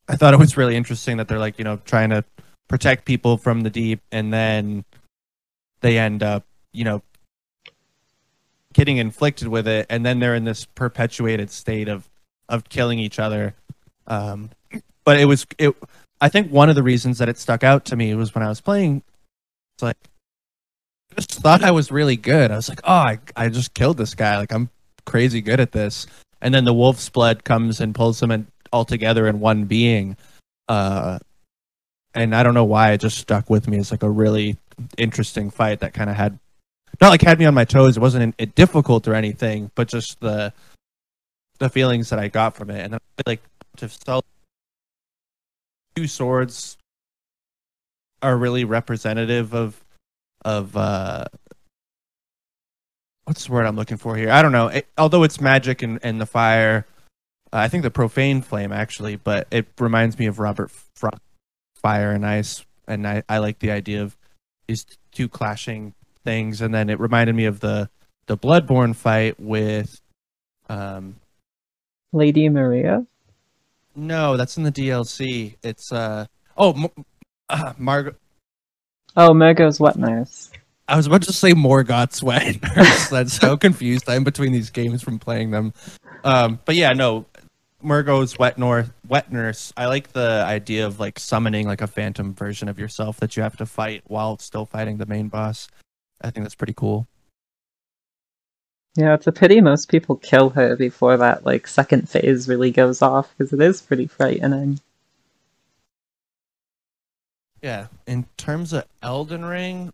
I 0.08 0.16
thought 0.16 0.34
it 0.34 0.38
was 0.38 0.56
really 0.56 0.76
interesting 0.76 1.18
that 1.18 1.28
they're 1.28 1.38
like 1.38 1.58
you 1.58 1.64
know 1.64 1.78
trying 1.84 2.10
to 2.10 2.24
protect 2.68 3.04
people 3.04 3.36
from 3.36 3.62
the 3.62 3.70
deep, 3.70 4.00
and 4.12 4.32
then 4.32 4.84
they 5.80 5.98
end 5.98 6.22
up 6.22 6.44
you 6.72 6.84
know 6.84 7.02
getting 8.74 8.98
inflicted 8.98 9.48
with 9.48 9.66
it 9.66 9.86
and 9.88 10.04
then 10.04 10.18
they're 10.18 10.34
in 10.34 10.44
this 10.44 10.66
perpetuated 10.66 11.50
state 11.50 11.88
of 11.88 12.08
of 12.48 12.68
killing 12.68 12.98
each 12.98 13.18
other 13.18 13.54
um 14.06 14.50
but 15.08 15.18
it 15.18 15.24
was 15.24 15.46
it. 15.56 15.74
I 16.20 16.28
think 16.28 16.52
one 16.52 16.68
of 16.68 16.74
the 16.74 16.82
reasons 16.82 17.16
that 17.16 17.30
it 17.30 17.38
stuck 17.38 17.64
out 17.64 17.86
to 17.86 17.96
me 17.96 18.14
was 18.14 18.34
when 18.34 18.44
I 18.44 18.48
was 18.50 18.60
playing. 18.60 19.02
It's 19.74 19.82
like 19.82 19.96
I 21.12 21.22
just 21.22 21.40
thought 21.40 21.64
I 21.64 21.70
was 21.70 21.90
really 21.90 22.16
good. 22.16 22.50
I 22.50 22.56
was 22.56 22.68
like, 22.68 22.82
oh, 22.84 22.92
I 22.92 23.18
I 23.34 23.48
just 23.48 23.72
killed 23.72 23.96
this 23.96 24.14
guy. 24.14 24.36
Like 24.36 24.52
I'm 24.52 24.68
crazy 25.06 25.40
good 25.40 25.60
at 25.60 25.72
this. 25.72 26.06
And 26.42 26.52
then 26.52 26.66
the 26.66 26.74
wolf's 26.74 27.08
blood 27.08 27.42
comes 27.44 27.80
and 27.80 27.94
pulls 27.94 28.20
them 28.20 28.30
in, 28.30 28.46
all 28.72 28.84
together 28.84 29.26
in 29.26 29.40
one 29.40 29.64
being. 29.64 30.16
Uh, 30.68 31.18
and 32.14 32.34
I 32.34 32.42
don't 32.42 32.54
know 32.54 32.64
why 32.64 32.92
it 32.92 32.98
just 32.98 33.18
stuck 33.18 33.48
with 33.48 33.68
me 33.68 33.78
It's 33.78 33.90
like 33.90 34.02
a 34.02 34.10
really 34.10 34.56
interesting 34.96 35.50
fight 35.50 35.80
that 35.80 35.94
kind 35.94 36.10
of 36.10 36.16
had 36.16 36.38
not 37.00 37.10
like 37.10 37.22
had 37.22 37.38
me 37.38 37.44
on 37.44 37.54
my 37.54 37.64
toes. 37.64 37.96
It 37.96 38.00
wasn't 38.00 38.34
it 38.38 38.54
difficult 38.54 39.06
or 39.06 39.14
anything, 39.14 39.70
but 39.74 39.88
just 39.88 40.20
the 40.20 40.52
the 41.58 41.68
feelings 41.68 42.10
that 42.10 42.18
I 42.18 42.28
got 42.28 42.56
from 42.56 42.70
it. 42.70 42.82
And 42.82 42.92
then 42.92 43.00
like 43.26 43.42
to 43.76 43.88
sell 43.88 44.24
two 45.94 46.06
swords 46.06 46.76
are 48.22 48.36
really 48.36 48.64
representative 48.64 49.54
of 49.54 49.80
of 50.44 50.76
uh 50.76 51.24
what's 53.24 53.46
the 53.46 53.52
word 53.52 53.66
I'm 53.66 53.76
looking 53.76 53.98
for 53.98 54.16
here? 54.16 54.30
I 54.30 54.40
don't 54.42 54.52
know. 54.52 54.68
It, 54.68 54.86
although 54.96 55.22
it's 55.22 55.40
magic 55.40 55.82
and, 55.82 55.98
and 56.02 56.20
the 56.20 56.26
fire, 56.26 56.86
I 57.52 57.68
think 57.68 57.82
the 57.82 57.90
profane 57.90 58.42
flame 58.42 58.72
actually, 58.72 59.16
but 59.16 59.46
it 59.50 59.66
reminds 59.78 60.18
me 60.18 60.26
of 60.26 60.38
Robert 60.38 60.70
Frost, 60.94 61.22
fire 61.76 62.10
and 62.12 62.26
ice, 62.26 62.64
and 62.86 63.06
I, 63.06 63.22
I 63.28 63.38
like 63.38 63.58
the 63.58 63.70
idea 63.70 64.02
of 64.02 64.16
these 64.66 64.84
two 65.12 65.28
clashing 65.28 65.94
things, 66.24 66.60
and 66.60 66.74
then 66.74 66.90
it 66.90 67.00
reminded 67.00 67.34
me 67.34 67.46
of 67.46 67.60
the 67.60 67.88
the 68.26 68.36
Bloodborne 68.36 68.94
fight 68.94 69.40
with, 69.40 69.98
um, 70.68 71.16
Lady 72.12 72.48
Maria. 72.50 73.06
no, 73.96 74.36
that's 74.36 74.58
in 74.58 74.64
the 74.64 74.72
DLC. 74.72 75.56
It's 75.62 75.90
uh 75.92 76.26
oh, 76.56 76.90
uh, 77.48 77.72
Margot. 77.78 78.14
Oh, 79.16 79.32
Mergo's 79.32 79.80
wet 79.80 79.96
nurse. 79.96 80.50
I 80.86 80.96
was 80.96 81.06
about 81.06 81.22
to 81.22 81.32
say 81.32 81.52
Morgoth's 81.52 82.22
Wet 82.22 82.62
Nurse. 82.76 83.10
That's 83.10 83.36
how 83.36 83.56
confused 83.56 84.08
I 84.08 84.14
am 84.14 84.24
between 84.24 84.52
these 84.52 84.70
games 84.70 85.02
from 85.02 85.18
playing 85.18 85.50
them. 85.50 85.74
Um, 86.24 86.60
but 86.64 86.76
yeah, 86.76 86.94
no, 86.94 87.26
Mergo's 87.82 88.38
Wet 88.38 88.58
North 88.58 88.92
Wet 89.08 89.32
Nurse. 89.32 89.72
I 89.76 89.86
like 89.86 90.12
the 90.12 90.42
idea 90.46 90.86
of 90.86 90.98
like 90.98 91.18
summoning 91.18 91.66
like 91.66 91.80
a 91.80 91.86
phantom 91.86 92.34
version 92.34 92.68
of 92.68 92.78
yourself 92.78 93.18
that 93.20 93.36
you 93.36 93.42
have 93.42 93.56
to 93.58 93.66
fight 93.66 94.02
while 94.06 94.38
still 94.38 94.66
fighting 94.66 94.96
the 94.96 95.06
main 95.06 95.28
boss. 95.28 95.68
I 96.20 96.30
think 96.30 96.44
that's 96.44 96.56
pretty 96.56 96.74
cool. 96.74 97.06
Yeah, 98.96 99.14
it's 99.14 99.28
a 99.28 99.32
pity 99.32 99.60
most 99.60 99.88
people 99.88 100.16
kill 100.16 100.50
her 100.50 100.74
before 100.74 101.16
that 101.18 101.46
like 101.46 101.68
second 101.68 102.08
phase 102.08 102.48
really 102.48 102.72
goes 102.72 103.00
off 103.00 103.32
because 103.36 103.52
it 103.52 103.60
is 103.60 103.80
pretty 103.80 104.08
frightening. 104.08 104.80
Yeah. 107.62 107.86
In 108.06 108.26
terms 108.36 108.72
of 108.72 108.84
Elden 109.02 109.44
Ring, 109.44 109.92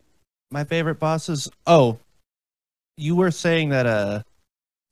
my 0.49 0.63
favorite 0.63 0.99
bosses. 0.99 1.49
Oh, 1.67 1.99
you 2.97 3.15
were 3.15 3.31
saying 3.31 3.69
that. 3.69 3.85
Uh, 3.85 4.23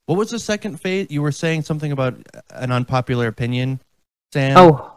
what 0.05 0.17
was 0.17 0.29
the 0.31 0.39
second 0.39 0.79
phase? 0.81 1.07
You 1.09 1.21
were 1.21 1.31
saying 1.31 1.63
something 1.63 1.91
about 1.91 2.15
an 2.51 2.71
unpopular 2.71 3.27
opinion, 3.27 3.79
Sam. 4.31 4.57
Oh, 4.57 4.89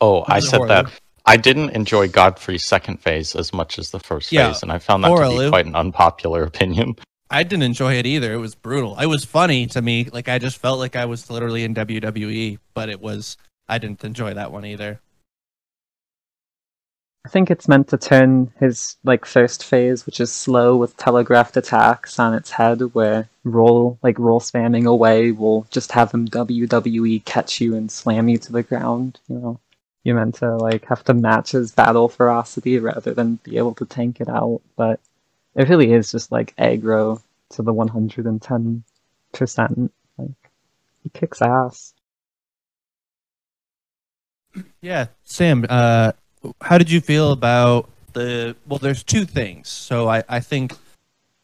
Oh, 0.00 0.20
I 0.22 0.36
Was 0.36 0.44
it 0.44 0.48
said 0.50 0.60
that. 0.62 0.68
horrible? 0.84 0.90
I 1.24 1.36
didn't 1.36 1.70
enjoy 1.70 2.08
Godfrey's 2.08 2.64
second 2.64 2.98
phase 3.00 3.34
as 3.34 3.52
much 3.52 3.78
as 3.78 3.90
the 3.90 3.98
first 3.98 4.30
Yeah, 4.30 4.52
phase, 4.52 4.62
and 4.62 4.70
I 4.70 4.78
found 4.78 5.02
that 5.04 5.08
to 5.08 5.14
horrible. 5.14 5.38
be 5.40 5.48
quite 5.48 5.66
an 5.66 5.74
unpopular 5.74 6.42
opinion. 6.44 6.96
I 7.30 7.42
didn't 7.42 7.64
enjoy 7.64 7.94
it 7.94 8.06
either. 8.06 8.32
It 8.32 8.38
was 8.38 8.54
brutal. 8.54 8.96
It 9.00 9.06
was 9.06 9.24
funny 9.24 9.66
to 9.68 9.82
me. 9.82 10.08
Like 10.12 10.28
I 10.28 10.38
just 10.38 10.58
felt 10.58 10.78
like 10.78 10.94
I 10.94 11.06
was 11.06 11.28
literally 11.28 11.64
in 11.64 11.74
WWE, 11.74 12.58
but 12.74 12.88
it 12.88 13.00
was. 13.00 13.36
I 13.68 13.78
didn't 13.78 14.04
enjoy 14.04 14.34
that 14.34 14.52
one 14.52 14.64
either. 14.64 15.00
I 17.26 17.28
think 17.28 17.50
it's 17.50 17.66
meant 17.66 17.88
to 17.88 17.98
turn 17.98 18.52
his 18.60 18.94
like 19.02 19.24
first 19.24 19.64
phase, 19.64 20.06
which 20.06 20.20
is 20.20 20.32
slow 20.32 20.76
with 20.76 20.96
telegraphed 20.96 21.56
attacks 21.56 22.20
on 22.20 22.34
its 22.34 22.52
head, 22.52 22.80
where 22.94 23.28
roll 23.42 23.98
like 24.00 24.16
roll 24.20 24.38
spamming 24.38 24.86
away 24.86 25.32
will 25.32 25.66
just 25.72 25.90
have 25.90 26.12
him 26.12 26.28
WWE 26.28 27.24
catch 27.24 27.60
you 27.60 27.74
and 27.74 27.90
slam 27.90 28.28
you 28.28 28.38
to 28.38 28.52
the 28.52 28.62
ground. 28.62 29.18
You 29.26 29.38
know, 29.38 29.60
you're 30.04 30.14
meant 30.14 30.36
to 30.36 30.56
like 30.56 30.84
have 30.84 31.02
to 31.06 31.14
match 31.14 31.50
his 31.50 31.72
battle 31.72 32.08
ferocity 32.08 32.78
rather 32.78 33.12
than 33.12 33.40
be 33.42 33.58
able 33.58 33.74
to 33.74 33.86
tank 33.86 34.20
it 34.20 34.28
out. 34.28 34.60
But 34.76 35.00
it 35.56 35.68
really 35.68 35.92
is 35.92 36.12
just 36.12 36.30
like 36.30 36.54
aggro 36.54 37.20
to 37.50 37.62
the 37.62 37.72
110 37.72 38.84
percent. 39.32 39.92
Like 40.16 40.50
he 41.02 41.08
kicks 41.08 41.42
ass. 41.42 41.92
Yeah, 44.80 45.08
Sam. 45.24 45.66
Uh, 45.68 46.12
how 46.60 46.78
did 46.78 46.90
you 46.90 47.00
feel 47.00 47.32
about 47.32 47.88
the? 48.12 48.56
Well, 48.66 48.78
there's 48.78 49.02
two 49.02 49.24
things. 49.24 49.68
So 49.68 50.08
I, 50.08 50.22
I 50.28 50.40
think, 50.40 50.74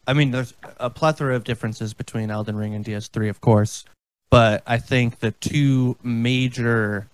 I 0.06 0.12
mean, 0.12 0.30
there's 0.30 0.54
a 0.78 0.90
plethora 0.90 1.36
of 1.36 1.44
differences 1.44 1.94
between 1.94 2.30
Elden 2.30 2.56
Ring 2.56 2.74
and 2.74 2.84
DS3, 2.84 3.28
of 3.28 3.40
course, 3.40 3.84
but 4.30 4.62
I 4.66 4.78
think 4.78 5.20
the 5.20 5.32
two 5.32 5.96
major 6.02 7.08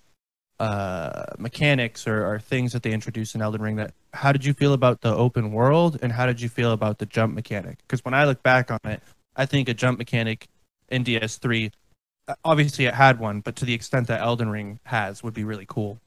uh, 0.59 1.25
mechanics 1.37 2.07
or, 2.07 2.25
or 2.25 2.39
things 2.39 2.73
that 2.73 2.83
they 2.83 2.91
introduced 2.91 3.35
in 3.35 3.41
Elden 3.41 3.61
Ring. 3.61 3.75
That 3.77 3.93
how 4.13 4.31
did 4.31 4.43
you 4.43 4.53
feel 4.53 4.73
about 4.73 5.01
the 5.01 5.13
open 5.13 5.51
world, 5.51 5.99
and 6.01 6.11
how 6.11 6.25
did 6.25 6.41
you 6.41 6.49
feel 6.49 6.71
about 6.71 6.97
the 6.97 7.05
jump 7.05 7.33
mechanic? 7.33 7.77
Because 7.79 8.03
when 8.03 8.13
I 8.13 8.25
look 8.25 8.41
back 8.43 8.71
on 8.71 8.79
it, 8.85 9.01
I 9.35 9.45
think 9.45 9.69
a 9.69 9.73
jump 9.73 9.97
mechanic 9.97 10.47
in 10.89 11.03
DS3 11.03 11.71
uh, 12.29 12.35
obviously 12.45 12.85
it 12.85 12.93
had 12.93 13.19
one, 13.19 13.41
but 13.41 13.55
to 13.55 13.65
the 13.65 13.73
extent 13.73 14.07
that 14.07 14.21
Elden 14.21 14.49
Ring 14.49 14.79
has, 14.83 15.23
would 15.23 15.33
be 15.33 15.43
really 15.43 15.65
cool. 15.67 15.97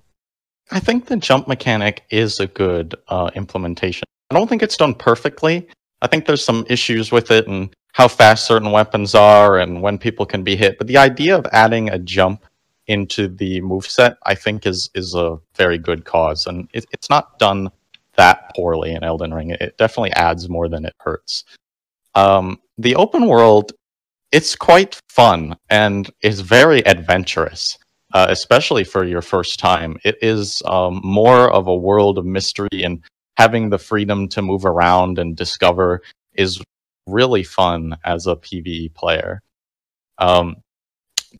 I 0.72 0.80
think 0.80 1.04
the 1.04 1.16
jump 1.16 1.48
mechanic 1.48 2.04
is 2.08 2.40
a 2.40 2.46
good 2.46 2.94
uh, 3.08 3.30
implementation. 3.34 4.04
I 4.30 4.34
don't 4.34 4.48
think 4.48 4.62
it's 4.62 4.78
done 4.78 4.94
perfectly. 4.94 5.68
I 6.00 6.06
think 6.06 6.24
there's 6.24 6.42
some 6.42 6.64
issues 6.70 7.12
with 7.12 7.30
it 7.30 7.46
and 7.46 7.74
how 7.92 8.08
fast 8.08 8.46
certain 8.46 8.72
weapons 8.72 9.14
are 9.14 9.58
and 9.58 9.82
when 9.82 9.98
people 9.98 10.24
can 10.24 10.42
be 10.42 10.56
hit. 10.56 10.78
But 10.78 10.86
the 10.86 10.96
idea 10.96 11.36
of 11.36 11.44
adding 11.52 11.90
a 11.90 11.98
jump 11.98 12.46
into 12.86 13.28
the 13.28 13.60
move 13.60 13.86
set, 13.86 14.16
I 14.24 14.34
think, 14.34 14.64
is 14.64 14.88
is 14.94 15.14
a 15.14 15.38
very 15.56 15.76
good 15.76 16.06
cause, 16.06 16.46
and 16.46 16.68
it, 16.72 16.86
it's 16.90 17.10
not 17.10 17.38
done 17.38 17.70
that 18.16 18.50
poorly 18.56 18.92
in 18.92 19.04
Elden 19.04 19.34
Ring. 19.34 19.50
It 19.50 19.76
definitely 19.76 20.12
adds 20.12 20.48
more 20.48 20.68
than 20.68 20.86
it 20.86 20.94
hurts. 21.00 21.44
Um, 22.14 22.58
the 22.78 22.96
open 22.96 23.26
world, 23.26 23.72
it's 24.32 24.56
quite 24.56 24.98
fun 25.10 25.54
and 25.68 26.10
is 26.22 26.40
very 26.40 26.80
adventurous 26.86 27.78
uh, 28.12 28.26
especially 28.28 28.84
for 28.84 29.04
your 29.04 29.22
first 29.22 29.58
time. 29.58 29.98
It 30.04 30.18
is 30.22 30.62
um, 30.66 31.00
more 31.02 31.50
of 31.50 31.66
a 31.66 31.74
world 31.74 32.18
of 32.18 32.24
mystery, 32.24 32.82
and 32.82 33.02
having 33.36 33.70
the 33.70 33.78
freedom 33.78 34.28
to 34.28 34.42
move 34.42 34.64
around 34.64 35.18
and 35.18 35.36
discover 35.36 36.02
is 36.34 36.62
really 37.06 37.42
fun 37.42 37.96
as 38.04 38.26
a 38.26 38.36
PVE 38.36 38.94
player. 38.94 39.42
Um, 40.18 40.56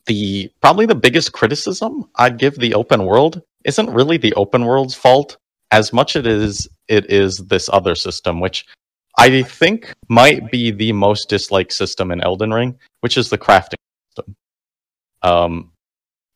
the 0.07 0.51
probably 0.61 0.85
the 0.85 0.95
biggest 0.95 1.33
criticism 1.33 2.05
I'd 2.15 2.39
give 2.39 2.55
the 2.55 2.73
open 2.73 3.05
world 3.05 3.41
isn't 3.63 3.89
really 3.89 4.17
the 4.17 4.33
open 4.33 4.65
world's 4.65 4.95
fault 4.95 5.37
as 5.71 5.93
much 5.93 6.15
as 6.15 6.25
it 6.25 6.31
is 6.31 6.69
it 6.87 7.11
is 7.11 7.37
this 7.47 7.69
other 7.71 7.95
system, 7.95 8.39
which 8.39 8.65
I 9.17 9.43
think 9.43 9.93
might 10.09 10.51
be 10.51 10.71
the 10.71 10.91
most 10.91 11.29
disliked 11.29 11.73
system 11.73 12.11
in 12.11 12.21
Elden 12.21 12.51
Ring, 12.51 12.77
which 13.01 13.17
is 13.17 13.29
the 13.29 13.37
crafting 13.37 13.75
system. 14.09 14.35
Um, 15.21 15.72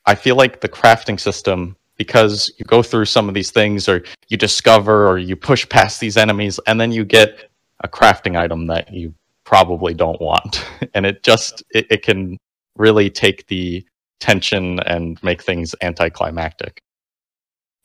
I 0.08 0.16
feel 0.16 0.38
like 0.38 0.62
the 0.62 0.70
crafting 0.70 1.20
system, 1.20 1.76
because 1.98 2.52
you 2.58 2.66
go 2.66 2.82
through 2.82 3.06
some 3.06 3.28
of 3.28 3.36
these 3.36 3.52
things, 3.52 3.90
or 3.90 4.04
you 4.30 4.38
discover, 4.38 5.08
or 5.08 5.18
you 5.18 5.36
push 5.36 5.68
past 5.68 6.00
these 6.00 6.16
enemies, 6.16 6.60
and 6.66 6.80
then 6.80 6.92
you 6.92 7.04
get 7.04 7.52
a 7.82 7.88
crafting 7.88 8.38
item 8.38 8.68
that 8.68 8.92
you 8.92 9.14
probably 9.44 9.94
don't 9.94 10.20
want, 10.22 10.66
and 10.94 11.06
it 11.06 11.24
just 11.24 11.62
it, 11.72 11.86
it 11.92 12.04
can 12.04 12.38
really 12.78 13.10
take 13.10 13.46
the 13.48 13.86
tension 14.20 14.80
and 14.82 15.22
make 15.22 15.44
things 15.44 15.76
anticlimactic. 15.82 16.80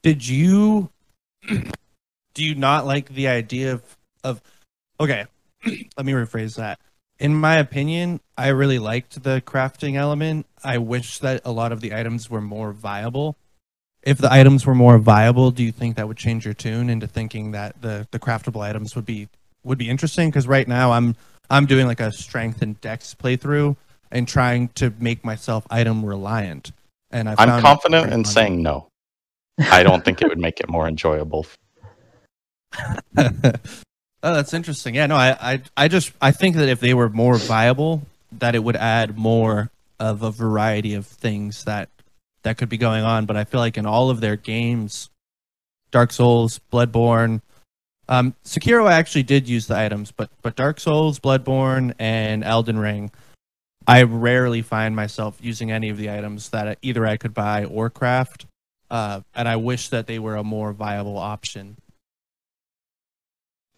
Did 0.03 0.27
you 0.27 0.91
do 2.35 2.45
you 2.45 2.55
not 2.55 2.87
like 2.87 3.09
the 3.09 3.29
idea 3.29 3.73
of 3.73 3.97
of 4.23 4.41
okay, 5.01 5.27
let 5.65 6.07
me 6.07 6.13
rephrase 6.13 6.57
that. 6.57 6.79
In 7.23 7.37
my 7.37 7.57
opinion, 7.57 8.19
I 8.37 8.49
really 8.49 8.81
liked 8.81 9.23
the 9.23 9.41
crafting 9.47 9.95
element. 9.95 10.45
I 10.65 10.79
wish 10.79 11.21
that 11.21 11.41
a 11.45 11.53
lot 11.53 11.71
of 11.71 11.81
the 11.81 11.95
items 11.95 12.29
were 12.29 12.41
more 12.41 12.73
viable. 12.73 13.37
If 14.03 14.19
the 14.19 14.33
items 14.33 14.67
were 14.67 14.75
more 14.75 14.99
viable, 14.99 15.53
do 15.53 15.63
you 15.63 15.71
think 15.71 15.95
that 15.95 16.09
would 16.09 16.17
change 16.17 16.45
your 16.45 16.55
tune 16.55 16.91
into 16.91 17.07
thinking 17.07 17.53
that 17.53 17.81
the 17.81 18.09
the 18.11 18.19
craftable 18.19 18.61
items 18.61 18.97
would 18.97 19.07
be 19.07 19.29
would 19.63 19.79
be 19.79 19.89
interesting? 19.89 20.31
Because 20.31 20.49
right 20.49 20.67
now 20.67 20.91
I'm 20.91 21.15
I'm 21.49 21.65
doing 21.67 21.87
like 21.87 22.01
a 22.01 22.11
strength 22.11 22.61
and 22.61 22.81
dex 22.81 23.15
playthrough 23.15 23.77
and 24.11 24.27
trying 24.27 24.71
to 24.71 24.93
make 24.99 25.25
myself 25.25 25.65
item 25.71 26.05
reliant. 26.05 26.73
And 27.13 27.29
I 27.29 27.37
I'm 27.39 27.63
confident 27.63 28.13
in 28.13 28.25
saying 28.25 28.61
no. 28.61 28.89
I 29.71 29.85
don't 29.85 30.05
think 30.05 30.23
it 30.23 30.29
would 30.29 30.41
make 30.41 30.59
it 30.59 30.69
more 30.69 30.89
enjoyable. 30.89 31.47
oh, 34.23 34.35
that's 34.35 34.55
interesting. 34.55 34.95
Yeah, 34.95 35.07
no, 35.07 35.17
I, 35.17 35.37
I, 35.41 35.63
I 35.77 35.89
just, 35.89 36.13
I 36.21 36.31
think 36.31 36.57
that 36.57 36.69
if 36.69 36.81
they 36.81 36.95
were 36.95 37.09
more 37.09 37.37
viable, 37.37 38.03
that 38.33 38.55
it 38.55 38.63
would 38.63 38.77
add 38.77 39.19
more 39.19 39.71
of 39.99 40.23
a 40.23 40.31
variety 40.31 40.95
of 40.95 41.07
things 41.07 41.65
that 41.65 41.89
that 42.43 42.59
could 42.59 42.69
be 42.69 42.77
going 42.77 43.05
on, 43.05 43.27
but 43.27 43.37
I 43.37 43.45
feel 43.45 43.61
like 43.61 43.79
in 43.79 43.87
all 43.87 44.11
of 44.11 44.21
their 44.21 44.35
games, 44.35 45.11
Dark 45.93 46.13
Souls, 46.13 46.61
Bloodborne, 46.73 47.41
um, 48.09 48.35
Sekiro 48.45 48.87
I 48.87 48.95
actually 48.95 49.23
did 49.23 49.49
use 49.49 49.69
the 49.69 49.79
items, 49.79 50.11
but 50.11 50.29
but 50.43 50.57
Dark 50.57 50.81
Souls, 50.81 51.21
Bloodborne, 51.21 51.95
and 51.99 52.43
Elden 52.43 52.79
Ring, 52.79 53.11
I 53.87 54.03
rarely 54.03 54.63
find 54.63 54.97
myself 54.97 55.39
using 55.41 55.71
any 55.71 55.89
of 55.89 55.97
the 55.99 56.11
items 56.11 56.51
that 56.51 56.79
either 56.83 57.07
I 57.07 57.17
could 57.17 57.33
buy 57.33 57.65
or 57.65 57.91
craft, 57.91 58.47
uh, 58.91 59.21
and 59.35 59.49
I 59.49 59.57
wish 59.57 59.89
that 59.91 60.07
they 60.07 60.19
were 60.19 60.37
a 60.37 60.45
more 60.45 60.73
viable 60.73 61.17
option. 61.17 61.77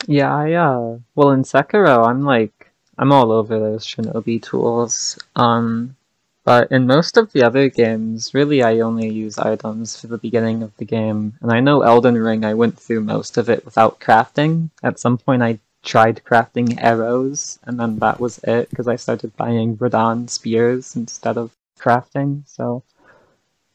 Yeah, 0.06 0.34
uh 0.36 0.98
well 1.14 1.30
in 1.30 1.42
Sekiro 1.42 2.06
I'm 2.06 2.22
like 2.22 2.70
I'm 2.98 3.12
all 3.12 3.32
over 3.32 3.58
those 3.58 3.86
shinobi 3.86 4.42
tools. 4.42 5.18
Um 5.36 5.96
but 6.44 6.70
in 6.70 6.86
most 6.86 7.16
of 7.16 7.32
the 7.32 7.42
other 7.42 7.70
games, 7.70 8.34
really 8.34 8.62
I 8.62 8.80
only 8.80 9.08
use 9.08 9.38
items 9.38 9.98
for 9.98 10.08
the 10.08 10.18
beginning 10.18 10.62
of 10.62 10.76
the 10.76 10.84
game. 10.84 11.32
And 11.40 11.50
I 11.50 11.60
know 11.60 11.80
Elden 11.82 12.18
Ring 12.18 12.44
I 12.44 12.54
went 12.54 12.78
through 12.78 13.00
most 13.00 13.38
of 13.38 13.48
it 13.48 13.64
without 13.64 13.98
crafting. 14.00 14.70
At 14.82 14.98
some 14.98 15.16
point 15.16 15.42
I 15.42 15.58
tried 15.82 16.22
crafting 16.24 16.78
arrows 16.82 17.58
and 17.64 17.78
then 17.80 17.98
that 17.98 18.20
was 18.20 18.38
it 18.44 18.70
because 18.70 18.88
I 18.88 18.96
started 18.96 19.36
buying 19.36 19.76
Radahn 19.78 20.28
spears 20.28 20.96
instead 20.96 21.38
of 21.38 21.52
crafting. 21.78 22.42
So 22.46 22.82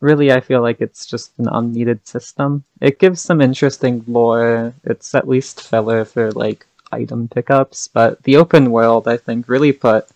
really 0.02 0.32
I 0.32 0.40
feel 0.40 0.62
like 0.62 0.82
it's 0.82 1.06
just 1.06 1.32
an 1.38 1.48
unneeded 1.52 2.08
system. 2.08 2.64
It 2.82 3.00
gives 3.00 3.22
some 3.22 3.42
interesting 3.42 4.04
lore. 4.08 4.74
It's 4.84 5.14
at 5.16 5.28
least 5.28 5.62
filler 5.62 6.06
for 6.06 6.32
like 6.32 6.66
item 6.92 7.28
pickups, 7.28 7.88
but 7.88 8.24
the 8.24 8.38
open 8.38 8.72
world 8.72 9.08
I 9.08 9.18
think 9.18 9.48
really 9.48 9.72
put 9.72 10.08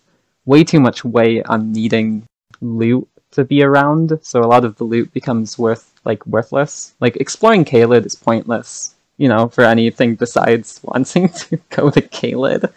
way 0.44 0.64
too 0.64 0.80
much 0.80 1.04
weight 1.04 1.46
on 1.46 1.72
needing 1.72 2.24
loot 2.60 3.08
to 3.32 3.44
be 3.44 3.62
around, 3.62 4.18
so 4.22 4.42
a 4.42 4.46
lot 4.46 4.64
of 4.64 4.76
the 4.76 4.84
loot 4.84 5.12
becomes 5.12 5.58
worth 5.58 5.92
like 6.04 6.24
worthless. 6.26 6.94
Like 7.00 7.16
exploring 7.16 7.64
Caelid 7.64 8.06
is 8.06 8.14
pointless, 8.14 8.94
you 9.16 9.28
know, 9.28 9.48
for 9.48 9.64
anything 9.64 10.14
besides 10.14 10.80
wanting 10.84 11.28
to 11.28 11.56
go 11.70 11.90
to 11.90 12.00
Caelid. 12.00 12.70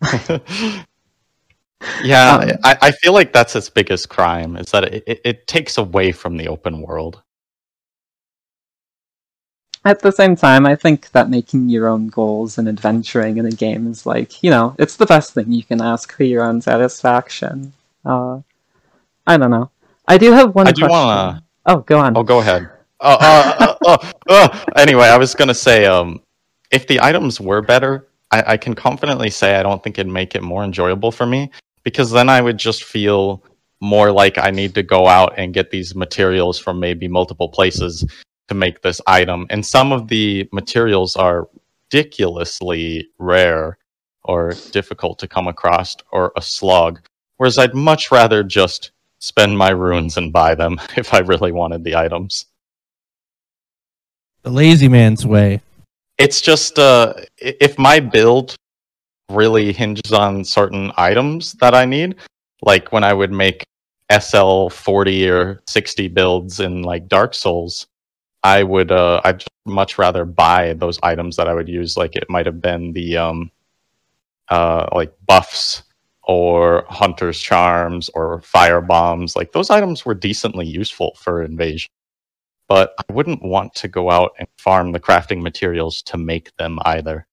Yeah, 2.04 2.34
Um, 2.36 2.50
I, 2.64 2.76
I 2.82 2.90
feel 2.92 3.12
like 3.12 3.32
that's 3.32 3.54
its 3.56 3.68
biggest 3.70 4.08
crime 4.08 4.56
is 4.56 4.70
that 4.70 4.84
it, 4.84 5.04
it, 5.06 5.20
it 5.24 5.46
takes 5.46 5.78
away 5.78 6.12
from 6.12 6.36
the 6.36 6.48
open 6.48 6.80
world. 6.80 7.22
At 9.86 10.00
the 10.00 10.12
same 10.12 10.34
time, 10.34 10.64
I 10.64 10.76
think 10.76 11.10
that 11.10 11.28
making 11.28 11.68
your 11.68 11.88
own 11.88 12.08
goals 12.08 12.56
and 12.56 12.68
adventuring 12.68 13.36
in 13.36 13.44
a 13.44 13.50
game 13.50 13.86
is 13.86 14.06
like, 14.06 14.42
you 14.42 14.50
know, 14.50 14.74
it's 14.78 14.96
the 14.96 15.04
best 15.04 15.34
thing 15.34 15.52
you 15.52 15.62
can 15.62 15.82
ask 15.82 16.10
for 16.16 16.24
your 16.24 16.42
own 16.42 16.62
satisfaction. 16.62 17.72
Uh, 18.04 18.40
I 19.26 19.36
don't 19.36 19.50
know. 19.50 19.70
I 20.08 20.16
do 20.16 20.32
have 20.32 20.54
one 20.54 20.66
I 20.68 20.72
do 20.72 20.82
question. 20.82 20.96
wanna- 20.96 21.42
Oh, 21.66 21.78
go 21.78 21.98
on. 21.98 22.16
Oh, 22.16 22.22
go 22.22 22.38
ahead. 22.40 22.68
Oh, 23.00 23.16
uh, 23.20 23.54
uh, 23.58 23.76
uh, 23.86 24.12
uh. 24.28 24.64
Anyway, 24.76 25.04
I 25.06 25.16
was 25.18 25.34
gonna 25.34 25.54
say, 25.54 25.86
um, 25.86 26.20
if 26.70 26.86
the 26.86 27.00
items 27.00 27.40
were 27.40 27.60
better, 27.62 28.06
I, 28.30 28.52
I 28.52 28.56
can 28.56 28.74
confidently 28.74 29.30
say 29.30 29.56
I 29.56 29.62
don't 29.62 29.82
think 29.82 29.98
it'd 29.98 30.10
make 30.10 30.34
it 30.34 30.42
more 30.42 30.64
enjoyable 30.64 31.10
for 31.12 31.24
me 31.26 31.50
because 31.84 32.10
then 32.10 32.28
I 32.28 32.40
would 32.40 32.58
just 32.58 32.84
feel 32.84 33.42
more 33.80 34.10
like 34.10 34.38
I 34.38 34.50
need 34.50 34.74
to 34.74 34.82
go 34.82 35.06
out 35.06 35.34
and 35.36 35.54
get 35.54 35.70
these 35.70 35.94
materials 35.94 36.58
from 36.58 36.80
maybe 36.80 37.06
multiple 37.06 37.48
places 37.48 38.04
to 38.48 38.54
make 38.54 38.82
this 38.82 39.00
item. 39.06 39.46
And 39.50 39.64
some 39.64 39.92
of 39.92 40.08
the 40.08 40.48
materials 40.52 41.16
are 41.16 41.48
ridiculously 41.94 43.08
rare 43.18 43.78
or 44.24 44.54
difficult 44.72 45.18
to 45.20 45.28
come 45.28 45.46
across 45.46 45.94
or 46.10 46.32
a 46.36 46.42
slog. 46.42 47.00
Whereas 47.36 47.58
I'd 47.58 47.74
much 47.74 48.10
rather 48.10 48.42
just 48.42 48.92
spend 49.18 49.56
my 49.56 49.70
runes 49.70 50.16
and 50.16 50.32
buy 50.32 50.54
them 50.54 50.80
if 50.96 51.14
I 51.14 51.18
really 51.18 51.52
wanted 51.52 51.84
the 51.84 51.96
items. 51.96 52.46
The 54.42 54.50
lazy 54.50 54.88
man's 54.88 55.26
way. 55.26 55.62
It's 56.18 56.40
just 56.40 56.78
uh, 56.78 57.14
if 57.38 57.78
my 57.78 58.00
build 58.00 58.56
really 59.30 59.72
hinges 59.72 60.12
on 60.12 60.44
certain 60.44 60.92
items 60.96 61.52
that 61.54 61.74
I 61.74 61.84
need, 61.84 62.16
like 62.62 62.92
when 62.92 63.04
I 63.04 63.12
would 63.12 63.32
make 63.32 63.64
SL 64.10 64.68
40 64.68 65.30
or 65.30 65.62
60 65.66 66.08
builds 66.08 66.60
in 66.60 66.82
like 66.82 67.08
Dark 67.08 67.34
Souls, 67.34 67.86
I 68.42 68.62
would 68.62 68.92
uh, 68.92 69.20
I'd 69.24 69.42
much 69.64 69.96
rather 69.98 70.24
buy 70.24 70.74
those 70.74 70.98
items 71.02 71.36
that 71.36 71.48
I 71.48 71.54
would 71.54 71.68
use. 71.68 71.96
Like 71.96 72.14
it 72.14 72.28
might 72.28 72.46
have 72.46 72.60
been 72.60 72.92
the 72.92 73.16
um, 73.16 73.50
uh, 74.48 74.86
like 74.92 75.14
buffs 75.26 75.82
or 76.22 76.84
hunter's 76.88 77.40
charms 77.40 78.10
or 78.14 78.40
fire 78.42 78.80
bombs. 78.80 79.36
Like 79.36 79.52
those 79.52 79.70
items 79.70 80.04
were 80.04 80.14
decently 80.14 80.66
useful 80.66 81.16
for 81.18 81.42
invasion. 81.42 81.90
But 82.68 82.94
I 82.98 83.12
wouldn't 83.12 83.42
want 83.42 83.74
to 83.76 83.88
go 83.88 84.10
out 84.10 84.32
and 84.38 84.48
farm 84.58 84.92
the 84.92 85.00
crafting 85.00 85.42
materials 85.42 86.02
to 86.02 86.16
make 86.16 86.54
them 86.56 86.78
either. 86.84 87.26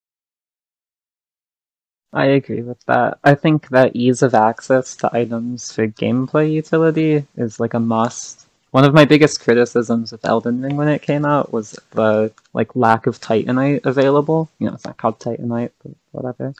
I 2.13 2.25
agree 2.25 2.61
with 2.61 2.83
that. 2.87 3.19
I 3.23 3.35
think 3.35 3.69
that 3.69 3.95
ease 3.95 4.21
of 4.21 4.33
access 4.33 4.95
to 4.97 5.09
items 5.15 5.71
for 5.71 5.87
gameplay 5.87 6.51
utility 6.51 7.25
is 7.37 7.59
like 7.59 7.73
a 7.73 7.79
must. 7.79 8.47
One 8.71 8.83
of 8.85 8.93
my 8.93 9.05
biggest 9.05 9.39
criticisms 9.41 10.11
with 10.11 10.25
Elden 10.25 10.61
Ring 10.61 10.75
when 10.77 10.87
it 10.89 11.01
came 11.01 11.25
out 11.25 11.51
was 11.53 11.77
the 11.91 12.31
like 12.53 12.75
lack 12.75 13.07
of 13.07 13.19
Titanite 13.19 13.85
available. 13.85 14.49
You 14.59 14.67
know, 14.67 14.73
it's 14.73 14.85
not 14.85 14.97
called 14.97 15.19
Titanite, 15.19 15.71
but 15.83 15.93
whatever. 16.11 16.53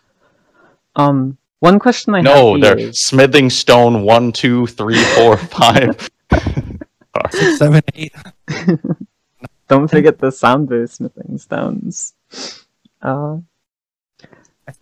Um, 0.95 1.38
one 1.60 1.80
question 1.80 2.15
I 2.15 2.22
no, 2.22 2.53
have 2.53 2.61
they're 2.61 2.78
here 2.78 2.90
is- 2.90 3.02
smithing 3.02 3.49
stone 3.49 4.03
one, 4.03 4.32
two, 4.32 4.68
three, 4.68 5.02
four, 5.15 5.38
five. 5.60 6.10
Six, 7.32 7.57
seven, 7.60 7.82
eight. 7.94 8.14
Don't 9.68 9.90
forget 9.90 10.18
the 10.18 10.32
Somber 10.32 10.88
smithing 10.88 11.38
stones. 11.38 12.14
Uh, 13.02 13.38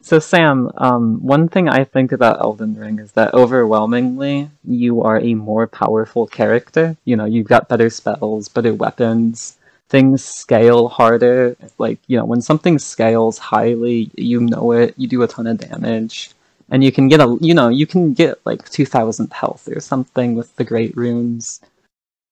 so 0.02 0.20
Sam, 0.20 0.72
um, 0.78 1.24
one 1.24 1.48
thing 1.48 1.70
I 1.70 1.84
think 1.84 2.12
about 2.12 2.42
Elden 2.42 2.76
Ring 2.76 3.00
is 3.00 3.12
that 3.14 3.34
overwhelmingly 3.34 4.50
you 4.64 5.02
are 5.04 5.20
a 5.20 5.34
more 5.34 5.68
powerful 5.68 6.28
character. 6.28 6.98
You 7.06 7.16
know, 7.16 7.26
you've 7.26 7.48
got 7.48 7.70
better 7.70 7.90
spells, 7.90 8.48
better 8.48 8.74
weapons. 8.74 9.58
Things 9.90 10.24
scale 10.24 10.88
harder. 10.88 11.56
Like, 11.78 12.00
you 12.08 12.18
know, 12.18 12.26
when 12.26 12.42
something 12.42 12.78
scales 12.80 13.38
highly, 13.38 14.12
you 14.16 14.40
know 14.42 14.72
it, 14.72 14.94
you 14.98 15.08
do 15.08 15.24
a 15.24 15.28
ton 15.28 15.48
of 15.48 15.58
damage. 15.58 16.32
And 16.72 16.84
you 16.84 16.92
can 16.92 17.08
get 17.08 17.20
a, 17.20 17.38
you 17.42 17.54
know, 17.54 17.70
you 17.70 17.88
can 17.88 18.14
get 18.14 18.40
like 18.46 18.70
2000 18.70 19.34
health 19.34 19.68
or 19.68 19.80
something 19.80 20.36
with 20.36 20.56
the 20.58 20.64
great 20.64 20.96
runes. 20.96 21.62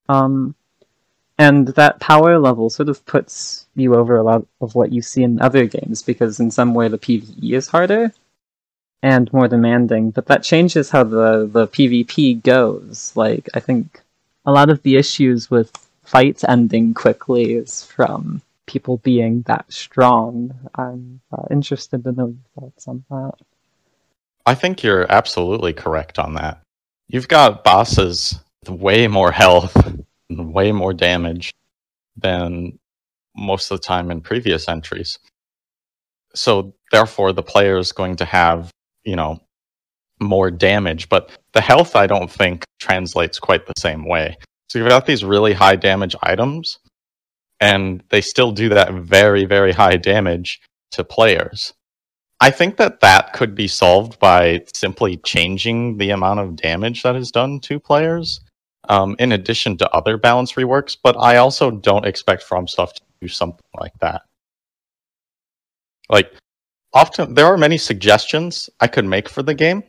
Um, 0.09 0.55
and 1.37 1.67
that 1.69 1.99
power 1.99 2.39
level 2.39 2.69
sort 2.69 2.89
of 2.89 3.05
puts 3.05 3.67
you 3.75 3.95
over 3.95 4.15
a 4.15 4.23
lot 4.23 4.45
of 4.59 4.73
what 4.73 4.91
you 4.91 5.01
see 5.01 5.23
in 5.23 5.39
other 5.39 5.65
games 5.65 6.01
because 6.01 6.39
in 6.39 6.49
some 6.49 6.73
way 6.73 6.87
the 6.87 6.97
PvE 6.97 7.53
is 7.53 7.67
harder 7.67 8.11
and 9.03 9.31
more 9.31 9.47
demanding, 9.47 10.09
but 10.11 10.25
that 10.25 10.43
changes 10.43 10.89
how 10.89 11.03
the, 11.03 11.47
the 11.51 11.67
PvP 11.67 12.41
goes. 12.41 13.11
Like, 13.15 13.47
I 13.53 13.59
think 13.59 14.01
a 14.45 14.51
lot 14.51 14.69
of 14.69 14.81
the 14.81 14.95
issues 14.95 15.51
with 15.51 15.71
fights 16.03 16.43
ending 16.43 16.93
quickly 16.93 17.53
is 17.53 17.83
from 17.83 18.41
people 18.65 18.97
being 18.97 19.43
that 19.43 19.71
strong. 19.71 20.53
I'm 20.73 21.21
uh, 21.31 21.43
interested 21.51 22.03
to 22.03 22.11
know 22.11 22.27
your 22.27 22.37
thoughts 22.59 22.87
on 22.87 23.05
that. 23.09 23.33
I 24.45 24.55
think 24.55 24.81
you're 24.81 25.11
absolutely 25.11 25.73
correct 25.73 26.17
on 26.17 26.33
that. 26.35 26.61
You've 27.07 27.27
got 27.27 27.63
bosses 27.63 28.39
with 28.61 28.69
way 28.69 29.07
more 29.07 29.31
health 29.43 29.75
way 30.29 30.71
more 30.71 30.93
damage 30.93 31.53
than 32.15 32.77
most 33.35 33.71
of 33.71 33.79
the 33.79 33.85
time 33.85 34.11
in 34.11 34.21
previous 34.21 34.67
entries. 34.67 35.19
So 36.33 36.73
therefore 36.91 37.33
the 37.33 37.43
player 37.43 37.77
is 37.77 37.91
going 37.91 38.17
to 38.17 38.25
have, 38.25 38.71
you 39.03 39.15
know, 39.15 39.39
more 40.19 40.49
damage, 40.49 41.09
but 41.09 41.31
the 41.53 41.61
health 41.61 41.95
I 41.95 42.07
don't 42.07 42.31
think 42.31 42.63
translates 42.79 43.39
quite 43.39 43.65
the 43.65 43.73
same 43.77 44.05
way. 44.07 44.37
So 44.69 44.79
you've 44.79 44.89
got 44.89 45.05
these 45.05 45.23
really 45.23 45.53
high 45.53 45.75
damage 45.75 46.15
items 46.21 46.79
and 47.59 48.03
they 48.09 48.21
still 48.21 48.51
do 48.51 48.69
that 48.69 48.93
very 48.93 49.45
very 49.45 49.71
high 49.71 49.97
damage 49.97 50.61
to 50.91 51.03
players. 51.03 51.73
I 52.39 52.51
think 52.51 52.77
that 52.77 52.99
that 52.99 53.33
could 53.33 53.55
be 53.55 53.67
solved 53.67 54.19
by 54.19 54.63
simply 54.75 55.17
changing 55.17 55.97
the 55.97 56.11
amount 56.11 56.39
of 56.39 56.55
damage 56.55 57.01
that 57.03 57.15
is 57.15 57.31
done 57.31 57.59
to 57.61 57.79
players, 57.79 58.39
um, 58.89 59.15
in 59.19 59.31
addition 59.31 59.77
to 59.77 59.89
other 59.91 60.17
balance 60.17 60.53
reworks. 60.53 60.97
But 61.01 61.15
I 61.17 61.37
also 61.37 61.71
don't 61.71 62.05
expect 62.05 62.47
FromSoft 62.47 62.95
to 62.95 63.01
do 63.21 63.27
something 63.27 63.65
like 63.79 63.93
that. 63.99 64.21
Like, 66.09 66.33
often 66.93 67.33
there 67.33 67.45
are 67.47 67.57
many 67.57 67.77
suggestions 67.77 68.69
I 68.79 68.87
could 68.87 69.05
make 69.05 69.29
for 69.29 69.43
the 69.43 69.53
game, 69.53 69.83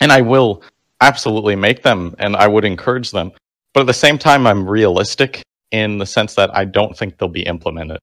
and 0.00 0.12
I 0.12 0.22
will 0.22 0.62
absolutely 1.00 1.56
make 1.56 1.82
them, 1.82 2.14
and 2.18 2.36
I 2.36 2.46
would 2.46 2.64
encourage 2.64 3.10
them. 3.10 3.32
But 3.74 3.80
at 3.80 3.86
the 3.86 3.94
same 3.94 4.18
time, 4.18 4.46
I'm 4.46 4.68
realistic 4.68 5.42
in 5.70 5.98
the 5.98 6.06
sense 6.06 6.34
that 6.34 6.54
I 6.54 6.64
don't 6.64 6.96
think 6.96 7.18
they'll 7.18 7.28
be 7.28 7.42
implemented. 7.42 7.98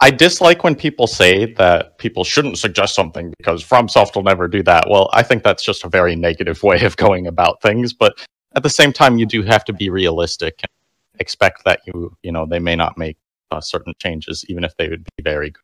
I 0.00 0.10
dislike 0.10 0.62
when 0.62 0.76
people 0.76 1.08
say 1.08 1.52
that 1.54 1.98
people 1.98 2.22
shouldn't 2.22 2.58
suggest 2.58 2.94
something 2.94 3.32
because 3.38 3.64
FromSoft 3.64 4.14
will 4.14 4.22
never 4.22 4.46
do 4.46 4.62
that. 4.62 4.88
Well, 4.88 5.10
I 5.12 5.24
think 5.24 5.42
that's 5.42 5.64
just 5.64 5.84
a 5.84 5.88
very 5.88 6.14
negative 6.14 6.62
way 6.62 6.80
of 6.82 6.96
going 6.96 7.26
about 7.26 7.62
things. 7.62 7.92
But 7.92 8.24
at 8.58 8.64
the 8.64 8.70
same 8.70 8.92
time, 8.92 9.18
you 9.18 9.26
do 9.26 9.42
have 9.42 9.64
to 9.66 9.72
be 9.72 9.88
realistic. 9.88 10.54
and 10.62 10.70
expect 11.20 11.64
that 11.64 11.80
you 11.86 12.16
you 12.22 12.32
know 12.32 12.44
they 12.46 12.58
may 12.58 12.76
not 12.76 12.98
make 12.98 13.16
uh, 13.52 13.60
certain 13.60 13.94
changes, 13.98 14.44
even 14.48 14.64
if 14.64 14.76
they 14.76 14.88
would 14.88 15.04
be 15.16 15.22
very 15.22 15.50
good. 15.50 15.62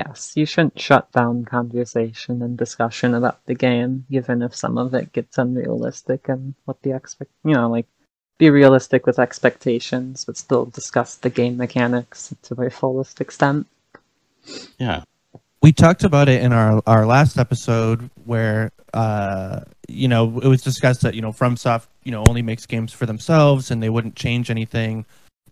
Yes, 0.00 0.32
you 0.36 0.44
shouldn't 0.44 0.78
shut 0.78 1.10
down 1.12 1.44
conversation 1.44 2.42
and 2.42 2.58
discussion 2.58 3.14
about 3.14 3.38
the 3.46 3.54
game, 3.54 4.04
even 4.10 4.42
if 4.42 4.54
some 4.54 4.76
of 4.76 4.92
it 4.94 5.12
gets 5.12 5.38
unrealistic 5.38 6.28
and 6.28 6.54
what 6.66 6.82
the 6.82 6.94
expect 6.94 7.30
you 7.44 7.54
know, 7.54 7.70
like 7.70 7.86
be 8.38 8.50
realistic 8.50 9.06
with 9.06 9.18
expectations, 9.18 10.24
but 10.24 10.36
still 10.36 10.66
discuss 10.66 11.14
the 11.16 11.30
game 11.30 11.56
mechanics 11.56 12.34
to 12.42 12.54
their 12.54 12.70
fullest 12.70 13.20
extent. 13.20 13.66
Yeah. 14.78 15.04
We 15.62 15.72
talked 15.72 16.04
about 16.04 16.28
it 16.28 16.42
in 16.42 16.52
our 16.52 16.82
our 16.86 17.06
last 17.06 17.38
episode 17.38 18.10
where 18.24 18.70
uh 18.94 19.60
you 19.88 20.08
know 20.08 20.38
it 20.40 20.46
was 20.46 20.62
discussed 20.62 21.02
that 21.02 21.14
you 21.14 21.22
know 21.22 21.32
FromSoft 21.32 21.86
you 22.04 22.12
know 22.12 22.24
only 22.28 22.42
makes 22.42 22.66
games 22.66 22.92
for 22.92 23.06
themselves 23.06 23.70
and 23.70 23.82
they 23.82 23.90
wouldn't 23.90 24.16
change 24.16 24.50
anything 24.50 25.04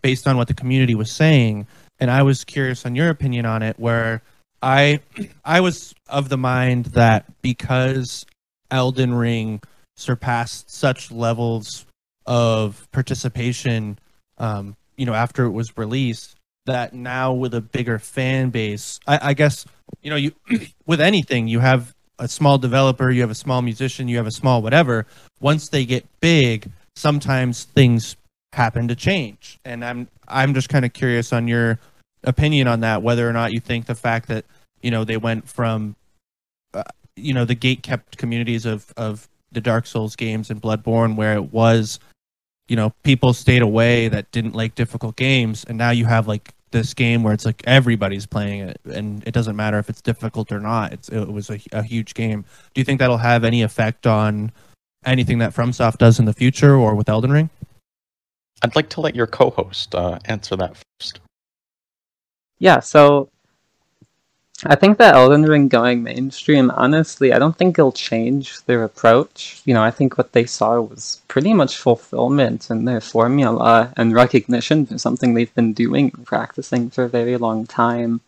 based 0.02 0.26
on 0.26 0.36
what 0.36 0.48
the 0.48 0.54
community 0.54 0.94
was 0.94 1.10
saying. 1.10 1.66
And 1.98 2.10
I 2.10 2.22
was 2.22 2.44
curious 2.44 2.84
on 2.86 2.94
your 2.94 3.08
opinion 3.08 3.46
on 3.46 3.62
it 3.62 3.78
where 3.78 4.22
I 4.62 5.00
I 5.44 5.60
was 5.60 5.94
of 6.08 6.28
the 6.28 6.38
mind 6.38 6.86
that 6.86 7.24
because 7.42 8.24
Elden 8.70 9.14
Ring 9.14 9.60
surpassed 9.96 10.70
such 10.70 11.10
levels 11.10 11.86
of 12.26 12.86
participation 12.92 13.98
um 14.38 14.76
you 14.96 15.06
know 15.06 15.14
after 15.14 15.44
it 15.44 15.52
was 15.52 15.76
released 15.78 16.36
that 16.66 16.92
now 16.92 17.32
with 17.32 17.54
a 17.54 17.60
bigger 17.60 17.98
fan 17.98 18.50
base 18.50 19.00
I, 19.06 19.30
I 19.30 19.34
guess 19.34 19.64
you 20.02 20.10
know 20.10 20.16
you 20.16 20.32
with 20.86 21.00
anything 21.00 21.48
you 21.48 21.60
have 21.60 21.94
a 22.18 22.28
small 22.28 22.58
developer 22.58 23.10
you 23.10 23.20
have 23.20 23.30
a 23.30 23.34
small 23.34 23.62
musician 23.62 24.08
you 24.08 24.16
have 24.16 24.26
a 24.26 24.30
small 24.32 24.62
whatever. 24.62 25.06
Once 25.40 25.68
they 25.68 25.84
get 25.84 26.06
big 26.20 26.70
sometimes 26.94 27.64
things 27.64 28.16
happen 28.52 28.88
to 28.88 28.94
change. 28.94 29.58
And 29.64 29.84
i'm 29.84 30.08
i'm 30.28 30.54
just 30.54 30.68
kind 30.68 30.84
of 30.84 30.92
curious 30.92 31.32
on 31.32 31.48
your 31.48 31.78
opinion 32.24 32.66
on 32.68 32.80
that 32.80 33.02
whether 33.02 33.28
or 33.28 33.32
not 33.32 33.52
you 33.52 33.60
think 33.60 33.86
the 33.86 33.94
fact 33.94 34.28
that 34.28 34.44
you 34.82 34.90
know 34.90 35.04
they 35.04 35.16
went 35.16 35.48
from 35.48 35.96
uh, 36.74 36.82
you 37.14 37.32
know 37.32 37.44
the 37.44 37.54
gate 37.54 37.82
kept 37.82 38.16
communities 38.18 38.66
of 38.66 38.92
of 38.96 39.28
the 39.52 39.60
dark 39.60 39.86
souls 39.86 40.16
games 40.16 40.50
and 40.50 40.60
bloodborne 40.60 41.16
where 41.16 41.34
it 41.34 41.52
was 41.52 41.98
you 42.68 42.76
know 42.76 42.92
people 43.02 43.32
stayed 43.32 43.62
away 43.62 44.08
that 44.08 44.30
didn't 44.32 44.54
like 44.54 44.74
difficult 44.74 45.16
games 45.16 45.64
and 45.64 45.78
now 45.78 45.90
you 45.90 46.04
have 46.04 46.26
like 46.26 46.52
this 46.76 46.92
game 46.94 47.22
where 47.22 47.32
it's 47.32 47.46
like 47.46 47.62
everybody's 47.66 48.26
playing 48.26 48.60
it 48.60 48.80
and 48.92 49.26
it 49.26 49.32
doesn't 49.32 49.56
matter 49.56 49.78
if 49.78 49.88
it's 49.88 50.02
difficult 50.02 50.52
or 50.52 50.60
not. 50.60 50.92
It's 50.92 51.08
it 51.08 51.26
was 51.26 51.48
a, 51.50 51.58
a 51.72 51.82
huge 51.82 52.14
game. 52.14 52.44
Do 52.74 52.80
you 52.80 52.84
think 52.84 53.00
that'll 53.00 53.16
have 53.16 53.44
any 53.44 53.62
effect 53.62 54.06
on 54.06 54.52
anything 55.04 55.38
that 55.38 55.54
FromSoft 55.54 55.98
does 55.98 56.18
in 56.18 56.26
the 56.26 56.34
future 56.34 56.74
or 56.76 56.94
with 56.94 57.08
Elden 57.08 57.32
Ring? 57.32 57.50
I'd 58.62 58.76
like 58.76 58.90
to 58.90 59.00
let 59.00 59.14
your 59.14 59.26
co-host 59.26 59.94
uh, 59.94 60.18
answer 60.26 60.56
that 60.56 60.76
first. 60.76 61.20
Yeah, 62.58 62.80
so 62.80 63.30
I 64.64 64.74
think 64.74 64.96
that 64.98 65.14
Elden 65.14 65.42
Ring 65.42 65.68
going 65.68 66.02
mainstream, 66.02 66.70
honestly, 66.70 67.32
I 67.32 67.38
don't 67.38 67.56
think 67.56 67.78
it'll 67.78 67.92
change 67.92 68.62
their 68.64 68.84
approach. 68.84 69.60
You 69.66 69.74
know, 69.74 69.82
I 69.82 69.90
think 69.90 70.16
what 70.16 70.32
they 70.32 70.46
saw 70.46 70.80
was 70.80 71.20
pretty 71.28 71.52
much 71.52 71.76
fulfillment 71.76 72.70
in 72.70 72.86
their 72.86 73.02
formula 73.02 73.92
and 73.98 74.14
recognition 74.14 74.86
for 74.86 74.96
something 74.96 75.34
they've 75.34 75.54
been 75.54 75.74
doing 75.74 76.10
and 76.14 76.24
practicing 76.24 76.88
for 76.88 77.04
a 77.04 77.08
very 77.08 77.36
long 77.36 77.66
time. 77.66 78.22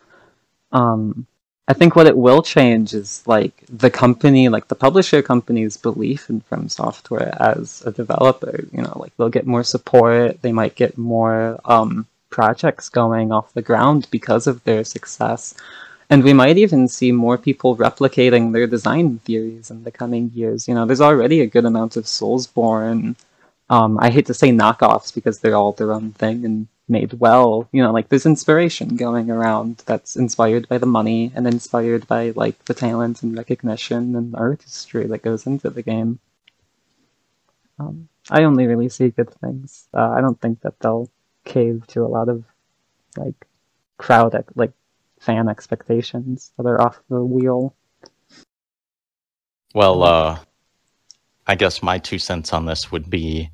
Um, 0.71 1.27
I 1.67 1.73
think 1.73 1.97
what 1.97 2.07
it 2.07 2.17
will 2.17 2.43
change 2.43 2.93
is 2.93 3.23
like 3.27 3.65
the 3.69 3.91
company, 3.91 4.51
like 4.51 4.69
the 4.69 4.75
publisher 4.75 5.23
company's 5.23 5.79
belief 5.79 6.29
in 6.29 6.41
From 6.41 6.69
Software 6.69 7.35
as 7.41 7.83
a 7.87 7.91
developer. 7.91 8.65
You 8.71 8.83
know, 8.83 8.97
like 8.97 9.17
they'll 9.17 9.31
get 9.31 9.47
more 9.47 9.65
support, 9.65 10.43
they 10.43 10.53
might 10.53 10.75
get 10.75 10.99
more 10.99 11.59
um, 11.65 12.07
projects 12.29 12.91
going 12.91 13.33
off 13.33 13.55
the 13.55 13.63
ground 13.63 14.09
because 14.11 14.47
of 14.47 14.63
their 14.65 14.85
success. 14.85 15.55
And 16.11 16.25
we 16.25 16.33
might 16.33 16.57
even 16.57 16.89
see 16.89 17.13
more 17.13 17.37
people 17.37 17.77
replicating 17.77 18.53
their 18.53 18.67
design 18.67 19.19
theories 19.19 19.71
in 19.71 19.85
the 19.85 19.91
coming 19.91 20.31
years. 20.35 20.67
You 20.67 20.75
know, 20.75 20.87
there's 20.87 21.03
already 21.03 21.43
a 21.43 21.47
good 21.47 21.67
amount 21.67 21.97
of 21.97 22.05
Soulsborne. 22.05 23.15
Um, 23.69 23.99
I 23.99 24.11
hate 24.11 24.27
to 24.27 24.35
say 24.35 24.49
knockoffs 24.51 25.15
because 25.15 25.41
they're 25.41 25.57
all 25.57 25.73
their 25.73 25.93
own 25.93 26.13
thing 26.13 26.45
and 26.47 26.67
made 26.89 27.13
well. 27.15 27.69
You 27.73 27.83
know, 27.83 27.93
like 27.93 28.09
there's 28.09 28.25
inspiration 28.25 28.97
going 28.97 29.31
around 29.31 29.83
that's 29.85 30.17
inspired 30.17 30.67
by 30.69 30.79
the 30.79 30.87
money 30.87 31.31
and 31.35 31.47
inspired 31.47 32.07
by 32.07 32.31
like 32.31 32.65
the 32.65 32.75
talent 32.75 33.23
and 33.23 33.37
recognition 33.37 34.17
and 34.17 34.35
artistry 34.35 35.07
that 35.09 35.23
goes 35.23 35.47
into 35.47 35.69
the 35.69 35.83
game. 35.83 36.19
Um, 37.79 38.09
I 38.31 38.45
only 38.45 38.67
really 38.67 38.89
see 38.89 39.11
good 39.11 39.31
things. 39.35 39.89
Uh, 39.93 40.11
I 40.11 40.23
don't 40.23 40.41
think 40.41 40.63
that 40.63 40.81
they'll 40.81 41.11
cave 41.45 41.87
to 41.89 42.03
a 42.03 42.09
lot 42.09 42.29
of 42.31 42.45
like 43.17 43.47
crowd 43.99 44.45
like 44.55 44.73
fan 45.29 45.47
expectations 45.47 46.53
that 46.57 46.65
are 46.65 46.81
off 46.81 47.03
the 47.11 47.23
wheel. 47.23 47.75
Well, 49.75 50.03
uh, 50.03 50.39
I 51.47 51.55
guess 51.55 51.83
my 51.83 51.99
two 51.99 52.19
cents 52.19 52.55
on 52.55 52.65
this 52.65 52.91
would 52.91 53.11
be 53.11 53.51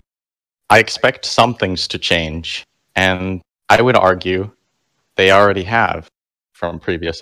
I 0.71 0.79
expect 0.79 1.25
some 1.25 1.53
things 1.53 1.89
to 1.89 1.99
change, 1.99 2.65
and 2.95 3.43
I 3.69 3.83
would 3.83 3.97
argue 3.97 4.53
they 5.17 5.33
already 5.33 5.65
have 5.65 6.09
from 6.53 6.79
previous. 6.79 7.21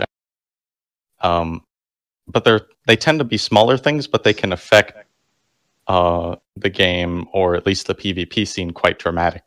Um, 1.22 1.64
but 2.28 2.44
they're 2.44 2.66
they 2.86 2.96
tend 2.96 3.20
to 3.20 3.24
be 3.24 3.38
smaller 3.38 3.78
things, 3.78 4.06
but 4.06 4.22
they 4.22 4.34
can 4.34 4.52
affect 4.52 5.06
uh, 5.86 6.36
the 6.56 6.68
game 6.68 7.26
or 7.32 7.54
at 7.54 7.64
least 7.64 7.86
the 7.86 7.94
PvP 7.94 8.46
scene 8.46 8.72
quite 8.72 8.98
dramatic. 8.98 9.44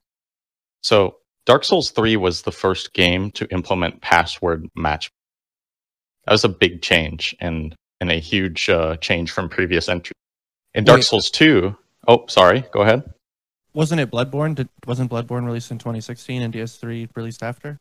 So 0.82 1.18
Dark 1.46 1.64
Souls 1.64 1.92
3 1.92 2.18
was 2.18 2.42
the 2.42 2.52
first 2.52 2.94
game 2.94 3.32
to 3.32 3.46
implement 3.52 4.02
password 4.02 4.68
match. 4.76 5.12
That 6.26 6.32
was 6.32 6.44
a 6.44 6.50
big 6.50 6.82
change 6.82 7.36
and 7.40 7.76
and 8.02 8.12
a 8.12 8.16
huge 8.16 8.68
uh, 8.70 8.98
change 8.98 9.32
from 9.32 9.48
previous 9.48 9.88
entries. 9.88 10.14
In 10.74 10.84
Dark 10.84 10.98
Wait. 10.98 11.06
Souls 11.06 11.32
2, 11.32 11.76
oh 12.08 12.26
sorry, 12.28 12.66
go 12.74 12.82
ahead. 12.82 13.04
wasn't 13.74 14.02
it 14.02 14.12
Bloodborne 14.12 14.56
did, 14.56 14.68
wasn't 14.86 15.10
Bloodborne 15.10 15.46
released 15.46 15.72
in 15.72 15.78
2016 15.78 16.42
and 16.42 16.54
DS3 16.54 17.10
released 17.16 17.42
after 17.42 17.80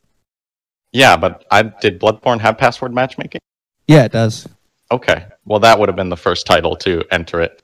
Yeah, 0.93 1.17
but 1.17 1.45
I 1.51 1.63
did 1.63 2.01
Bloodborne 2.01 2.41
have 2.41 2.59
password 2.59 2.95
matchmaking? 2.95 3.41
yeah 3.89 4.05
it 4.05 4.13
does 4.13 4.47
Okay. 4.91 5.27
Well, 5.47 5.59
that 5.61 5.79
would 5.79 5.89
have 5.89 5.97
been 5.97 6.11
the 6.11 6.17
first 6.17 6.47
title 6.47 6.77
to 6.77 7.03
enter 7.11 7.41
it. 7.41 7.63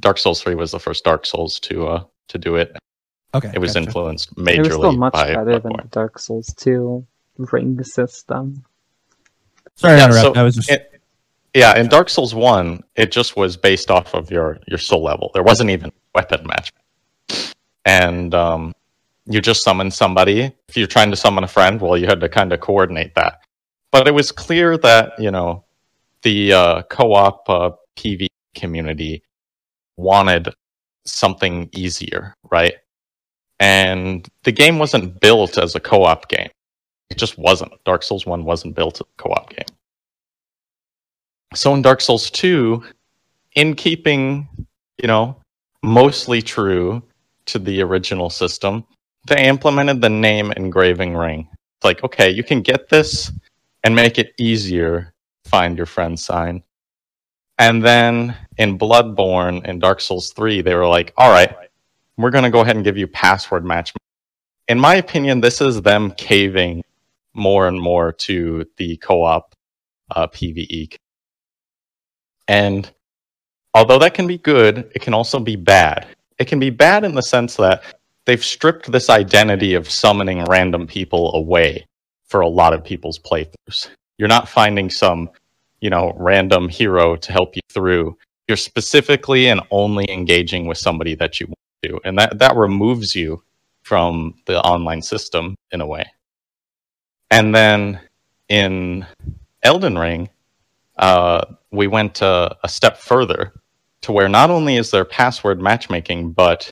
Dark 0.00 0.18
Souls 0.18 0.42
3 0.42 0.56
was 0.56 0.72
the 0.72 0.80
first 0.80 1.04
Dark 1.04 1.24
Souls 1.24 1.58
to 1.60 1.86
uh 1.86 2.04
to 2.28 2.38
do 2.38 2.56
it. 2.56 2.76
Okay 3.36 3.50
It 3.54 3.58
was 3.58 3.74
gotcha. 3.74 3.86
influenced 3.86 4.34
They 4.36 4.58
were 4.58 4.70
still 4.70 4.92
much 4.92 5.12
by 5.12 5.34
better 5.34 5.58
than 5.58 5.72
the 5.76 5.88
Dark 5.90 6.18
Souls 6.18 6.52
2 6.54 7.06
ring 7.38 7.82
system. 7.84 8.64
sorry 9.76 9.98
to 9.98 10.04
interrupt 10.04 10.34
so 10.34 10.40
I 10.40 10.42
was 10.42 10.56
just 10.56 10.70
it- 10.70 10.92
yeah, 11.54 11.74
in 11.78 11.88
Dark 11.88 12.10
Souls 12.10 12.34
1, 12.34 12.82
it 12.96 13.10
just 13.10 13.34
was 13.34 13.56
based 13.56 13.90
off 13.90 14.12
of 14.12 14.30
your 14.30 14.58
your 14.68 14.76
soul 14.78 15.02
level. 15.02 15.30
There 15.32 15.42
wasn't 15.42 15.70
even 15.70 15.90
weapon 16.14 16.46
match. 16.46 16.70
And 17.86 18.34
um 18.34 18.74
you 19.26 19.40
just 19.40 19.62
summon 19.62 19.90
somebody. 19.90 20.52
If 20.68 20.76
you're 20.76 20.86
trying 20.86 21.10
to 21.10 21.16
summon 21.16 21.44
a 21.44 21.48
friend, 21.48 21.80
well, 21.80 21.96
you 21.96 22.06
had 22.06 22.20
to 22.20 22.28
kind 22.28 22.52
of 22.52 22.60
coordinate 22.60 23.14
that. 23.14 23.40
But 23.90 24.06
it 24.06 24.12
was 24.12 24.30
clear 24.30 24.76
that, 24.78 25.18
you 25.18 25.30
know, 25.30 25.64
the 26.22 26.52
uh, 26.52 26.82
co-op 26.82 27.48
uh, 27.48 27.70
PV 27.96 28.28
community 28.54 29.22
wanted 29.96 30.48
something 31.04 31.68
easier, 31.72 32.34
right? 32.50 32.74
And 33.60 34.28
the 34.44 34.52
game 34.52 34.78
wasn't 34.78 35.20
built 35.20 35.58
as 35.58 35.74
a 35.74 35.80
co-op 35.80 36.28
game. 36.28 36.50
It 37.10 37.18
just 37.18 37.38
wasn't. 37.38 37.72
Dark 37.84 38.02
Souls 38.02 38.26
1 38.26 38.44
wasn't 38.44 38.74
built 38.74 38.96
as 38.96 39.00
a 39.00 39.22
co-op 39.22 39.50
game. 39.50 39.76
So 41.54 41.72
in 41.74 41.82
Dark 41.82 42.00
Souls 42.00 42.30
2, 42.30 42.82
in 43.54 43.74
keeping, 43.74 44.46
you 45.00 45.08
know, 45.08 45.36
mostly 45.82 46.42
true 46.42 47.02
to 47.46 47.58
the 47.58 47.80
original 47.82 48.28
system, 48.28 48.84
they 49.26 49.46
implemented 49.46 50.00
the 50.00 50.10
name 50.10 50.52
engraving 50.52 51.16
ring. 51.16 51.48
It's 51.78 51.84
like, 51.84 52.04
okay, 52.04 52.28
you 52.30 52.44
can 52.44 52.60
get 52.60 52.88
this 52.88 53.32
and 53.84 53.94
make 53.94 54.18
it 54.18 54.34
easier 54.38 55.12
find 55.46 55.76
your 55.76 55.86
friend 55.86 56.18
sign. 56.18 56.62
And 57.58 57.82
then 57.82 58.36
in 58.58 58.78
Bloodborne 58.78 59.62
and 59.64 59.80
Dark 59.80 60.00
Souls 60.00 60.32
3, 60.32 60.60
they 60.60 60.74
were 60.74 60.86
like, 60.86 61.14
all 61.16 61.30
right, 61.30 61.54
we're 62.16 62.30
going 62.30 62.44
to 62.44 62.50
go 62.50 62.60
ahead 62.60 62.76
and 62.76 62.84
give 62.84 62.96
you 62.96 63.06
password 63.06 63.64
match. 63.64 63.92
In 64.68 64.80
my 64.80 64.96
opinion, 64.96 65.40
this 65.40 65.60
is 65.60 65.82
them 65.82 66.12
caving 66.12 66.82
more 67.34 67.68
and 67.68 67.80
more 67.80 68.12
to 68.12 68.66
the 68.78 68.96
co 68.96 69.22
op 69.22 69.54
uh, 70.14 70.26
PvE. 70.28 70.96
And 72.48 72.90
although 73.74 73.98
that 73.98 74.14
can 74.14 74.26
be 74.26 74.38
good, 74.38 74.90
it 74.94 75.02
can 75.02 75.14
also 75.14 75.38
be 75.38 75.56
bad. 75.56 76.06
It 76.38 76.46
can 76.46 76.58
be 76.58 76.70
bad 76.70 77.04
in 77.04 77.14
the 77.14 77.22
sense 77.22 77.56
that 77.56 77.82
they've 78.24 78.44
stripped 78.44 78.90
this 78.90 79.10
identity 79.10 79.74
of 79.74 79.90
summoning 79.90 80.44
random 80.44 80.86
people 80.86 81.34
away 81.34 81.86
for 82.26 82.40
a 82.40 82.48
lot 82.48 82.72
of 82.72 82.84
people's 82.84 83.18
playthroughs. 83.18 83.88
You're 84.18 84.28
not 84.28 84.48
finding 84.48 84.90
some, 84.90 85.30
you 85.80 85.90
know, 85.90 86.12
random 86.16 86.68
hero 86.68 87.16
to 87.16 87.32
help 87.32 87.54
you 87.54 87.62
through. 87.70 88.16
You're 88.48 88.56
specifically 88.56 89.48
and 89.48 89.60
only 89.70 90.10
engaging 90.10 90.66
with 90.66 90.78
somebody 90.78 91.14
that 91.16 91.40
you 91.40 91.52
to, 91.82 92.00
and 92.04 92.18
that 92.18 92.38
that 92.38 92.56
removes 92.56 93.14
you 93.14 93.42
from 93.82 94.34
the 94.46 94.60
online 94.62 95.02
system 95.02 95.54
in 95.70 95.80
a 95.80 95.86
way. 95.86 96.04
And 97.30 97.54
then 97.54 98.00
in 98.48 99.06
Elden 99.62 99.98
Ring, 99.98 100.28
uh, 100.98 101.44
we 101.70 101.86
went 101.86 102.22
uh, 102.22 102.50
a 102.62 102.68
step 102.68 102.98
further 102.98 103.52
to 104.02 104.12
where 104.12 104.28
not 104.28 104.50
only 104.50 104.76
is 104.76 104.90
there 104.90 105.04
password 105.04 105.60
matchmaking, 105.60 106.32
but 106.32 106.70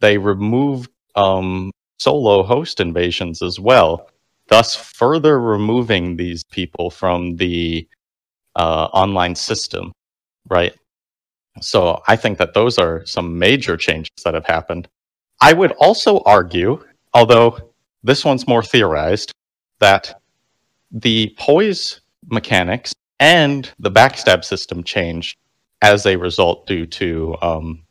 they 0.00 0.18
removed 0.18 0.90
um, 1.14 1.70
solo 1.98 2.42
host 2.42 2.80
invasions 2.80 3.42
as 3.42 3.60
well, 3.60 4.08
thus 4.48 4.74
further 4.74 5.40
removing 5.40 6.16
these 6.16 6.42
people 6.44 6.90
from 6.90 7.36
the 7.36 7.86
uh, 8.56 8.88
online 8.92 9.34
system, 9.34 9.92
right? 10.48 10.74
So 11.60 12.02
I 12.08 12.16
think 12.16 12.38
that 12.38 12.54
those 12.54 12.78
are 12.78 13.04
some 13.06 13.38
major 13.38 13.76
changes 13.76 14.10
that 14.24 14.34
have 14.34 14.46
happened. 14.46 14.88
I 15.40 15.52
would 15.52 15.72
also 15.72 16.20
argue, 16.26 16.84
although 17.14 17.58
this 18.02 18.24
one's 18.24 18.48
more 18.48 18.62
theorized, 18.62 19.32
that 19.78 20.20
the 20.90 21.34
poise 21.38 22.00
mechanics 22.28 22.92
and 23.18 23.70
the 23.78 23.90
backstab 23.90 24.44
system 24.44 24.82
changed 24.82 25.38
as 25.82 26.06
a 26.06 26.16
result 26.16 26.66
due 26.66 26.86
to 26.86 27.36
um, 27.42 27.82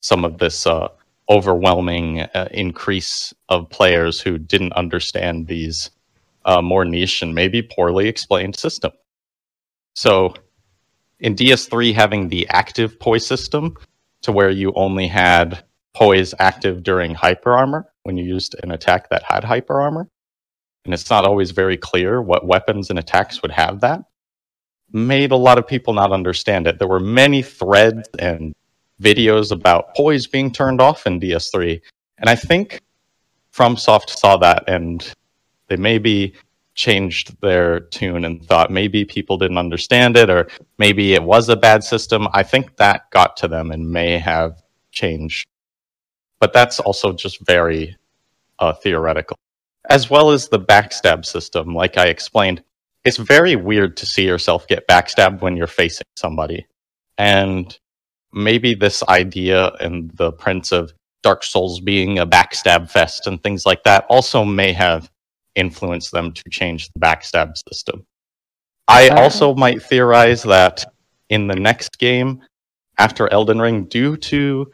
some 0.00 0.24
of 0.24 0.38
this 0.38 0.66
uh, 0.66 0.88
overwhelming 1.28 2.20
uh, 2.20 2.48
increase 2.50 3.32
of 3.48 3.70
players 3.70 4.20
who 4.20 4.36
didn't 4.36 4.72
understand 4.72 5.46
these 5.46 5.90
uh, 6.44 6.60
more 6.60 6.84
niche 6.84 7.22
and 7.22 7.34
maybe 7.34 7.62
poorly 7.62 8.08
explained 8.08 8.56
system. 8.56 8.90
So 9.94 10.34
in 11.20 11.34
DS3 11.34 11.94
having 11.94 12.28
the 12.28 12.48
active 12.48 12.98
poise 12.98 13.26
system 13.26 13.76
to 14.22 14.32
where 14.32 14.50
you 14.50 14.72
only 14.74 15.06
had 15.06 15.64
poise 15.94 16.34
active 16.38 16.82
during 16.82 17.14
hyper 17.14 17.52
armor 17.52 17.86
when 18.04 18.16
you 18.16 18.24
used 18.24 18.56
an 18.62 18.70
attack 18.70 19.08
that 19.10 19.22
had 19.22 19.44
hyper 19.44 19.80
armor. 19.80 20.08
And 20.84 20.94
it's 20.94 21.10
not 21.10 21.24
always 21.24 21.50
very 21.50 21.76
clear 21.76 22.22
what 22.22 22.46
weapons 22.46 22.90
and 22.90 22.98
attacks 22.98 23.42
would 23.42 23.50
have 23.50 23.80
that. 23.80 24.02
Made 24.92 25.30
a 25.30 25.36
lot 25.36 25.58
of 25.58 25.66
people 25.66 25.92
not 25.92 26.12
understand 26.12 26.66
it. 26.66 26.78
There 26.78 26.88
were 26.88 27.00
many 27.00 27.42
threads 27.42 28.08
and 28.18 28.54
videos 29.00 29.52
about 29.52 29.94
poise 29.94 30.26
being 30.26 30.50
turned 30.50 30.80
off 30.80 31.06
in 31.06 31.20
DS3. 31.20 31.80
And 32.18 32.28
I 32.28 32.34
think 32.34 32.80
FromSoft 33.54 34.10
saw 34.10 34.36
that 34.38 34.64
and 34.66 35.12
they 35.68 35.76
maybe 35.76 36.34
changed 36.80 37.38
their 37.42 37.80
tune 37.80 38.24
and 38.24 38.42
thought 38.46 38.70
maybe 38.70 39.04
people 39.04 39.36
didn't 39.36 39.58
understand 39.58 40.16
it 40.16 40.30
or 40.30 40.48
maybe 40.78 41.12
it 41.12 41.22
was 41.22 41.50
a 41.50 41.56
bad 41.56 41.84
system. 41.84 42.26
I 42.32 42.42
think 42.42 42.76
that 42.76 43.10
got 43.10 43.36
to 43.38 43.48
them 43.48 43.70
and 43.70 43.92
may 43.92 44.16
have 44.16 44.62
changed. 44.90 45.46
But 46.38 46.54
that's 46.54 46.80
also 46.80 47.12
just 47.12 47.46
very 47.46 47.96
uh, 48.58 48.72
theoretical. 48.72 49.36
As 49.90 50.08
well 50.08 50.30
as 50.30 50.48
the 50.48 50.58
backstab 50.58 51.26
system, 51.26 51.74
like 51.74 51.98
I 51.98 52.06
explained, 52.06 52.62
it's 53.04 53.18
very 53.18 53.56
weird 53.56 53.98
to 53.98 54.06
see 54.06 54.24
yourself 54.26 54.66
get 54.66 54.88
backstabbed 54.88 55.42
when 55.42 55.58
you're 55.58 55.66
facing 55.66 56.06
somebody. 56.16 56.66
And 57.18 57.78
maybe 58.32 58.72
this 58.72 59.02
idea 59.02 59.72
and 59.80 60.10
the 60.12 60.32
prince 60.32 60.72
of 60.72 60.94
Dark 61.22 61.42
Souls 61.42 61.78
being 61.80 62.18
a 62.18 62.26
backstab 62.26 62.90
fest 62.90 63.26
and 63.26 63.42
things 63.42 63.66
like 63.66 63.82
that 63.84 64.06
also 64.08 64.46
may 64.46 64.72
have 64.72 65.10
influence 65.60 66.10
them 66.10 66.32
to 66.32 66.42
change 66.50 66.90
the 66.90 67.00
backstab 67.00 67.52
system. 67.68 68.04
I 68.88 69.08
also 69.10 69.54
might 69.54 69.82
theorize 69.82 70.42
that 70.42 70.84
in 71.28 71.46
the 71.46 71.54
next 71.54 71.98
game, 71.98 72.40
after 72.98 73.32
Elden 73.32 73.60
Ring, 73.60 73.84
due 73.84 74.16
to 74.16 74.70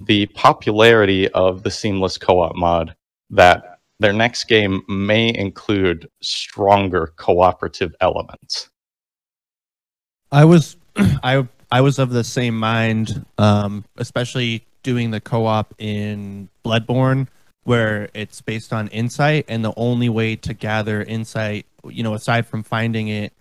the 0.00 0.26
popularity 0.26 1.28
of 1.30 1.62
the 1.62 1.70
seamless 1.70 2.16
co-op 2.16 2.54
mod, 2.54 2.94
that 3.30 3.80
their 3.98 4.12
next 4.12 4.44
game 4.44 4.82
may 4.88 5.34
include 5.34 6.08
stronger 6.22 7.12
cooperative 7.16 7.94
elements. 8.00 8.68
I 10.30 10.44
was 10.44 10.76
I 10.96 11.48
I 11.72 11.80
was 11.80 11.98
of 11.98 12.10
the 12.10 12.22
same 12.22 12.56
mind, 12.56 13.24
um, 13.38 13.84
especially 13.96 14.64
doing 14.82 15.10
the 15.10 15.20
co-op 15.20 15.74
in 15.78 16.48
Bloodborne 16.64 17.26
where 17.66 18.08
it's 18.14 18.40
based 18.40 18.72
on 18.72 18.88
insight 18.88 19.44
and 19.48 19.64
the 19.64 19.74
only 19.76 20.08
way 20.08 20.36
to 20.36 20.54
gather 20.54 21.02
insight 21.02 21.66
you 21.88 22.02
know 22.02 22.14
aside 22.14 22.46
from 22.46 22.62
finding 22.62 23.08
it 23.08 23.32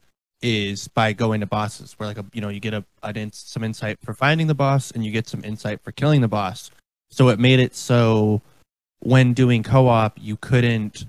is 0.41 0.87
by 0.87 1.13
going 1.13 1.39
to 1.39 1.45
bosses 1.45 1.93
where 1.93 2.07
like 2.07 2.17
a, 2.17 2.25
you 2.33 2.41
know 2.41 2.49
you 2.49 2.59
get 2.59 2.73
a 2.73 2.83
an 3.03 3.31
some 3.31 3.63
insight 3.63 3.97
for 4.03 4.13
finding 4.13 4.47
the 4.47 4.55
boss 4.55 4.91
and 4.91 5.05
you 5.05 5.11
get 5.11 5.27
some 5.27 5.43
insight 5.43 5.81
for 5.81 5.91
killing 5.91 6.21
the 6.21 6.27
boss. 6.27 6.69
So 7.09 7.29
it 7.29 7.39
made 7.39 7.59
it 7.59 7.75
so 7.75 8.41
when 8.99 9.33
doing 9.33 9.63
co-op 9.63 10.17
you 10.21 10.35
couldn't 10.37 11.05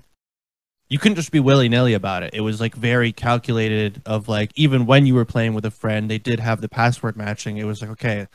you 0.89 0.97
couldn't 0.97 1.17
just 1.17 1.31
be 1.31 1.39
willy-nilly 1.39 1.93
about 1.93 2.23
it. 2.23 2.33
It 2.33 2.41
was 2.41 2.61
like 2.61 2.73
very 2.73 3.11
calculated 3.11 4.01
of 4.05 4.29
like 4.29 4.51
even 4.55 4.85
when 4.85 5.05
you 5.05 5.15
were 5.15 5.25
playing 5.25 5.53
with 5.53 5.65
a 5.65 5.71
friend 5.71 6.09
they 6.09 6.17
did 6.17 6.39
have 6.39 6.61
the 6.61 6.69
password 6.69 7.17
matching. 7.17 7.57
It 7.57 7.65
was 7.65 7.81
like 7.81 7.91
okay 7.91 8.27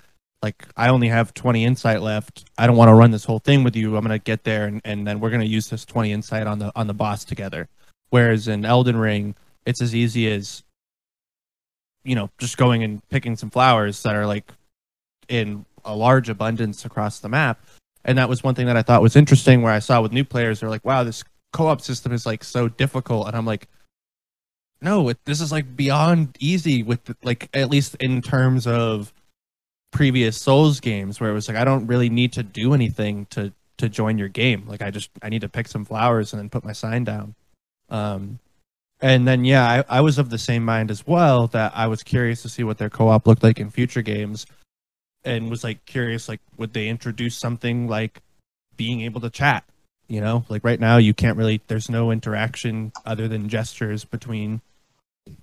like 0.43 0.67
I 0.77 0.89
only 0.89 1.09
have 1.09 1.33
20 1.35 1.65
insight 1.65 2.03
left. 2.03 2.45
I 2.59 2.67
don't 2.67 2.77
want 2.77 2.89
to 2.89 2.95
run 2.95 3.13
this 3.13 3.25
whole 3.25 3.39
thing 3.39 3.63
with 3.63 3.77
you. 3.77 3.97
I'm 3.97 4.03
gonna 4.03 4.19
get 4.19 4.45
there 4.45 4.67
and, 4.67 4.81
and 4.85 5.07
then 5.07 5.21
we're 5.21 5.31
gonna 5.31 5.45
use 5.45 5.69
this 5.69 5.85
20 5.85 6.13
insight 6.13 6.47
on 6.47 6.59
the 6.59 6.73
on 6.75 6.87
the 6.89 6.95
boss 6.95 7.25
together. 7.25 7.69
Whereas 8.11 8.49
in 8.49 8.65
Elden 8.65 8.97
Ring, 8.97 9.35
it's 9.65 9.81
as 9.81 9.95
easy 9.95 10.31
as 10.31 10.65
you 12.05 12.15
know, 12.15 12.31
just 12.39 12.57
going 12.57 12.83
and 12.83 13.07
picking 13.09 13.37
some 13.37 13.51
flowers 13.51 14.03
that 14.03 14.17
are 14.17 14.27
like 14.27 14.53
in 15.29 15.65
a 15.85 15.95
large 15.95 16.29
abundance 16.29 16.85
across 16.85 17.21
the 17.21 17.29
map. 17.29 17.65
And 18.05 18.19
that 18.19 18.29
was 18.29 18.43
one 18.43 18.55
thing 18.55 18.67
that 18.67 18.77
I 18.77 18.83
thought 18.83 19.03
was 19.03 19.17
interesting 19.17 19.63
where 19.63 19.73
I 19.73 19.79
saw 19.79 20.03
with 20.03 20.13
new 20.13 20.25
players, 20.25 20.61
they're 20.61 20.69
like, 20.69 20.85
wow, 20.85 21.05
this 21.05 21.23
co-op 21.53 21.81
system 21.81 22.13
is 22.13 22.27
like 22.27 22.43
so 22.43 22.69
difficult. 22.69 23.29
And 23.29 23.37
I'm 23.37 23.47
like, 23.47 23.69
no, 24.81 25.09
it, 25.09 25.19
this 25.25 25.41
is 25.41 25.53
like 25.53 25.77
beyond 25.77 26.37
easy 26.41 26.83
with 26.83 27.15
like, 27.23 27.49
at 27.55 27.71
least 27.71 27.95
in 28.01 28.21
terms 28.21 28.67
of 28.67 29.13
previous 29.93 30.37
Souls 30.41 30.81
games 30.81 31.21
where 31.21 31.31
it 31.31 31.35
was 31.35 31.47
like 31.47 31.57
I 31.57 31.65
don't 31.65 31.87
really 31.87 32.11
need 32.11 32.33
to 32.33 32.43
do 32.43 32.75
anything 32.75 33.27
to 33.31 33.53
to 33.79 33.89
join 33.89 34.19
your 34.19 34.29
game. 34.29 34.65
Like 34.67 34.83
I 34.83 34.91
just 34.91 35.11
I 35.23 35.29
need 35.29 35.43
to 35.43 35.49
pick 35.49 35.69
some 35.69 35.85
flowers 35.85 36.33
and 36.33 36.41
then 36.41 36.51
put 36.51 36.65
my 36.65 36.73
sign 36.73 37.05
down. 37.05 37.35
Um, 37.89 38.41
and 39.01 39.29
then 39.29 39.45
yeah, 39.45 39.85
I, 39.89 39.99
I 39.99 40.01
was 40.01 40.19
of 40.19 40.31
the 40.31 40.39
same 40.39 40.65
mind 40.65 40.91
as 40.91 41.07
well 41.07 41.49
that 41.49 41.73
I 41.75 41.87
was 41.87 42.03
curious 42.03 42.43
to 42.43 42.49
see 42.49 42.65
what 42.65 42.79
their 42.79 42.91
co-op 42.91 43.27
looked 43.27 43.43
like 43.43 43.61
in 43.61 43.71
future 43.71 44.03
games, 44.03 44.47
and 45.25 45.51
was 45.51 45.63
like 45.63 45.85
curious 45.85 46.29
like 46.29 46.41
would 46.57 46.73
they 46.73 46.89
introduce 46.89 47.37
something 47.37 47.89
like 47.89 48.21
being 48.77 49.03
able 49.03 49.21
to 49.21 49.31
chat? 49.31 49.65
You 50.09 50.21
know, 50.21 50.45
like 50.49 50.65
right 50.65 50.81
now 50.81 50.97
you 50.97 51.15
can't 51.15 51.37
really. 51.37 51.61
There's 51.67 51.91
no 51.91 52.11
interaction 52.11 52.93
other 53.05 53.29
than 53.29 53.49
gestures 53.49 54.05
between. 54.05 54.61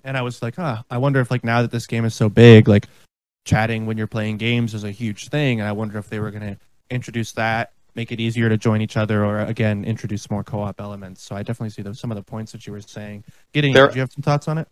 And 0.04 0.16
I 0.16 0.22
was 0.22 0.42
like, 0.42 0.58
ah, 0.58 0.84
I 0.90 0.98
wonder 0.98 1.20
if 1.20 1.30
like 1.30 1.44
now 1.44 1.62
that 1.62 1.70
this 1.70 1.86
game 1.86 2.04
is 2.04 2.14
so 2.14 2.28
big, 2.28 2.68
like 2.68 2.86
chatting 3.44 3.86
when 3.86 3.96
you're 3.98 4.06
playing 4.06 4.36
games 4.36 4.74
is 4.74 4.84
a 4.84 4.90
huge 4.90 5.28
thing, 5.28 5.60
and 5.60 5.68
I 5.68 5.72
wonder 5.72 5.98
if 5.98 6.08
they 6.08 6.20
were 6.20 6.30
going 6.30 6.54
to 6.54 6.58
introduce 6.90 7.32
that, 7.32 7.72
make 7.94 8.12
it 8.12 8.20
easier 8.20 8.48
to 8.48 8.56
join 8.56 8.80
each 8.80 8.96
other, 8.96 9.24
or 9.24 9.40
again 9.40 9.84
introduce 9.84 10.30
more 10.30 10.44
co-op 10.44 10.80
elements. 10.80 11.22
So 11.22 11.36
I 11.36 11.42
definitely 11.42 11.70
see 11.70 11.82
those, 11.82 11.98
some 11.98 12.10
of 12.10 12.16
the 12.16 12.22
points 12.22 12.52
that 12.52 12.66
you 12.66 12.72
were 12.72 12.80
saying. 12.80 13.24
Getting, 13.52 13.72
there... 13.72 13.88
do 13.88 13.94
you 13.94 14.00
have 14.00 14.12
some 14.12 14.22
thoughts 14.22 14.48
on 14.48 14.58
it? 14.58 14.68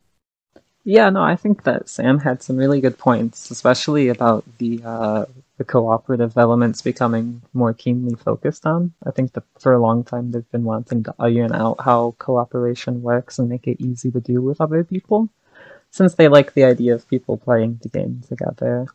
Yeah, 0.84 1.10
no, 1.10 1.22
I 1.22 1.36
think 1.36 1.64
that 1.64 1.88
Sam 1.88 2.18
had 2.18 2.42
some 2.42 2.56
really 2.56 2.80
good 2.80 2.96
points, 2.96 3.50
especially 3.50 4.08
about 4.08 4.44
the 4.58 4.80
uh, 4.84 5.24
the 5.58 5.64
cooperative 5.64 6.38
elements 6.38 6.80
becoming 6.82 7.42
more 7.52 7.74
keenly 7.74 8.14
focused 8.14 8.64
on. 8.64 8.94
I 9.04 9.10
think 9.10 9.32
that 9.32 9.42
for 9.58 9.74
a 9.74 9.80
long 9.80 10.04
time 10.04 10.30
they've 10.30 10.50
been 10.50 10.64
wanting 10.64 11.02
to 11.02 11.14
iron 11.18 11.52
out 11.52 11.80
how 11.80 12.14
cooperation 12.18 13.02
works 13.02 13.38
and 13.38 13.48
make 13.48 13.66
it 13.66 13.82
easy 13.82 14.10
to 14.12 14.20
do 14.20 14.40
with 14.40 14.60
other 14.60 14.84
people 14.84 15.28
since 15.90 16.14
they 16.14 16.28
like 16.28 16.54
the 16.54 16.64
idea 16.64 16.94
of 16.94 17.08
people 17.08 17.36
playing 17.36 17.80
the 17.82 17.88
game 17.88 18.22
together. 18.28 18.86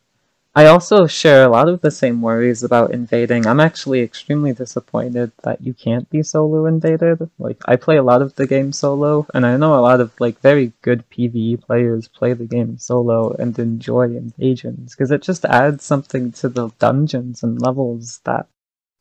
I 0.55 0.67
also 0.67 1.07
share 1.07 1.43
a 1.43 1.49
lot 1.49 1.67
of 1.67 1.81
the 1.81 1.89
same 1.89 2.21
worries 2.21 2.61
about 2.61 2.93
invading. 2.93 3.47
I'm 3.47 3.59
actually 3.59 4.01
extremely 4.01 4.53
disappointed 4.53 5.31
that 5.41 5.63
you 5.63 5.73
can't 5.73 6.07
be 6.11 6.21
solo 6.21 6.67
invaded. 6.67 7.27
Like, 7.39 7.57
I 7.65 7.75
play 7.75 7.97
a 7.97 8.03
lot 8.03 8.21
of 8.21 8.35
the 8.35 8.45
game 8.45 8.71
solo, 8.71 9.25
and 9.33 9.47
I 9.47 9.57
know 9.57 9.73
a 9.73 9.81
lot 9.81 9.99
of, 9.99 10.11
like, 10.19 10.39
very 10.41 10.71
good 10.83 11.09
PvE 11.09 11.59
players 11.61 12.07
play 12.07 12.33
the 12.33 12.45
game 12.45 12.77
solo 12.77 13.31
and 13.33 13.57
enjoy 13.57 14.15
invasions, 14.15 14.93
because 14.93 15.09
it 15.09 15.23
just 15.23 15.43
adds 15.43 15.83
something 15.83 16.31
to 16.33 16.49
the 16.49 16.69
dungeons 16.77 17.41
and 17.41 17.59
levels 17.59 18.19
that, 18.25 18.45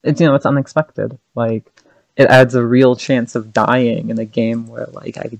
it's, 0.03 0.23
you 0.23 0.27
know, 0.27 0.35
it's 0.35 0.47
unexpected. 0.47 1.19
Like, 1.35 1.71
it 2.17 2.29
adds 2.29 2.55
a 2.55 2.65
real 2.65 2.97
chance 2.97 3.35
of 3.35 3.53
dying 3.53 4.09
in 4.09 4.19
a 4.19 4.25
game 4.25 4.69
where, 4.69 4.87
like, 4.87 5.19
I 5.19 5.39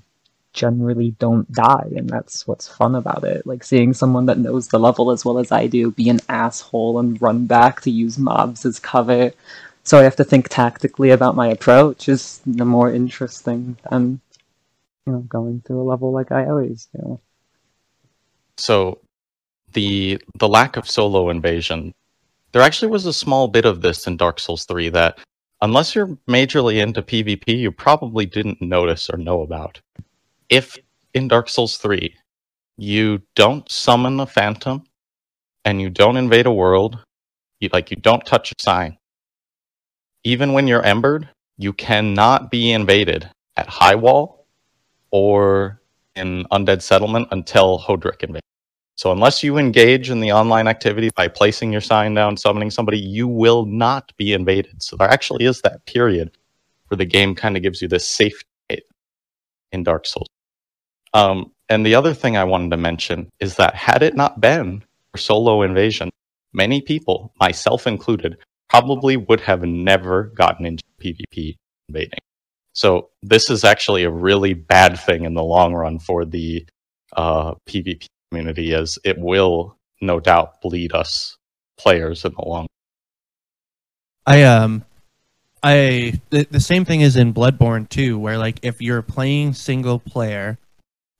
generally 0.53 1.11
don't 1.19 1.51
die, 1.51 1.91
and 1.95 2.09
that's 2.09 2.47
what's 2.47 2.67
fun 2.67 2.95
about 2.95 3.23
it. 3.23 3.45
Like 3.45 3.63
seeing 3.63 3.93
someone 3.93 4.27
that 4.27 4.37
knows 4.37 4.67
the 4.67 4.79
level 4.79 5.11
as 5.11 5.25
well 5.25 5.39
as 5.39 5.51
I 5.51 5.67
do 5.67 5.91
be 5.91 6.09
an 6.09 6.19
asshole 6.29 6.99
and 6.99 7.21
run 7.21 7.45
back 7.45 7.81
to 7.81 7.91
use 7.91 8.17
mobs 8.17 8.65
as 8.65 8.79
cover. 8.79 9.31
So 9.83 9.99
I 9.99 10.03
have 10.03 10.15
to 10.17 10.23
think 10.23 10.47
tactically 10.49 11.09
about 11.09 11.35
my 11.35 11.47
approach 11.47 12.07
is 12.07 12.39
the 12.45 12.65
more 12.65 12.93
interesting 12.93 13.77
than 13.89 14.21
you 15.05 15.13
know 15.13 15.19
going 15.19 15.61
through 15.65 15.81
a 15.81 15.89
level 15.89 16.11
like 16.11 16.31
I 16.31 16.45
always 16.45 16.87
do. 16.95 17.19
So 18.57 18.99
the 19.73 20.21
the 20.35 20.47
lack 20.47 20.77
of 20.77 20.89
solo 20.89 21.29
invasion, 21.29 21.93
there 22.51 22.61
actually 22.61 22.91
was 22.91 23.05
a 23.05 23.13
small 23.13 23.47
bit 23.47 23.65
of 23.65 23.81
this 23.81 24.07
in 24.07 24.17
Dark 24.17 24.39
Souls 24.39 24.65
3 24.65 24.89
that 24.89 25.17
unless 25.61 25.95
you're 25.95 26.15
majorly 26.27 26.81
into 26.81 27.01
PvP, 27.01 27.57
you 27.57 27.71
probably 27.71 28.25
didn't 28.25 28.61
notice 28.61 29.09
or 29.09 29.17
know 29.17 29.41
about. 29.41 29.81
If 30.49 30.77
in 31.13 31.27
Dark 31.27 31.49
Souls 31.49 31.77
3, 31.77 32.15
you 32.77 33.21
don't 33.35 33.69
summon 33.71 34.19
a 34.19 34.25
phantom 34.25 34.83
and 35.65 35.81
you 35.81 35.89
don't 35.89 36.17
invade 36.17 36.45
a 36.45 36.53
world, 36.53 36.99
you 37.59 37.69
like 37.71 37.91
you 37.91 37.97
don't 37.97 38.25
touch 38.25 38.51
a 38.51 38.55
sign. 38.61 38.97
Even 40.23 40.53
when 40.53 40.67
you're 40.67 40.83
embered, 40.83 41.29
you 41.57 41.73
cannot 41.73 42.49
be 42.49 42.71
invaded 42.71 43.29
at 43.57 43.67
High 43.67 43.95
Wall 43.95 44.47
or 45.11 45.81
in 46.15 46.45
Undead 46.51 46.81
Settlement 46.81 47.27
until 47.31 47.79
Hodrick 47.79 48.23
invades. 48.23 48.41
So 48.95 49.11
unless 49.11 49.43
you 49.43 49.57
engage 49.57 50.09
in 50.09 50.19
the 50.19 50.31
online 50.31 50.67
activity 50.67 51.09
by 51.15 51.27
placing 51.27 51.71
your 51.71 51.81
sign 51.81 52.13
down, 52.13 52.37
summoning 52.37 52.69
somebody, 52.69 52.99
you 52.99 53.27
will 53.27 53.65
not 53.65 54.11
be 54.17 54.33
invaded. 54.33 54.81
So 54.83 54.95
there 54.95 55.09
actually 55.09 55.45
is 55.45 55.61
that 55.61 55.85
period 55.85 56.37
where 56.87 56.97
the 56.97 57.05
game 57.05 57.33
kind 57.33 57.57
of 57.57 57.63
gives 57.63 57.81
you 57.81 57.87
this 57.87 58.07
safety 58.07 58.45
in 59.71 59.83
Dark 59.83 60.05
Souls. 60.05 60.27
Um, 61.13 61.51
and 61.69 61.85
the 61.85 61.95
other 61.95 62.13
thing 62.13 62.37
I 62.37 62.43
wanted 62.43 62.71
to 62.71 62.77
mention 62.77 63.29
is 63.39 63.55
that 63.55 63.75
had 63.75 64.03
it 64.03 64.15
not 64.15 64.41
been 64.41 64.83
for 65.11 65.17
solo 65.17 65.61
invasion, 65.61 66.09
many 66.53 66.81
people, 66.81 67.33
myself 67.39 67.87
included, 67.87 68.37
probably 68.69 69.17
would 69.17 69.39
have 69.41 69.63
never 69.63 70.23
gotten 70.35 70.65
into 70.65 70.83
PvP 70.99 71.55
invading. 71.89 72.19
So 72.73 73.09
this 73.21 73.49
is 73.49 73.63
actually 73.63 74.03
a 74.03 74.09
really 74.09 74.53
bad 74.53 74.99
thing 74.99 75.25
in 75.25 75.35
the 75.35 75.43
long 75.43 75.73
run 75.73 75.99
for 75.99 76.25
the 76.25 76.65
uh, 77.15 77.53
PvP 77.67 78.07
community, 78.31 78.73
as 78.73 78.97
it 79.03 79.19
will 79.19 79.77
no 80.01 80.19
doubt 80.19 80.59
bleed 80.61 80.93
us 80.93 81.37
players 81.77 82.25
in 82.25 82.33
the 82.33 82.41
long. 82.41 82.61
Run. 82.61 82.67
I 84.25 84.43
um, 84.43 84.85
I 85.61 86.19
the, 86.31 86.47
the 86.49 86.59
same 86.59 86.83
thing 86.83 87.01
is 87.01 87.15
in 87.15 87.33
Bloodborne 87.33 87.87
too, 87.89 88.17
where 88.17 88.37
like 88.37 88.57
if 88.63 88.81
you're 88.81 89.03
playing 89.03 89.53
single 89.53 89.99
player, 89.99 90.57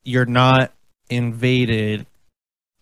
you're 0.04 0.26
not 0.26 0.72
invaded. 1.10 2.06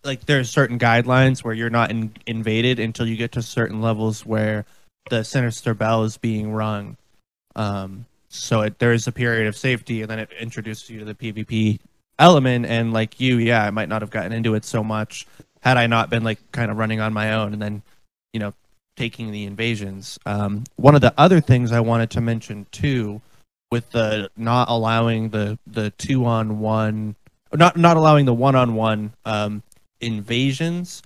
Like 0.04 0.26
there's 0.26 0.50
certain 0.50 0.78
guidelines 0.78 1.44
where 1.44 1.54
you're 1.54 1.70
not 1.70 1.90
in, 1.90 2.12
invaded 2.26 2.78
until 2.78 3.06
you 3.06 3.16
get 3.16 3.32
to 3.32 3.42
certain 3.42 3.80
levels 3.80 4.26
where 4.26 4.64
the 5.10 5.24
sinister 5.24 5.74
bell 5.74 6.04
is 6.04 6.16
being 6.16 6.52
rung. 6.52 6.96
Um, 7.54 8.06
so 8.28 8.62
it, 8.62 8.78
there 8.78 8.92
is 8.92 9.06
a 9.06 9.12
period 9.12 9.46
of 9.46 9.56
safety, 9.56 10.02
and 10.02 10.10
then 10.10 10.18
it 10.18 10.30
introduces 10.40 10.88
you 10.88 10.98
to 11.00 11.04
the 11.04 11.14
PvP 11.14 11.78
element. 12.18 12.66
And 12.66 12.92
like 12.92 13.20
you, 13.20 13.36
yeah, 13.36 13.64
I 13.64 13.70
might 13.70 13.88
not 13.88 14.02
have 14.02 14.10
gotten 14.10 14.32
into 14.32 14.54
it 14.54 14.64
so 14.64 14.82
much 14.82 15.26
had 15.60 15.76
I 15.76 15.86
not 15.86 16.10
been 16.10 16.24
like 16.24 16.38
kind 16.50 16.70
of 16.70 16.76
running 16.76 17.00
on 17.00 17.12
my 17.12 17.34
own, 17.34 17.52
and 17.52 17.62
then 17.62 17.82
you 18.32 18.40
know 18.40 18.54
taking 18.96 19.30
the 19.30 19.44
invasions. 19.44 20.18
Um, 20.26 20.64
one 20.76 20.94
of 20.94 21.00
the 21.00 21.14
other 21.16 21.40
things 21.40 21.72
I 21.72 21.80
wanted 21.80 22.10
to 22.10 22.20
mention 22.20 22.66
too, 22.72 23.20
with 23.72 23.90
the 23.90 24.30
not 24.36 24.68
allowing 24.68 25.30
the 25.30 25.58
the 25.66 25.90
two 25.92 26.26
on 26.26 26.60
one, 26.60 27.16
not 27.54 27.76
not 27.78 27.96
allowing 27.96 28.26
the 28.26 28.34
one 28.34 28.54
on 28.54 28.74
one 28.74 29.14
invasions, 30.02 31.02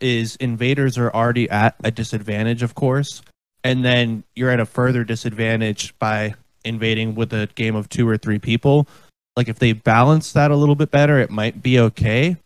is 0.00 0.36
invaders 0.36 0.98
are 0.98 1.10
already 1.10 1.48
at 1.48 1.74
a 1.82 1.90
disadvantage, 1.90 2.62
of 2.62 2.74
course, 2.74 3.22
and 3.64 3.82
then 3.82 4.22
you're 4.36 4.50
at 4.50 4.60
a 4.60 4.66
further 4.66 5.02
disadvantage 5.02 5.98
by 5.98 6.34
invading 6.62 7.14
with 7.14 7.32
a 7.32 7.48
game 7.54 7.74
of 7.74 7.88
two 7.88 8.06
or 8.06 8.18
three 8.18 8.38
people. 8.38 8.86
Like 9.34 9.48
if 9.48 9.58
they 9.58 9.72
balance 9.72 10.32
that 10.32 10.50
a 10.50 10.56
little 10.56 10.74
bit 10.74 10.90
better, 10.90 11.18
it 11.18 11.30
might 11.30 11.62
be 11.62 11.80
okay. 11.80 12.36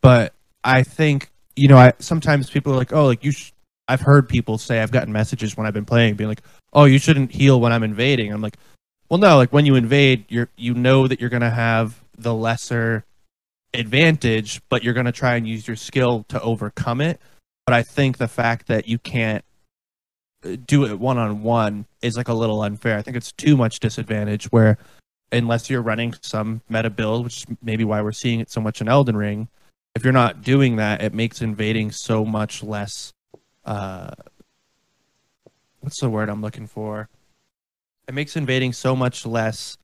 But 0.00 0.32
I 0.64 0.82
think 0.82 1.28
you 1.54 1.68
know, 1.68 1.76
I 1.76 1.92
sometimes 1.98 2.48
people 2.48 2.72
are 2.72 2.76
like, 2.76 2.94
oh, 2.94 3.04
like 3.04 3.22
you. 3.22 3.32
Sh-. 3.32 3.52
I've 3.90 4.02
heard 4.02 4.28
people 4.28 4.58
say 4.58 4.80
I've 4.80 4.92
gotten 4.92 5.12
messages 5.14 5.56
when 5.56 5.66
I've 5.66 5.72
been 5.72 5.86
playing, 5.86 6.14
being 6.14 6.28
like, 6.28 6.42
oh, 6.74 6.84
you 6.84 6.98
shouldn't 6.98 7.32
heal 7.32 7.58
when 7.58 7.72
I'm 7.72 7.82
invading. 7.82 8.30
I'm 8.30 8.42
like, 8.42 8.58
well, 9.08 9.18
no, 9.18 9.36
like 9.36 9.52
when 9.52 9.66
you 9.66 9.74
invade, 9.74 10.24
you're 10.28 10.48
you 10.56 10.74
know 10.74 11.06
that 11.08 11.20
you're 11.20 11.30
gonna 11.30 11.50
have 11.50 12.00
the 12.16 12.34
lesser 12.34 13.04
advantage, 13.72 14.60
but 14.68 14.82
you're 14.82 14.94
gonna 14.94 15.12
try 15.12 15.36
and 15.36 15.46
use 15.46 15.66
your 15.66 15.76
skill 15.76 16.24
to 16.28 16.40
overcome 16.42 17.00
it. 17.00 17.20
But 17.66 17.74
I 17.74 17.82
think 17.82 18.18
the 18.18 18.28
fact 18.28 18.66
that 18.68 18.88
you 18.88 18.98
can't 18.98 19.44
do 20.66 20.84
it 20.86 20.98
one 20.98 21.18
on 21.18 21.42
one 21.42 21.86
is 22.02 22.16
like 22.16 22.28
a 22.28 22.34
little 22.34 22.62
unfair. 22.62 22.96
I 22.96 23.02
think 23.02 23.16
it's 23.16 23.32
too 23.32 23.56
much 23.56 23.80
disadvantage 23.80 24.46
where 24.46 24.78
unless 25.32 25.68
you're 25.68 25.82
running 25.82 26.14
some 26.22 26.62
meta 26.68 26.90
build, 26.90 27.24
which 27.24 27.44
maybe 27.62 27.84
why 27.84 28.00
we're 28.00 28.12
seeing 28.12 28.40
it 28.40 28.50
so 28.50 28.60
much 28.60 28.80
in 28.80 28.88
Elden 28.88 29.16
Ring, 29.16 29.48
if 29.94 30.04
you're 30.04 30.12
not 30.12 30.42
doing 30.42 30.76
that, 30.76 31.02
it 31.02 31.12
makes 31.12 31.42
invading 31.42 31.90
so 31.90 32.24
much 32.24 32.62
less 32.62 33.12
uh 33.64 34.10
what's 35.80 36.00
the 36.00 36.10
word 36.10 36.28
I'm 36.28 36.42
looking 36.42 36.66
for? 36.66 37.08
It 38.08 38.14
makes 38.14 38.36
invading 38.36 38.72
so 38.72 38.96
much 38.96 39.26
less 39.26 39.76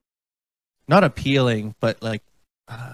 not 0.89 1.05
appealing, 1.05 1.75
but 1.81 2.03
like 2.03 2.23
uh, 2.69 2.93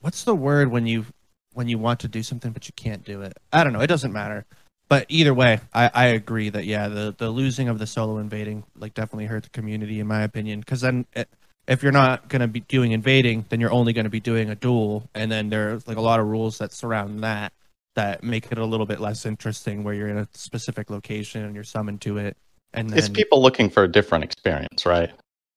what's 0.00 0.24
the 0.24 0.34
word 0.34 0.70
when 0.70 0.86
you 0.86 1.06
when 1.52 1.68
you 1.68 1.78
want 1.78 2.00
to 2.00 2.08
do 2.08 2.22
something 2.22 2.50
but 2.50 2.66
you 2.66 2.72
can't 2.74 3.04
do 3.04 3.22
it? 3.22 3.34
I 3.52 3.62
don't 3.62 3.72
know, 3.72 3.80
it 3.80 3.86
doesn't 3.86 4.12
matter 4.12 4.44
but 4.88 5.06
either 5.08 5.32
way, 5.32 5.60
I, 5.72 5.90
I 5.92 6.04
agree 6.06 6.50
that 6.50 6.66
yeah, 6.66 6.88
the 6.88 7.14
the 7.16 7.30
losing 7.30 7.68
of 7.68 7.78
the 7.78 7.86
solo 7.86 8.18
invading 8.18 8.64
like 8.76 8.94
definitely 8.94 9.26
hurt 9.26 9.44
the 9.44 9.50
community 9.50 10.00
in 10.00 10.06
my 10.06 10.22
opinion. 10.22 10.60
Because 10.60 10.82
then 10.82 11.06
it, 11.14 11.28
if 11.66 11.82
you're 11.82 11.92
not 11.92 12.28
going 12.28 12.40
to 12.40 12.48
be 12.48 12.60
doing 12.60 12.92
invading, 12.92 13.46
then 13.48 13.60
you're 13.60 13.72
only 13.72 13.92
going 13.92 14.04
to 14.04 14.10
be 14.10 14.20
doing 14.20 14.50
a 14.50 14.54
duel, 14.54 15.08
and 15.14 15.32
then 15.32 15.48
there's 15.48 15.88
like 15.88 15.96
a 15.96 16.02
lot 16.02 16.20
of 16.20 16.26
rules 16.26 16.58
that 16.58 16.72
surround 16.72 17.20
that 17.24 17.52
that 17.94 18.22
make 18.22 18.50
it 18.50 18.58
a 18.58 18.64
little 18.64 18.86
bit 18.86 19.00
less 19.00 19.24
interesting, 19.24 19.84
where 19.84 19.94
you're 19.94 20.08
in 20.08 20.18
a 20.18 20.28
specific 20.32 20.90
location 20.90 21.44
and 21.44 21.54
you're 21.54 21.64
summoned 21.64 22.00
to 22.02 22.18
it. 22.18 22.36
And 22.74 22.90
then, 22.90 22.98
it's 22.98 23.08
people 23.08 23.40
looking 23.40 23.70
for 23.70 23.84
a 23.84 23.88
different 23.88 24.24
experience, 24.24 24.84
right? 24.84 25.10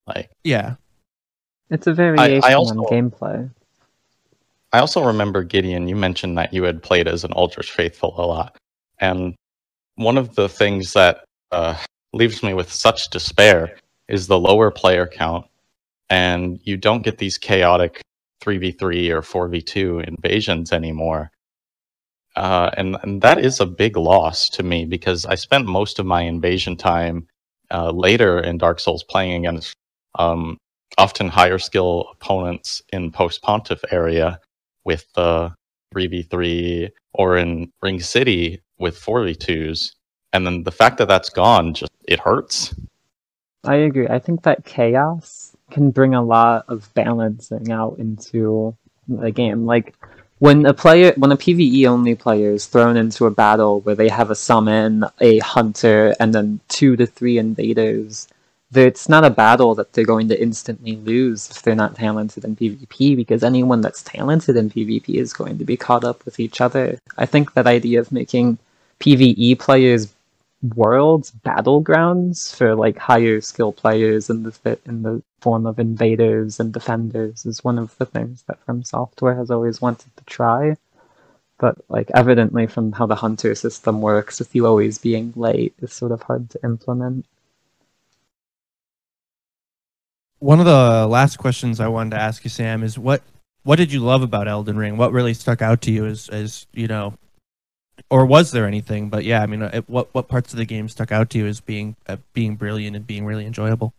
Like 0.05 0.29
yeah, 0.43 0.75
it's 1.69 1.87
a 1.87 1.93
variation 1.93 2.43
I, 2.43 2.51
I 2.51 2.53
also, 2.53 2.75
on 2.75 2.85
gameplay. 2.85 3.49
I 4.71 4.79
also 4.79 5.03
remember 5.03 5.43
Gideon. 5.43 5.87
You 5.87 5.95
mentioned 5.95 6.37
that 6.37 6.53
you 6.53 6.63
had 6.63 6.81
played 6.83 7.07
as 7.07 7.23
an 7.23 7.33
Aldrich 7.33 7.71
Faithful 7.71 8.13
a 8.17 8.25
lot. 8.25 8.57
And 8.99 9.35
one 9.95 10.17
of 10.17 10.35
the 10.35 10.47
things 10.47 10.93
that 10.93 11.23
uh, 11.51 11.75
leaves 12.13 12.43
me 12.43 12.53
with 12.53 12.71
such 12.71 13.09
despair 13.09 13.77
is 14.07 14.27
the 14.27 14.39
lower 14.39 14.71
player 14.71 15.07
count, 15.07 15.45
and 16.09 16.59
you 16.63 16.77
don't 16.77 17.03
get 17.03 17.17
these 17.17 17.37
chaotic 17.37 18.01
3v3 18.43 19.09
or 19.09 19.21
4v2 19.21 20.07
invasions 20.07 20.71
anymore. 20.71 21.31
Uh, 22.37 22.69
and, 22.77 22.97
and 23.01 23.21
that 23.23 23.43
is 23.43 23.59
a 23.59 23.65
big 23.65 23.97
loss 23.97 24.47
to 24.47 24.61
me 24.61 24.85
because 24.85 25.25
I 25.25 25.33
spent 25.33 25.65
most 25.65 25.97
of 25.97 26.05
my 26.05 26.21
invasion 26.21 26.77
time 26.77 27.27
uh, 27.71 27.89
later 27.89 28.39
in 28.39 28.59
Dark 28.59 28.79
Souls 28.79 29.03
playing 29.03 29.47
against 29.47 29.75
um, 30.19 30.55
often 30.99 31.29
higher 31.29 31.57
skill 31.57 32.07
opponents 32.13 32.83
in 32.93 33.11
post 33.11 33.41
pontiff 33.41 33.83
area 33.89 34.39
with 34.85 35.11
the 35.15 35.51
3v3 35.95 36.91
or 37.13 37.37
in 37.37 37.71
Ring 37.81 37.99
City 37.99 38.61
with 38.77 39.01
4v2s. 39.01 39.93
And 40.31 40.45
then 40.45 40.61
the 40.61 40.71
fact 40.71 40.99
that 40.99 41.07
that's 41.07 41.31
gone, 41.31 41.73
just 41.73 41.91
it 42.07 42.19
hurts. 42.19 42.75
I 43.63 43.77
agree. 43.77 44.07
I 44.07 44.19
think 44.19 44.43
that 44.43 44.63
chaos 44.63 45.55
can 45.71 45.89
bring 45.89 46.13
a 46.13 46.23
lot 46.23 46.65
of 46.67 46.93
balancing 46.93 47.71
out 47.71 47.97
into 47.97 48.77
the 49.07 49.31
game. 49.31 49.65
Like 49.65 49.95
when 50.39 50.65
a 50.65 50.73
player, 50.73 51.13
when 51.17 51.31
a 51.31 51.37
PVE 51.37 51.85
only 51.87 52.15
player 52.15 52.51
is 52.51 52.67
thrown 52.67 52.97
into 52.97 53.25
a 53.25 53.31
battle 53.31 53.81
where 53.81 53.95
they 53.95 54.09
have 54.09 54.29
a 54.29 54.35
summon, 54.35 55.03
a 55.19 55.39
hunter, 55.39 56.15
and 56.19 56.33
then 56.33 56.59
two 56.67 56.95
to 56.95 57.05
three 57.05 57.37
invaders, 57.37 58.27
it's 58.73 59.09
not 59.09 59.23
a 59.23 59.29
battle 59.29 59.73
that 59.75 59.93
they're 59.93 60.03
going 60.03 60.27
to 60.27 60.39
instantly 60.39 60.97
lose 60.97 61.49
if 61.49 61.61
they're 61.61 61.75
not 61.75 61.95
talented 61.95 62.43
in 62.43 62.55
PvP 62.55 63.15
because 63.15 63.43
anyone 63.43 63.81
that's 63.81 64.03
talented 64.03 64.57
in 64.57 64.69
PvP 64.69 65.15
is 65.15 65.33
going 65.33 65.57
to 65.57 65.65
be 65.65 65.77
caught 65.77 66.03
up 66.03 66.23
with 66.25 66.39
each 66.39 66.61
other. 66.61 66.99
I 67.17 67.25
think 67.25 67.53
that 67.53 67.65
idea 67.65 67.99
of 67.99 68.11
making 68.11 68.57
PvE 68.99 69.57
players 69.59 70.13
worlds 70.61 71.31
battlegrounds 71.31 72.55
for 72.55 72.75
like 72.75 72.97
higher 72.97 73.41
skill 73.41 73.71
players 73.71 74.29
in 74.29 74.43
the 74.43 74.79
in 74.85 75.03
the 75.03 75.21
form 75.39 75.65
of 75.65 75.79
invaders 75.79 76.59
and 76.59 76.73
defenders 76.73 77.45
is 77.45 77.63
one 77.63 77.77
of 77.77 77.95
the 77.97 78.05
things 78.05 78.43
that 78.47 78.59
From 78.65 78.83
Software 78.83 79.35
has 79.35 79.51
always 79.51 79.81
wanted 79.81 80.15
to 80.17 80.23
try. 80.25 80.75
But 81.59 81.77
like 81.89 82.09
evidently 82.13 82.67
from 82.67 82.91
how 82.91 83.05
the 83.05 83.15
hunter 83.15 83.55
system 83.55 84.01
works, 84.01 84.39
with 84.39 84.53
you 84.55 84.65
always 84.65 84.97
being 84.97 85.33
late 85.35 85.73
is 85.79 85.93
sort 85.93 86.11
of 86.11 86.23
hard 86.23 86.49
to 86.51 86.59
implement. 86.63 87.25
One 90.39 90.59
of 90.59 90.65
the 90.65 91.07
last 91.07 91.37
questions 91.37 91.79
I 91.79 91.87
wanted 91.87 92.11
to 92.11 92.21
ask 92.21 92.43
you, 92.43 92.49
Sam, 92.49 92.83
is 92.83 92.97
what 92.97 93.23
what 93.63 93.77
did 93.77 93.91
you 93.91 93.99
love 93.99 94.21
about 94.21 94.47
Elden 94.47 94.77
Ring? 94.77 94.97
What 94.97 95.11
really 95.11 95.33
stuck 95.33 95.61
out 95.61 95.81
to 95.81 95.91
you 95.91 96.05
as 96.05 96.29
as 96.29 96.67
you 96.73 96.87
know 96.87 97.13
or 98.09 98.25
was 98.25 98.51
there 98.51 98.65
anything? 98.65 99.09
But 99.09 99.23
yeah, 99.23 99.41
I 99.41 99.45
mean, 99.45 99.61
uh, 99.61 99.81
what 99.87 100.13
what 100.13 100.27
parts 100.27 100.53
of 100.53 100.57
the 100.57 100.65
game 100.65 100.89
stuck 100.89 101.11
out 101.11 101.29
to 101.31 101.37
you 101.37 101.47
as 101.47 101.59
being 101.59 101.95
uh, 102.07 102.17
being 102.33 102.55
brilliant 102.55 102.95
and 102.95 103.05
being 103.05 103.25
really 103.25 103.45
enjoyable? 103.45 103.93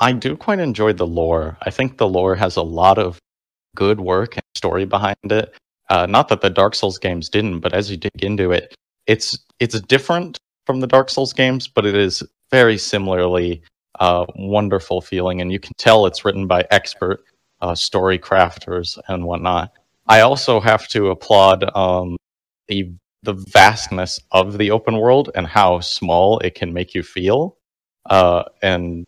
I 0.00 0.12
do 0.12 0.36
quite 0.36 0.58
enjoy 0.58 0.92
the 0.92 1.06
lore. 1.06 1.56
I 1.62 1.70
think 1.70 1.98
the 1.98 2.08
lore 2.08 2.34
has 2.34 2.56
a 2.56 2.62
lot 2.62 2.98
of 2.98 3.18
good 3.76 4.00
work 4.00 4.36
and 4.36 4.44
story 4.54 4.84
behind 4.84 5.16
it. 5.24 5.54
Uh, 5.90 6.06
not 6.06 6.28
that 6.28 6.40
the 6.40 6.50
Dark 6.50 6.74
Souls 6.74 6.98
games 6.98 7.28
didn't, 7.28 7.60
but 7.60 7.72
as 7.72 7.90
you 7.90 7.96
dig 7.96 8.22
into 8.22 8.52
it, 8.52 8.74
it's 9.06 9.38
it's 9.60 9.78
different 9.82 10.38
from 10.66 10.80
the 10.80 10.86
Dark 10.86 11.10
Souls 11.10 11.32
games, 11.32 11.68
but 11.68 11.84
it 11.86 11.94
is 11.94 12.22
very 12.50 12.78
similarly 12.78 13.62
uh, 14.00 14.24
wonderful 14.36 15.00
feeling, 15.00 15.40
and 15.40 15.52
you 15.52 15.60
can 15.60 15.74
tell 15.78 16.06
it's 16.06 16.24
written 16.24 16.46
by 16.46 16.66
expert 16.70 17.24
uh, 17.60 17.74
story 17.74 18.18
crafters 18.18 18.98
and 19.08 19.24
whatnot. 19.24 19.72
I 20.06 20.20
also 20.20 20.60
have 20.60 20.88
to 20.88 21.10
applaud 21.10 21.64
um, 21.76 22.16
the 22.68 22.92
the 23.22 23.32
vastness 23.32 24.20
of 24.32 24.58
the 24.58 24.70
open 24.70 24.98
world 24.98 25.30
and 25.34 25.46
how 25.46 25.80
small 25.80 26.38
it 26.40 26.54
can 26.54 26.72
make 26.72 26.94
you 26.94 27.02
feel, 27.02 27.56
uh, 28.10 28.44
and 28.62 29.06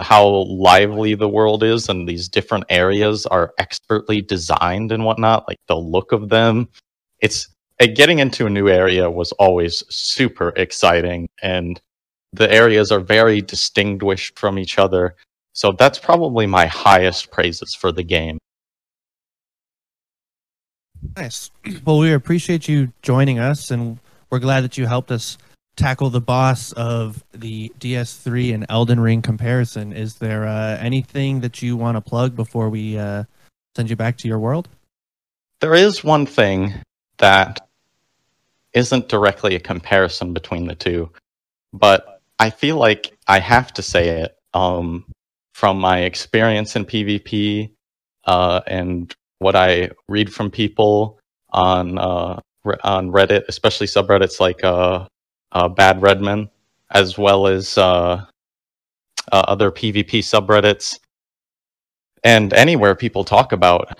how 0.00 0.26
lively 0.48 1.14
the 1.14 1.28
world 1.28 1.62
is, 1.62 1.88
and 1.88 2.08
these 2.08 2.28
different 2.28 2.64
areas 2.70 3.26
are 3.26 3.52
expertly 3.58 4.22
designed 4.22 4.92
and 4.92 5.04
whatnot. 5.04 5.46
Like 5.46 5.58
the 5.68 5.76
look 5.76 6.12
of 6.12 6.30
them, 6.30 6.68
it's 7.20 7.48
uh, 7.80 7.86
getting 7.94 8.18
into 8.18 8.46
a 8.46 8.50
new 8.50 8.68
area 8.68 9.10
was 9.10 9.32
always 9.32 9.84
super 9.90 10.50
exciting, 10.56 11.28
and 11.42 11.80
the 12.32 12.50
areas 12.50 12.90
are 12.90 13.00
very 13.00 13.42
distinguished 13.42 14.38
from 14.38 14.58
each 14.58 14.78
other. 14.78 15.16
So 15.52 15.72
that's 15.72 15.98
probably 15.98 16.46
my 16.46 16.66
highest 16.66 17.30
praises 17.30 17.74
for 17.74 17.92
the 17.92 18.02
game. 18.02 18.38
Nice. 21.16 21.50
Well, 21.84 21.98
we 21.98 22.12
appreciate 22.12 22.68
you 22.68 22.92
joining 23.02 23.38
us, 23.38 23.70
and 23.70 23.98
we're 24.30 24.38
glad 24.38 24.62
that 24.62 24.78
you 24.78 24.86
helped 24.86 25.10
us 25.10 25.36
tackle 25.76 26.10
the 26.10 26.20
boss 26.20 26.72
of 26.72 27.22
the 27.32 27.72
DS3 27.80 28.54
and 28.54 28.66
Elden 28.68 29.00
Ring 29.00 29.22
comparison. 29.22 29.92
Is 29.92 30.16
there 30.16 30.46
uh, 30.46 30.78
anything 30.78 31.40
that 31.40 31.62
you 31.62 31.76
want 31.76 31.96
to 31.96 32.00
plug 32.00 32.36
before 32.36 32.68
we 32.68 32.98
uh, 32.98 33.24
send 33.76 33.90
you 33.90 33.96
back 33.96 34.16
to 34.18 34.28
your 34.28 34.38
world? 34.38 34.68
There 35.60 35.74
is 35.74 36.02
one 36.02 36.26
thing 36.26 36.74
that 37.18 37.66
isn't 38.72 39.08
directly 39.08 39.54
a 39.54 39.60
comparison 39.60 40.32
between 40.32 40.66
the 40.66 40.74
two, 40.74 41.10
but 41.72 42.20
I 42.38 42.50
feel 42.50 42.76
like 42.76 43.16
I 43.28 43.38
have 43.38 43.72
to 43.74 43.82
say 43.82 44.22
it 44.22 44.36
um, 44.54 45.04
from 45.52 45.78
my 45.78 46.00
experience 46.00 46.74
in 46.74 46.84
PvP 46.84 47.70
uh, 48.24 48.60
and 48.66 49.14
what 49.42 49.56
I 49.56 49.90
read 50.08 50.32
from 50.32 50.50
people 50.50 51.18
on 51.50 51.98
uh, 51.98 52.40
on 52.84 53.10
Reddit, 53.10 53.44
especially 53.48 53.86
subreddits 53.86 54.40
like 54.40 54.62
uh, 54.64 55.06
uh, 55.52 55.68
Bad 55.68 56.00
Redman, 56.02 56.48
as 56.90 57.18
well 57.18 57.46
as 57.46 57.76
uh, 57.76 58.24
uh, 59.32 59.44
other 59.48 59.70
PvP 59.70 60.20
subreddits, 60.20 60.98
and 62.24 62.52
anywhere 62.52 62.94
people 62.94 63.24
talk 63.24 63.52
about 63.52 63.98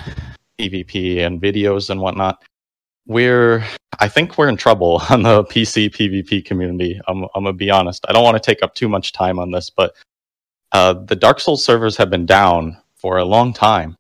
PvP 0.59 1.19
and 1.19 1.41
videos 1.41 1.91
and 1.91 2.01
whatnot. 2.01 2.43
We're, 3.07 3.65
I 3.99 4.09
think 4.09 4.39
we're 4.39 4.49
in 4.49 4.57
trouble 4.57 5.03
on 5.11 5.25
the 5.25 5.45
PC 5.45 5.91
PvP 5.91 6.45
community. 6.45 7.01
I'm, 7.09 7.25
I'm 7.35 7.45
gonna 7.45 7.53
be 7.53 7.71
honest. 7.71 8.05
I 8.09 8.13
don't 8.13 8.25
want 8.25 8.41
to 8.41 8.47
take 8.47 8.63
up 8.63 8.75
too 8.75 8.89
much 8.89 9.13
time 9.13 9.39
on 9.39 9.51
this, 9.51 9.71
but 9.71 9.95
uh, 10.73 10.95
the 10.95 11.17
Dark 11.17 11.41
Souls 11.41 11.65
servers 11.65 11.97
have 11.97 12.11
been 12.11 12.27
down 12.27 12.79
for 12.97 13.19
a 13.19 13.25
long 13.25 13.53
time, 13.53 13.97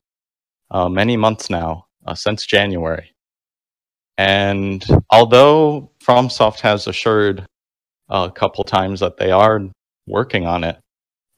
uh, 0.72 0.88
many 0.88 1.16
months 1.16 1.50
now, 1.50 1.86
uh, 2.06 2.14
since 2.14 2.46
January. 2.46 3.12
And 4.18 4.84
although 5.10 5.90
FromSoft 6.02 6.60
has 6.60 6.86
assured 6.86 7.46
a 8.08 8.30
couple 8.30 8.64
times 8.64 9.00
that 9.00 9.16
they 9.16 9.30
are 9.30 9.62
working 10.06 10.46
on 10.46 10.64
it, 10.64 10.78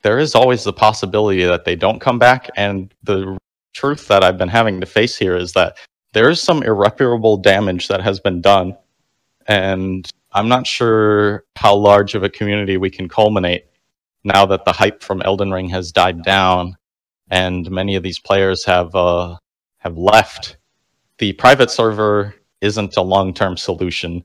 there 0.02 0.18
is 0.18 0.34
always 0.34 0.64
the 0.64 0.72
possibility 0.72 1.44
that 1.44 1.64
they 1.64 1.76
don't 1.76 2.00
come 2.00 2.18
back. 2.18 2.50
And 2.56 2.92
the 3.02 3.38
truth 3.74 4.06
that 4.08 4.22
I've 4.22 4.38
been 4.38 4.48
having 4.48 4.80
to 4.80 4.86
face 4.86 5.16
here 5.16 5.36
is 5.36 5.52
that 5.52 5.76
there 6.12 6.30
is 6.30 6.40
some 6.40 6.62
irreparable 6.62 7.36
damage 7.36 7.88
that 7.88 8.02
has 8.02 8.20
been 8.20 8.40
done. 8.40 8.76
And 9.46 10.08
I'm 10.32 10.48
not 10.48 10.66
sure 10.66 11.44
how 11.56 11.74
large 11.74 12.14
of 12.14 12.22
a 12.22 12.30
community 12.30 12.76
we 12.76 12.90
can 12.90 13.08
culminate 13.08 13.66
now 14.24 14.46
that 14.46 14.64
the 14.64 14.72
hype 14.72 15.02
from 15.02 15.22
Elden 15.22 15.50
Ring 15.50 15.68
has 15.70 15.92
died 15.92 16.22
down 16.22 16.76
and 17.34 17.68
many 17.68 17.96
of 17.96 18.04
these 18.04 18.20
players 18.20 18.64
have 18.64 18.94
uh, 18.94 19.36
have 19.78 19.98
left. 19.98 20.56
The 21.18 21.32
private 21.32 21.68
server 21.68 22.32
isn't 22.60 22.96
a 22.96 23.02
long 23.02 23.34
term 23.34 23.56
solution. 23.56 24.24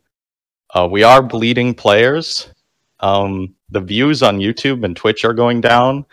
Uh, 0.75 0.87
we 0.89 1.01
are 1.01 1.23
bleeding 1.23 1.73
players. 1.73 2.53
Um, 2.99 3.55
the 3.71 3.79
views 3.79 4.21
on 4.21 4.37
YouTube 4.37 4.85
and 4.85 4.95
Twitch 4.95 5.25
are 5.25 5.33
going 5.33 5.59
down. 5.59 6.05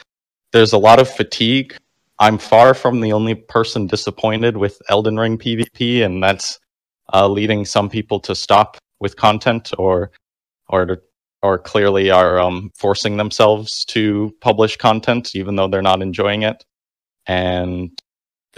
There's 0.53 0.73
a 0.73 0.79
lot 0.79 0.99
of 0.99 1.11
fatigue. 1.11 1.77
I'm 2.19 2.39
far 2.39 2.73
from 2.73 3.03
the 3.03 3.13
only 3.13 3.35
person 3.35 3.87
disappointed 3.87 4.57
with 4.57 4.81
Elden 4.89 5.19
Ring 5.19 5.37
PvP, 5.37 6.03
and 6.03 6.23
that's 6.23 6.59
uh, 7.13 7.29
leading 7.29 7.67
some 7.67 7.91
people 7.91 8.21
to 8.21 8.35
stop 8.35 8.79
with 9.01 9.17
content 9.17 9.71
or 9.77 10.11
or 10.71 11.03
or 11.43 11.59
clearly 11.59 12.11
are 12.11 12.41
um, 12.41 12.71
forcing 12.75 13.19
themselves 13.19 13.85
to 13.85 14.35
publish 14.41 14.79
content 14.79 15.37
even 15.37 15.57
though 15.57 15.69
they're 15.69 15.83
not 15.83 16.01
enjoying 16.01 16.43
it. 16.43 16.65
And 17.27 17.91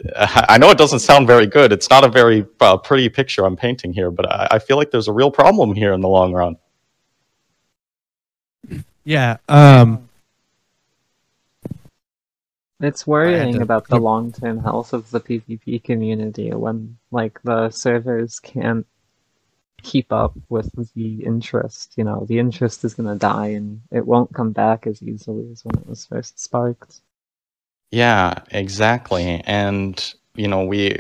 I 0.16 0.58
know 0.58 0.70
it 0.70 0.78
doesn't 0.78 1.00
sound 1.00 1.26
very 1.26 1.46
good. 1.46 1.72
It's 1.72 1.90
not 1.90 2.04
a 2.04 2.08
very 2.08 2.46
uh, 2.60 2.76
pretty 2.76 3.08
picture 3.08 3.44
I'm 3.44 3.56
painting 3.56 3.92
here, 3.92 4.10
but 4.10 4.30
I, 4.30 4.48
I, 4.52 4.58
feel 4.58 4.76
like 4.76 4.90
there's 4.90 5.08
a 5.08 5.12
real 5.12 5.30
problem 5.30 5.74
here 5.74 5.92
in 5.92 6.00
the 6.00 6.08
long 6.08 6.32
run. 6.32 6.56
Yeah. 9.04 9.38
Um, 9.48 10.08
it's 12.80 13.06
worrying 13.06 13.54
to, 13.54 13.62
about 13.62 13.88
the 13.88 13.98
long 13.98 14.32
term 14.32 14.58
health 14.58 14.92
of 14.92 15.10
the 15.10 15.20
PvP 15.20 15.82
community 15.82 16.52
when, 16.52 16.98
like, 17.10 17.40
the 17.42 17.70
servers 17.70 18.38
can't 18.38 18.86
keep 19.82 20.12
up 20.12 20.34
with 20.48 20.70
the 20.94 21.24
interest. 21.24 21.94
You 21.96 22.04
know, 22.04 22.24
the 22.28 22.38
interest 22.38 22.84
is 22.84 22.94
going 22.94 23.08
to 23.08 23.18
die 23.18 23.48
and 23.48 23.80
it 23.90 24.06
won't 24.06 24.34
come 24.34 24.52
back 24.52 24.86
as 24.86 25.02
easily 25.02 25.50
as 25.50 25.64
when 25.64 25.76
it 25.76 25.88
was 25.88 26.06
first 26.06 26.38
sparked. 26.38 27.00
Yeah, 27.90 28.34
exactly. 28.50 29.42
And 29.46 30.14
you 30.34 30.48
know, 30.48 30.64
we 30.64 30.98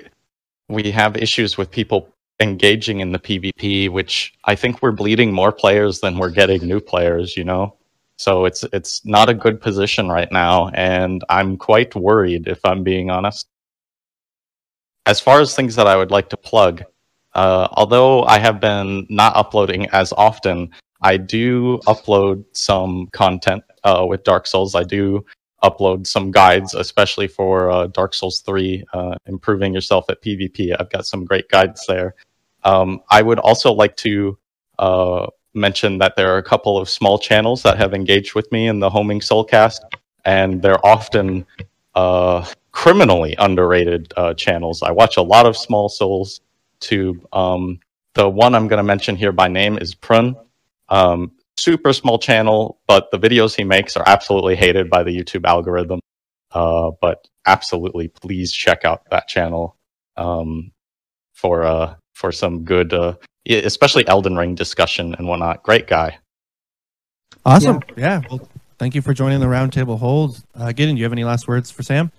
we 0.68 0.90
have 0.92 1.16
issues 1.16 1.58
with 1.58 1.70
people 1.70 2.10
engaging 2.40 3.00
in 3.00 3.12
the 3.12 3.18
PvP, 3.18 3.90
which 3.90 4.34
I 4.46 4.54
think 4.54 4.82
we're 4.82 4.92
bleeding 4.92 5.32
more 5.32 5.52
players 5.52 6.00
than 6.00 6.18
we're 6.18 6.30
getting 6.30 6.66
new 6.66 6.80
players, 6.80 7.36
you 7.36 7.44
know? 7.44 7.76
So 8.18 8.44
it's 8.46 8.64
it's 8.72 9.04
not 9.06 9.28
a 9.30 9.34
good 9.34 9.60
position 9.60 10.08
right 10.08 10.30
now, 10.32 10.68
and 10.70 11.24
I'm 11.30 11.56
quite 11.58 11.94
worried 11.96 12.48
if 12.48 12.60
I'm 12.64 12.82
being 12.84 13.10
honest. 13.10 13.48
As 15.06 15.20
far 15.20 15.40
as 15.40 15.54
things 15.54 15.74
that 15.76 15.86
I 15.86 15.96
would 15.96 16.10
like 16.10 16.28
to 16.30 16.36
plug, 16.36 16.82
uh, 17.34 17.68
although 17.72 18.24
I 18.24 18.38
have 18.38 18.60
been 18.60 19.06
not 19.08 19.36
uploading 19.36 19.88
as 19.90 20.12
often, 20.12 20.70
I 21.02 21.16
do 21.16 21.78
upload 21.86 22.44
some 22.52 23.08
content 23.12 23.62
uh, 23.84 24.04
with 24.08 24.24
Dark 24.24 24.46
Souls. 24.46 24.74
I 24.74 24.82
do 24.84 25.24
upload 25.62 26.06
some 26.06 26.30
guides, 26.30 26.74
especially 26.74 27.26
for 27.26 27.70
uh, 27.70 27.86
Dark 27.88 28.14
Souls 28.14 28.40
3, 28.40 28.84
uh, 28.92 29.14
improving 29.26 29.74
yourself 29.74 30.06
at 30.08 30.22
PvP. 30.22 30.76
I've 30.78 30.90
got 30.90 31.06
some 31.06 31.24
great 31.24 31.48
guides 31.48 31.84
there. 31.86 32.14
Um, 32.64 33.00
I 33.10 33.22
would 33.22 33.38
also 33.38 33.72
like 33.72 33.96
to 33.98 34.38
uh, 34.78 35.26
mention 35.54 35.98
that 35.98 36.16
there 36.16 36.32
are 36.34 36.38
a 36.38 36.42
couple 36.42 36.78
of 36.78 36.88
small 36.88 37.18
channels 37.18 37.62
that 37.62 37.78
have 37.78 37.94
engaged 37.94 38.34
with 38.34 38.50
me 38.52 38.68
in 38.68 38.78
the 38.78 38.90
Homing 38.90 39.20
Soulcast, 39.20 39.80
and 40.24 40.62
they're 40.62 40.84
often 40.86 41.46
uh, 41.94 42.46
criminally 42.72 43.34
underrated 43.38 44.12
uh, 44.16 44.34
channels. 44.34 44.82
I 44.82 44.92
watch 44.92 45.16
a 45.16 45.22
lot 45.22 45.46
of 45.46 45.56
Small 45.56 45.88
Souls 45.88 46.40
Tube. 46.80 47.26
Um, 47.32 47.80
the 48.14 48.28
one 48.28 48.54
I'm 48.54 48.68
going 48.68 48.78
to 48.78 48.84
mention 48.84 49.16
here 49.16 49.32
by 49.32 49.48
name 49.48 49.78
is 49.78 49.94
Prun. 49.94 50.36
Um, 50.88 51.32
super 51.58 51.92
small 51.92 52.18
channel, 52.18 52.78
but 52.86 53.10
the 53.10 53.18
videos 53.18 53.56
he 53.56 53.64
makes 53.64 53.96
are 53.96 54.04
absolutely 54.06 54.56
hated 54.56 54.88
by 54.88 55.02
the 55.02 55.10
YouTube 55.10 55.44
algorithm. 55.44 56.00
Uh, 56.52 56.92
but 57.00 57.28
absolutely, 57.46 58.08
please 58.08 58.52
check 58.52 58.84
out 58.84 59.02
that 59.10 59.28
channel 59.28 59.76
um, 60.16 60.72
for 61.34 61.62
uh, 61.62 61.94
for 62.14 62.32
some 62.32 62.64
good, 62.64 62.92
uh, 62.94 63.14
especially 63.48 64.06
Elden 64.08 64.36
Ring 64.36 64.54
discussion 64.54 65.14
and 65.18 65.28
whatnot. 65.28 65.62
Great 65.62 65.86
guy. 65.86 66.18
Awesome. 67.44 67.80
Yeah. 67.96 68.20
yeah. 68.20 68.28
Well, 68.30 68.48
thank 68.78 68.94
you 68.94 69.02
for 69.02 69.12
joining 69.12 69.40
the 69.40 69.46
roundtable 69.46 69.98
hold. 69.98 70.42
Uh, 70.54 70.72
Gideon, 70.72 70.96
do 70.96 71.00
you 71.00 71.04
have 71.04 71.12
any 71.12 71.24
last 71.24 71.48
words 71.48 71.70
for 71.70 71.82
Sam? 71.82 72.10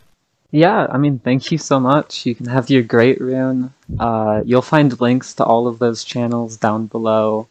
Yeah, 0.51 0.87
I 0.89 0.97
mean, 0.97 1.19
thank 1.19 1.51
you 1.51 1.59
so 1.59 1.79
much. 1.79 2.25
You 2.25 2.33
can 2.33 2.47
have 2.47 2.71
your 2.71 2.81
great 2.81 3.21
rune. 3.21 3.71
Uh, 3.99 4.41
you'll 4.43 4.63
find 4.63 4.99
links 4.99 5.35
to 5.35 5.43
all 5.43 5.67
of 5.67 5.77
those 5.77 6.03
channels 6.03 6.57
down 6.57 6.87
below. 6.87 7.47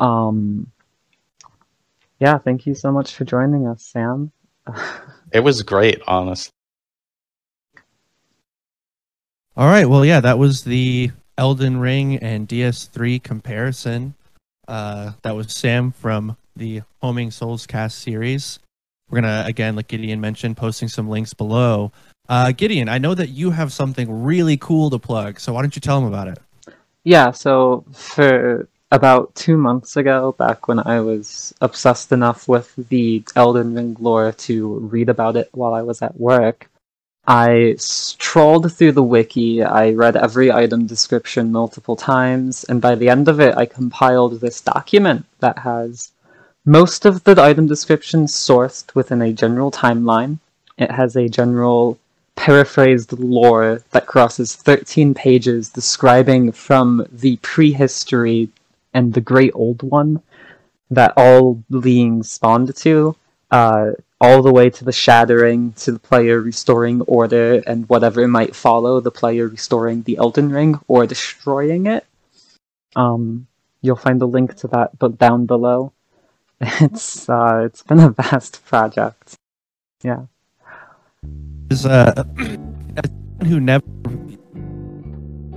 Um, 0.00 0.72
yeah, 2.18 2.38
thank 2.38 2.66
you 2.66 2.74
so 2.74 2.92
much 2.92 3.14
for 3.14 3.24
joining 3.24 3.66
us, 3.66 3.82
Sam. 3.82 4.32
it 5.32 5.40
was 5.40 5.62
great, 5.62 6.00
honestly. 6.06 6.52
All 9.56 9.66
right. 9.66 9.88
Well, 9.88 10.04
yeah, 10.04 10.20
that 10.20 10.38
was 10.38 10.64
the 10.64 11.12
Elden 11.38 11.78
Ring 11.78 12.16
and 12.16 12.48
DS3 12.48 13.22
comparison. 13.22 14.14
Uh, 14.66 15.12
that 15.22 15.36
was 15.36 15.52
Sam 15.52 15.92
from 15.92 16.36
the 16.56 16.82
Homing 17.00 17.30
Souls 17.30 17.66
cast 17.66 18.00
series. 18.00 18.58
We're 19.08 19.20
going 19.20 19.32
to, 19.32 19.46
again, 19.46 19.76
like 19.76 19.88
Gideon 19.88 20.20
mentioned, 20.20 20.56
posting 20.56 20.88
some 20.88 21.08
links 21.08 21.34
below. 21.34 21.92
Uh, 22.28 22.52
Gideon, 22.52 22.88
I 22.88 22.98
know 22.98 23.14
that 23.14 23.28
you 23.28 23.50
have 23.50 23.72
something 23.72 24.24
really 24.24 24.56
cool 24.56 24.90
to 24.90 24.98
plug, 24.98 25.38
so 25.38 25.52
why 25.52 25.62
don't 25.62 25.76
you 25.76 25.80
tell 25.80 26.00
them 26.00 26.08
about 26.08 26.28
it? 26.28 26.38
Yeah, 27.04 27.30
so 27.32 27.84
for 27.92 28.66
about 28.94 29.34
two 29.34 29.56
months 29.56 29.96
ago, 29.96 30.32
back 30.38 30.68
when 30.68 30.78
I 30.78 31.00
was 31.00 31.52
obsessed 31.60 32.12
enough 32.12 32.46
with 32.46 32.72
the 32.88 33.24
Elden 33.34 33.74
Ring 33.74 33.96
lore 33.98 34.30
to 34.46 34.78
read 34.78 35.08
about 35.08 35.36
it 35.36 35.48
while 35.52 35.74
I 35.74 35.82
was 35.82 36.00
at 36.00 36.18
work, 36.18 36.70
I 37.26 37.74
strolled 37.76 38.72
through 38.72 38.92
the 38.92 39.02
wiki, 39.02 39.64
I 39.64 39.90
read 39.90 40.14
every 40.14 40.52
item 40.52 40.86
description 40.86 41.50
multiple 41.50 41.96
times, 41.96 42.64
and 42.64 42.80
by 42.80 42.94
the 42.94 43.08
end 43.08 43.28
of 43.28 43.40
it, 43.40 43.56
I 43.56 43.66
compiled 43.66 44.40
this 44.40 44.60
document 44.60 45.24
that 45.40 45.58
has 45.58 46.12
most 46.64 47.04
of 47.04 47.24
the 47.24 47.40
item 47.42 47.66
descriptions 47.66 48.32
sourced 48.32 48.94
within 48.94 49.22
a 49.22 49.32
general 49.32 49.72
timeline. 49.72 50.38
It 50.78 50.90
has 50.90 51.16
a 51.16 51.28
general 51.28 51.98
paraphrased 52.36 53.12
lore 53.12 53.82
that 53.90 54.06
crosses 54.06 54.54
13 54.54 55.14
pages 55.14 55.68
describing 55.68 56.52
from 56.52 57.06
the 57.10 57.36
prehistory 57.38 58.50
and 58.94 59.12
the 59.12 59.20
Great 59.20 59.52
Old 59.54 59.82
One 59.82 60.22
that 60.90 61.12
all 61.16 61.62
beings 61.80 62.30
spawned 62.30 62.74
to, 62.76 63.16
uh, 63.50 63.90
all 64.20 64.42
the 64.42 64.52
way 64.52 64.70
to 64.70 64.84
the 64.84 64.92
Shattering, 64.92 65.72
to 65.74 65.92
the 65.92 65.98
player 65.98 66.40
restoring 66.40 67.02
order, 67.02 67.62
and 67.66 67.88
whatever 67.88 68.26
might 68.26 68.56
follow, 68.56 69.00
the 69.00 69.10
player 69.10 69.48
restoring 69.48 70.02
the 70.02 70.16
Elden 70.16 70.50
Ring 70.50 70.78
or 70.88 71.06
destroying 71.06 71.86
it. 71.86 72.06
Um, 72.96 73.46
you'll 73.82 73.96
find 73.96 74.22
a 74.22 74.26
link 74.26 74.54
to 74.56 74.68
that 74.68 74.98
but 74.98 75.18
down 75.18 75.46
below. 75.46 75.92
It's 76.80 77.28
uh, 77.28 77.62
it's 77.66 77.82
been 77.82 78.00
a 78.00 78.10
vast 78.22 78.64
project. 78.64 79.36
Yeah. 80.02 80.26
Is 81.70 81.84
uh, 81.84 82.24
who 83.46 83.60
never. 83.60 83.84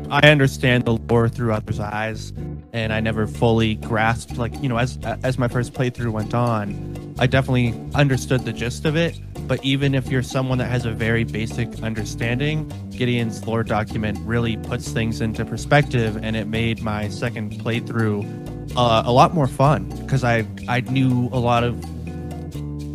I 0.09 0.29
understand 0.29 0.85
the 0.85 0.93
lore 0.93 1.27
through 1.27 1.53
others' 1.53 1.79
eyes, 1.79 2.31
and 2.71 2.93
I 2.93 2.99
never 2.99 3.27
fully 3.27 3.75
grasped. 3.75 4.37
Like 4.37 4.53
you 4.61 4.69
know, 4.69 4.77
as 4.77 4.97
as 5.23 5.37
my 5.37 5.47
first 5.47 5.73
playthrough 5.73 6.11
went 6.11 6.33
on, 6.33 7.15
I 7.19 7.27
definitely 7.27 7.73
understood 7.93 8.45
the 8.45 8.53
gist 8.53 8.85
of 8.85 8.95
it. 8.95 9.19
But 9.47 9.63
even 9.63 9.95
if 9.95 10.09
you're 10.09 10.23
someone 10.23 10.57
that 10.57 10.69
has 10.69 10.85
a 10.85 10.91
very 10.91 11.23
basic 11.23 11.81
understanding, 11.81 12.71
Gideon's 12.91 13.45
lore 13.45 13.63
document 13.63 14.19
really 14.23 14.57
puts 14.57 14.89
things 14.89 15.21
into 15.21 15.45
perspective, 15.45 16.17
and 16.21 16.35
it 16.35 16.47
made 16.47 16.81
my 16.81 17.09
second 17.09 17.53
playthrough 17.53 18.75
uh, 18.77 19.03
a 19.05 19.11
lot 19.11 19.33
more 19.33 19.47
fun 19.47 19.89
because 20.01 20.23
I 20.23 20.45
I 20.67 20.81
knew 20.81 21.29
a 21.33 21.39
lot 21.39 21.63
of 21.63 21.83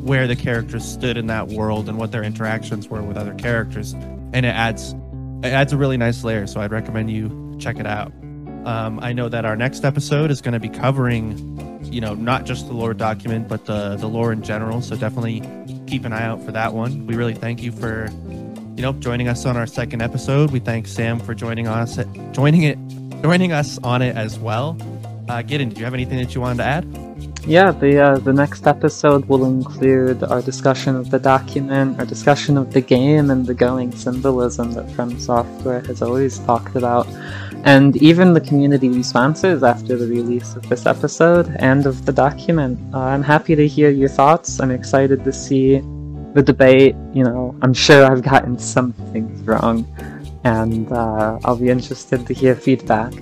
where 0.02 0.26
the 0.26 0.36
characters 0.36 0.84
stood 0.84 1.16
in 1.16 1.26
that 1.28 1.48
world 1.48 1.89
and 1.89 1.97
what 1.97 2.10
their 2.10 2.24
interactions 2.24 2.89
were 2.89 3.02
with 3.02 3.16
other 3.16 3.34
characters, 3.34 3.93
and 4.32 4.47
it 4.47 4.55
adds 4.55 4.94
it 5.43 5.52
adds 5.52 5.73
a 5.73 5.77
really 5.77 5.97
nice 5.97 6.24
layer. 6.24 6.47
So 6.47 6.60
I'd 6.60 6.73
recommend 6.73 7.10
you 7.10 7.56
check 7.59 7.78
it 7.78 7.86
out. 7.86 8.12
Um, 8.64 9.01
I 9.01 9.12
know 9.12 9.28
that 9.28 9.44
our 9.44 9.56
next 9.56 9.85
episode 9.85 10.31
is 10.31 10.40
going 10.40 10.52
to 10.52 10.60
be 10.60 10.69
covering, 10.69 11.81
you 11.85 12.01
know, 12.01 12.14
not 12.14 12.47
just 12.47 12.69
the 12.69 12.73
lore 12.74 12.94
document, 12.94 13.48
but 13.48 13.66
the 13.66 13.97
the 13.97 14.06
lore 14.06 14.32
in 14.32 14.43
general. 14.43 14.81
So 14.82 14.97
definitely 14.97 15.43
keep 15.86 16.05
an 16.05 16.12
eye 16.12 16.23
out 16.23 16.43
for 16.44 16.52
that 16.52 16.73
one. 16.74 17.06
We 17.06 17.16
really 17.16 17.35
thank 17.35 17.62
you 17.62 17.73
for, 17.73 18.09
you 18.77 18.82
know, 18.82 18.93
joining 18.93 19.27
us 19.27 19.44
on 19.47 19.56
our 19.56 19.66
second 19.66 20.01
episode. 20.01 20.52
We 20.52 20.60
thank 20.60 20.86
Sam 20.86 21.19
for 21.19 21.35
joining 21.35 21.66
us, 21.66 21.98
joining 22.31 22.62
it, 22.62 22.78
joining 23.23 23.51
us 23.51 23.78
on 23.82 24.01
it 24.01 24.16
as 24.16 24.39
well. 24.39 24.77
Uh, 25.28 25.43
Gideon, 25.43 25.70
do 25.70 25.78
you 25.78 25.85
have 25.85 25.94
anything 25.94 26.19
that 26.19 26.35
you 26.35 26.40
wanted 26.40 26.59
to 26.59 26.64
add? 26.64 27.31
Yeah, 27.44 27.73
the 27.73 27.98
uh, 27.98 28.19
the 28.19 28.32
next 28.32 28.69
episode 28.69 29.24
will 29.24 29.47
include 29.47 30.23
our 30.23 30.40
discussion 30.40 30.94
of 30.94 31.10
the 31.10 31.19
document, 31.19 31.98
our 31.98 32.06
discussion 32.06 32.56
of 32.56 32.73
the 32.73 32.81
game, 32.81 33.31
and 33.32 33.44
the 33.44 33.52
going 33.52 33.90
symbolism 33.90 34.70
that 34.74 34.89
From 34.93 35.19
Software 35.19 35.81
has 35.81 36.02
always 36.02 36.39
talked 36.39 36.77
about, 36.77 37.09
and 37.64 37.97
even 37.97 38.32
the 38.32 38.40
community 38.40 38.89
responses 38.89 39.64
after 39.64 39.97
the 39.97 40.06
release 40.06 40.55
of 40.55 40.69
this 40.69 40.86
episode 40.86 41.51
and 41.59 41.85
of 41.85 42.06
the 42.06 42.12
document. 42.12 42.78
Uh, 42.94 43.01
I'm 43.01 43.24
happy 43.24 43.56
to 43.56 43.66
hear 43.66 43.90
your 43.90 44.09
thoughts. 44.09 44.60
I'm 44.60 44.70
excited 44.70 45.24
to 45.24 45.32
see 45.32 45.81
the 46.35 46.44
debate. 46.44 46.94
You 47.12 47.24
know, 47.24 47.56
I'm 47.60 47.74
sure 47.74 48.05
I've 48.05 48.23
gotten 48.23 48.56
some 48.56 48.93
things 49.12 49.43
wrong, 49.43 49.85
and 50.44 50.93
uh, 50.93 51.40
I'll 51.44 51.56
be 51.56 51.70
interested 51.70 52.24
to 52.24 52.35
hear 52.35 52.55
feedback. 52.55 53.12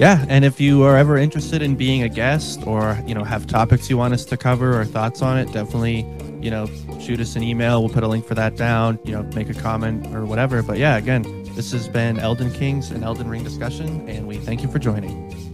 Yeah, 0.00 0.24
and 0.30 0.46
if 0.46 0.58
you 0.58 0.82
are 0.84 0.96
ever 0.96 1.18
interested 1.18 1.60
in 1.60 1.76
being 1.76 2.02
a 2.02 2.08
guest 2.08 2.66
or 2.66 2.98
you 3.06 3.14
know 3.14 3.22
have 3.22 3.46
topics 3.46 3.90
you 3.90 3.98
want 3.98 4.14
us 4.14 4.24
to 4.24 4.36
cover 4.38 4.80
or 4.80 4.86
thoughts 4.86 5.20
on 5.20 5.36
it, 5.36 5.52
definitely 5.52 6.06
you 6.40 6.50
know 6.50 6.68
shoot 6.98 7.20
us 7.20 7.36
an 7.36 7.42
email. 7.42 7.82
We'll 7.82 7.92
put 7.92 8.02
a 8.02 8.08
link 8.08 8.24
for 8.24 8.34
that 8.34 8.56
down. 8.56 8.98
You 9.04 9.12
know, 9.12 9.22
make 9.34 9.50
a 9.50 9.54
comment 9.54 10.06
or 10.14 10.24
whatever. 10.24 10.62
But 10.62 10.78
yeah, 10.78 10.96
again, 10.96 11.44
this 11.54 11.70
has 11.72 11.86
been 11.86 12.18
Elden 12.18 12.50
Kings 12.50 12.90
and 12.90 13.04
Elden 13.04 13.28
Ring 13.28 13.44
discussion, 13.44 14.08
and 14.08 14.26
we 14.26 14.38
thank 14.38 14.62
you 14.62 14.70
for 14.70 14.78
joining. 14.78 15.49